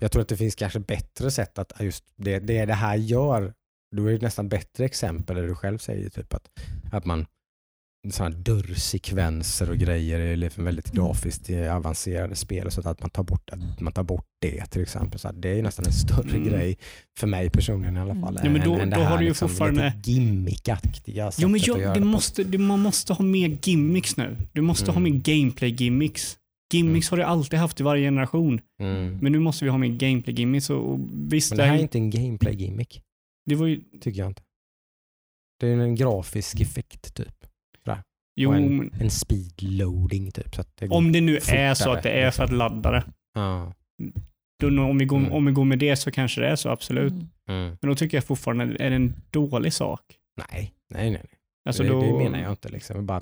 jag 0.00 0.12
tror 0.12 0.22
att 0.22 0.28
det 0.28 0.36
finns 0.36 0.54
kanske 0.54 0.78
bättre 0.80 1.30
sätt 1.30 1.58
att 1.58 1.72
just 1.80 2.04
det, 2.16 2.38
det 2.38 2.64
det 2.64 2.74
här 2.74 2.96
gör, 2.96 3.52
då 3.96 4.06
är 4.06 4.12
det 4.12 4.22
nästan 4.22 4.48
bättre 4.48 4.84
exempel, 4.84 5.36
där 5.36 5.46
du 5.46 5.54
själv 5.54 5.78
säger 5.78 6.08
typ 6.10 6.34
att, 6.34 6.48
att 6.92 7.04
man 7.04 7.26
sådana 8.12 8.36
dörrsekvenser 8.36 9.70
och 9.70 9.76
grejer 9.78 10.20
är 10.20 10.36
liksom 10.36 10.64
väldigt 10.64 10.92
grafiskt 10.92 11.50
eh, 11.50 11.76
avancerade 11.76 12.36
spel 12.36 12.70
så 12.70 12.88
att 12.88 13.00
man 13.00 13.10
tar 13.10 13.22
bort, 13.22 13.50
att 13.50 13.80
man 13.80 13.92
tar 13.92 14.02
bort 14.02 14.26
det 14.40 14.66
till 14.66 14.82
exempel. 14.82 15.18
Så 15.20 15.32
det 15.32 15.48
är 15.58 15.62
nästan 15.62 15.84
en 15.86 15.92
större 15.92 16.30
Mm. 16.36 16.48
grej 16.48 16.78
för 17.18 17.26
mig 17.26 17.50
personligen 17.50 17.96
i 17.96 18.00
alla 18.00 18.14
fall. 18.14 18.40
Ja, 18.44 18.50
men 18.50 18.60
då- 18.64 18.74
än, 18.74 18.80
än 18.80 18.90
det 18.90 18.96
då 18.96 19.02
har 19.02 19.08
här 19.10 19.18
du 19.18 19.24
ju 19.24 19.28
liksom 19.30 19.48
fortfarande- 19.48 19.92
lite 19.96 20.10
gimmickaktiga 20.10 21.30
Jo, 21.38 21.48
men 21.48 21.60
jag, 21.64 21.94
det 21.94 22.00
måste, 22.00 22.44
det, 22.44 22.58
man 22.58 22.80
måste 22.80 23.12
ha 23.12 23.24
mer 23.24 23.58
gimmicks 23.62 24.16
nu. 24.16 24.36
Du 24.52 24.60
måste 24.60 24.90
ha 24.90 24.98
Mm. 24.98 25.12
mer 25.12 25.20
gameplay-gimmicks. 25.20 26.36
Gimmicks 26.72 27.10
har 27.10 27.16
du 27.16 27.22
alltid 27.22 27.58
haft 27.58 27.80
i 27.80 27.82
varje 27.82 28.06
generation. 28.06 28.60
Mm. 28.80 29.18
Men 29.22 29.32
nu 29.32 29.38
måste 29.38 29.64
vi 29.64 29.70
ha 29.70 29.78
mer 29.78 29.88
gameplay-gimmicks. 29.88 30.70
Och, 30.70 30.92
och 30.92 30.98
visst, 31.12 31.50
Men 31.50 31.58
det 31.58 31.64
här, 31.64 31.74
är 31.78 31.82
inte 31.82 31.98
en 31.98 32.10
gameplay-gimmick, 32.10 33.00
det 33.46 33.54
var 33.54 33.66
ju... 33.66 33.80
tycker 34.00 34.18
jag 34.20 34.30
inte. 34.30 34.42
Det 35.60 35.66
är 35.68 35.76
en 35.78 35.94
grafisk 35.94 36.60
effekt 36.60 37.14
typ. 37.14 37.35
Jo, 38.36 38.50
och 38.50 38.56
en, 38.56 38.90
en 39.00 39.10
speed 39.10 39.62
loading 39.62 40.30
typ. 40.30 40.54
Så 40.54 40.60
att 40.60 40.76
det 40.76 40.88
om 40.88 41.12
det 41.12 41.20
nu 41.20 41.36
är 41.36 41.74
så 41.74 41.92
att 41.92 42.02
det 42.02 42.10
är 42.10 42.30
för 42.30 42.44
att 42.44 42.52
ladda 42.52 42.90
det. 42.90 43.04
Då, 44.58 44.82
om, 44.82 44.98
vi 44.98 45.04
går, 45.04 45.18
Mm. 45.18 45.32
om 45.32 45.46
vi 45.46 45.52
går 45.52 45.64
med 45.64 45.78
det 45.78 45.96
så 45.96 46.10
kanske 46.10 46.40
det 46.40 46.48
är 46.48 46.56
så, 46.56 46.68
absolut. 46.68 47.12
Mm. 47.12 47.28
mm. 47.48 47.76
Men 47.80 47.88
då 47.90 47.94
tycker 47.94 48.16
jag 48.16 48.24
fortfarande 48.24 48.64
är 48.64 48.90
det 48.90 48.96
en 48.96 49.14
dålig 49.30 49.72
sak. 49.72 50.00
Nej, 50.36 50.72
nej, 50.94 51.10
nej. 51.10 51.10
nej. 51.10 51.22
Alltså 51.68 51.82
det, 51.82 51.88
då, 51.88 52.00
det 52.00 52.24
menar 52.24 52.38
jag 52.38 52.52
inte. 52.52 52.68
Liksom. 52.68 52.96
Jag 52.96 53.04
Bara, 53.04 53.20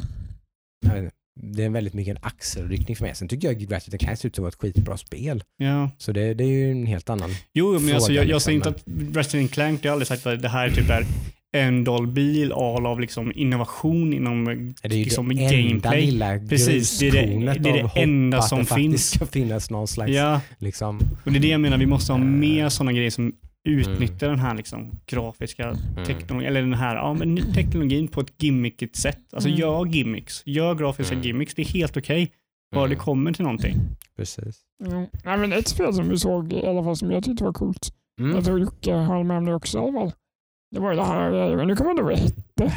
jag 0.87 1.11
det 1.41 1.65
är 1.65 1.71
väldigt 1.71 1.95
mycket 1.95 2.17
en 2.17 2.25
axelryckning 2.25 2.97
för 2.97 3.05
mig. 3.05 3.15
Sen 3.15 3.29
tycker 3.29 3.49
jag 3.49 3.63
att 3.63 3.71
Ratchet 3.71 4.01
Clank 4.01 4.19
ser 4.19 4.29
ut 4.29 4.35
att 4.35 4.39
vara 4.39 4.49
ett 4.49 4.55
skitbra 4.55 4.97
spel. 4.97 5.45
Ja. 5.57 5.91
Så 5.99 6.13
det, 6.13 6.35
det 6.35 6.45
är 6.45 6.49
ju 6.49 6.71
en 6.71 6.87
helt 6.87 7.11
annan. 7.11 7.31
Jo, 7.55 7.79
men 7.79 7.95
alltså, 7.95 8.07
fråga, 8.07 8.15
jag, 8.15 8.23
jag 8.23 8.27
liksom, 8.27 8.41
säger 8.41 8.57
inte 8.57 8.69
att 8.69 9.17
Resident 9.17 9.53
Clank, 9.53 9.83
det 9.83 9.89
har 9.89 9.93
aldrig 9.93 10.09
sagt 10.09 10.27
att 10.27 10.43
det 10.43 10.49
här 10.49 10.69
är 10.69 10.71
typ 10.71 10.89
där 10.89 11.05
en 11.55 11.85
bil 12.15 12.53
all 12.53 12.87
av 12.87 13.01
liksom 13.01 13.33
innovation 13.35 14.13
inom 14.13 14.45
Det 14.45 14.89
är 14.89 14.95
ju 14.97 15.05
liksom 15.05 15.29
det 15.29 15.35
enda 15.45 15.57
gameplay. 15.69 16.07
lilla 16.07 16.39
Precis, 16.49 16.99
det 16.99 17.09
är 17.09 17.13
det- 17.13 17.59
det 17.63 17.71
är 17.71 17.73
det 17.95 18.01
enda 18.03 18.43
som 18.43 18.59
det 18.59 18.65
finns. 18.75 19.11
ska 19.11 19.27
finnas 19.27 19.71
någon 19.71 19.89
slags 19.89 20.11
Ja, 20.13 20.41
liksom, 20.59 20.99
och 21.25 21.33
det 21.33 21.39
är 21.39 21.41
det 21.41 21.49
jag 21.49 21.61
menar. 21.61 21.79
Vi 21.79 21.87
måste 21.87 22.13
ha 22.13 22.21
Eh. 22.21 22.25
mer 22.27 22.69
sådana 22.69 22.93
grejer 22.93 23.11
som 23.11 23.33
utnyttjar 23.69 24.29
den 24.29 24.39
här 24.39 24.55
liksom 24.55 24.91
grafiska 25.07 25.65
mm. 25.69 26.05
teknologin, 26.07 26.49
eller 26.49 26.61
den 26.61 26.75
här 26.75 26.97
ja, 26.97 27.15
men 27.15 27.53
teknologin 27.55 28.09
på 28.09 28.21
ett 28.21 28.33
gimmickigt 28.43 28.97
sätt. 28.97 29.19
Alltså 29.33 29.49
Mm. 29.49 29.61
gör 29.61 29.87
gimmicks, 29.87 30.43
gör 30.47 30.75
grafiska 30.75 31.15
Mm. 31.15 31.27
gimmicks. 31.27 31.55
Det 31.55 31.63
är 31.63 31.67
helt 31.67 31.97
okej. 31.97 32.31
Bara 32.75 32.85
det 32.87 32.95
Mm. 32.95 33.05
kommer 33.05 33.33
till 33.33 33.43
någonting. 33.45 33.75
Precis. 34.17 34.57
Jo. 34.85 35.09
Nej, 35.25 35.39
men 35.39 35.53
ett 35.53 35.69
spel 35.69 35.93
som 35.95 36.09
vi 36.09 36.19
såg 36.19 36.53
i 36.53 36.67
alla 36.67 36.83
fall 36.85 36.97
som 36.97 37.11
jag 37.11 37.25
tyckte 37.25 37.45
var 37.45 37.53
coolt. 37.53 37.89
Mm. 38.21 38.35
Jag 38.35 38.45
tror 38.45 38.61
Jocke 38.61 38.93
höll 38.95 39.25
med 39.25 39.37
om 39.39 39.45
det 39.45 39.55
också 39.55 39.79
i 39.79 39.81
alla 39.81 39.93
fall. 39.93 40.13
Det 40.75 40.81
var 40.81 40.91
ju 40.91 40.97
det 40.97 41.05
här, 41.05 41.51
eh, 41.51 41.57
men 41.57 41.67
nu 41.67 41.77
kommer 41.77 41.91
jag 41.91 41.99
inte 41.99 42.13
ihåg 42.13 42.21
vad 42.57 42.67
det. 42.67 42.73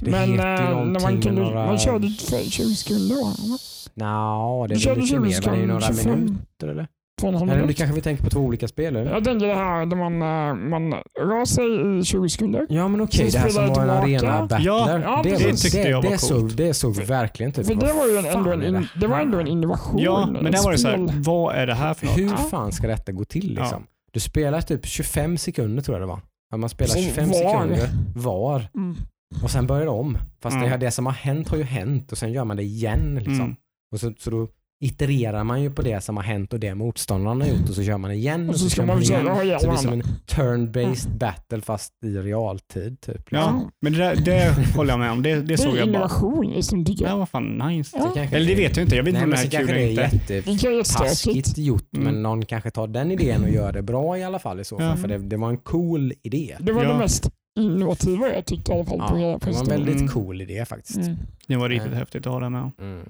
Det 0.00 0.10
men 0.10 0.30
eh, 0.30 0.84
när 0.86 1.00
man, 1.00 1.22
kunde, 1.22 1.42
några... 1.42 1.66
man 1.66 1.78
körde 1.78 2.08
för 2.08 2.50
20 2.50 2.74
sekunder 2.74 3.14
va? 3.24 3.58
Nja, 3.94 4.66
det 4.68 4.74
är 4.74 4.88
väl 4.94 4.98
lite 4.98 5.06
20 5.06 5.18
mer. 5.20 5.40
Det 5.40 5.50
är 5.50 5.56
ju 5.56 5.66
några 5.66 5.80
sekunder, 5.80 6.02
25. 6.02 6.20
minuter 6.24 6.68
eller? 6.68 6.86
Två 7.20 7.26
och 7.26 7.32
en 7.32 7.38
halv 7.38 7.50
Eller 7.50 7.60
du 7.60 7.62
minut. 7.66 7.76
kanske 7.78 7.94
vi 7.94 8.00
tänker 8.00 8.24
på 8.24 8.30
två 8.30 8.40
olika 8.40 8.68
spel 8.68 8.96
eller? 8.96 9.12
Jag 9.12 9.24
tänker 9.24 9.46
det 9.46 9.54
här 9.54 9.86
där 9.86 9.96
man, 9.96 10.12
eh, 10.22 10.54
man 10.68 10.92
rör 11.20 11.44
sig 11.44 11.98
i 12.00 12.04
20 12.04 12.28
sekunder. 12.28 12.66
Ja 12.68 12.88
men 12.88 13.00
okej, 13.00 13.30
Sen 13.30 13.32
det 13.32 13.38
här 13.38 13.48
som 13.50 13.68
var 13.74 13.82
en 13.82 13.90
arena 13.90 14.40
battler. 14.46 14.66
Ja, 14.66 15.00
ja, 15.04 15.20
det. 15.24 15.30
Det 15.30 15.56
tyckte 15.56 15.78
jag 15.78 16.02
var 16.02 16.10
det, 16.10 16.18
såg, 16.18 16.40
coolt. 16.40 16.56
det 16.56 16.74
såg 16.74 16.96
verkligen 16.96 17.52
typ 17.52 17.66
För 17.66 17.74
det 17.74 17.92
var 17.92 18.06
ju 18.06 18.16
en, 18.16 18.26
ändå 18.38 18.50
en, 18.52 18.62
in, 18.62 18.86
det 19.00 19.06
var 19.06 19.20
ändå 19.20 19.38
en 19.38 19.46
innovation. 19.46 19.98
Ja, 19.98 20.28
men 20.42 20.52
där 20.52 20.62
var 20.64 20.72
det 20.72 20.78
så 20.78 20.88
här, 20.88 21.22
vad 21.22 21.54
är 21.54 21.66
det 21.66 21.74
här 21.74 21.94
för 21.94 22.06
något? 22.06 22.18
Hur 22.18 22.30
Ja. 22.30 22.36
fan 22.36 22.72
ska 22.72 22.86
detta 22.86 23.12
gå 23.12 23.24
till 23.24 23.54
liksom? 23.54 23.86
Du 24.12 24.20
spelar 24.20 24.60
typ 24.60 24.86
25 24.86 25.38
sekunder 25.38 25.82
tror 25.82 25.94
jag 25.98 26.02
det 26.02 26.06
var. 26.12 26.20
Att 26.50 26.60
man 26.60 26.68
spelar 26.68 26.94
Sen 26.94 27.02
25 27.02 27.28
var. 27.28 27.34
sekunder 27.34 27.88
var 28.14 28.68
Mm. 28.74 28.96
och 29.42 29.50
sen 29.50 29.66
börjar 29.66 29.84
det 29.84 29.90
om. 29.90 30.18
Fast 30.42 30.56
Mm. 30.56 30.70
det, 30.70 30.76
det 30.76 30.90
som 30.90 31.06
har 31.06 31.12
hänt 31.12 31.48
har 31.48 31.56
ju 31.56 31.62
hänt 31.62 32.12
och 32.12 32.18
sen 32.18 32.32
gör 32.32 32.44
man 32.44 32.56
det 32.56 32.62
igen. 32.62 33.14
Liksom. 33.14 33.34
Mm. 33.40 33.56
Och 33.92 34.00
så, 34.00 34.12
så 34.18 34.30
då 34.30 34.48
itererar 34.82 35.44
man 35.44 35.62
ju 35.62 35.70
på 35.70 35.82
det 35.82 36.00
som 36.00 36.16
har 36.16 36.24
hänt 36.24 36.52
och 36.52 36.60
det 36.60 36.74
motståndaren 36.74 37.40
har 37.40 37.48
gjort 37.48 37.68
och 37.68 37.74
så 37.74 37.82
kör 37.84 37.98
man 37.98 38.10
igen. 38.12 38.48
Och 38.48 38.56
så 38.56 38.70
ska 38.70 38.76
kör 38.82 38.86
man 38.86 38.98
försöka 38.98 39.32
ha 39.32 39.42
ihjäl 39.44 39.60
Så 39.60 39.66
det 39.66 39.72
är 39.72 39.76
som 39.76 39.92
en 39.92 40.02
turn-based 40.02 41.18
battle 41.18 41.60
fast 41.60 41.92
i 42.04 42.08
realtid. 42.18 43.00
Typ. 43.00 43.28
Ja, 43.30 43.70
men 43.80 43.92
det, 43.92 43.98
där, 43.98 44.16
det 44.16 44.54
håller 44.76 44.90
jag 44.92 44.98
med 45.00 45.10
om. 45.12 45.22
Det, 45.22 45.34
det 45.34 45.40
Det 45.40 45.58
såg 45.58 45.74
är 45.74 45.78
jag 45.78 45.88
bara. 45.88 45.96
innovation 45.96 46.50
liksom, 46.50 46.84
tycker 46.84 47.04
Ja, 47.06 47.16
vad 47.16 47.28
fan 47.28 47.58
nice. 47.58 47.96
Ja. 47.98 48.08
Så 48.08 48.14
kanske 48.14 48.36
Eller 48.36 48.46
det 48.48 48.54
vet 48.54 48.76
jag 48.76 48.84
inte. 48.84 48.96
Jag 48.96 49.02
vet 49.04 49.14
Nej 49.14 49.22
inte 49.22 49.24
om 49.24 49.30
det 49.30 49.36
så 49.50 49.56
här 49.56 49.64
är 49.64 49.66
kanske 49.66 49.74
kul 49.86 49.96
det 49.96 50.02
är 50.02 50.06
eller 50.06 50.14
inte. 50.14 50.34
Det 50.34 50.58
kan 50.58 50.70
vara 50.70 50.78
jättetaskigt 50.78 51.58
gjort 51.58 51.94
Mm. 51.96 52.04
men 52.04 52.22
någon 52.22 52.44
kanske 52.44 52.70
tar 52.70 52.86
den 52.86 53.10
idén 53.10 53.42
och 53.44 53.50
gör 53.50 53.72
det 53.72 53.82
bra 53.82 54.18
i 54.18 54.24
alla 54.24 54.38
fall 54.38 54.60
i 54.60 54.64
så 54.64 54.76
fall. 54.78 54.86
Ja. 54.86 54.96
För 54.96 55.08
det, 55.08 55.18
det 55.18 55.36
var 55.36 55.48
en 55.48 55.56
cool 55.58 56.12
idé. 56.22 56.56
Det 56.60 56.72
var 56.72 56.84
Ja. 56.84 56.92
det 56.92 56.98
mest 56.98 57.30
innovativa 57.58 58.28
jag 58.34 58.46
tyckte 58.46 58.72
i 58.72 58.74
alla 58.74 58.84
fall 58.84 58.98
Ja, 58.98 59.08
på 59.38 59.46
det 59.46 59.52
var 59.52 59.60
en 59.62 59.68
väldigt 59.68 59.96
Mm. 59.96 60.08
cool 60.08 60.42
idé 60.42 60.64
faktiskt. 60.64 60.98
Mm. 60.98 61.16
Det 61.46 61.56
var 61.56 61.68
riktigt 61.68 61.90
Nej. 61.90 61.98
häftigt 61.98 62.26
att 62.26 62.32
ha 62.32 62.40
det 62.40 62.50
med. 62.50 62.70
Mm. 62.80 63.00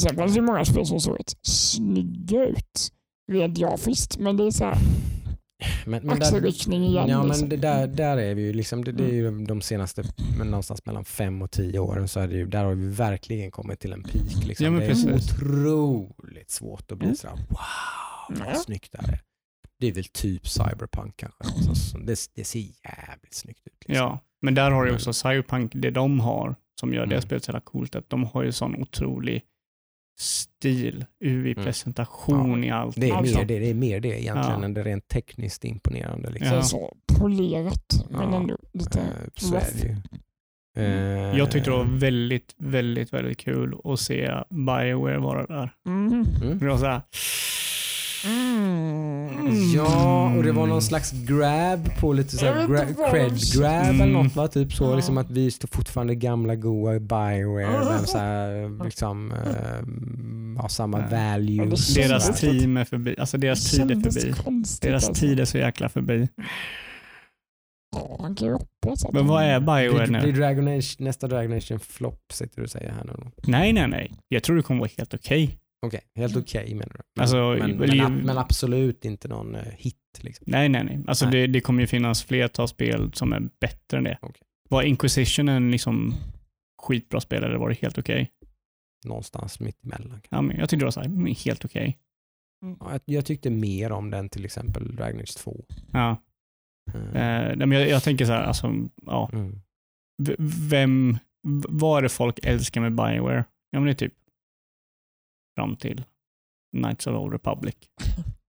Sen 0.00 0.16
fanns 0.16 0.34
det 0.34 0.40
många 0.40 0.64
spel 0.64 0.86
som 0.86 1.00
såg 1.00 1.18
rätt 1.20 1.32
snygga 1.42 2.44
ut 2.44 2.92
rent 3.32 3.58
grafiskt. 3.58 4.18
Men 4.18 4.36
det 4.36 4.44
är 4.46 4.50
så 4.50 4.64
här, 4.64 4.78
Men, 5.86 6.06
men 6.06 6.10
axelryckning 6.22 6.84
igen. 6.84 7.08
ja, 7.08 7.22
liksom. 7.24 7.40
men 7.40 7.48
det 7.48 7.56
där, 7.56 7.86
där 7.86 8.16
är 8.16 8.34
vi 8.34 8.42
ju 8.42 8.52
liksom, 8.52 8.84
det, 8.84 8.92
det 8.92 9.04
är 9.04 9.12
ju 9.12 9.44
de 9.44 9.60
senaste 9.62 10.02
men 10.38 10.46
någonstans 10.46 10.86
mellan 10.86 11.04
fem 11.04 11.42
och 11.42 11.50
tio 11.50 11.78
åren 11.78 12.08
så 12.08 12.20
är 12.20 12.28
det 12.28 12.34
ju, 12.36 12.46
där 12.46 12.64
har 12.64 12.74
vi 12.74 12.88
verkligen 12.88 13.50
kommit 13.50 13.80
till 13.80 13.92
en 13.92 14.02
peak. 14.02 14.44
Liksom. 14.46 14.66
Ja, 14.66 14.72
det 14.72 14.84
är 14.84 14.88
precis. 14.88 15.32
otroligt 15.32 16.50
svårt 16.50 16.92
att 16.92 16.98
bli 16.98 17.06
Mm. 17.06 17.16
sådär 17.16 17.36
wow 17.48 18.38
vad 18.38 18.48
Ja. 18.48 18.54
snyggt 18.54 18.92
det 18.92 18.98
här 19.06 19.12
är. 19.12 19.20
Det 19.80 19.86
är 19.86 19.92
väl 19.92 20.04
typ 20.04 20.48
cyberpunk 20.48 21.16
kanske. 21.16 21.44
Så, 21.64 21.74
så, 21.74 21.98
det, 21.98 22.18
det 22.34 22.44
ser 22.44 22.58
jävligt 22.60 23.34
snyggt 23.34 23.66
ut. 23.66 23.72
Liksom. 23.88 23.94
Ja, 24.06 24.18
men 24.42 24.54
där 24.54 24.70
har 24.70 24.84
du 24.84 24.94
också 24.94 25.12
Cyberpunk, 25.12 25.72
det 25.74 25.90
de 25.90 26.20
har 26.20 26.54
som 26.80 26.94
gör 26.94 27.06
det 27.06 27.14
Mm. 27.14 27.22
spelet 27.22 27.44
så 27.44 27.48
jävla 27.50 27.60
coolt, 27.60 27.94
att 27.94 28.10
de 28.10 28.24
har 28.24 28.42
ju 28.42 28.52
sån 28.52 28.82
otrolig 28.82 29.42
stil, 30.18 31.04
UI-presentation 31.24 32.64
i 32.64 32.70
allt. 32.70 32.96
Mm. 32.96 33.08
Det 33.08 33.14
är, 33.14 33.18
Alltså. 33.18 33.38
mer 33.38 33.44
det, 33.44 33.58
det 33.58 33.70
är 33.70 33.74
mer 33.74 34.00
det 34.00 34.08
egentligen 34.08 34.58
Ja. 34.60 34.64
än 34.64 34.74
det 34.74 34.82
rent 34.84 35.08
tekniskt 35.08 35.64
imponerande. 35.64 36.28
Så 36.28 36.32
Liksom. 36.34 36.56
Ja. 36.56 36.62
så 36.62 36.96
polerat, 37.18 38.06
men 38.10 38.20
Ja. 38.32 38.36
ändå 38.36 38.56
lite 38.72 39.00
ju. 39.84 39.96
Eh, 40.76 41.38
Jag 41.38 41.50
tyckte 41.50 41.70
det 41.70 41.76
var 41.76 41.98
väldigt, 41.98 42.54
väldigt, 42.58 43.12
väldigt 43.12 43.38
kul 43.38 43.76
att 43.84 44.00
se 44.00 44.30
Bioware 44.50 45.18
vara 45.18 45.46
där. 45.46 45.72
Mm. 45.86 46.12
Mm. 46.42 46.58
Det 46.58 46.66
var 46.68 46.78
så 46.78 46.86
här, 46.86 47.00
Mm. 48.24 49.72
Ja, 49.74 50.34
och 50.36 50.42
det 50.42 50.52
var 50.52 50.66
någon 50.66 50.82
slags 50.82 51.12
grab 51.12 51.96
på 52.00 52.12
lite 52.12 52.36
så 52.36 52.44
Jag 52.46 52.54
här 52.54 52.66
vet 52.66 52.88
gra- 52.96 53.10
cred 53.10 53.32
grab 53.54 53.84
Mm. 53.84 54.00
eller 54.00 54.12
något 54.12 54.36
va? 54.36 54.48
Typ 54.48 54.72
så 54.72 54.84
Ja. 54.84 54.96
liksom 54.96 55.18
att 55.18 55.30
vi 55.30 55.50
står 55.50 55.68
fortfarande 55.68 56.14
gamla 56.14 56.54
goa 56.56 57.00
Bioware 57.00 57.84
med 57.98 58.08
så 58.08 58.18
här, 58.18 58.84
liksom 58.84 59.32
eh, 59.32 60.62
ja, 60.62 60.68
samma 60.68 60.98
Ja. 61.00 61.06
value. 61.10 61.56
Ja, 61.56 61.64
det 61.64 61.76
känns- 61.76 61.94
deras 61.94 62.40
team 62.40 62.76
är 62.76 62.84
förbi, 62.84 63.14
alltså 63.18 63.38
deras 63.38 63.70
tid 63.70 63.90
är 63.90 64.10
förbi. 64.10 64.34
Deras 64.80 65.08
alltså. 65.08 65.20
tid 65.20 65.40
är 65.40 65.44
så 65.44 65.58
jäkla 65.58 65.88
förbi. 65.88 66.28
Men 69.12 69.26
vad 69.26 69.42
är 69.44 69.60
Bioware 69.60 70.06
Blir, 70.06 70.20
blir 70.20 70.32
nu? 70.32 70.32
Dragon 70.32 70.68
Age, 70.68 70.96
nästa 70.98 71.28
Dragon 71.28 71.52
Age 71.56 71.70
en 71.72 71.80
flopp 71.80 72.20
sitter 72.32 72.56
du 72.56 72.62
och 72.62 72.70
säger 72.70 72.92
här 72.92 73.04
nu? 73.04 73.30
Nej, 73.42 73.72
nej, 73.72 73.88
nej. 73.88 74.12
Jag 74.28 74.42
tror 74.42 74.56
det 74.56 74.62
kommer 74.62 74.80
vara 74.80 74.90
helt 74.98 75.14
okej. 75.14 75.58
Okej, 75.86 76.00
helt 76.14 76.36
okej 76.36 76.74
menar 76.74 76.92
du? 76.94 77.00
Men, 77.16 77.22
Alltså, 77.22 77.36
men, 77.36 77.76
men, 77.76 78.00
ab- 78.00 78.24
men 78.24 78.38
absolut 78.38 79.04
inte 79.04 79.28
någon 79.28 79.54
eh, 79.54 79.62
hit 79.76 79.96
liksom. 80.20 80.44
Nej, 80.48 80.68
nej, 80.68 80.84
nej. 80.84 81.04
Alltså 81.06 81.24
Nej. 81.24 81.32
Det, 81.40 81.46
det 81.46 81.60
kommer 81.60 81.80
ju 81.80 81.86
finnas 81.86 82.24
flertal 82.24 82.68
spel 82.68 83.10
som 83.14 83.32
är 83.32 83.40
bättre 83.60 83.98
än 83.98 84.04
det. 84.04 84.18
Okej. 84.22 84.42
Var 84.68 84.82
Inquisition 84.82 85.48
en 85.48 85.70
liksom 85.70 86.14
skitbra 86.82 87.20
spel 87.20 87.44
eller 87.44 87.56
var 87.56 87.68
det 87.68 87.74
helt 87.82 87.98
okej? 87.98 88.30
Någonstans 89.04 89.60
mitt 89.60 89.84
emellan. 89.84 90.20
Ja, 90.30 90.42
men 90.42 90.56
jag 90.56 90.68
tyckte 90.68 90.82
det 90.82 90.86
var 90.86 90.90
så 90.90 91.00
här, 91.00 91.06
mm, 91.06 91.34
helt 91.44 91.64
okej. 91.64 91.98
Ja, 92.80 92.90
jag, 92.92 93.00
jag 93.04 93.24
tyckte 93.26 93.50
mer 93.50 93.92
om 93.92 94.10
den 94.10 94.28
till 94.28 94.44
exempel 94.44 94.96
Dragon 94.96 95.20
Age 95.20 95.36
2. 95.36 95.64
Ja. 95.92 96.10
Eh, 96.94 97.00
Eh, 97.02 97.56
nej, 97.56 97.66
men 97.66 97.72
jag, 97.72 97.88
jag 97.88 98.02
tänker 98.02 98.24
så 98.24 98.32
här, 98.32 98.42
alltså, 98.42 98.74
ja. 99.06 99.30
mm. 99.32 99.60
V- 100.22 100.36
Vem, 100.70 101.18
vad 101.68 101.98
är 101.98 102.02
det 102.02 102.08
folk 102.08 102.38
älskar 102.42 102.80
med 102.80 102.92
Bioware? 102.94 103.44
Ja, 103.70 103.80
men 103.80 103.84
det 103.84 103.90
är 103.90 103.94
typ 104.08 104.14
fram 105.54 105.76
till 105.76 106.04
Knights 106.76 107.06
of 107.06 107.12
the 107.12 107.16
Old 107.18 107.32
Republic. 107.32 107.74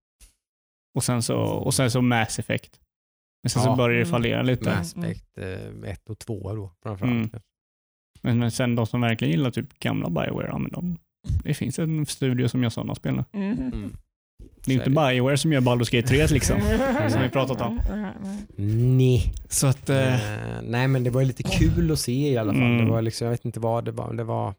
Och 0.96 1.04
sen 1.04 1.22
så, 1.24 1.38
och 1.38 1.74
sen 1.74 1.92
så 1.92 2.02
Mass 2.02 2.40
Effect. 2.40 2.80
Men 3.44 3.50
sen 3.50 3.62
så 3.64 3.70
Ja. 3.70 3.76
börjar 3.76 4.00
det 4.00 4.06
fallera 4.06 4.42
lite. 4.42 4.76
Mass 4.76 4.96
Effect 4.98 5.38
1 5.86 6.10
och 6.10 6.20
2 6.20 6.56
då 6.56 6.72
framförallt. 6.84 7.14
Mm. 7.34 7.42
Men, 8.22 8.40
men 8.40 8.52
sen 8.52 8.76
de 8.76 8.86
som 8.88 9.02
verkligen 9.02 9.32
gillar 9.32 9.52
typ 9.52 9.80
gamla 9.80 10.10
Bioware, 10.10 10.48
ja, 10.48 10.58
men 10.58 10.72
de, 10.72 10.98
det 11.44 11.54
finns 11.54 11.80
en 11.80 12.06
studio 12.06 12.48
som 12.48 12.64
gör 12.64 12.70
sådana 12.70 12.96
spel 12.96 13.16
nu. 13.16 13.24
Mm. 13.34 13.94
Det 14.66 14.74
är 14.74 14.78
Så 14.78 14.84
inte 14.84 14.90
Bioware 14.90 15.38
som 15.38 15.54
gör 15.54 15.62
Baldur's 15.62 15.96
Gate 15.96 16.08
3 16.08 16.28
liksom. 16.28 16.58
Mm. 16.58 17.10
som 17.12 17.22
vi 17.22 17.30
pratat 17.30 17.62
om. 17.62 17.80
Nej. 18.98 19.34
Så 19.50 19.68
att, 19.68 19.90
eh, 19.90 20.14
Eh, 20.14 20.62
nej 20.64 20.88
men 20.88 21.04
det 21.04 21.10
var 21.10 21.22
ju 21.22 21.28
lite 21.28 21.44
kul 21.44 21.92
att 21.92 22.00
se 22.00 22.32
i 22.32 22.38
alla 22.38 22.54
fall. 22.54 22.62
Mm. 22.62 22.86
Det 22.86 22.92
var 22.92 23.02
liksom, 23.02 23.26
jag 23.26 23.32
vet 23.32 23.46
inte 23.46 23.60
vad 23.60 23.86
det 23.86 23.92
var. 23.92 24.14
Det 24.14 24.24
var, 24.24 24.54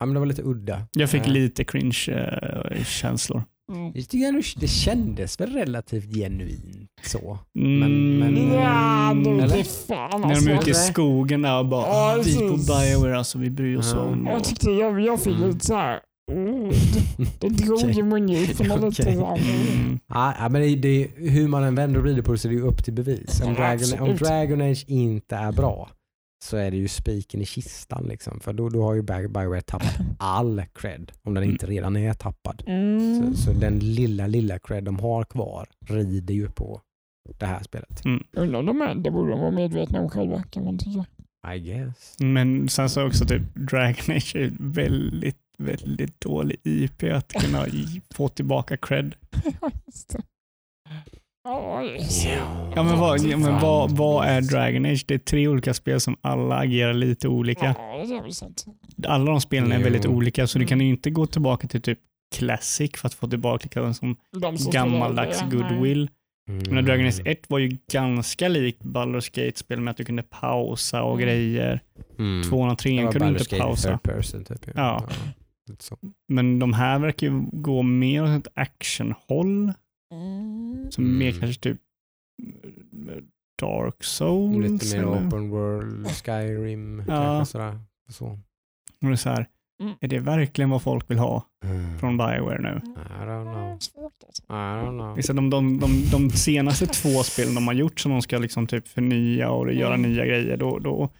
ja, 0.00 0.06
men 0.06 0.14
det 0.14 0.20
var 0.20 0.26
lite 0.26 0.42
udda. 0.42 0.82
jag 0.92 1.10
fick 1.10 1.26
Eh, 1.26 1.32
lite 1.32 1.64
cringe-känslor. 1.64 3.42
Mm. 3.72 3.92
jag 3.94 4.08
tycker 4.08 4.26
ändå 4.28 4.40
det 4.56 4.68
kändes 4.68 5.40
väl 5.40 5.52
relativt 5.52 6.14
genuint 6.14 6.90
så. 7.02 7.38
Mm, 7.58 7.78
Men- 7.78 8.18
men- 8.34 8.52
Ja, 8.54 9.14
det 9.48 9.64
fan 9.64 10.20
när 10.20 10.28
alltså. 10.28 10.44
de 10.48 10.52
är 10.52 10.60
ute 10.60 10.70
i 10.70 10.74
skogen 10.74 11.42
där 11.42 11.58
och 11.58 11.66
bara 11.66 11.86
Ja, 11.86 12.14
"Ah, 12.18 12.22
vi 12.24 12.34
på. 12.36 12.56
Bioware 12.56 13.18
alltså, 13.18 13.38
vi 13.38 13.50
bryr 13.50 13.76
oss 13.78 13.92
Ja. 13.94 14.00
om. 14.00 14.26
Jag 14.26 14.44
tyckte 14.44 14.70
jag, 14.70 15.00
jag 15.00 15.20
fick 15.20 15.36
Mm. 15.36 15.48
lite 15.48 15.66
såhär, 15.66 16.00
det 17.40 17.48
drog 17.48 17.90
i 17.98 18.02
mungiporna 18.02 18.74
lite 18.76 18.86
Okej. 19.02 19.16
såhär. 19.16 19.36
Mm. 19.38 19.98
Ja, 20.08 20.34
ja, 20.38 20.48
men 20.48 20.62
det, 20.62 20.76
det, 20.76 21.10
hur 21.16 21.48
man 21.48 21.62
än 21.64 21.74
vänder 21.74 21.98
och 21.98 22.04
vrider 22.04 22.22
på 22.22 22.32
det 22.32 22.38
så 22.38 22.48
är 22.48 22.52
det 22.52 22.56
ju 22.58 22.64
upp 22.64 22.84
till 22.84 22.92
bevis. 22.94 23.42
Om 23.44 23.54
Dragon, 23.54 24.00
om. 24.10 24.16
Dragon 24.16 24.60
Age 24.60 24.84
inte 24.88 25.36
är 25.36 25.52
bra 25.52 25.90
så 26.42 26.56
är 26.56 26.70
det 26.70 26.76
ju 26.76 26.88
spiken 26.88 27.40
i 27.42 27.46
kistan. 27.46 28.04
Liksom. 28.08 28.40
För 28.40 28.52
då, 28.52 28.68
då 28.68 28.82
har 28.82 28.94
ju 28.94 29.02
Bi- 29.02 29.28
Bioware 29.28 29.60
tappat 29.60 29.96
all 30.18 30.62
cred 30.74 31.12
om 31.22 31.34
den 31.34 31.44
inte 31.44 31.66
redan 31.66 31.96
är 31.96 32.14
tappad. 32.14 32.62
Mm. 32.66 33.34
Så, 33.34 33.42
så 33.42 33.52
den 33.52 33.78
lilla, 33.78 34.26
lilla 34.26 34.58
cred 34.58 34.84
de 34.84 34.98
har 34.98 35.24
kvar 35.24 35.68
rider 35.88 36.34
ju 36.34 36.48
på 36.50 36.80
det 37.38 37.46
här 37.46 37.62
spelet. 37.62 38.02
Undrar 38.32 38.58
om 38.58 38.66
de 38.66 38.80
är, 38.82 38.94
det 38.94 39.10
borde 39.10 39.30
de 39.30 39.40
vara 39.40 39.50
medvetna 39.50 40.00
om 40.00 40.10
själva 40.10 40.42
kan 40.42 40.64
man 40.64 40.78
tycka. 40.78 41.04
I 41.54 41.58
guess. 41.58 42.16
Men 42.18 42.68
sen 42.68 42.88
så 42.90 43.06
också 43.06 43.24
typ 43.26 43.42
Dragon 43.54 44.16
Age 44.16 44.36
är 44.36 44.52
väldigt, 44.58 45.36
väldigt 45.58 46.20
dålig 46.20 46.56
IP 46.64 47.02
att 47.02 47.32
kunna 47.32 47.66
få 48.14 48.28
tillbaka 48.28 48.76
cred. 48.76 49.14
Ja. 51.44 51.82
Ja. 52.24 52.72
Ja 52.76 52.82
men, 52.82 52.98
vad, 52.98 53.20
ja, 53.20 53.36
men 53.36 53.60
vad, 53.60 53.90
vad 53.90 54.26
är 54.26 54.40
Dragon 54.40 54.86
Age? 54.86 55.04
Det 55.08 55.14
är 55.14 55.18
tre 55.18 55.48
olika 55.48 55.74
spel 55.74 56.00
som 56.00 56.16
alla 56.20 56.56
agerar 56.58 56.94
lite 56.94 57.28
olika. 57.28 57.74
Ja. 57.78 58.04
Alla 59.08 59.30
de 59.30 59.40
spelen 59.40 59.72
är 59.72 59.82
väldigt 59.82 60.06
olika 60.06 60.46
så 60.46 60.58
du 60.58 60.62
Mm. 60.62 60.68
kan 60.68 60.80
ju 60.80 60.88
inte 60.88 61.10
gå 61.10 61.26
tillbaka 61.26 61.68
till 61.68 61.82
typ 61.82 61.98
Classic 62.36 62.90
för 62.96 63.06
att 63.06 63.14
få 63.14 63.28
tillbaka 63.28 63.94
som 63.94 64.16
gammaldags 64.72 65.42
goodwill. 65.50 66.10
Mm. 66.48 66.62
Men 66.74 66.84
Dragon 66.84 67.06
Age 67.06 67.20
1 67.24 67.50
var 67.50 67.58
ju 67.58 67.78
ganska 67.92 68.48
likt 68.48 68.82
Baldur's 68.82 69.30
Gate-spel 69.44 69.80
med 69.80 69.90
att 69.90 69.96
du 69.96 70.04
kunde 70.04 70.22
pausa 70.22 71.02
och 71.02 71.14
Mm. 71.14 71.26
grejer. 71.26 71.80
Mm. 72.18 72.42
Tvåan 72.42 72.68
och 72.70 72.76
Det 72.76 72.82
trean 72.82 73.04
var 73.04 73.12
kunde 73.12 73.26
du 73.26 73.32
inte 73.38 73.44
Gate 73.56 73.62
pausa. 73.62 73.98
person 73.98 74.44
typ. 74.44 74.66
Ja. 74.74 75.08
så. 75.78 75.96
Men 76.28 76.58
de 76.58 76.72
här 76.72 76.98
verkar 76.98 77.26
ju 77.26 77.42
gå 77.52 77.82
mer 77.82 78.22
åt 78.24 78.46
ett 78.46 78.52
actionhåll. 78.54 79.72
Mm. 80.12 80.90
Som 80.90 81.18
mer 81.18 81.28
Mm. 81.28 81.40
kanske 81.40 81.60
typ 81.60 81.78
eh, 83.08 83.22
Dark 83.62 84.04
Souls. 84.04 84.70
Lite 84.70 84.96
mer 84.96 85.02
eller? 85.02 85.28
open 85.28 85.50
world, 85.50 86.06
Skyrim, 86.10 86.98
Ja. 87.08 87.14
kanske 87.14 87.52
sådär. 87.52 87.80
Så. 88.08 88.26
Och 88.26 88.38
det 89.06 89.12
är, 89.12 89.16
så 89.16 89.28
här, 89.28 89.46
Mm. 89.82 89.94
är 90.00 90.08
det 90.08 90.18
verkligen 90.18 90.70
vad 90.70 90.82
folk 90.82 91.10
vill 91.10 91.18
ha 91.18 91.44
Mm. 91.64 91.98
från 91.98 92.16
Bioware 92.16 92.58
nu? 92.62 92.80
I 92.94 93.22
don't 93.24 93.52
know. 93.54 93.78
Svårt 93.78 94.12
alltså. 94.26 94.42
I 94.42 94.52
don't 94.86 94.98
know. 94.98 95.16
Visst, 95.16 95.28
de, 95.28 95.50
de, 95.50 95.78
de, 95.80 95.86
de 96.12 96.30
senaste 96.30 96.86
två 97.02 97.22
spelen 97.22 97.54
de 97.54 97.66
har 97.66 97.74
gjort 97.74 98.00
som 98.00 98.12
de 98.12 98.22
ska 98.22 98.38
liksom 98.38 98.66
typ 98.66 98.88
förnya 98.88 99.50
och 99.50 99.72
göra 99.72 99.94
Mm. 99.94 100.10
nya 100.12 100.26
grejer, 100.26 100.56
då, 100.56 100.78
då, 100.78 101.10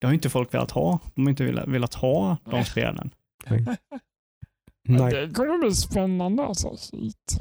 det 0.00 0.06
har 0.06 0.14
inte 0.14 0.30
folk 0.30 0.54
velat 0.54 0.70
ha. 0.70 0.98
De 1.14 1.22
har 1.22 1.30
inte 1.30 1.44
velat, 1.44 1.68
velat 1.68 1.94
ha 1.94 2.36
de 2.44 2.64
spelen. 2.64 3.10
Nej. 3.50 3.64
Det 5.10 5.34
kommer 5.34 5.58
bli 5.58 5.72
spännande 5.74 6.42
alltså. 6.44 6.76
Shit. 6.76 7.40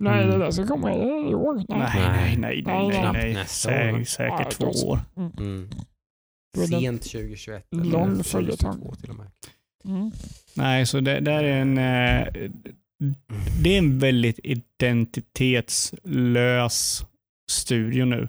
Nej, 0.00 0.24
Mm. 0.24 0.38
det 0.38 0.44
där 0.44 0.50
ska 0.50 0.66
komma 0.66 0.94
i 0.94 1.34
år. 1.34 1.54
Nej, 1.54 1.64
nej, 1.68 2.36
nej, 2.38 2.62
nej, 2.66 2.88
nej. 3.12 3.34
Nej. 3.34 3.46
Sä, 3.46 4.04
säkert 4.06 4.40
Ja, 4.40 4.50
två 4.50 4.66
år. 4.88 4.98
Mm. 5.16 5.68
Det 6.54 6.66
Sent 6.66 7.02
2021 7.02 7.66
lång 7.70 7.84
eller 7.84 7.92
2022 8.22 8.30
följetong. 8.30 8.94
till 9.00 9.10
och 9.10 9.16
med. 9.16 9.26
Mm. 9.84 10.10
Nej, 10.56 10.86
så 10.86 11.00
det 11.00 11.20
där 11.20 11.44
är 11.44 11.60
en... 11.60 11.78
Eh, 11.78 12.26
det 13.62 13.74
är 13.74 13.78
en 13.78 13.98
väldigt 13.98 14.40
identitetslös 14.42 17.04
studio 17.50 18.04
nu. 18.04 18.28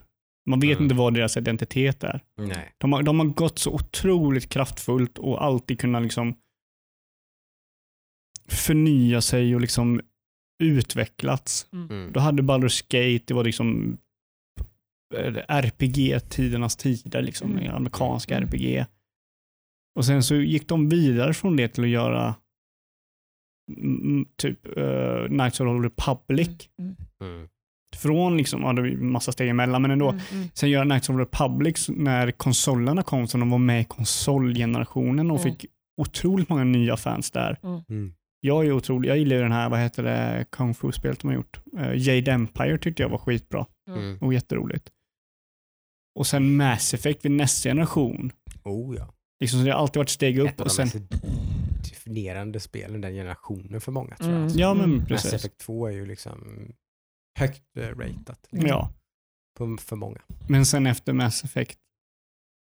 Man 0.50 0.60
vet 0.60 0.72
Mm. 0.72 0.84
inte 0.84 0.96
vad 0.96 1.14
deras 1.14 1.38
identitet 1.38 2.04
är. 2.04 2.22
Nej. 2.38 2.74
De 2.78 2.94
har, 2.94 3.04
de 3.04 3.20
har 3.20 3.26
gått 3.28 3.60
så 3.60 3.72
otroligt 3.74 4.50
kraftfullt 4.50 5.18
och 5.18 5.44
alltid 5.44 5.80
kunnat 5.80 6.04
liksom 6.04 6.36
förnya 8.48 9.22
sig 9.22 9.56
och 9.56 9.62
liksom 9.62 10.02
utvecklats. 10.62 11.68
Mm. 11.74 12.12
Då 12.14 12.20
hade 12.20 12.42
Baldur's 12.44 12.84
Gate, 12.90 13.24
det 13.28 13.34
var 13.34 13.44
liksom 13.44 13.98
eh, 15.16 15.34
RPG-tidernas 15.48 16.76
tider, 16.78 17.22
liksom, 17.22 17.52
Mm. 17.58 17.76
amerikanska 17.76 18.38
Mm. 18.38 18.48
RPG. 18.50 18.86
Och 19.96 20.06
sen 20.06 20.24
så 20.24 20.36
gick 20.36 20.68
de 20.70 20.90
vidare 20.90 21.34
från 21.34 21.56
det 21.56 21.68
till 21.68 21.84
att 21.84 21.90
göra 21.90 22.36
mm, 23.78 24.26
typ 24.36 24.78
uh, 24.78 25.28
Knights 25.28 25.60
of 25.60 25.66
the 25.82 25.88
Republic. 25.88 26.70
Mm. 26.80 26.96
Mm. 27.24 27.48
Från 27.96 28.38
liksom, 28.38 28.62
ja 28.62 28.74
det 28.74 28.82
var 28.82 28.88
ju 28.90 28.98
massa 28.98 29.32
steg 29.32 29.50
emellan, 29.50 29.82
men 29.82 29.92
ändå. 29.92 30.10
Mm. 30.10 30.22
Mm. 30.32 30.48
Sen 30.54 30.70
göra 30.70 30.84
Knights 30.86 31.10
of 31.10 31.16
the 31.16 31.22
Republic 31.22 31.90
när 31.90 32.32
konsolerna 32.32 33.04
kom, 33.04 33.28
så 33.28 33.38
de 33.38 33.50
var 33.50 33.58
med 33.58 33.82
i 33.82 33.86
konsolgenerationen 33.86 35.32
och 35.32 35.40
Mm. 35.40 35.52
fick 35.58 35.66
otroligt 36.02 36.50
många 36.50 36.64
nya 36.64 36.98
fans 36.98 37.32
där. 37.32 37.60
Mm. 37.64 38.14
Jag 38.44 38.66
är 38.66 38.72
otrolig, 38.72 39.10
jag 39.10 39.18
gillar 39.18 39.36
ju 39.36 39.42
den 39.42 39.52
här, 39.52 39.70
vad 39.70 39.80
heter 39.80 40.04
det, 40.04 40.46
kung 40.50 40.74
fu-spelet 40.74 41.20
de 41.20 41.28
har 41.28 41.36
gjort. 41.36 41.60
Uh, 41.78 41.98
Jade 41.98 42.32
Empire 42.32 42.78
tyckte 42.78 43.04
jag 43.04 43.10
var 43.10 43.18
skitbra. 43.18 43.66
Mm. 43.90 44.18
Och 44.18 44.34
jätteroligt. 44.34 44.90
Och 46.20 46.28
sen 46.28 46.56
Mass 46.56 46.94
Effect 46.94 47.26
vid 47.26 47.32
nästa 47.32 47.70
generation. 47.70 48.32
Oh 48.64 48.96
ja. 48.96 49.14
Liksom, 49.40 49.60
så 49.60 49.66
det 49.66 49.72
har 49.72 49.80
alltid 49.80 49.98
varit 50.00 50.10
steg 50.10 50.40
Ett 50.40 50.44
upp. 50.44 50.50
av 50.50 50.56
de 50.58 50.64
Och 50.64 50.72
sen, 50.72 50.86
mest 50.86 51.24
definierande 51.90 52.60
spelen 52.60 53.02
den 53.02 53.14
generationen 53.14 53.82
för 53.82 53.92
många 53.92 54.16
tror 54.16 54.32
jag. 54.32 54.42
Mm. 54.42 54.54
ja, 54.58 54.74
men 54.74 54.84
Mm. 54.84 54.98
Mass 55.00 55.08
precis. 55.08 55.34
Effect 55.34 55.58
2 55.58 55.88
är 55.88 55.92
ju 55.92 56.06
liksom 56.06 56.68
högt 57.40 57.78
eh, 57.78 57.82
ratat 57.88 58.48
liksom, 58.52 58.68
Ja. 58.70 58.94
på, 59.58 59.78
för 59.78 59.96
många. 59.96 60.22
Men 60.50 60.66
sen 60.66 60.88
efter 60.88 61.14
Mass 61.14 61.44
Effect 61.44 61.80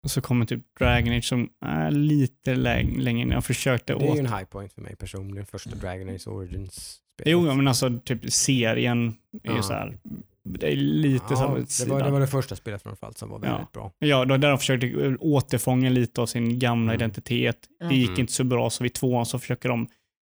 så 0.08 0.22
kommer 0.22 0.46
typ 0.46 0.62
Dragon 0.80 1.14
Age 1.14 1.24
som 1.26 1.50
är 1.66 1.92
lite 1.92 2.56
läng- 2.56 3.00
längre 3.00 3.26
ner. 3.26 3.34
Jag 3.34 3.46
försökte 3.46 3.94
Det 3.94 4.06
är 4.06 4.10
åt... 4.10 4.16
ju 4.16 4.20
en 4.20 4.26
high 4.34 4.44
point 4.44 4.74
för 4.74 4.82
mig 4.82 4.96
personligen, 4.96 5.46
första 5.46 5.76
Dragon 5.76 6.10
Age 6.10 6.28
Origins. 6.28 7.00
Jo, 7.26 7.48
ja, 7.48 7.54
men 7.56 7.68
alltså 7.68 8.00
typ 8.06 8.34
serien 8.34 9.16
är 9.44 9.50
ju 9.52 9.56
Ja. 9.56 9.62
så 9.64 9.74
här. 9.74 9.98
Det 10.44 10.72
är 10.72 10.76
lite 10.76 11.26
ja, 11.30 11.66
så 11.68 11.84
det, 11.86 11.92
var, 11.92 12.04
det 12.04 12.12
var 12.12 12.20
det 12.20 12.28
första 12.28 12.56
spelet 12.56 12.84
framförallt 12.84 13.18
som 13.18 13.30
var 13.30 13.40
Ja. 13.44 13.52
väldigt 13.52 13.72
bra. 13.72 13.92
Ja, 14.00 14.26
då 14.26 14.38
där 14.38 14.50
de 14.50 14.58
försökte 14.58 15.16
återfånga 15.20 15.90
lite 15.90 16.22
av 16.22 16.26
sin 16.26 16.60
gamla 16.60 16.92
Mm. 16.94 16.96
identitet. 16.96 17.58
Mm. 17.82 17.94
Det 17.94 18.00
gick 18.00 18.20
inte 18.20 18.34
så 18.34 18.44
bra, 18.44 18.70
så 18.70 18.84
vid 18.84 18.94
tvåan 18.94 19.26
så 19.26 19.40
försöker 19.40 19.70
de 19.70 19.88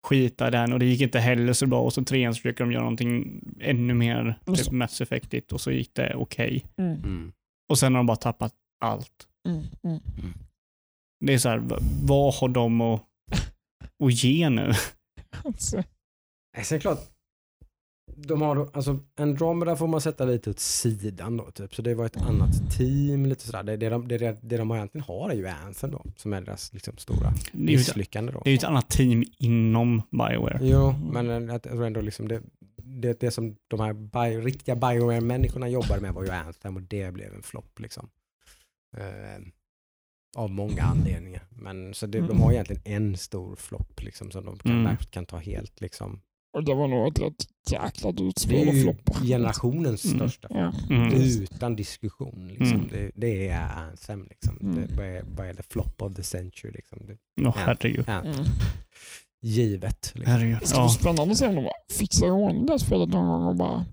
skita 0.06 0.50
den 0.50 0.72
och 0.72 0.78
det 0.78 0.84
gick 0.84 1.00
inte 1.00 1.18
heller 1.20 1.52
så 1.52 1.66
bra. 1.66 1.80
Och 1.80 1.92
så 1.92 2.04
trean 2.04 2.34
så 2.34 2.38
försöker 2.40 2.64
de 2.64 2.72
göra 2.72 2.82
någonting 2.82 3.40
ännu 3.60 3.94
mer 3.94 4.38
typ. 4.56 4.70
Mass 4.70 5.00
Effectigt 5.00 5.52
och 5.52 5.60
så 5.60 5.70
gick 5.70 5.94
det 5.94 6.14
okej. 6.14 6.64
Mm. 6.78 6.92
Mm. 6.92 7.32
Och 7.68 7.78
sen 7.78 7.92
har 7.94 7.98
de 7.98 8.06
bara 8.06 8.16
tappat 8.16 8.52
allt. 8.80 9.26
Mm. 9.48 9.64
Mm. 9.84 10.00
Det 11.20 11.34
är 11.34 11.38
så 11.38 11.48
här, 11.48 11.62
vad 12.02 12.34
har 12.34 12.48
de 12.48 12.80
att, 12.80 13.00
att 14.04 14.24
ge 14.24 14.48
nu? 14.48 14.72
Alltså, 15.44 15.82
Sen 16.62 16.80
klart, 16.80 17.14
de 18.16 18.42
har 18.42 18.56
då, 18.56 18.70
alltså 18.72 18.98
Andromeda 19.16 19.76
får 19.76 19.86
man 19.86 20.00
sätta 20.00 20.24
lite 20.24 20.50
åt 20.50 20.58
sidan 20.58 21.36
då, 21.36 21.50
typ. 21.50 21.74
så 21.74 21.82
det 21.82 21.94
var 21.94 22.06
ett 22.06 22.16
annat 22.16 22.76
team. 22.76 23.26
lite 23.26 23.46
sådär. 23.46 23.62
Det, 23.62 23.76
det, 23.76 23.88
de, 23.88 24.08
det, 24.08 24.18
det, 24.18 24.38
det 24.42 24.56
de 24.56 24.70
egentligen 24.70 25.04
har 25.04 25.30
är 25.30 25.34
ju 25.34 25.46
Anthem 25.46 25.90
då, 25.90 26.04
som 26.16 26.32
är 26.32 26.40
deras 26.40 26.72
liksom, 26.72 26.96
stora 26.96 27.32
misslyckande. 27.52 28.32
Då. 28.32 28.40
det 28.44 28.50
är 28.50 28.52
ju 28.52 28.58
ett 28.58 28.64
annat 28.64 28.90
team 28.90 29.24
inom 29.38 30.02
Bioware. 30.10 30.58
Jo, 30.62 30.94
men 31.12 31.50
att, 31.50 31.62
tror 31.62 31.86
ändå 31.86 32.00
liksom 32.00 32.28
det, 32.28 32.42
det, 32.76 33.20
det 33.20 33.30
som 33.30 33.56
de 33.68 33.80
här 33.80 33.92
bio, 33.92 34.40
riktiga 34.40 34.76
Bioware-människorna 34.76 35.68
jobbade 35.68 36.00
med 36.00 36.14
var 36.14 36.24
ju 36.24 36.30
Anthem 36.30 36.76
och 36.76 36.82
det 36.82 37.12
blev 37.14 37.34
en 37.34 37.42
flopp. 37.42 37.80
Liksom. 37.80 38.08
Eh, 38.98 39.42
av 40.36 40.50
många 40.50 40.82
anledningar. 40.82 41.42
Men, 41.50 41.94
så 41.94 42.06
det, 42.06 42.20
de 42.20 42.40
har 42.40 42.52
egentligen 42.52 42.82
en 42.84 43.16
stor 43.16 43.56
flopp 43.56 44.02
liksom, 44.02 44.30
som 44.30 44.44
de 44.44 44.58
kan, 44.58 44.80
Mm. 44.86 44.96
kan 45.10 45.26
ta 45.26 45.36
helt. 45.38 45.80
Liksom. 45.80 46.20
och 46.56 46.64
det 46.64 46.74
var 46.74 46.88
nog 46.88 47.08
ett 47.12 47.18
rätt 47.20 47.46
jäkla 47.70 48.12
dyrt 48.12 48.34
Det 48.34 48.40
spel 48.40 48.66
är 48.68 48.70
att 48.70 48.76
ju 48.76 48.82
floppa. 48.82 49.12
generationens 49.20 50.04
Mm. 50.04 50.16
största 50.18 50.48
Ja. 50.50 50.72
Mm. 50.90 51.12
Utan 51.12 51.76
diskussion. 51.76 52.48
Liksom. 52.48 52.78
Mm. 52.78 52.88
Det, 52.90 53.10
det 53.14 53.48
är 53.48 53.68
Anthem. 53.68 54.26
Liksom. 54.30 54.58
Mm. 54.62 54.74
Det, 54.74 54.94
vad, 54.96 55.06
är, 55.06 55.22
vad 55.36 55.46
är 55.48 55.52
det? 55.54 55.62
Flop 55.62 56.02
of 56.02 56.14
the 56.14 56.22
century. 56.22 56.72
Liksom. 56.72 56.98
Det, 57.06 57.16
Åh, 57.48 57.54
herregud. 57.56 58.08
Anthem. 58.08 58.32
Mm. 58.34 58.44
Givet. 59.42 60.12
Liksom. 60.14 60.32
herregud. 60.32 60.58
Det 60.60 60.66
ska 60.66 60.76
bli 60.78 60.84
Ja. 60.84 60.88
spännande 60.88 61.32
att 61.32 61.38
se 61.38 61.46
om 61.46 61.54
de 61.54 61.70
fixar 61.98 62.26
i 62.26 62.30
ordning 62.30 62.66
det 62.66 62.72
här 62.72 62.78
spelet 62.78 63.08
någon 63.08 63.26
gång 63.28 63.46
och 63.46 63.56
bara... 63.56 63.86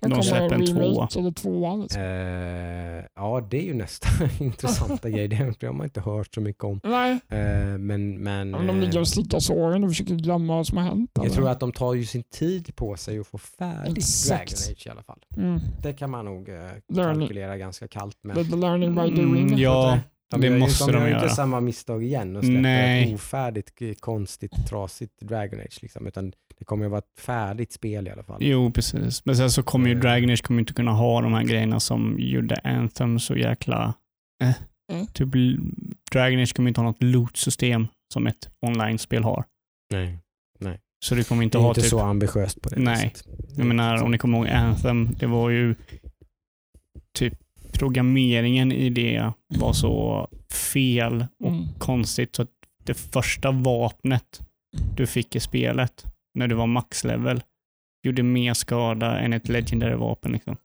Det 0.00 0.10
kommer 0.10 0.22
släpper 0.22 0.54
en 0.54 0.66
tvåa. 0.66 1.08
eller 1.16 1.30
tvåa. 1.32 1.76
Liksom. 1.76 2.02
Eh, 2.02 3.04
ja, 3.14 3.46
det 3.50 3.58
är 3.58 3.62
ju 3.64 3.74
nästa 3.74 4.08
intressanta 4.44 5.10
grej. 5.10 5.28
Det, 5.28 5.36
har 5.66 5.72
man 5.72 5.84
inte 5.86 6.00
hört 6.00 6.34
så 6.34 6.40
mycket 6.40 6.64
om. 6.64 6.80
Nej, 6.84 7.18
Eh, 7.28 7.78
men 7.78 8.18
men 8.22 8.54
om 8.54 8.66
de 8.66 8.76
eh, 8.76 8.82
ligger 8.84 9.00
och 9.00 9.08
slickar 9.08 9.38
såren 9.38 9.84
och 9.84 9.90
försöker 9.90 10.14
glömma 10.14 10.56
vad 10.56 10.66
som 10.66 10.78
har 10.78 10.84
hänt. 10.84 11.10
jag 11.14 11.24
eller? 11.24 11.34
tror 11.34 11.48
att 11.48 11.60
de 11.60 11.72
tar 11.72 11.94
ju 11.94 12.04
sin 12.04 12.22
tid 12.22 12.76
på 12.76 12.96
sig 12.96 13.18
att 13.18 13.26
få 13.26 13.38
färdigt 13.38 13.98
Exakt. 13.98 14.50
Dragon 14.50 14.72
Age 14.76 14.86
i 14.86 14.90
alla 14.90 15.02
fall. 15.02 15.18
Mm. 15.36 15.60
Det 15.82 15.92
kan 15.92 16.10
man 16.10 16.24
nog 16.24 16.48
eh, 16.48 16.54
kalkylera 16.94 17.56
ganska 17.56 17.88
kallt 17.88 18.16
med. 18.22 18.50
The 18.50 18.56
learning 18.56 18.94
by 18.94 19.10
doing. 19.10 19.46
Mm, 19.46 19.58
ja, 19.58 19.98
De 20.30 20.40
det 20.40 20.46
gör 20.46 20.54
ju- 20.54 20.60
måste 20.60 20.84
de 20.86 20.92
de 20.92 20.98
gör 20.98 21.08
göra. 21.08 21.22
inte 21.22 21.34
samma 21.34 21.60
misstag 21.60 22.04
igen 22.04 22.36
och 22.36 22.44
släpper 22.44 22.60
Nej. 22.60 23.08
ett 23.08 23.14
ofärdigt, 23.14 23.78
k- 23.78 23.94
konstigt, 24.00 24.52
trasigt 24.68 25.20
Dragon 25.20 25.60
Age. 25.60 25.78
Liksom, 25.82 26.06
utan 26.06 26.32
det 26.58 26.64
kommer 26.64 26.84
ju 26.84 26.88
vara 26.90 26.98
ett 26.98 27.20
färdigt 27.20 27.72
spel 27.72 28.06
i 28.08 28.10
alla 28.10 28.22
fall. 28.22 28.38
Jo, 28.40 28.70
precis. 28.72 29.24
Men 29.24 29.36
sen 29.36 29.50
så 29.50 29.62
kommer 29.62 29.88
ju 29.88 29.94
Eh. 29.94 30.00
Dragon 30.00 30.30
Age 30.30 30.42
kommer 30.42 30.60
inte 30.60 30.72
kunna 30.72 30.92
ha 30.92 31.20
de 31.20 31.32
här 31.34 31.42
grejerna 31.44 31.80
som 31.80 32.16
gjorde 32.18 32.54
Anthem 32.64 33.18
så 33.18 33.36
jäkla... 33.36 33.94
Eh. 34.42 34.52
Mm. 34.92 35.06
Typ, 35.06 35.28
Dragon 36.12 36.40
Age 36.40 36.54
kommer 36.56 36.68
inte 36.68 36.80
ha 36.80 36.88
något 36.88 37.02
loot-system 37.02 37.86
som 38.12 38.26
ett 38.26 38.50
online-spel 38.66 39.22
har. 39.24 39.44
Nej. 39.92 40.18
Så 41.04 41.14
det 41.14 41.28
kommer 41.28 41.40
Det 41.40 41.44
inte 41.44 41.58
är 41.58 41.62
ha 41.62 41.68
inte 41.68 41.80
typ... 41.80 41.90
så 41.90 42.00
ambitiöst 42.00 42.62
på 42.62 42.68
det 42.68 42.80
Nej. 42.80 43.10
viset. 43.14 43.26
Jag 43.56 43.66
menar, 43.66 44.02
om 44.02 44.10
ni 44.10 44.18
kommer 44.18 44.38
ihåg 44.38 44.48
Anthem, 44.48 45.08
det 45.18 45.26
var 45.26 45.50
ju 45.50 45.74
typ 47.18 47.34
programmeringen 47.72 48.72
i 48.72 48.90
det 48.90 49.32
var 49.48 49.72
så 49.72 50.28
fel 50.72 51.26
och 51.44 51.50
Mm. 51.50 51.64
konstigt 51.78 52.36
så 52.36 52.42
att 52.42 52.48
det 52.84 52.94
första 52.94 53.50
vapnet 53.50 54.40
du 54.96 55.06
fick 55.06 55.36
i 55.36 55.40
spelet 55.40 56.04
när 56.34 56.48
du 56.48 56.54
var 56.54 56.66
maxlevel 56.66 57.42
gjorde 58.06 58.22
mer 58.22 58.54
skada 58.54 59.18
än 59.18 59.32
ett 59.32 59.48
legendary 59.48 59.94
vapen. 59.94 60.32
Liksom. 60.32 60.56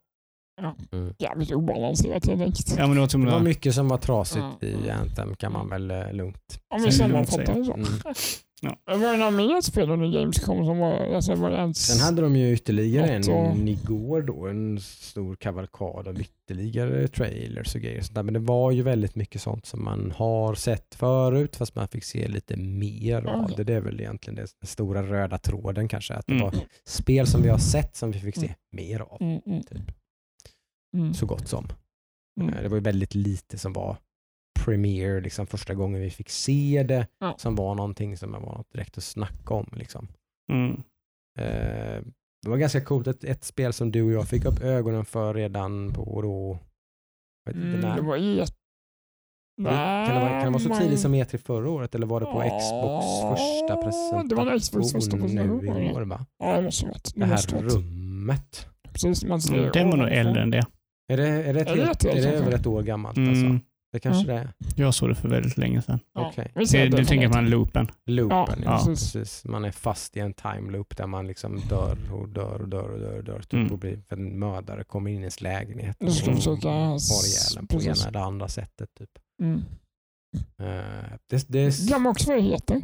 Jävligt 1.19 1.51
obalanserat 1.51 2.23
direkt. 2.23 2.75
Ja, 2.77 2.87
men 2.87 2.95
det 2.95 3.01
var, 3.01 3.25
Det 3.25 3.31
var 3.31 3.39
mycket 3.39 3.75
som 3.75 3.87
var 3.87 3.97
trasigt 3.97 4.45
Ja. 4.59 4.67
i 4.67 4.89
Anthem 4.89 5.35
kan 5.35 5.51
man 5.53 5.69
väl 5.69 5.91
eh, 5.91 6.13
lugnt. 6.13 6.59
Om 6.75 6.83
vi 6.83 6.91
sammanfattar 6.91 7.55
det 7.55 7.65
så. 7.65 7.73
Mm. 7.73 7.85
Ja. 8.65 8.97
Var 8.97 9.11
det 9.11 9.17
några 9.17 9.31
mer 9.31 9.61
spel 9.61 9.89
under 9.89 10.07
Gamescom 10.19 10.65
som 10.65 10.77
var... 10.77 10.91
Alltså 11.15 11.35
var 11.35 11.49
det 11.49 11.57
ens... 11.57 11.87
Sen 11.87 12.05
hade 12.05 12.21
de 12.21 12.35
ju 12.35 12.53
ytterligare 12.53 13.19
Något 13.19 13.27
och- 13.27 13.33
en 13.45 13.67
igår 13.67 14.21
då, 14.21 14.47
en 14.47 14.79
stor 14.81 15.35
kavalkad 15.35 16.07
av 16.07 16.19
ytterligare 16.21 17.07
trailers 17.07 17.75
och 17.75 17.81
grejer. 17.81 17.99
och 17.99 18.05
sånt 18.05 18.15
där. 18.15 18.23
Men 18.23 18.33
det 18.33 18.39
var 18.39 18.71
ju 18.71 18.81
väldigt 18.81 19.15
mycket 19.15 19.41
sånt 19.41 19.65
som 19.65 19.83
man 19.83 20.11
har 20.17 20.55
sett 20.55 20.95
förut 20.95 21.55
fast 21.55 21.75
man 21.75 21.87
fick 21.87 22.03
se 22.03 22.27
lite 22.27 22.57
mer 22.57 23.21
av 23.25 23.43
Okej. 23.43 23.53
det. 23.57 23.63
Det 23.63 23.73
är 23.73 23.81
väl 23.81 23.99
egentligen 23.99 24.35
det- 24.35 24.41
den 24.61 24.67
stora 24.67 25.03
röda 25.03 25.37
tråden 25.37 25.87
kanske. 25.87 26.13
Att 26.13 26.27
det 26.27 26.33
Mm. 26.33 26.43
var 26.45 26.53
spel 26.85 27.27
som 27.27 27.41
vi 27.41 27.49
har 27.49 27.57
sett 27.57 27.95
som 27.95 28.11
vi 28.11 28.19
fick 28.19 28.35
se 28.35 28.53
mer 28.71 28.99
av. 28.99 29.17
Mm, 29.21 29.41
mm, 29.45 29.63
Typ. 29.63 29.91
mm, 30.97 31.13
Så 31.13 31.25
gott 31.25 31.47
som. 31.47 31.67
mm. 32.41 32.53
Eh, 32.53 32.61
Det 32.63 32.69
var 32.69 32.77
ju 32.77 32.83
väldigt 32.83 33.15
lite 33.15 33.57
som 33.57 33.73
var 33.73 33.97
premiere, 34.65 35.21
liksom 35.21 35.47
första 35.47 35.73
gången 35.73 36.01
vi 36.01 36.09
fick 36.09 36.29
se 36.29 36.83
det, 36.87 37.07
Ja. 37.19 37.35
som 37.37 37.55
var 37.55 37.75
någonting 37.75 38.17
som 38.17 38.31
var 38.31 38.39
något 38.39 38.71
direkt 38.71 38.97
att 38.97 39.03
snacka 39.03 39.53
om. 39.53 39.69
Liksom. 39.75 40.07
Mm. 40.51 40.71
Eh, 41.39 42.01
det 42.41 42.49
var 42.49 42.57
ganska 42.57 42.81
coolt, 42.81 43.07
ett, 43.07 43.23
ett 43.23 43.43
spel 43.43 43.73
som 43.73 43.91
du 43.91 44.03
och 44.03 44.11
jag 44.11 44.27
fick 44.27 44.45
upp 44.45 44.61
ögonen 44.61 45.05
för 45.05 45.33
redan 45.33 45.93
på 45.93 46.21
då, 46.21 46.59
Mm, 47.51 47.79
när. 47.79 47.95
det 47.95 48.01
var 48.01 48.17
jätte... 48.17 48.53
Kan 49.57 49.65
det, 50.15 50.19
vara, 50.21 50.29
kan 50.29 50.53
det 50.53 50.59
vara 50.59 50.75
så 50.77 50.83
tidigt 50.83 50.99
som 50.99 51.15
E3 51.15 51.37
förra 51.37 51.69
året 51.69 51.95
eller 51.95 52.07
var 52.07 52.19
det 52.19 52.25
på 52.25 52.39
Xbox 52.39 53.05
första 53.21 53.83
presentation 53.83 54.27
det 54.27 54.35
var 54.35 54.59
Xbox 54.59 54.91
första 54.91 55.17
presentation, 55.17 55.59
nu 55.61 55.67
var 55.67 55.75
det. 55.79 55.85
i 55.85 55.93
år 55.93 56.01
va? 56.01 56.25
Ja, 56.39 56.55
det 56.57 56.61
måste 56.61 56.85
varit. 56.85 57.13
Det 57.15 57.19
Det 57.19 57.27
måste 57.27 57.55
här 57.55 57.63
rummet. 57.63 58.67
Precis, 58.93 59.23
man 59.25 59.41
ser 59.41 59.57
Mm, 59.57 59.69
Den 59.73 59.89
var 59.89 59.97
nog 59.97 60.07
äldre 60.07 60.41
än 60.41 60.49
det. 60.51 60.63
Är 61.13 61.17
det, 61.17 61.27
är 61.27 61.53
det, 61.53 61.61
ett 61.61 61.67
Är 61.69 61.75
det 61.75 61.85
helt, 61.85 62.03
ett 62.05 62.13
helt 62.13 62.25
är 62.25 62.31
det 62.31 62.37
sånt 62.37 62.47
över 62.47 62.57
ett 62.59 62.67
år 62.67 62.83
gammalt 62.83 63.17
alltså? 63.17 63.59
Mm. 63.95 64.17
Det 64.23 64.25
kanske 64.27 64.27
det 64.33 64.39
är. 64.39 64.83
Jag 64.85 64.93
såg 64.93 65.09
det 65.09 65.15
för 65.15 65.29
väldigt 65.29 65.57
länge 65.57 65.81
sedan. 65.81 65.99
Ja, 66.13 66.31
Du, 66.35 66.53
det 66.71 66.97
du 66.97 67.05
tänker 67.05 67.29
på 67.29 67.41
loopen? 67.41 67.87
Loopen, 68.05 68.61
ja, 68.63 68.79
Ja. 68.79 68.83
precis. 68.85 69.45
Man 69.45 69.65
är 69.65 69.71
fast 69.71 70.17
i 70.17 70.19
en 70.19 70.33
time 70.33 70.71
loop 70.71 70.97
där 70.97 71.07
man 71.07 71.27
liksom 71.27 71.61
dör 71.69 71.97
och 72.13 72.29
dör 72.29 72.61
och 72.61 72.67
dör 72.69 72.89
och 72.89 72.99
dör, 72.99 73.17
och 73.17 73.23
dör 73.23 73.39
typ 73.39 73.53
Mm. 73.53 73.71
och 73.71 73.79
blir, 73.79 74.01
för 74.09 74.15
en 74.17 74.39
mördare 74.39 74.83
kommer 74.83 75.09
in 75.11 75.15
i 75.17 75.19
ens 75.19 75.41
lägenhet 75.41 75.97
och 76.03 76.07
har 76.07 76.13
ihjäl 77.27 77.57
en 77.59 77.67
på 77.67 77.77
precis. 77.77 78.01
ena 78.01 78.09
eller 78.09 78.19
andra 78.19 78.47
sättet. 78.47 78.89
Typ. 78.99 79.09
Mm. 79.41 79.61
Eh, 80.59 81.13
det, 81.29 81.45
det, 81.47 81.77
Glöm 81.87 82.05
också 82.05 82.27
vad 82.29 82.37
det 82.37 82.43
heter. 82.43 82.81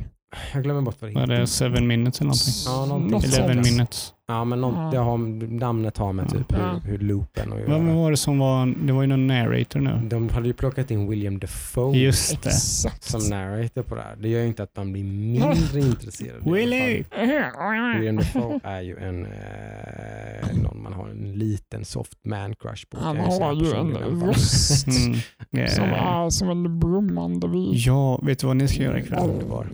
jag 0.54 0.64
glömmer 0.64 0.82
bort 0.82 0.96
vad 1.02 1.12
det 1.12 1.16
Var 1.16 1.28
det 1.28 1.34
heter. 1.34 1.46
seven 1.46 1.88
minutes 1.88 2.22
eller 2.22 2.28
någonting? 2.28 2.54
Ja, 2.66 2.86
någonting. 2.86 3.12
Något 3.12 3.24
sånt. 3.34 3.50
11 3.50 3.62
minutes. 3.62 4.14
Ja, 4.28 4.46
men 4.46 4.62
något, 4.62 4.76
Ja. 4.78 4.90
det 4.92 4.98
har, 4.98 5.18
namnet 5.60 5.98
har 5.98 6.14
med 6.14 6.30
typ 6.30 6.54
hur, 6.54 6.80
hur 6.92 6.98
loopen 6.98 7.52
och 7.52 7.60
Vad 7.68 7.82
vad 7.82 7.96
var 7.96 8.12
det 8.12 8.18
som 8.18 8.40
var, 8.40 8.86
det 8.86 8.94
var 8.94 9.02
ju 9.02 9.08
någon 9.08 9.28
narrator 9.28 9.80
nu. 9.80 10.02
De 10.10 10.30
hade 10.30 10.48
ju 10.48 10.54
plockat 10.54 10.92
in 10.92 11.10
William 11.10 11.40
Defoe 11.40 11.98
Just 11.98 12.44
det. 12.44 12.50
Exakt. 12.50 13.04
som 13.04 13.30
narrator 13.30 13.84
på 13.84 13.96
det 13.96 14.02
här. 14.02 14.16
Det 14.16 14.30
gör 14.30 14.42
ju 14.42 14.48
inte 14.48 14.64
att 14.64 14.76
man 14.78 14.92
blir 14.92 15.04
mindre 15.04 15.80
intresserad. 15.90 16.54
Willy! 16.54 17.04
William 17.98 18.18
Defoe 18.18 18.60
är 18.64 18.82
ju 18.82 18.98
en, 18.98 19.26
eh, 19.26 20.58
någon 20.64 20.84
man 20.84 20.94
har 20.94 21.10
en 21.10 21.34
liten 21.34 21.86
soft 21.86 22.18
man 22.26 22.56
crush 22.56 22.86
på. 22.90 22.98
Han 23.00 23.18
har 23.18 23.54
ju 23.54 23.74
en 23.74 23.92
röst 24.22 24.88
Mm. 24.88 25.68
som 25.70 25.84
är 25.84 26.30
som 26.30 26.50
en 26.50 26.80
brummande 26.80 27.48
vis. 27.48 27.86
Ja, 27.86 28.18
vet 28.24 28.40
du 28.40 28.48
vad 28.48 28.56
ni 28.58 28.68
ska 28.68 28.84
göra 28.84 29.00
ikväll? 29.00 29.30
Underbar. 29.30 29.68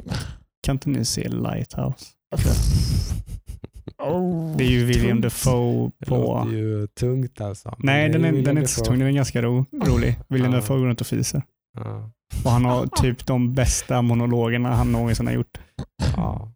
Kan 0.63 0.75
inte 0.75 0.89
ni 0.89 1.05
se 1.05 1.29
Lighthouse? 1.29 2.05
Oh, 4.03 4.57
Det 4.57 4.63
är 4.63 4.69
ju 4.69 4.85
William 4.85 5.09
tungt. 5.09 5.21
Defoe 5.21 5.91
Det 5.99 6.05
på... 6.05 6.15
låter 6.15 6.51
ju 6.51 6.87
tungt 6.87 7.41
alltså. 7.41 7.75
Nej, 7.79 8.09
det 8.09 8.13
den 8.17 8.25
är, 8.25 8.41
den 8.41 8.57
är 8.57 8.61
inte 8.61 8.71
så 8.71 8.85
tung. 8.85 8.99
Den 8.99 9.07
är 9.07 9.11
ganska 9.11 9.41
ro, 9.41 9.65
rolig. 9.85 10.19
William 10.27 10.51
Ja. 10.53 10.59
Defoe 10.59 10.79
går 10.79 10.85
runt 10.85 11.01
och 11.01 11.07
fiser. 11.07 11.41
Ja. 11.77 12.11
Och 12.45 12.51
han 12.51 12.65
har 12.65 12.87
typ 13.01 13.25
de 13.25 13.53
bästa 13.53 14.01
monologerna 14.01 14.75
han 14.75 14.91
någonsin 14.91 15.27
har 15.27 15.33
gjort. 15.33 15.57
Ja. 16.15 16.51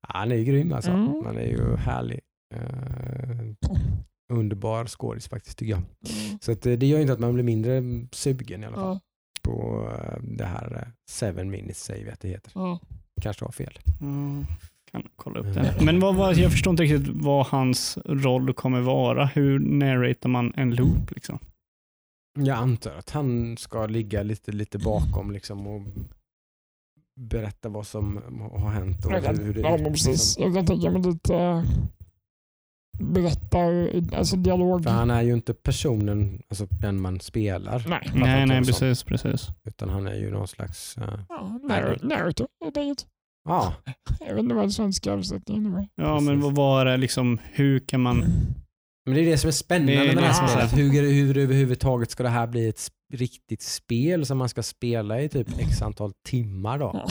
Han 0.00 0.32
är 0.32 0.36
ju 0.36 0.44
grym 0.44 0.72
alltså. 0.72 0.90
Mm. 0.90 1.22
Han 1.26 1.36
är 1.36 1.46
ju 1.46 1.76
härlig. 1.76 2.20
Uh, 2.56 3.52
underbar 4.32 4.86
skådis 4.86 5.28
faktiskt 5.28 5.58
tycker 5.58 5.70
jag. 5.72 5.78
Mm. 5.80 6.38
Så 6.40 6.52
att, 6.52 6.66
eh, 6.66 6.72
det 6.72 6.86
gör 6.86 6.96
ju 6.96 7.02
inte 7.02 7.12
att 7.12 7.18
man 7.20 7.34
blir 7.34 7.44
mindre 7.44 7.82
sugen 8.12 8.62
i 8.62 8.66
alla 8.66 8.76
fall 8.76 8.84
Ja, 8.84 9.00
på 9.42 9.88
eh, 9.92 10.22
det 10.22 10.44
här 10.44 10.92
Seven 11.10 11.50
Minutes 11.50 11.84
Save 11.84 12.12
att 12.12 12.20
det 12.20 12.28
heter. 12.28 12.52
Kanske 13.22 13.44
var 13.44 13.52
fel. 13.52 13.78
Mm, 14.94 15.02
kan 15.02 15.10
kolla 15.16 15.40
upp 15.40 15.46
Mm. 15.46 15.62
det. 15.78 15.84
Men 15.84 16.00
vad, 16.00 16.14
vad, 16.14 16.36
jag 16.36 16.52
förstår 16.52 16.70
inte 16.70 16.82
riktigt 16.82 17.08
vad 17.14 17.46
hans 17.46 17.98
roll 18.04 18.54
kommer 18.54 18.80
vara. 18.80 19.26
Hur 19.26 19.58
narratar 19.58 20.28
man 20.28 20.52
en 20.56 20.74
loop? 20.74 21.10
Liksom? 21.10 21.38
Jag 22.38 22.56
antar 22.58 22.90
att 22.96 23.10
han 23.10 23.56
ska 23.56 23.86
ligga 23.86 24.22
lite, 24.22 24.52
lite 24.52 24.78
bakom 24.78 25.30
liksom 25.32 25.66
och 25.66 25.82
berätta 27.20 27.68
vad 27.68 27.86
som 27.86 28.16
har 28.52 28.70
hänt 28.70 29.04
och 29.06 29.12
Jag 29.12 29.24
kan, 29.24 29.38
hur 29.38 29.54
det 29.54 29.60
ja, 29.60 29.76
men 29.76 29.92
precis. 29.92 30.38
Jag 30.38 30.54
kan 30.54 30.66
tänka 30.66 30.90
mig 30.90 31.02
lite 31.02 31.34
eh, 31.36 31.62
berättar, 32.98 33.90
alltså 34.16 34.36
dialog. 34.36 34.82
För 34.84 34.90
han 34.90 35.10
är 35.10 35.22
ju 35.22 35.32
inte 35.32 35.54
personen, 35.54 36.42
alltså 36.48 36.66
den 36.66 37.00
man 37.00 37.20
spelar. 37.20 37.84
Nej. 37.88 38.10
Nej, 38.14 38.46
nej, 38.46 38.64
precis, 38.64 39.02
precis. 39.02 39.48
Utan 39.64 39.88
han 39.88 40.06
är 40.06 40.14
ju 40.14 40.30
någon 40.30 40.48
slags... 40.48 40.98
eh, 40.98 41.18
Ja, 41.28 41.60
narr- 41.62 42.04
narrator 42.06 42.46
helt 42.64 42.76
enkelt. 42.76 43.06
Ja, 43.44 43.74
Jag 44.20 44.34
vet 44.34 44.38
inte 44.42 44.54
vad 44.54 44.64
den 44.64 44.72
svenska 44.72 45.12
översättningen 45.12 45.72
var. 45.72 45.88
Ja, 45.94 46.20
men 46.20 46.40
vad 46.40 46.54
var 46.54 46.84
det 46.84 46.96
liksom, 46.96 47.38
hur 47.52 47.78
kan 47.80 48.00
man... 48.00 48.18
men 49.06 49.14
det 49.14 49.20
är 49.20 49.26
det 49.26 49.38
som 49.38 49.48
är 49.48 49.52
spännande 49.52 49.92
Det 49.92 49.98
är 49.98 50.06
med 50.06 50.16
det 50.16 50.20
här 50.22 50.42
det 50.62 50.68
spelet. 50.68 50.94
Hur, 50.94 51.12
hur 51.12 51.38
överhuvudtaget 51.38 52.10
ska 52.10 52.22
det 52.22 52.28
här 52.28 52.46
bli 52.46 52.68
ett 52.68 52.90
riktigt 53.14 53.62
spel 53.62 54.26
som 54.26 54.38
man 54.38 54.48
ska 54.48 54.62
spela 54.62 55.20
i 55.20 55.28
typ 55.28 55.48
x 55.58 55.82
antal 55.82 56.12
timmar 56.28 56.78
då? 56.78 56.90
Ja. 56.94 57.06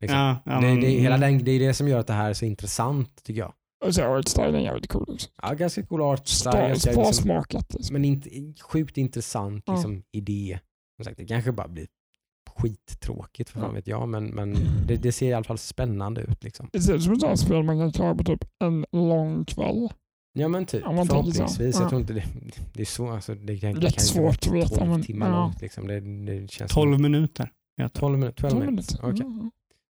Liksom. 0.00 0.18
Ja, 0.18 0.42
ja, 0.44 0.52
det, 0.54 0.60
men- 0.66 0.80
det, 0.80 0.88
hela 0.88 1.18
den, 1.18 1.44
det 1.44 1.50
är 1.52 1.60
det 1.60 1.74
som 1.74 1.88
gör 1.88 1.98
att 1.98 2.06
det 2.06 2.12
här 2.12 2.30
är 2.30 2.34
så 2.34 2.44
intressant 2.44 3.24
tycker 3.24 3.40
jag. 3.40 3.52
Och 3.84 3.94
så 3.94 4.02
artstylen 4.02 4.54
är 4.54 4.60
jävligt 4.60 4.88
cool 4.92 5.06
också. 5.08 5.28
Ja, 5.42 5.54
ganska 5.54 5.82
cool 5.86 6.02
art 6.02 6.26
style, 6.28 6.52
Spa- 6.52 6.68
ganska, 6.68 6.90
liksom, 6.90 7.04
Sparsmakat. 7.04 7.74
liksom. 7.74 7.92
men 7.92 8.04
inte, 8.04 8.30
sjukt 8.62 8.96
intressant 8.98 9.62
Ja. 9.66 9.72
liksom, 9.72 10.02
idé. 10.12 10.58
Som 10.96 11.04
sagt, 11.04 11.16
det 11.16 11.24
kanske 11.26 11.52
bara 11.52 11.68
blir 11.68 11.86
skittråkigt 12.56 13.50
för 13.50 13.60
fan 13.60 13.68
Ja. 13.68 13.74
vet 13.74 13.86
jag, 13.86 14.08
men, 14.08 14.26
men 14.26 14.54
det, 14.86 14.96
det 14.96 15.12
ser 15.12 15.28
i 15.28 15.32
alla 15.32 15.44
fall 15.44 15.58
spännande 15.58 16.20
ut. 16.20 16.44
Liksom. 16.44 16.68
Det 16.72 16.80
ser 16.80 16.94
ut 16.94 17.02
som 17.02 17.12
ett 17.12 17.20
sånt 17.20 17.38
spel 17.40 17.62
man 17.62 17.78
kan 17.78 17.92
klara 17.92 18.14
på 18.14 18.24
typ 18.24 18.44
en 18.64 18.86
lång 18.92 19.44
kväll. 19.44 19.88
Ja 20.38 20.48
men 20.48 20.66
typ, 20.66 20.82
Ja, 20.84 20.92
tänker 21.08 21.24
så. 21.24 21.30
förhoppningsvis. 21.32 21.74
Ja. 21.74 21.80
Jag 21.80 21.88
tror 21.88 22.00
inte 22.00 22.12
det, 22.12 22.24
det 22.74 22.80
är 22.80 22.86
så, 22.86 23.10
alltså, 23.10 23.34
det, 23.34 23.58
kan, 23.58 23.68
det 23.70 23.74
kan 23.74 23.82
Jättesvårt 23.82 24.34
inte 24.34 24.50
vara 24.50 24.62
att 24.64 24.70
veta, 24.70 24.78
12 24.80 24.90
men- 24.90 25.02
timmar 25.02 25.28
ja. 25.30 25.36
långt. 25.40 25.60
Liksom. 25.60 25.86
Det, 25.86 26.00
det 26.00 26.50
känns 26.50 26.72
12 26.72 27.00
minuter. 27.00 27.50
som, 27.76 27.88
12 27.88 28.18
minuter. 28.18 28.40
12 28.42 28.50
Tolv 28.50 28.64
minuter. 28.66 28.92
minuter. 29.02 29.12
Okej. 29.26 29.26
Mm. 29.26 29.50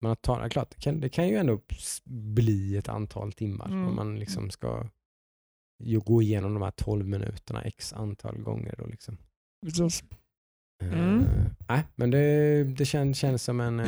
Men 0.02 0.12
att 0.12 0.22
ta, 0.22 0.50
klart, 0.50 0.70
det, 0.70 0.82
kan, 0.82 1.00
det 1.00 1.10
kan 1.10 1.28
ju 1.28 1.36
ändå 1.36 1.60
bli 2.06 2.78
ett 2.78 2.90
antal 2.90 3.32
timmar 3.34 3.66
Mm. 3.66 3.88
om 3.88 3.96
man 3.96 4.20
liksom 4.20 4.50
ska 4.50 4.88
ju 5.84 6.00
gå 6.00 6.22
igenom 6.22 6.54
de 6.54 6.64
här 6.64 6.72
12 6.72 7.08
minuterna 7.08 7.62
x 7.62 7.94
antal 7.94 8.38
gånger. 8.42 8.76
Då, 8.78 8.86
liksom. 8.86 9.18
Precis. 9.66 10.04
Eh, 10.92 11.00
Mm. 11.00 11.26
nej, 11.70 11.84
men 11.96 12.12
det, 12.12 12.64
det 12.64 12.86
känns, 12.86 13.18
känns 13.18 13.44
som 13.44 13.60
en 13.60 13.80
eh, 13.80 13.86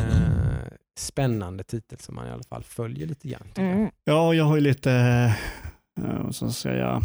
spännande 0.99 1.63
titel 1.63 1.99
som 1.99 2.15
man 2.15 2.27
i 2.27 2.31
alla 2.31 2.43
fall 2.43 2.63
följer 2.63 3.07
lite 3.07 3.27
grann. 3.27 3.47
Mm. 3.57 3.89
Ja, 4.03 4.34
jag 4.34 4.45
har 4.45 4.55
ju 4.55 4.61
lite, 4.61 4.89
uh, 6.01 6.22
vad 6.23 6.35
ska 6.35 6.45
jag 6.45 6.53
säga, 6.53 7.01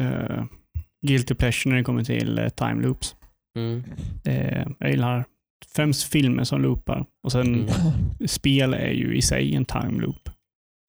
uh, 0.00 0.44
guilty 1.06 1.34
pleasure 1.34 1.70
när 1.70 1.78
det 1.78 1.84
kommer 1.84 2.04
till 2.04 2.38
uh, 2.38 2.48
time 2.48 2.82
loops. 2.82 3.16
Mm. 3.58 3.84
Eh, 4.24 4.66
jag 4.78 4.90
gillar 4.90 5.24
främst 5.74 6.04
filmer 6.04 6.44
som 6.44 6.62
loopar 6.62 7.06
och 7.24 7.32
sen 7.32 7.54
Mm. 7.54 7.68
spel 8.26 8.74
är 8.74 8.90
ju 8.90 9.16
i 9.16 9.22
sig 9.22 9.54
en 9.54 9.64
time 9.64 10.00
loop. 10.02 10.28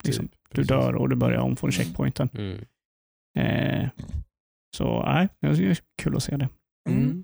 Liksom, 0.04 0.28
Typ, 0.28 0.38
du 0.52 0.64
dör 0.64 0.96
och 0.96 1.10
du 1.10 1.16
börjar 1.16 1.40
om 1.40 1.56
från 1.56 1.72
checkpointen. 1.72 2.30
Mm. 2.34 2.58
Eh, 3.40 3.90
så 4.78 5.04
nej, 5.06 5.28
det 5.40 5.48
är 5.48 5.78
kul 6.02 6.16
att 6.16 6.24
se 6.24 6.38
det. 6.38 6.50
Mm. 6.90 7.24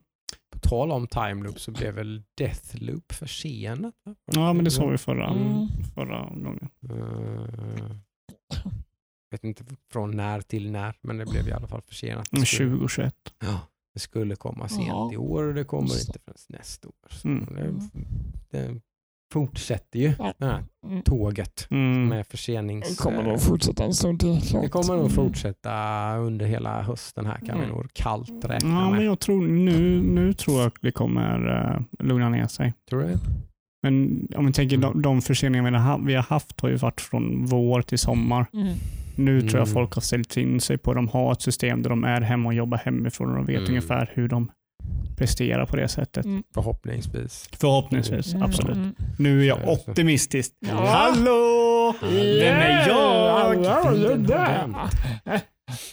På 0.61 0.69
tal 0.69 0.91
om 0.91 1.07
time 1.07 1.43
loop 1.43 1.59
så 1.59 1.71
blev 1.71 1.93
väl 1.93 2.23
Deathloop 2.37 3.11
försenat? 3.11 3.95
Ja, 4.25 4.53
men 4.53 4.63
det 4.65 4.71
sa 4.71 4.87
vi 4.87 4.97
förra, 4.97 5.27
Mm. 5.29 5.67
förra 5.95 6.19
gången. 6.29 6.69
Eh, 6.89 7.95
vet 9.31 9.43
inte 9.43 9.63
från 9.91 10.11
när 10.11 10.41
till 10.41 10.71
när, 10.71 10.95
men 11.01 11.17
det 11.17 11.25
blev 11.25 11.47
i 11.47 11.51
alla 11.51 11.67
fall 11.67 11.81
försenat. 11.81 12.27
Det 12.31 12.37
Mm, 12.37 12.45
skulle, 12.45 12.69
2021. 12.69 13.15
ja, 13.39 13.59
det 13.93 13.99
skulle 13.99 14.35
komma 14.35 14.69
sent 14.69 14.87
Ja. 14.87 15.13
i 15.13 15.17
år 15.17 15.43
och 15.43 15.53
det 15.53 15.63
kommer 15.63 15.99
inte 16.07 16.19
förrän 16.25 16.37
nästa 16.49 16.87
år. 16.87 16.93
Så 17.09 17.27
Mm. 17.27 17.45
det, 17.55 17.89
det 18.57 18.81
fortsätter 19.33 19.99
ju, 19.99 20.13
Ja. 20.19 20.33
det 20.37 20.45
här 20.45 20.63
Mm. 20.87 21.01
tåget 21.01 21.67
Mm. 21.71 22.07
med 22.07 22.27
försenings... 22.27 22.89
Det 22.97 23.03
kommer 23.03 23.23
nog 23.23 23.41
fortsätta 23.41 23.83
en 23.83 23.93
stund 23.93 24.19
till. 24.19 24.41
klart. 24.41 24.63
det 24.63 24.69
kommer 24.69 24.87
nog 24.93 24.99
Mm. 24.99 25.09
fortsätta 25.11 25.71
under 26.17 26.45
hela 26.45 26.81
hösten 26.81 27.25
här 27.25 27.35
kan 27.37 27.59
vi 27.59 27.63
Mm. 27.65 27.69
nog 27.75 27.93
kallt 27.93 28.45
räkna 28.45 28.69
Ja, 28.69 28.81
men 28.89 28.91
med. 28.91 29.05
jag 29.05 29.19
tror 29.19 29.41
nu, 29.47 30.01
nu 30.01 30.33
tror 30.33 30.57
jag 30.59 30.67
att 30.67 30.73
det 30.81 30.91
kommer 30.91 31.47
uh, 31.75 31.81
lugna 32.07 32.29
ner 32.29 32.47
sig. 32.47 32.73
Tror 32.89 33.01
du? 33.01 33.17
Men 33.83 34.27
om 34.35 34.45
vi 34.45 34.53
tänker 34.53 34.75
Mm. 34.75 34.91
de, 34.91 35.01
de 35.01 35.21
förseningar 35.21 35.63
vi 35.71 35.77
har, 35.77 35.83
haft- 35.83 36.03
vi 36.07 36.15
har 36.15 36.23
haft 36.23 36.61
har 36.61 36.69
ju 36.69 36.75
varit 36.75 37.01
från 37.01 37.45
vår 37.45 37.81
till 37.81 37.99
sommar. 37.99 38.45
Mm. 38.53 38.73
Nu 39.15 39.41
tror 39.41 39.53
jag 39.59 39.67
Mm. 39.67 39.73
folk 39.73 39.93
har 39.93 40.01
ställt 40.01 40.37
in 40.37 40.59
sig 40.59 40.77
på 40.77 40.91
att 40.91 40.97
de 40.97 41.07
har 41.07 41.31
ett 41.31 41.41
system 41.41 41.81
där 41.81 41.89
de 41.89 42.03
är 42.03 42.21
hemma 42.21 42.47
och 42.49 42.53
jobbar 42.53 42.77
hemifrån 42.77 43.29
och 43.29 43.35
de 43.35 43.45
vet 43.45 43.57
Mm. 43.57 43.69
ungefär 43.69 44.11
hur 44.13 44.27
de 44.27 44.51
presterar 45.17 45.65
på 45.65 45.75
det 45.75 45.87
sättet. 45.87 46.25
Mm. 46.25 46.43
Förhoppningsvis. 46.53 47.49
Förhoppningsvis, 47.59 48.33
Mm. 48.33 48.43
absolut. 48.43 48.75
Mm. 48.75 48.95
Nu 49.19 49.41
är 49.41 49.45
jag 49.47 49.67
optimistisk. 49.67 50.51
Ja. 50.59 50.75
Hallå! 50.75 51.93
Vem 52.01 52.55
är 52.57 52.87
jag? 52.87 53.63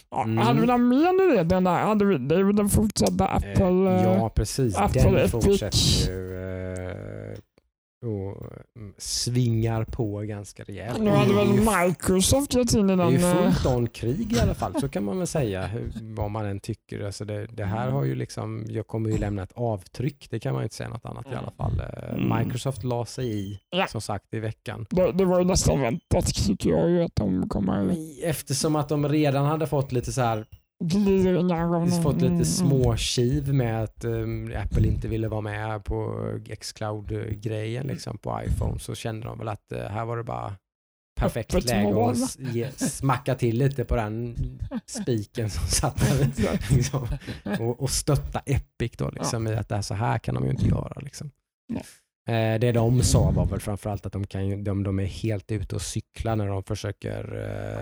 Ja, 0.09 0.23
Mm. 0.23 0.37
Hade 0.37 0.61
vi 0.61 0.67
något 0.67 0.81
mer 0.81 1.07
än 1.07 1.35
det? 1.35 1.43
Den 1.43 1.63
där, 1.63 1.79
hade 1.79 2.05
vi, 2.05 2.17
det 2.17 2.35
är 2.35 2.43
väl 2.43 2.55
den 2.55 2.69
fortsatta 2.69 3.27
Apple... 3.27 3.63
Eh, 3.65 3.95
eh, 3.95 4.03
ja, 4.03 4.29
precis. 4.29 4.77
Apple 4.77 5.11
Den 5.11 5.29
fortsätter 5.29 6.07
ju 6.07 6.33
eh, 6.33 7.37
och 8.01 8.43
mm, 8.75 8.93
svingar 8.97 9.83
på 9.83 10.17
ganska 10.19 10.63
rejält. 10.63 10.99
Nu 11.01 11.09
hade 11.09 11.33
väl 11.33 11.47
Microsoft 11.87 12.53
gett 12.55 12.73
in 12.73 12.89
i 12.89 12.95
Det 12.95 13.03
är 13.03 13.07
den... 13.07 13.11
ju 13.11 13.17
eh, 13.17 13.51
fullt 13.51 13.65
on 13.75 13.87
krig 13.89 14.33
i 14.33 14.39
alla 14.39 14.53
fall, 14.53 14.73
så 14.81 14.89
kan 14.89 15.03
man 15.03 15.17
väl 15.17 15.27
säga, 15.27 15.69
vad 16.01 16.31
man 16.31 16.45
än 16.45 16.59
tycker. 16.59 17.05
Alltså 17.05 17.25
det, 17.25 17.45
det 17.45 17.65
här 17.65 17.89
har 17.91 18.03
ju 18.03 18.15
liksom, 18.15 18.65
jag 18.69 18.87
kommer 18.87 19.09
ju 19.09 19.17
lämna 19.17 19.43
ett 19.43 19.53
avtryck, 19.55 20.27
det 20.29 20.39
kan 20.39 20.53
man 20.53 20.61
ju 20.61 20.63
inte 20.65 20.75
säga 20.75 20.89
något 20.89 21.05
annat 21.05 21.25
i 21.31 21.35
alla 21.35 21.51
fall. 21.51 21.79
Eh, 21.79 22.07
Mm. 22.17 22.37
Microsoft 22.37 22.83
la 22.83 23.05
sig 23.05 23.39
i, 23.39 23.59
Ja. 23.69 23.87
som 23.87 24.01
sagt, 24.01 24.33
i 24.33 24.39
veckan. 24.39 24.85
Det, 24.89 25.11
det 25.11 25.25
var 25.25 25.39
ju 25.39 25.45
nästan 25.45 25.81
väntat 25.81 26.25
tycker 26.35 26.69
jag 26.69 26.89
ju 26.89 27.03
att 27.03 27.15
de 27.15 27.49
kommer 27.49 27.95
Eftersom 28.23 28.75
att 28.75 28.89
de 28.89 29.09
redan 29.09 29.45
hade 29.45 29.67
fått 29.67 29.91
lite 29.91 30.11
så 30.13 30.21
här 30.21 30.45
gliringar. 30.83 31.75
och- 31.75 32.03
fått 32.03 32.21
mm, 32.21 32.33
lite 32.33 32.45
småkiv 32.45 33.53
med 33.53 33.83
att 33.83 34.05
um, 34.05 34.53
Apple 34.63 34.87
inte 34.87 35.07
ville 35.07 35.27
vara 35.27 35.41
med 35.41 35.83
på 35.83 36.29
Xcloud-grejen 36.61 37.87
liksom, 37.87 38.17
på 38.17 38.41
iPhone 38.45 38.79
så 38.79 38.95
kände 38.95 39.27
de 39.27 39.37
väl 39.37 39.47
att 39.47 39.71
uh, 39.71 39.79
här 39.79 40.05
var 40.05 40.17
det 40.17 40.23
bara 40.23 40.55
perfekt 41.17 41.55
Öppet 41.55 41.69
läge 41.69 42.09
att 42.09 42.39
ge, 42.39 42.71
smacka 42.71 43.35
till 43.35 43.57
lite 43.57 43.85
på 43.85 43.95
den 43.95 44.35
spiken 44.85 45.49
som 45.49 45.67
satt 45.67 45.97
där 45.97 46.31
liksom, 46.75 47.07
och, 47.59 47.81
och 47.81 47.89
stötta 47.89 48.39
Epic 48.39 48.91
då 48.97 49.09
liksom, 49.09 49.47
i 49.47 49.55
att 49.55 49.69
det 49.69 49.75
här, 49.75 49.81
så 49.81 49.93
här 49.93 50.19
kan 50.19 50.35
de 50.35 50.43
ju 50.45 50.51
inte 50.51 50.67
göra. 50.67 50.99
Liksom. 51.01 51.31
Nej. 51.69 51.83
Eh, 52.27 52.59
det 52.59 52.71
de 52.71 53.03
sa 53.03 53.31
var 53.31 53.45
väl 53.45 53.59
framförallt 53.59 54.05
att 54.05 54.13
de, 54.13 54.27
kan 54.27 54.63
de, 54.63 54.83
de 54.83 54.99
är 54.99 55.05
helt 55.05 55.51
ute 55.51 55.75
och 55.75 55.81
cyklar 55.81 56.35
när 56.35 56.47
de 56.47 56.63
försöker 56.63 57.19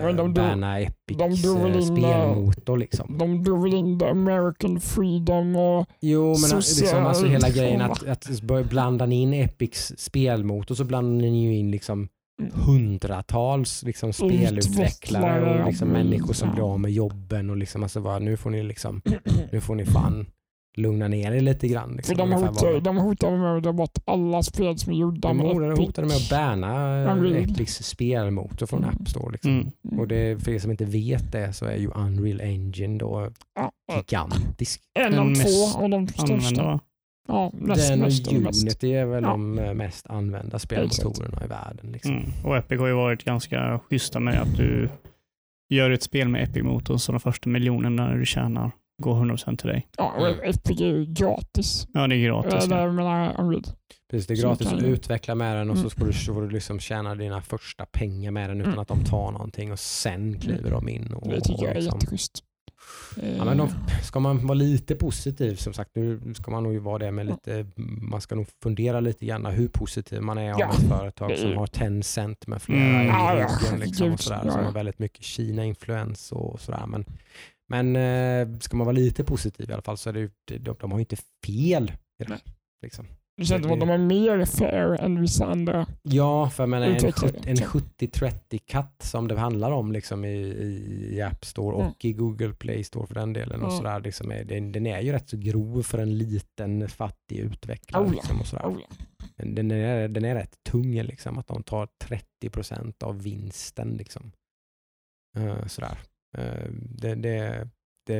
eh, 0.08 0.14
de 0.14 0.34
banna 0.34 0.80
Epics 0.80 1.42
de 1.42 1.72
eh, 1.72 1.80
spelmotor. 1.80 2.76
Liksom. 2.76 3.18
De 3.18 3.44
drog 3.44 3.62
väl 3.62 3.74
in 3.74 3.98
the 3.98 4.06
American 4.06 4.80
freedom 4.80 5.56
och... 5.56 5.86
Jo, 6.00 6.28
men 6.28 6.36
Social- 6.36 6.82
liksom, 6.82 7.06
alltså 7.06 7.26
hela 7.26 7.50
grejen 7.50 7.80
att, 7.80 8.08
att 8.08 8.40
börja 8.40 8.64
blanda 8.64 9.06
in 9.06 9.34
Epics 9.34 9.92
spelmotor 9.98 10.74
så 10.74 10.84
blandar 10.84 11.26
ni 11.26 11.44
ju 11.44 11.56
in 11.56 11.70
liksom 11.70 12.08
hundratals 12.52 13.82
liksom 13.82 14.12
spelutvecklare 14.12 15.60
och 15.60 15.66
liksom 15.66 15.88
Mm, 15.90 16.02
människor 16.02 16.34
som 16.34 16.52
blir 16.52 16.72
av 16.72 16.80
med 16.80 16.92
jobben 16.92 17.50
och 17.50 17.56
liksom 17.56 17.82
alltså 17.82 18.00
bara, 18.00 18.18
nu 18.18 18.36
får 18.36 18.50
ni 18.50 18.62
liksom, 18.62 19.02
nu 19.52 19.60
får 19.60 19.74
ni 19.74 19.86
fan 19.86 20.26
lugna 20.76 21.08
ner 21.08 21.32
er 21.32 21.40
lite 21.40 21.68
grann. 21.68 21.96
Liksom, 21.96 22.16
de 22.16 22.32
hotar, 22.32 22.80
de 22.80 22.96
hotar 22.96 23.30
med 23.36 23.56
att 23.56 23.64
ta 23.64 23.72
bort 23.72 23.98
alla 24.04 24.42
spel 24.42 24.78
som 24.78 24.92
är 24.92 24.96
gjorda 24.96 25.28
de 25.28 25.36
med 25.36 25.46
hotade, 25.46 25.66
Epic. 25.72 25.86
hotade 25.86 26.06
med 26.08 26.16
att 26.16 26.30
banna 26.30 27.12
Unreal. 27.12 27.36
Epics 27.50 27.82
spelmotor 27.82 28.66
från 28.66 28.84
Mm. 28.84 28.94
App 29.00 29.08
Store. 29.08 29.32
Liksom. 29.32 29.50
Mm. 29.84 29.98
Och 30.00 30.08
det, 30.08 30.42
för 30.44 30.50
er 30.50 30.58
som 30.58 30.70
inte 30.70 30.84
vet 30.84 31.32
det 31.32 31.52
så 31.52 31.64
är 31.66 31.76
ju 31.76 31.88
Unreal 31.90 32.40
Engine 32.40 32.98
då 32.98 33.30
Ja, 33.56 33.72
gigantisk. 33.96 34.80
en 34.98 35.18
av 35.18 35.34
två 35.34 35.78
av 35.84 35.90
de 35.90 36.08
största. 36.08 36.80
Ja, 37.28 37.50
näst 37.54 37.88
Den 37.88 38.00
och 38.00 38.06
mest. 38.06 38.26
och. 38.26 38.32
Unity 38.32 38.92
är 38.94 39.04
väl 39.06 39.22
Ja. 39.22 39.28
de 39.30 39.58
eh, 39.58 39.74
mest 39.74 40.06
använda 40.06 40.58
spelmotorerna 40.58 41.44
i 41.44 41.48
världen. 41.48 41.92
Liksom. 41.92 42.12
Mm. 42.16 42.30
Och 42.44 42.56
Epic 42.56 42.80
har 42.80 42.86
ju 42.86 42.92
varit 42.94 43.24
ganska 43.24 43.78
schyssta 43.78 44.20
med 44.20 44.40
att 44.42 44.56
du 44.56 44.88
gör 45.68 45.90
ett 45.90 46.02
spel 46.02 46.28
med 46.28 46.42
Epic-motorn 46.42 46.98
så 46.98 47.12
de 47.12 47.20
första 47.20 47.48
miljonerna 47.48 48.14
du 48.14 48.26
tjänar 48.26 48.70
går 49.02 49.14
100% 49.14 49.56
till 49.56 49.68
dig. 49.68 49.88
Ja, 49.96 50.12
och 50.18 50.26
Mm. 50.26 50.40
Epic 50.50 50.80
är 50.80 50.86
ju 50.86 51.04
gratis. 51.06 51.86
Ja, 51.92 52.06
det 52.06 52.14
är 52.16 52.18
gratis. 52.26 52.66
Ja. 52.70 52.80
jag 52.82 52.94
menar 52.94 53.40
Unreal. 53.40 53.62
Precis, 54.10 54.26
det 54.26 54.34
är 54.34 54.42
gratis 54.42 54.66
att 54.72 54.80
du- 54.80 54.86
utveckla 54.86 55.34
med 55.34 55.56
den 55.56 55.70
och 55.70 55.76
så 55.76 55.80
Mm. 55.80 55.90
ska 55.90 56.04
du, 56.04 56.12
så 56.12 56.34
får 56.34 56.42
du 56.42 56.50
liksom 56.50 56.78
tjäna 56.80 57.14
dina 57.14 57.40
första 57.42 57.86
pengar 57.86 58.30
med 58.30 58.50
den 58.50 58.60
utan 58.60 58.72
Mm. 58.72 58.78
att 58.82 58.88
de 58.88 59.04
tar 59.04 59.32
någonting 59.32 59.72
och 59.72 59.78
sen 59.78 60.40
kliver 60.40 60.70
de 60.70 60.88
in. 60.88 61.12
Och, 61.12 61.28
Det 61.28 61.40
tycker 61.40 61.62
jag 61.64 61.70
är 61.76 61.80
liksom, 61.80 61.98
jätteschysst. 61.98 62.42
Ja, 63.38 63.44
men 63.44 63.56
de, 63.58 63.66
Eh, 63.68 64.00
ska 64.02 64.20
man 64.20 64.46
vara 64.46 64.54
lite 64.54 64.94
positiv, 64.94 65.54
som 65.56 65.72
sagt, 65.72 65.90
nu 65.94 66.34
ska 66.34 66.50
man 66.50 66.62
nog 66.62 66.76
vara 66.78 66.98
det 66.98 67.10
med 67.12 67.26
lite, 67.26 67.66
man 68.00 68.20
ska 68.20 68.34
nog 68.34 68.46
fundera 68.62 69.00
lite 69.00 69.26
grann 69.26 69.46
hur 69.46 69.68
positiv 69.68 70.20
man 70.22 70.38
är 70.38 70.52
om 70.52 70.58
Ja. 70.60 70.70
ett 70.70 70.88
företag 70.88 71.38
som 71.38 71.56
har 71.56 71.66
Tencent 71.66 72.46
med 72.46 72.62
flera 72.62 72.80
Mm. 72.80 73.02
i 73.02 73.06
Ja, 73.08 73.38
ja, 73.38 73.46
ryggen 73.62 73.80
liksom, 73.80 74.12
och 74.12 74.20
sådär, 74.20 74.40
ja, 74.44 74.50
som 74.50 74.60
ja. 74.60 74.66
har 74.66 74.72
väldigt 74.72 74.98
mycket 74.98 75.22
Kina-influens 75.24 76.32
och 76.32 76.60
sådär. 76.60 76.84
Men, 76.86 77.04
men 77.68 77.96
eh, 77.96 78.58
ska 78.58 78.76
man 78.76 78.86
vara 78.86 78.96
lite 78.96 79.24
positiv 79.24 79.70
i 79.70 79.72
alla 79.72 79.82
fall 79.82 79.96
så 79.96 80.08
är 80.08 80.12
det 80.12 80.20
ju, 80.20 80.30
de, 80.44 80.58
de 80.80 80.90
har 80.90 80.98
ju 80.98 81.02
inte 81.02 81.16
fel 81.46 81.92
i 82.20 82.24
det 82.24 82.32
här. 82.32 82.40
Liksom. 82.82 83.06
det 83.36 83.44
känns 83.44 83.62
som 83.62 83.72
att 83.72 83.80
de 83.80 83.90
är 83.90 83.98
mer 83.98 84.44
fair 84.44 85.00
än 85.00 85.20
vissa 85.20 85.46
andra. 85.46 85.86
Ja, 86.02 86.50
för 86.50 86.62
jag 86.62 86.68
menar, 86.70 86.86
en, 86.86 86.96
Utvecklare, 86.96 87.32
sjut- 87.32 87.46
en 87.46 87.56
så. 87.56 87.64
70-30-katt 87.64 89.02
som 89.02 89.28
det 89.28 89.38
handlar 89.38 89.70
om 89.72 89.92
liksom 89.92 90.24
i, 90.24 90.36
i 91.12 91.22
App 91.22 91.44
Store 91.44 91.76
och 91.76 91.82
Mm. 91.82 91.94
i 92.00 92.12
Google 92.12 92.52
Play 92.54 92.84
Store 92.84 93.06
för 93.06 93.14
den 93.14 93.32
delen. 93.32 93.62
Och 93.62 93.72
Ja. 93.72 93.76
sådär, 93.76 94.00
liksom 94.00 94.30
är, 94.32 94.44
den, 94.44 94.72
den 94.72 94.86
är 94.86 95.00
ju 95.00 95.12
rätt 95.12 95.28
så 95.28 95.36
grov 95.36 95.82
för 95.82 95.98
en 95.98 96.18
liten 96.18 96.88
fattig 96.88 97.36
utvecklare. 97.38 98.04
Oh 98.04 98.12
liksom, 98.12 98.40
och 98.40 98.46
sådär. 98.46 98.64
Oh, 98.64 98.80
ja. 98.80 98.96
Den, 99.36 99.54
den, 99.54 99.70
är, 99.70 100.08
den 100.08 100.24
är 100.24 100.34
rätt 100.34 100.54
tung, 100.70 101.02
liksom, 101.02 101.38
att 101.38 101.46
de 101.46 101.62
tar 101.62 101.88
30% 102.44 103.02
av 103.02 103.22
vinsten. 103.22 103.96
Liksom. 103.96 104.32
Eh, 105.38 105.66
sådär. 105.66 105.98
Eh, 106.38 106.70
det, 106.70 107.14
det, 107.14 107.68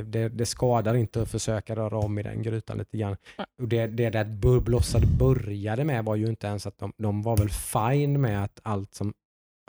det, 0.02 0.28
det, 0.28 0.46
skadar 0.46 0.94
inte 0.94 1.22
att 1.22 1.30
försöka 1.30 1.76
röra 1.76 1.98
om 1.98 2.18
i 2.18 2.22
den 2.22 2.42
grytan 2.42 2.78
lite 2.78 2.96
grann. 2.96 3.16
Och 3.62 3.68
det, 3.68 3.86
det 3.86 4.10
där 4.10 4.60
blossade 4.60 5.06
började 5.06 5.84
med 5.84 6.04
var 6.04 6.16
ju 6.16 6.26
inte 6.26 6.46
ens 6.46 6.66
att 6.66 6.78
de, 6.78 6.92
de 6.98 7.22
var 7.22 7.36
väl 7.36 7.48
fine 7.48 8.20
med 8.20 8.44
att 8.44 8.60
allt 8.62 8.94
som 8.94 9.12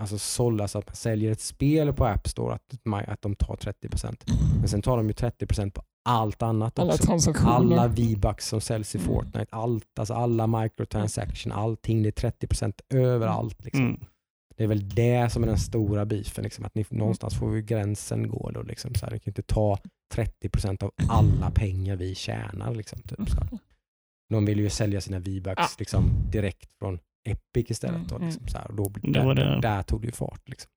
alltså 0.02 0.18
sållas, 0.18 0.76
att 0.76 0.88
man 0.88 0.95
säljer 0.95 1.32
ett 1.32 1.41
spel 1.41 1.94
på 1.94 2.06
App 2.06 2.28
Store, 2.28 2.53
att, 2.53 3.10
att 3.10 3.22
de 3.22 3.36
tar 3.36 3.56
30%. 3.56 4.15
Men 4.60 4.69
sen 4.69 4.82
tar 4.82 4.98
de 4.98 5.07
ju 5.07 5.14
30% 5.14 5.72
på 5.72 5.84
allt 6.10 6.41
annat 6.41 6.80
Alla 6.80 6.94
också. 6.94 7.34
Alla 7.45 7.88
V-bucks 7.88 8.48
som 8.48 8.61
säljs 8.61 8.95
i 8.95 8.98
Mm. 8.98 9.07
Fortnite, 9.10 9.48
allt, 9.49 9.99
alltså 9.99 10.14
alla 10.14 10.48
microtransaction, 10.48 11.52
allting, 11.52 12.03
det 12.03 12.24
är 12.24 12.32
30% 12.32 12.74
överallt. 12.90 13.65
Liksom. 13.65 13.86
Mm. 13.86 13.99
Det 14.58 14.64
är 14.64 14.68
väl 14.68 14.90
det 14.90 15.30
som 15.32 15.44
är 15.44 15.48
den 15.48 15.58
stora 15.58 16.06
beefen, 16.06 16.44
liksom, 16.44 16.66
att 16.66 16.76
ni, 16.76 16.86
någonstans 16.90 17.36
får 17.40 17.50
vi 17.50 17.62
gränsen 17.62 18.28
gå. 18.30 18.52
Då, 18.52 18.62
liksom, 18.62 18.96
så 18.96 19.06
här, 19.06 19.14
ni 19.14 19.20
kan 19.20 19.32
inte 19.32 19.42
ta 19.42 19.78
30% 20.16 20.84
av 20.84 20.92
alla 21.10 21.52
pengar 21.52 21.96
vi 21.96 22.16
tjänar. 22.16 22.76
Liksom, 22.76 23.02
typ, 23.02 23.30
så 23.30 23.36
här. 23.38 23.50
De 24.30 24.46
vill 24.46 24.60
ju 24.60 24.70
sälja 24.70 25.02
sina 25.02 25.20
V-bucks 25.20 25.58
Ja. 25.58 25.68
liksom, 25.80 26.12
direkt 26.32 26.70
från 26.80 27.00
Epic 27.30 27.72
istället. 27.72 28.10
Då, 28.10 28.16
Mm, 28.16 28.28
liksom, 28.28 28.48
så 28.48 28.58
här, 28.58 28.68
och 28.68 28.76
då, 28.76 28.90
Det 28.90 29.12
där, 29.12 29.36
där, 29.36 29.62
där 29.62 29.84
tog 29.84 30.02
det 30.02 30.06
ju 30.06 30.12
fart. 30.12 30.50
Liksom. 30.50 30.72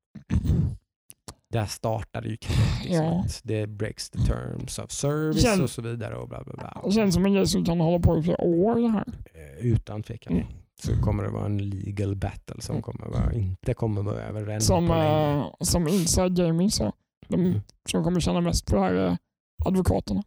Där 1.52 1.66
startade 1.66 2.28
ju 2.28 2.36
kriget. 2.36 2.84
Liksom, 2.84 3.04
Ja. 3.04 3.24
Det 3.42 3.66
breaks 3.66 4.10
the 4.10 4.18
terms 4.18 4.78
of 4.78 4.90
service 4.90 5.42
Känn- 5.42 5.62
och 5.62 5.70
så 5.70 5.82
vidare. 5.82 6.16
Och 6.16 6.28
bla, 6.28 6.44
bla, 6.44 6.54
bla. 6.54 6.82
Det 6.84 6.92
känns 6.92 7.14
som 7.14 7.26
en 7.26 7.32
grej 7.34 7.46
som 7.46 7.64
kan 7.64 7.80
hålla 7.80 7.98
på 7.98 8.18
i 8.18 8.22
flera 8.22 8.40
år 8.44 8.74
det 8.80 8.88
här. 8.88 9.04
Eh, 9.34 9.66
Utan 9.66 10.02
tvekan. 10.02 10.32
Mm. 10.36 10.46
Så 10.82 10.96
kommer 11.02 11.22
det 11.22 11.30
vara 11.30 11.46
en 11.46 11.58
legal 11.58 12.16
battle 12.16 12.60
som 12.62 12.82
kommer 12.82 13.06
vara, 13.06 13.32
inte 13.32 13.74
kommer 13.74 14.02
vara 14.02 14.22
över 14.22 14.46
än 14.48 14.60
Som, 14.60 14.90
eh, 14.90 15.46
som 15.60 15.88
Inside 15.88 16.36
Gaming 16.36 16.70
sa. 16.70 16.92
De 17.28 17.40
Mm. 17.40 17.60
som 17.90 18.04
kommer 18.04 18.20
tjäna 18.20 18.40
mest 18.40 18.66
på 18.66 18.74
det 18.76 18.80
här 18.82 18.94
är 18.94 19.16
advokaterna. 19.64 20.22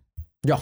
Ja, 0.48 0.62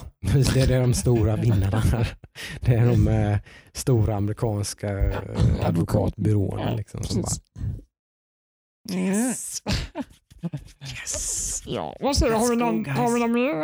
det 0.53 0.57
är 0.71 0.81
de 0.81 0.93
stora 0.93 1.35
vinnarna 1.35 1.79
här. 1.79 2.15
Det 2.61 2.75
är 2.75 2.85
de 2.87 3.07
eh, 3.07 3.37
stora 3.73 4.15
amerikanska 4.15 4.99
eh, 4.99 5.65
advokatbyråerna. 5.65 6.73
Liksom, 6.75 7.03
som 7.03 7.21
bara, 7.21 7.29
precis. 8.89 9.63
Mm. 10.41 10.59
Ja, 11.65 11.95
vad 11.99 12.15
säger 12.17 12.31
du? 12.33 12.37
Har 12.39 12.49
vi 12.49 12.55
någon, 12.55 12.83
guys. 12.83 12.97
har 12.97 13.11
vi 13.13 13.19
någon 13.19 13.31
mer 13.33 13.63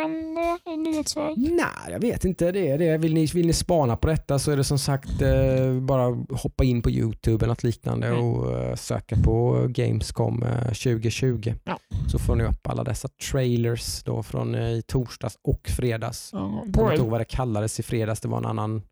än 0.72 0.82
Nyhetsväg? 0.82 1.34
Nej, 1.38 1.90
jag 1.92 2.00
vet 2.00 2.24
inte. 2.24 2.52
Det 2.52 2.68
är 2.70 2.78
det. 2.78 2.98
Vill, 2.98 3.14
ni, 3.14 3.26
vill 3.26 3.46
ni 3.46 3.52
spana 3.52 3.96
på 3.96 4.06
detta 4.08 4.38
så 4.38 4.50
är 4.50 4.56
det 4.56 4.64
som 4.64 4.78
sagt 4.78 5.22
eh, 5.22 5.72
bara 5.80 6.04
hoppa 6.30 6.64
in 6.64 6.82
på 6.82 6.90
YouTube 6.90 7.44
eller 7.44 7.52
något 7.52 7.62
liknande 7.62 8.06
Mm. 8.06 8.24
och 8.24 8.60
eh, 8.60 8.74
söka 8.74 9.16
på 9.24 9.66
Gamescom 9.68 10.42
eh, 10.42 10.64
2020. 10.64 11.54
Ja. 11.64 11.78
Så 12.12 12.18
får 12.18 12.36
ni 12.36 12.44
upp 12.44 12.66
alla 12.66 12.84
dessa 12.84 13.08
trailers 13.30 14.02
då 14.04 14.22
från 14.22 14.54
eh, 14.54 14.68
i 14.70 14.82
torsdags 14.82 15.34
och 15.44 15.68
fredags. 15.76 16.30
Ja, 16.32 16.62
Jag 16.66 16.74
kommer 16.74 16.90
inte 16.92 17.02
ihåg 17.02 17.10
vad 17.10 17.20
det 17.20 17.24
kallades 17.24 17.80
i 17.80 17.82
fredags. 17.82 18.20
Det 18.20 18.28
var 18.28 18.38
en 18.38 18.46
annan 18.46 18.82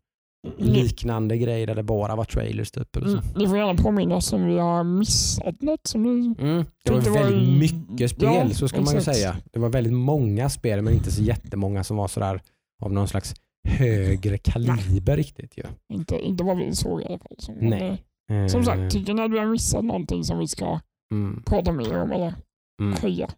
liknande 0.57 1.37
grej 1.37 1.65
där 1.65 1.75
det 1.75 1.83
bara 1.83 2.15
var 2.15 2.23
trailers 2.25 2.71
typ. 2.71 2.95
Eller 2.95 3.07
så. 3.07 3.17
Mm, 3.17 3.25
Ni 3.35 3.47
får 3.47 3.57
gärna 3.57 3.75
påminna 3.75 4.15
oss 4.15 4.33
om 4.33 4.45
vi 4.47 4.57
har 4.57 4.83
missat 4.83 5.61
något 5.61 5.87
som 5.87 6.03
ni... 6.03 6.35
Mm. 6.39 6.65
Det 6.83 6.91
var 6.91 7.01
var 7.01 7.11
väldigt 7.13 7.47
ju- 7.49 7.57
mycket 7.59 8.11
spel, 8.11 8.29
Ja, 8.49 8.49
så 8.49 8.67
ska 8.67 8.81
man 8.81 8.93
ju 8.93 8.97
exakt. 8.97 9.17
säga. 9.17 9.35
Det 9.51 9.59
var 9.59 9.69
väldigt 9.69 9.93
många 9.93 10.49
spel, 10.49 10.81
men 10.81 10.93
inte 10.93 11.11
så 11.11 11.21
jättemånga 11.23 11.83
som 11.83 11.97
var 11.97 12.07
sådär 12.07 12.41
av 12.81 12.93
någon 12.93 13.07
slags 13.07 13.33
högre 13.67 14.37
kaliber 14.37 15.17
riktigt 15.17 15.57
ju. 15.57 15.63
Inte, 15.93 16.19
inte 16.19 16.43
vad 16.43 16.57
vi 16.57 16.75
såg 16.75 17.01
i 17.01 17.05
alla 17.05 17.17
fall. 17.19 17.35
Som, 17.39 17.55
Nej. 17.55 18.03
eh, 18.31 18.47
Som 18.47 18.63
sagt, 18.63 18.91
tycker 18.91 19.13
ni 19.13 19.21
att 19.21 19.31
vi 19.31 19.39
har 19.39 19.45
missat 19.45 19.83
någonting 19.85 20.23
som 20.23 20.39
vi 20.39 20.47
ska 20.47 20.79
mm, 21.13 21.43
prata 21.45 21.71
mer 21.71 22.01
om 22.01 22.11
eller 22.11 22.35
mm. 22.81 22.97
höja? 23.01 23.29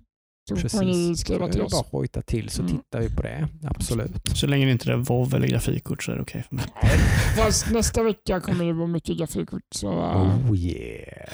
Precis. 0.55 1.23
till 1.23 1.61
oss. 1.61 1.71
bara 1.71 1.83
hojta 1.91 2.21
till 2.21 2.49
så 2.49 2.61
Mm. 2.61 2.77
tittar 2.77 2.99
vi 2.99 3.09
på 3.15 3.21
det. 3.21 3.47
Absolut. 3.63 4.27
Så 4.37 4.47
länge 4.47 4.65
det 4.65 4.71
inte 4.71 4.91
är 4.91 4.97
WoW 4.97 5.35
eller 5.35 5.47
grafikkort 5.47 6.03
så 6.03 6.11
är 6.11 6.15
det 6.15 6.21
okej 6.21 6.43
för 6.49 6.55
mig. 6.55 6.65
Fast 7.37 7.71
nästa 7.71 8.03
vecka 8.03 8.39
kommer 8.41 8.65
det 8.65 8.73
vara 8.73 8.87
mycket 8.87 9.17
grafikkort. 9.17 9.61
Så, 9.75 9.91
äh, 9.91 10.49
Oh 10.51 10.57
yeah. 10.57 11.29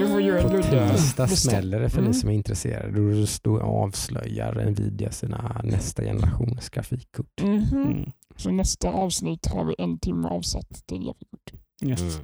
Du 0.00 0.08
får 0.08 0.20
göra 0.22 0.42
På 0.42 0.62
tisdag 0.96 1.26
smäller 1.28 1.80
det 1.80 1.88
för 1.90 1.98
Mm. 1.98 2.10
ni 2.10 2.16
som 2.16 2.28
är 2.30 2.34
intresserade. 2.34 3.00
Då 3.20 3.26
står 3.26 3.60
avslöjar 3.60 4.70
Nvidia 4.70 5.10
sina 5.10 5.60
nästa 5.64 6.02
generations 6.02 6.68
grafikkort. 6.70 7.42
mhm. 7.42 7.82
Mm. 7.82 8.10
Så 8.36 8.50
nästa 8.50 8.88
avsnitt 8.88 9.46
har 9.46 9.64
vi 9.64 9.74
en 9.78 9.98
timme 9.98 10.28
avsatt 10.28 10.86
till 10.86 10.98
grafikkort. 11.04 11.52
Yes. 11.84 12.20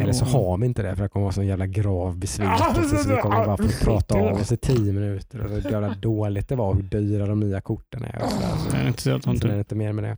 Eller 0.00 0.12
så 0.12 0.24
har 0.24 0.58
vi 0.58 0.66
inte 0.66 0.82
det 0.82 0.96
för 0.96 1.02
det 1.02 1.08
kommer 1.08 1.24
vara 1.24 1.32
sån 1.32 1.46
jävla 1.46 1.66
grav 1.66 2.18
besvikelse 2.18 2.88
så 3.04 3.08
vi 3.08 3.16
kommer 3.16 3.46
bara 3.46 3.56
få 3.56 3.84
prata 3.84 4.14
av 4.18 4.36
oss 4.36 4.52
i 4.52 4.56
tio 4.56 4.92
minuter 4.92 5.44
och 5.44 5.50
hur 5.50 5.70
jävla 5.72 5.94
dåligt 5.94 6.48
det 6.48 6.56
var 6.56 6.68
och 6.68 6.76
hur 6.76 6.82
dyra 6.82 7.26
de 7.26 7.40
nya 7.40 7.60
korten 7.60 8.04
är. 8.04 8.22
Och 8.24 8.30
så 8.32 8.40
där. 8.70 8.78
Det 8.78 8.84
är 8.84 8.88
inte 8.88 9.02
så 9.02 9.10
är 9.10 9.14
det 9.14 9.20
typ, 9.40 9.50
inte 9.58 9.74
mer 9.74 9.92
med 9.92 10.04
det. 10.04 10.16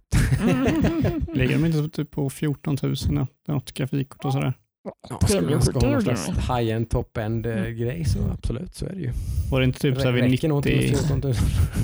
ligger 1.34 1.58
de 1.58 1.64
inte 1.66 1.88
typ 1.96 2.10
på 2.10 2.30
14 2.30 2.76
000 2.82 2.94
något 3.48 3.72
grafikkort 3.72 4.24
och 4.24 4.32
sådär? 4.32 4.52
Ja, 5.10 5.18
skulle 5.28 5.50
man 5.50 5.62
ska 5.62 5.78
ha 5.78 5.86
är 5.86 5.92
någon 5.92 6.02
slags 6.02 6.28
high-end 6.28 6.90
top-end 6.90 7.46
eh, 7.46 7.52
Mm. 7.58 7.76
grej 7.76 8.04
så 8.04 8.18
absolut 8.32 8.74
så 8.74 8.86
är 8.86 8.92
det 8.92 9.00
ju. 9.00 9.12
Var 9.50 9.60
det 9.60 9.64
inte 9.66 9.78
typ 9.80 9.96
så 10.00 10.04
här 10.04 10.12
vid 10.12 10.24
räcker 10.24 10.48
nog 10.48 10.58
inte 10.58 10.70
med 10.70 10.78
90, 10.80 10.96
14 10.96 11.20
000. 11.20 11.34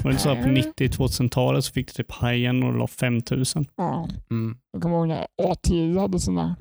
var 0.04 0.10
det 0.10 0.10
inte 0.10 0.22
så 0.22 0.34
på 0.34 0.42
90-2000-talet 0.42 1.64
så 1.64 1.72
fick 1.72 1.86
du 1.86 1.92
typ 2.02 2.12
high-end 2.22 2.64
och 2.64 2.74
la 2.78 2.86
5000? 2.86 3.66
Ja, 3.76 4.08
Mm. 4.30 4.56
jag 4.72 4.82
kommer 4.82 4.96
ihåg 4.96 5.08
när 5.08 5.26
ATI 5.42 5.98
hade 5.98 6.20
sina 6.20 6.56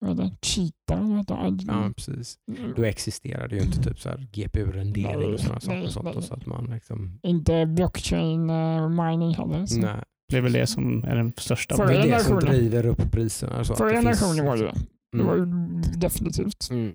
det, 0.00 0.30
cheatar. 0.42 1.50
det? 1.52 1.64
Ja, 1.72 1.90
precis. 1.96 2.36
Då 2.76 2.84
existerade 2.84 3.56
ju 3.56 3.62
inte 3.62 3.82
typ 3.82 4.00
så 4.00 4.08
här 4.08 4.26
GPU-rendering 4.32 5.34
och 5.34 5.40
sådana 5.40 5.60
saker. 5.60 5.84
och 5.84 5.90
Sånt, 5.92 6.04
nej. 6.04 6.14
och 6.14 6.24
så 6.24 6.34
att 6.34 6.46
man 6.46 6.64
liksom, 6.64 7.20
Inte 7.22 7.66
blockchain 7.66 8.50
eh, 8.50 8.88
mining 8.88 9.34
heller. 9.34 9.66
Nej. 9.82 10.04
Det 10.28 10.36
är 10.36 10.40
väl 10.40 10.52
det 10.52 10.66
som 10.66 11.04
är 11.04 11.16
den 11.16 11.32
största. 11.36 11.76
Förra 11.76 11.86
Det 11.86 11.94
är 11.98 12.06
det 12.06 12.20
som 12.24 12.38
driver 12.40 12.86
upp 12.86 13.12
priserna. 13.12 13.64
Förra 13.64 13.90
generationen 13.90 14.46
var 14.46 14.56
det 14.56 14.62
det. 14.64 14.74
Det 15.18 15.22
var 15.24 15.34
Mm. 15.36 15.82
ju 15.82 15.90
definitivt 16.00 16.70
Mm, 16.70 16.94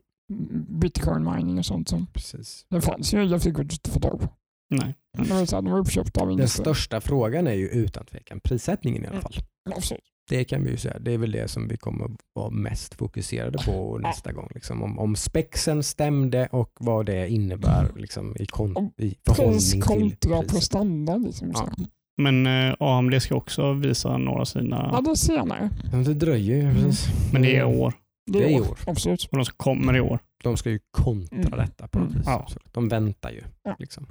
bitcoin 0.80 1.23
mining 1.36 1.57
och 1.60 1.65
sånt. 1.65 1.90
Som, 1.90 2.07
precis. 2.14 2.65
det 2.69 2.82
fanns 2.82 3.14
ju 3.14 3.27
grafikkort 3.27 3.73
att 3.73 3.88
få 3.94 3.99
tag 3.99 4.19
på. 4.22 4.27
Nej. 4.69 4.95
Det 5.18 5.30
var, 5.34 5.45
så 5.45 5.56
här, 5.56 5.61
de 5.64 5.72
var 5.72 5.80
uppköpta 5.80 6.22
av 6.22 6.38
Den 6.38 6.48
största 6.48 7.02
frågan 7.02 7.48
är 7.48 7.53
ju 7.53 7.68
utan 7.69 8.06
tvekan 8.06 8.40
prissättningen 8.40 9.03
i 9.03 9.07
alla 9.07 9.11
Mm. 9.19 9.22
fall. 9.22 9.34
Absolut. 9.76 10.02
Det 10.30 10.43
kan 10.43 10.64
vi 10.64 10.72
ju 10.72 10.77
säga. 10.77 10.99
Det 10.99 11.11
är 11.11 11.18
väl 11.18 11.31
det 11.31 11.47
som 11.47 11.68
vi 11.68 11.77
kommer 11.77 12.10
vara 12.34 12.49
mest 12.49 12.95
fokuserade 12.95 13.57
på 13.65 13.97
nästa 14.03 14.31
gång. 14.31 14.49
Liksom. 14.56 14.84
Om, 14.84 14.99
om 14.99 15.15
spexen 15.15 15.84
stämde 15.84 16.47
och 16.52 16.72
vad 16.80 17.06
det 17.06 17.30
innebär 17.30 17.88
liksom, 17.95 18.35
i, 18.39 18.45
kon- 18.45 18.91
i 18.97 19.15
förhållning 19.26 19.60
till 19.60 19.81
kontra 19.81 20.39
priset. 20.39 20.53
prestanda. 20.56 21.18
Liksom, 21.18 21.52
Ja. 21.53 21.69
Men 22.18 22.47
eh, 22.47 22.76
AMD 22.80 23.22
ska 23.22 23.35
också 23.35 23.73
visa 23.73 24.18
några 24.18 24.41
av 24.41 24.45
sina, 24.45 24.89
Ja, 24.93 25.02
det 25.02 25.15
senare. 25.18 25.69
Men 25.91 26.03
det 26.03 26.14
dröjer 26.14 26.56
ju. 26.56 26.61
Mm. 26.61 26.76
precis. 26.76 27.31
men 27.34 27.41
det 27.41 27.56
är 27.56 27.60
i 27.61 27.64
år. 27.80 27.93
Det 28.31 28.39
Det 28.39 28.45
är 28.45 28.47
är 28.49 28.52
i 28.52 28.60
år. 28.61 28.68
år. 28.72 28.77
Absolut. 28.88 29.23
Och 29.31 29.38
de 29.38 29.45
som 29.45 29.53
kommer 29.57 29.95
i 29.95 29.99
år. 30.02 30.19
De 30.43 30.57
ska 30.57 30.69
ju 30.69 30.80
kontra 30.91 31.38
Mm. 31.38 31.52
detta 31.60 31.88
på 31.88 31.99
något 31.99 32.07
Mm. 32.10 32.19
vis. 32.19 32.27
Ja. 32.27 32.47
De 32.72 32.89
väntar 32.89 33.31
ju. 33.31 33.41
Ja. 33.64 33.76
Liksom. 33.80 34.07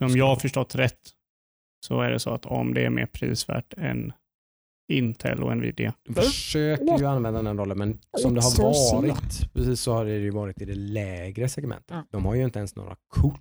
Om 0.00 0.16
jag 0.16 0.26
har 0.26 0.36
förstått 0.36 0.74
rätt 0.74 0.98
så 1.86 2.00
är 2.00 2.10
det 2.10 2.18
så 2.18 2.30
att 2.30 2.46
AMD 2.52 2.78
är 2.78 2.90
mer 2.90 3.06
prisvärt 3.06 3.74
än 3.76 4.12
Intel 4.98 5.42
och 5.42 5.56
Nvidia. 5.56 5.94
De 6.08 6.14
försöker 6.14 6.98
ju 6.98 7.04
använda 7.06 7.42
den 7.42 7.58
rollen 7.58 7.78
men 7.78 7.98
som 8.18 8.34
det 8.34 8.40
har 8.40 9.00
varit 9.02 9.52
precis 9.54 9.80
så 9.80 9.92
har 9.92 10.04
det 10.04 10.18
ju 10.18 10.30
varit 10.30 10.62
i 10.62 10.64
det 10.64 10.74
lägre 10.74 11.48
segmentet. 11.48 11.96
De 12.10 12.24
har 12.24 12.34
ju 12.34 12.44
inte 12.44 12.58
ens 12.58 12.76
några 12.76 12.96
kort 13.08 13.40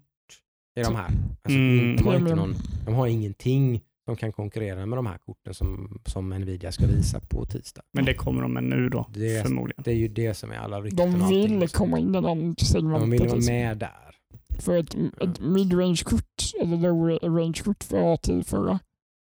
i 0.79 0.83
de 0.83 0.95
här. 0.95 1.05
Alltså, 1.43 1.59
Mm. 1.59 1.95
de, 1.95 2.03
har 2.03 2.13
inte 2.15 2.25
Premium. 2.25 2.37
någon, 2.37 2.55
de 2.85 2.93
har 2.93 3.07
ingenting 3.07 3.81
de 4.05 4.15
kan 4.15 4.31
konkurrera 4.31 4.85
med 4.85 4.97
de 4.97 5.05
här 5.05 5.17
korten 5.17 5.53
som, 5.53 5.99
som 6.05 6.29
Nvidia 6.29 6.71
ska 6.71 6.85
visa 6.87 7.19
på 7.19 7.45
tisdag. 7.45 7.81
Men 7.93 8.05
det 8.05 8.13
kommer 8.13 8.41
de 8.41 8.53
med 8.53 8.63
nu 8.63 8.89
då, 8.89 9.07
Det, 9.13 9.43
förmodligen. 9.47 9.83
det 9.83 9.91
är 9.91 9.95
ju 9.95 10.07
det 10.07 10.33
som 10.33 10.51
är 10.51 10.55
alla 10.57 10.81
rykten 10.81 11.11
De 11.19 11.27
vill 11.29 11.67
komma 11.69 11.99
in 11.99 12.09
i 12.09 12.11
den 12.11 12.23
De 12.23 12.39
vill 12.47 12.55
segmentet. 12.65 13.19
vara 13.19 13.35
liksom. 13.35 13.53
med 13.53 13.77
där. 13.77 14.15
För 14.59 14.77
ett, 14.77 14.95
ett 15.21 15.39
midrange-kort, 15.39 16.23
eller 16.61 16.77
low-range-kort 16.77 17.83
för 17.83 18.13
AT 18.13 18.43
förra 18.45 18.79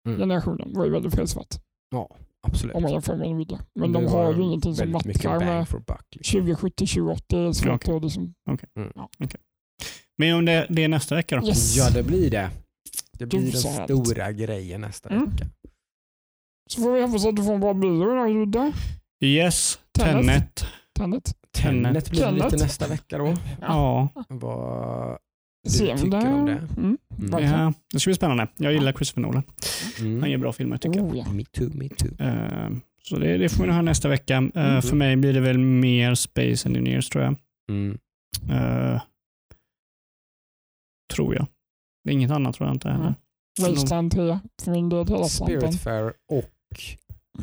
Mm. 0.08 0.20
generationen 0.20 0.74
var 0.74 0.86
ju 0.86 0.92
väldigt 0.92 1.16
prisvärt. 1.16 1.56
Ja, 1.92 2.10
absolut. 2.48 2.76
Om 2.76 2.82
man 2.84 2.92
jämför 2.92 3.16
med 3.16 3.30
Nvidia. 3.32 3.60
Men 3.76 3.92
de 3.94 4.06
har 4.08 4.34
ju 4.34 4.42
ingenting 4.44 4.76
som 4.76 4.92
matchar 4.92 5.40
med 5.40 5.48
bang 5.48 5.68
for 5.68 5.80
buck. 5.80 6.06
Liksom. 6.16 6.40
2070, 6.42 6.86
2080. 6.88 7.38
är 7.38 7.52
svårt 7.54 7.76
Okej. 7.84 7.96
att 7.96 8.04
liksom, 8.04 8.34
Men 10.18 10.36
om 10.36 10.46
det, 10.46 10.68
det 10.70 10.84
är 10.84 10.88
nästa 10.88 11.16
vecka 11.16 11.38
då? 11.40 11.48
yes. 11.48 11.78
Ja, 11.78 11.90
det 11.90 12.04
blir 12.04 12.32
det. 12.32 12.50
Det 13.20 13.26
blir 13.26 13.40
den 13.52 13.86
stora 13.86 14.32
grejen 14.32 14.82
nästa 14.82 15.10
Mm. 15.10 15.30
vecka. 15.30 15.46
Så 16.70 16.82
får 16.82 16.94
vi 16.94 17.02
hoppas 17.02 17.26
att 17.26 17.36
du 17.36 17.44
får 17.44 17.54
en 17.54 17.60
bra 17.60 17.74
bio 17.74 18.06
då, 18.06 18.26
Ludde. 18.28 18.72
Yes, 19.24 19.80
Tenet. 19.92 20.16
Tenet. 20.26 20.66
Tenet. 20.98 21.34
Tenet 21.52 22.10
blir 22.10 22.22
det 22.26 22.32
lite 22.32 22.50
Tenet. 22.50 22.62
nästa 22.64 22.88
vecka 22.88 23.18
då. 23.18 23.34
Ja, 23.62 24.10
du 24.30 24.36
Se 25.70 25.92
om 25.92 25.98
tycker 25.98 26.34
om 26.34 26.46
det? 26.46 26.52
Mm. 26.78 26.98
Mm. 27.20 27.44
Ja, 27.44 27.74
det 27.94 28.00
ska 28.00 28.08
bli 28.10 28.16
spännande. 28.16 28.48
Jag 28.58 28.74
gillar 28.74 28.92
Christopher 28.94 29.22
Nolan. 29.22 29.44
Han 29.98 30.08
Mm. 30.08 30.32
gör 30.32 30.38
bra 30.38 30.54
filmer 30.54 30.78
tycker 30.78 31.00
jag. 31.00 31.08
Oh, 31.10 31.18
ja. 31.18 31.26
Me 31.34 31.44
too, 31.46 31.70
me 31.74 31.90
too. 31.90 32.12
Eh, 32.28 32.70
Så 33.04 33.20
det, 33.20 33.38
det 33.38 33.50
får 33.50 33.64
vi 33.64 33.68
nog 33.68 33.76
ha 33.76 33.82
nästa 33.82 34.08
vecka. 34.10 34.36
Eh, 34.56 34.68
Mm. 34.70 34.82
För 34.82 34.96
mig 34.96 35.16
blir 35.16 35.34
det 35.34 35.40
väl 35.40 35.58
mer 35.58 36.16
Space 36.16 36.70
Engineers 36.70 37.10
tror 37.10 37.24
jag. 37.24 37.36
Mm. 37.70 37.98
Eh, 38.50 39.02
tror 41.14 41.36
jag. 41.36 41.48
Det 42.04 42.10
är 42.10 42.14
inget 42.14 42.32
annat 42.32 42.56
tror 42.56 42.68
jag 42.70 42.76
inte 42.76 42.90
heller. 42.90 43.04
Mm. 43.60 43.72
Wasteland 43.74 44.12
3 44.12 44.40
för 44.64 44.72
min 44.72 44.90
del. 44.90 45.08
Spiritfarer 45.30 46.14
och 46.32 46.50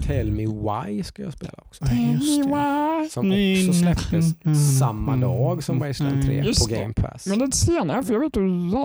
Tell 0.03 0.31
Me 0.33 0.47
Why 0.47 1.03
ska 1.03 1.23
jag 1.23 1.33
spela 1.33 1.53
också. 1.57 1.85
Ja, 1.85 2.13
just 2.13 2.43
det. 2.43 2.49
Why? 2.49 3.09
Som 3.09 3.31
också 3.31 3.81
släpptes 3.81 4.79
samma 4.79 5.17
dag 5.17 5.63
som 5.63 5.79
Wasteland 5.79 6.23
3 6.23 6.43
Just 6.45 6.69
på. 6.69 6.75
Game 6.75 6.95
Pass. 6.95 7.27
Men 7.27 7.39
lite 7.39 7.57
senare, 7.57 8.03
för 8.03 8.13
jag 8.13 8.21
vet 8.21 8.33
du, 8.35 8.41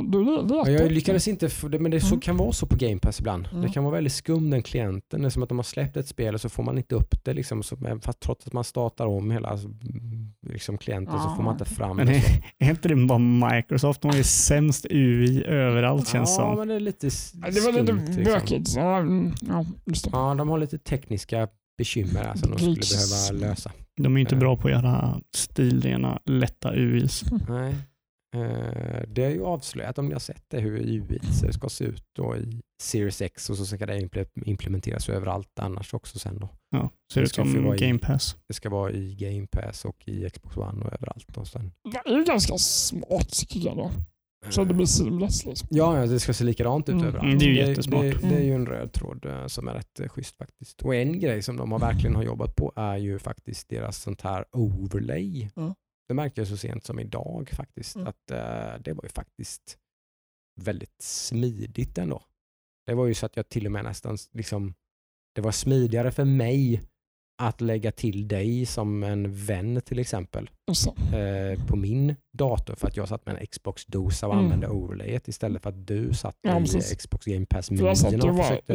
du 0.10 0.26
letar. 0.26 0.56
Ja, 0.56 0.70
jag 0.70 0.92
lyckades 0.92 1.28
inte, 1.28 1.50
men 1.80 1.92
det 1.92 2.02
så 2.02 2.08
Mm. 2.08 2.20
kan 2.20 2.38
vara 2.38 2.52
så 2.52 2.66
på 2.66 2.76
Game 2.76 3.00
Pass 3.00 3.20
ibland. 3.20 3.48
Mm. 3.52 3.62
Det 3.62 3.70
kan 3.70 3.84
vara 3.84 3.96
väldigt 3.96 4.14
skum 4.14 4.50
den 4.50 4.62
klienten. 4.62 5.22
Det 5.22 5.28
är 5.28 5.30
som 5.30 5.44
att 5.44 5.50
de 5.50 5.58
har 5.58 5.64
släppt 5.64 5.98
ett 5.98 6.08
spel 6.08 6.34
och 6.34 6.42
så 6.42 6.50
får 6.50 6.64
man 6.64 6.78
inte 6.78 6.96
upp 6.96 7.24
det. 7.26 7.34
Liksom, 7.34 7.64
så, 7.64 7.78
fast 8.02 8.20
trots 8.20 8.48
att 8.48 8.54
man 8.54 8.64
startar 8.64 9.06
om 9.08 9.32
hela 9.32 9.50
mm, 9.54 10.32
liksom, 10.50 10.78
klienten 10.78 11.20
så 11.20 11.30
får 11.36 11.44
man 11.44 11.54
inte 11.54 11.66
fram 11.66 11.98
Men 11.98 12.08
det. 12.08 12.16
är, 12.16 12.22
Så. 12.22 12.30
är 12.60 12.70
inte 12.70 12.88
det 12.90 12.96
bara 12.96 13.20
Microsoft? 13.20 14.02
De 14.02 14.10
är 14.10 14.24
sämst 14.24 14.86
UI 14.90 15.44
överallt 15.44 16.08
känns 16.08 16.30
Ja, 16.30 16.36
som. 16.46 16.58
men 16.58 16.68
det 16.68 16.74
är 16.76 16.80
lite 16.80 17.08
s- 17.08 17.34
Ja, 17.42 17.50
Det 17.52 17.60
var 17.62 17.72
lite 17.72 17.86
skumt, 17.86 18.06
liksom. 18.08 18.24
bökigt. 18.24 18.76
Ja, 18.76 18.98
mm, 18.98 19.34
ja. 19.48 19.66
Ja, 20.12 20.36
de 20.38 20.50
har 20.50 20.58
lite 20.58 20.78
tekniska 21.00 21.48
bekymmer 21.78 22.24
här 22.24 22.36
som 22.36 22.52
de 22.52 22.58
skulle 22.60 22.76
behöva 22.76 23.48
lösa. 23.48 23.72
De 24.02 24.16
är 24.18 24.22
inte 24.22 24.36
Eh. 24.36 24.40
bra 24.40 24.58
på 24.58 24.68
att 24.68 24.74
göra 24.74 25.22
stilrena, 25.36 26.22
lätta 26.26 26.76
UIs. 26.76 27.24
Nej. 27.50 27.76
Eh, 28.36 29.04
Det 29.08 29.24
är 29.24 29.30
ju 29.30 29.44
avslöjat 29.46 29.98
om 29.98 30.06
ni 30.06 30.14
har 30.14 30.20
sett 30.20 30.44
det 30.48 30.60
hur 30.60 30.72
UI 30.80 31.20
ska 31.52 31.70
se 31.70 31.84
ut 31.86 32.04
då 32.16 32.38
i 32.38 32.62
Series 32.82 33.22
X 33.22 33.50
och 33.50 33.58
så 33.58 33.66
ska 33.66 33.86
det 33.86 34.00
imple- 34.00 34.44
implementeras 34.46 35.10
överallt 35.10 35.60
annars 35.60 35.94
också 35.94 36.20
sen 36.20 36.40
då. 36.40 36.50
Ja, 36.70 36.90
ser 37.14 37.22
Det 37.22 37.26
ut 37.26 37.30
ska 37.32 37.46
få 37.46 37.52
som 37.52 37.64
vara 37.64 37.76
i- 37.76 37.80
Game 37.80 38.00
Pass. 38.00 38.36
Det 38.48 38.54
ska 38.54 38.70
vara 38.70 38.92
i 38.92 39.16
Game 39.16 39.48
Pass 39.48 39.86
och 39.86 40.08
i 40.08 40.30
Xbox 40.30 40.58
One 40.58 40.86
och 40.86 40.94
överallt. 40.94 41.38
Och 41.38 41.48
sen. 41.48 41.72
Det 41.92 42.10
är 42.12 42.18
ju 42.18 42.24
ganska 42.24 42.58
smart 42.58 43.30
tycker 43.30 43.60
jag 43.60 43.78
då. 43.78 43.92
Så 44.50 44.64
det 44.64 44.74
blir 44.74 44.86
seamless 44.86 45.46
liksom. 45.46 45.68
Ja, 45.72 46.00
ja, 46.00 46.06
det 46.06 46.20
ska 46.20 46.34
se 46.34 46.44
likadant 46.44 46.90
ut 46.90 46.94
Mm. 46.94 47.08
överallt. 47.08 47.26
Mm, 47.26 47.38
det 47.40 47.46
är 47.46 47.50
ju 47.50 47.56
jättesmart. 47.56 48.02
Det, 48.02 48.30
det 48.30 48.36
är 48.36 48.44
ju 48.44 48.54
en 48.54 48.66
röd 48.66 48.94
tråd 48.94 49.26
eh, 49.26 49.48
som 49.48 49.68
är 49.68 49.74
rätt 49.74 50.00
eh, 50.00 50.08
schysst 50.08 50.38
faktiskt. 50.38 50.82
Och 50.82 50.96
en 50.96 51.20
grej 51.20 51.42
som 51.42 51.58
de 51.58 51.72
har 51.72 51.80
verkligen 51.80 52.16
har 52.16 52.24
jobbat 52.24 52.56
på 52.56 52.74
är 52.76 52.98
ju 52.98 53.20
faktiskt 53.20 53.70
deras 53.70 53.98
sånt 54.02 54.22
här 54.22 54.46
overlay. 54.52 55.50
Mm. 55.56 55.74
Det 56.08 56.14
märkte 56.14 56.42
jag 56.42 56.48
så 56.48 56.58
sent 56.58 56.86
som 56.86 57.00
idag 57.00 57.50
faktiskt. 57.54 57.96
Mm. 57.96 58.08
Att 58.08 58.32
eh, 58.32 58.82
det 58.84 58.94
var 58.94 59.04
ju 59.04 59.10
faktiskt 59.10 59.78
väldigt 60.62 61.02
smidigt 61.02 61.98
ändå. 61.98 62.24
Det 62.86 62.94
var 62.94 63.06
ju 63.06 63.14
så 63.14 63.26
att 63.26 63.36
jag 63.38 63.50
till 63.50 63.66
och 63.66 63.72
med 63.72 63.84
nästan 63.84 64.18
liksom, 64.34 64.74
det 65.36 65.42
var 65.42 65.52
smidigare 65.52 66.12
för 66.12 66.26
mig 66.26 66.82
att 67.42 67.62
lägga 67.62 67.92
till 67.92 68.28
dig 68.28 68.66
som 68.66 69.04
en 69.04 69.34
vän 69.34 69.82
till 69.86 70.00
exempel 70.00 70.50
eh, 71.14 71.66
på 71.68 71.76
min 71.76 72.16
dator 72.38 72.76
för 72.76 72.88
att 72.88 72.98
jag 72.98 73.08
satt 73.08 73.26
med 73.26 73.36
en 73.40 73.48
Xbox-dosa 73.48 74.28
och 74.28 74.34
Mm. 74.34 74.46
använde 74.46 74.68
overlayet 74.68 75.28
istället 75.28 75.64
för 75.64 75.70
att 75.70 75.88
du 75.88 76.14
satt 76.14 76.36
Ja, 76.42 76.60
i. 76.62 76.96
Xbox 76.96 77.26
Game 77.26 77.46
pass 77.46 77.72
menyn 77.72 77.88
och 77.88 77.98
försökte 78.38 78.74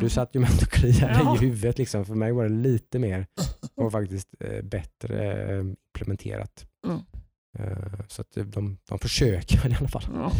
du 0.00 0.08
satt 0.08 0.34
ju 0.34 0.40
med 0.40 0.50
och 0.62 0.68
kliade 0.70 1.20
Ja. 1.24 1.36
i 1.36 1.38
huvudet. 1.38 1.78
Liksom. 1.78 2.04
För 2.04 2.14
mig 2.14 2.32
var 2.32 2.42
det 2.44 2.54
lite 2.54 2.98
mer 2.98 3.26
och 3.76 3.92
faktiskt 3.92 4.28
eh, 4.40 4.62
bättre 4.62 5.32
eh, 5.56 5.64
implementerat. 5.94 6.66
Mm. 6.86 6.98
Eh, 7.58 8.00
så 8.08 8.20
att 8.22 8.30
de, 8.52 8.78
de 8.88 8.98
försöker 8.98 9.58
väl 9.62 9.72
i 9.72 9.76
alla 9.78 9.88
fall. 9.88 10.02
Ja. 10.14 10.30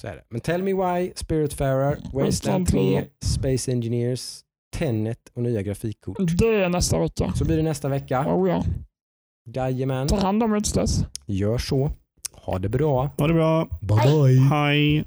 Så 0.00 0.06
är 0.06 0.14
det. 0.16 0.24
Men 0.28 0.40
Tell 0.40 0.62
Me 0.62 0.72
Why, 0.72 1.12
Spiritfarer, 1.16 1.88
Wasteland 2.12 2.12
Wasteland 2.26 2.68
3, 2.68 3.00
3, 3.00 3.04
Space 3.24 3.72
Engineers, 3.72 4.40
Tenet 4.76 5.18
och 5.34 5.42
nya 5.42 5.62
grafikkort. 5.62 6.16
Det 6.38 6.54
är 6.54 6.68
nästa 6.68 6.98
vecka. 6.98 7.32
Så 7.36 7.44
blir 7.44 7.56
det 7.56 7.62
nästa 7.62 7.88
vecka. 7.88 8.34
Oh, 8.34 8.48
ja. 8.48 8.64
Jajamän. 9.54 10.08
Ta 10.08 10.20
hand 10.20 10.42
om 10.42 10.54
er 10.54 10.60
tills 10.60 10.72
dess. 10.72 11.04
Gör 11.26 11.58
så. 11.58 11.90
Ha 12.32 12.58
det 12.58 12.68
bra. 12.68 13.10
Ha 13.18 13.26
det 13.26 13.34
bra. 13.34 13.68
Bye 13.80 14.22
bye. 14.22 14.40
Hej. 14.40 15.04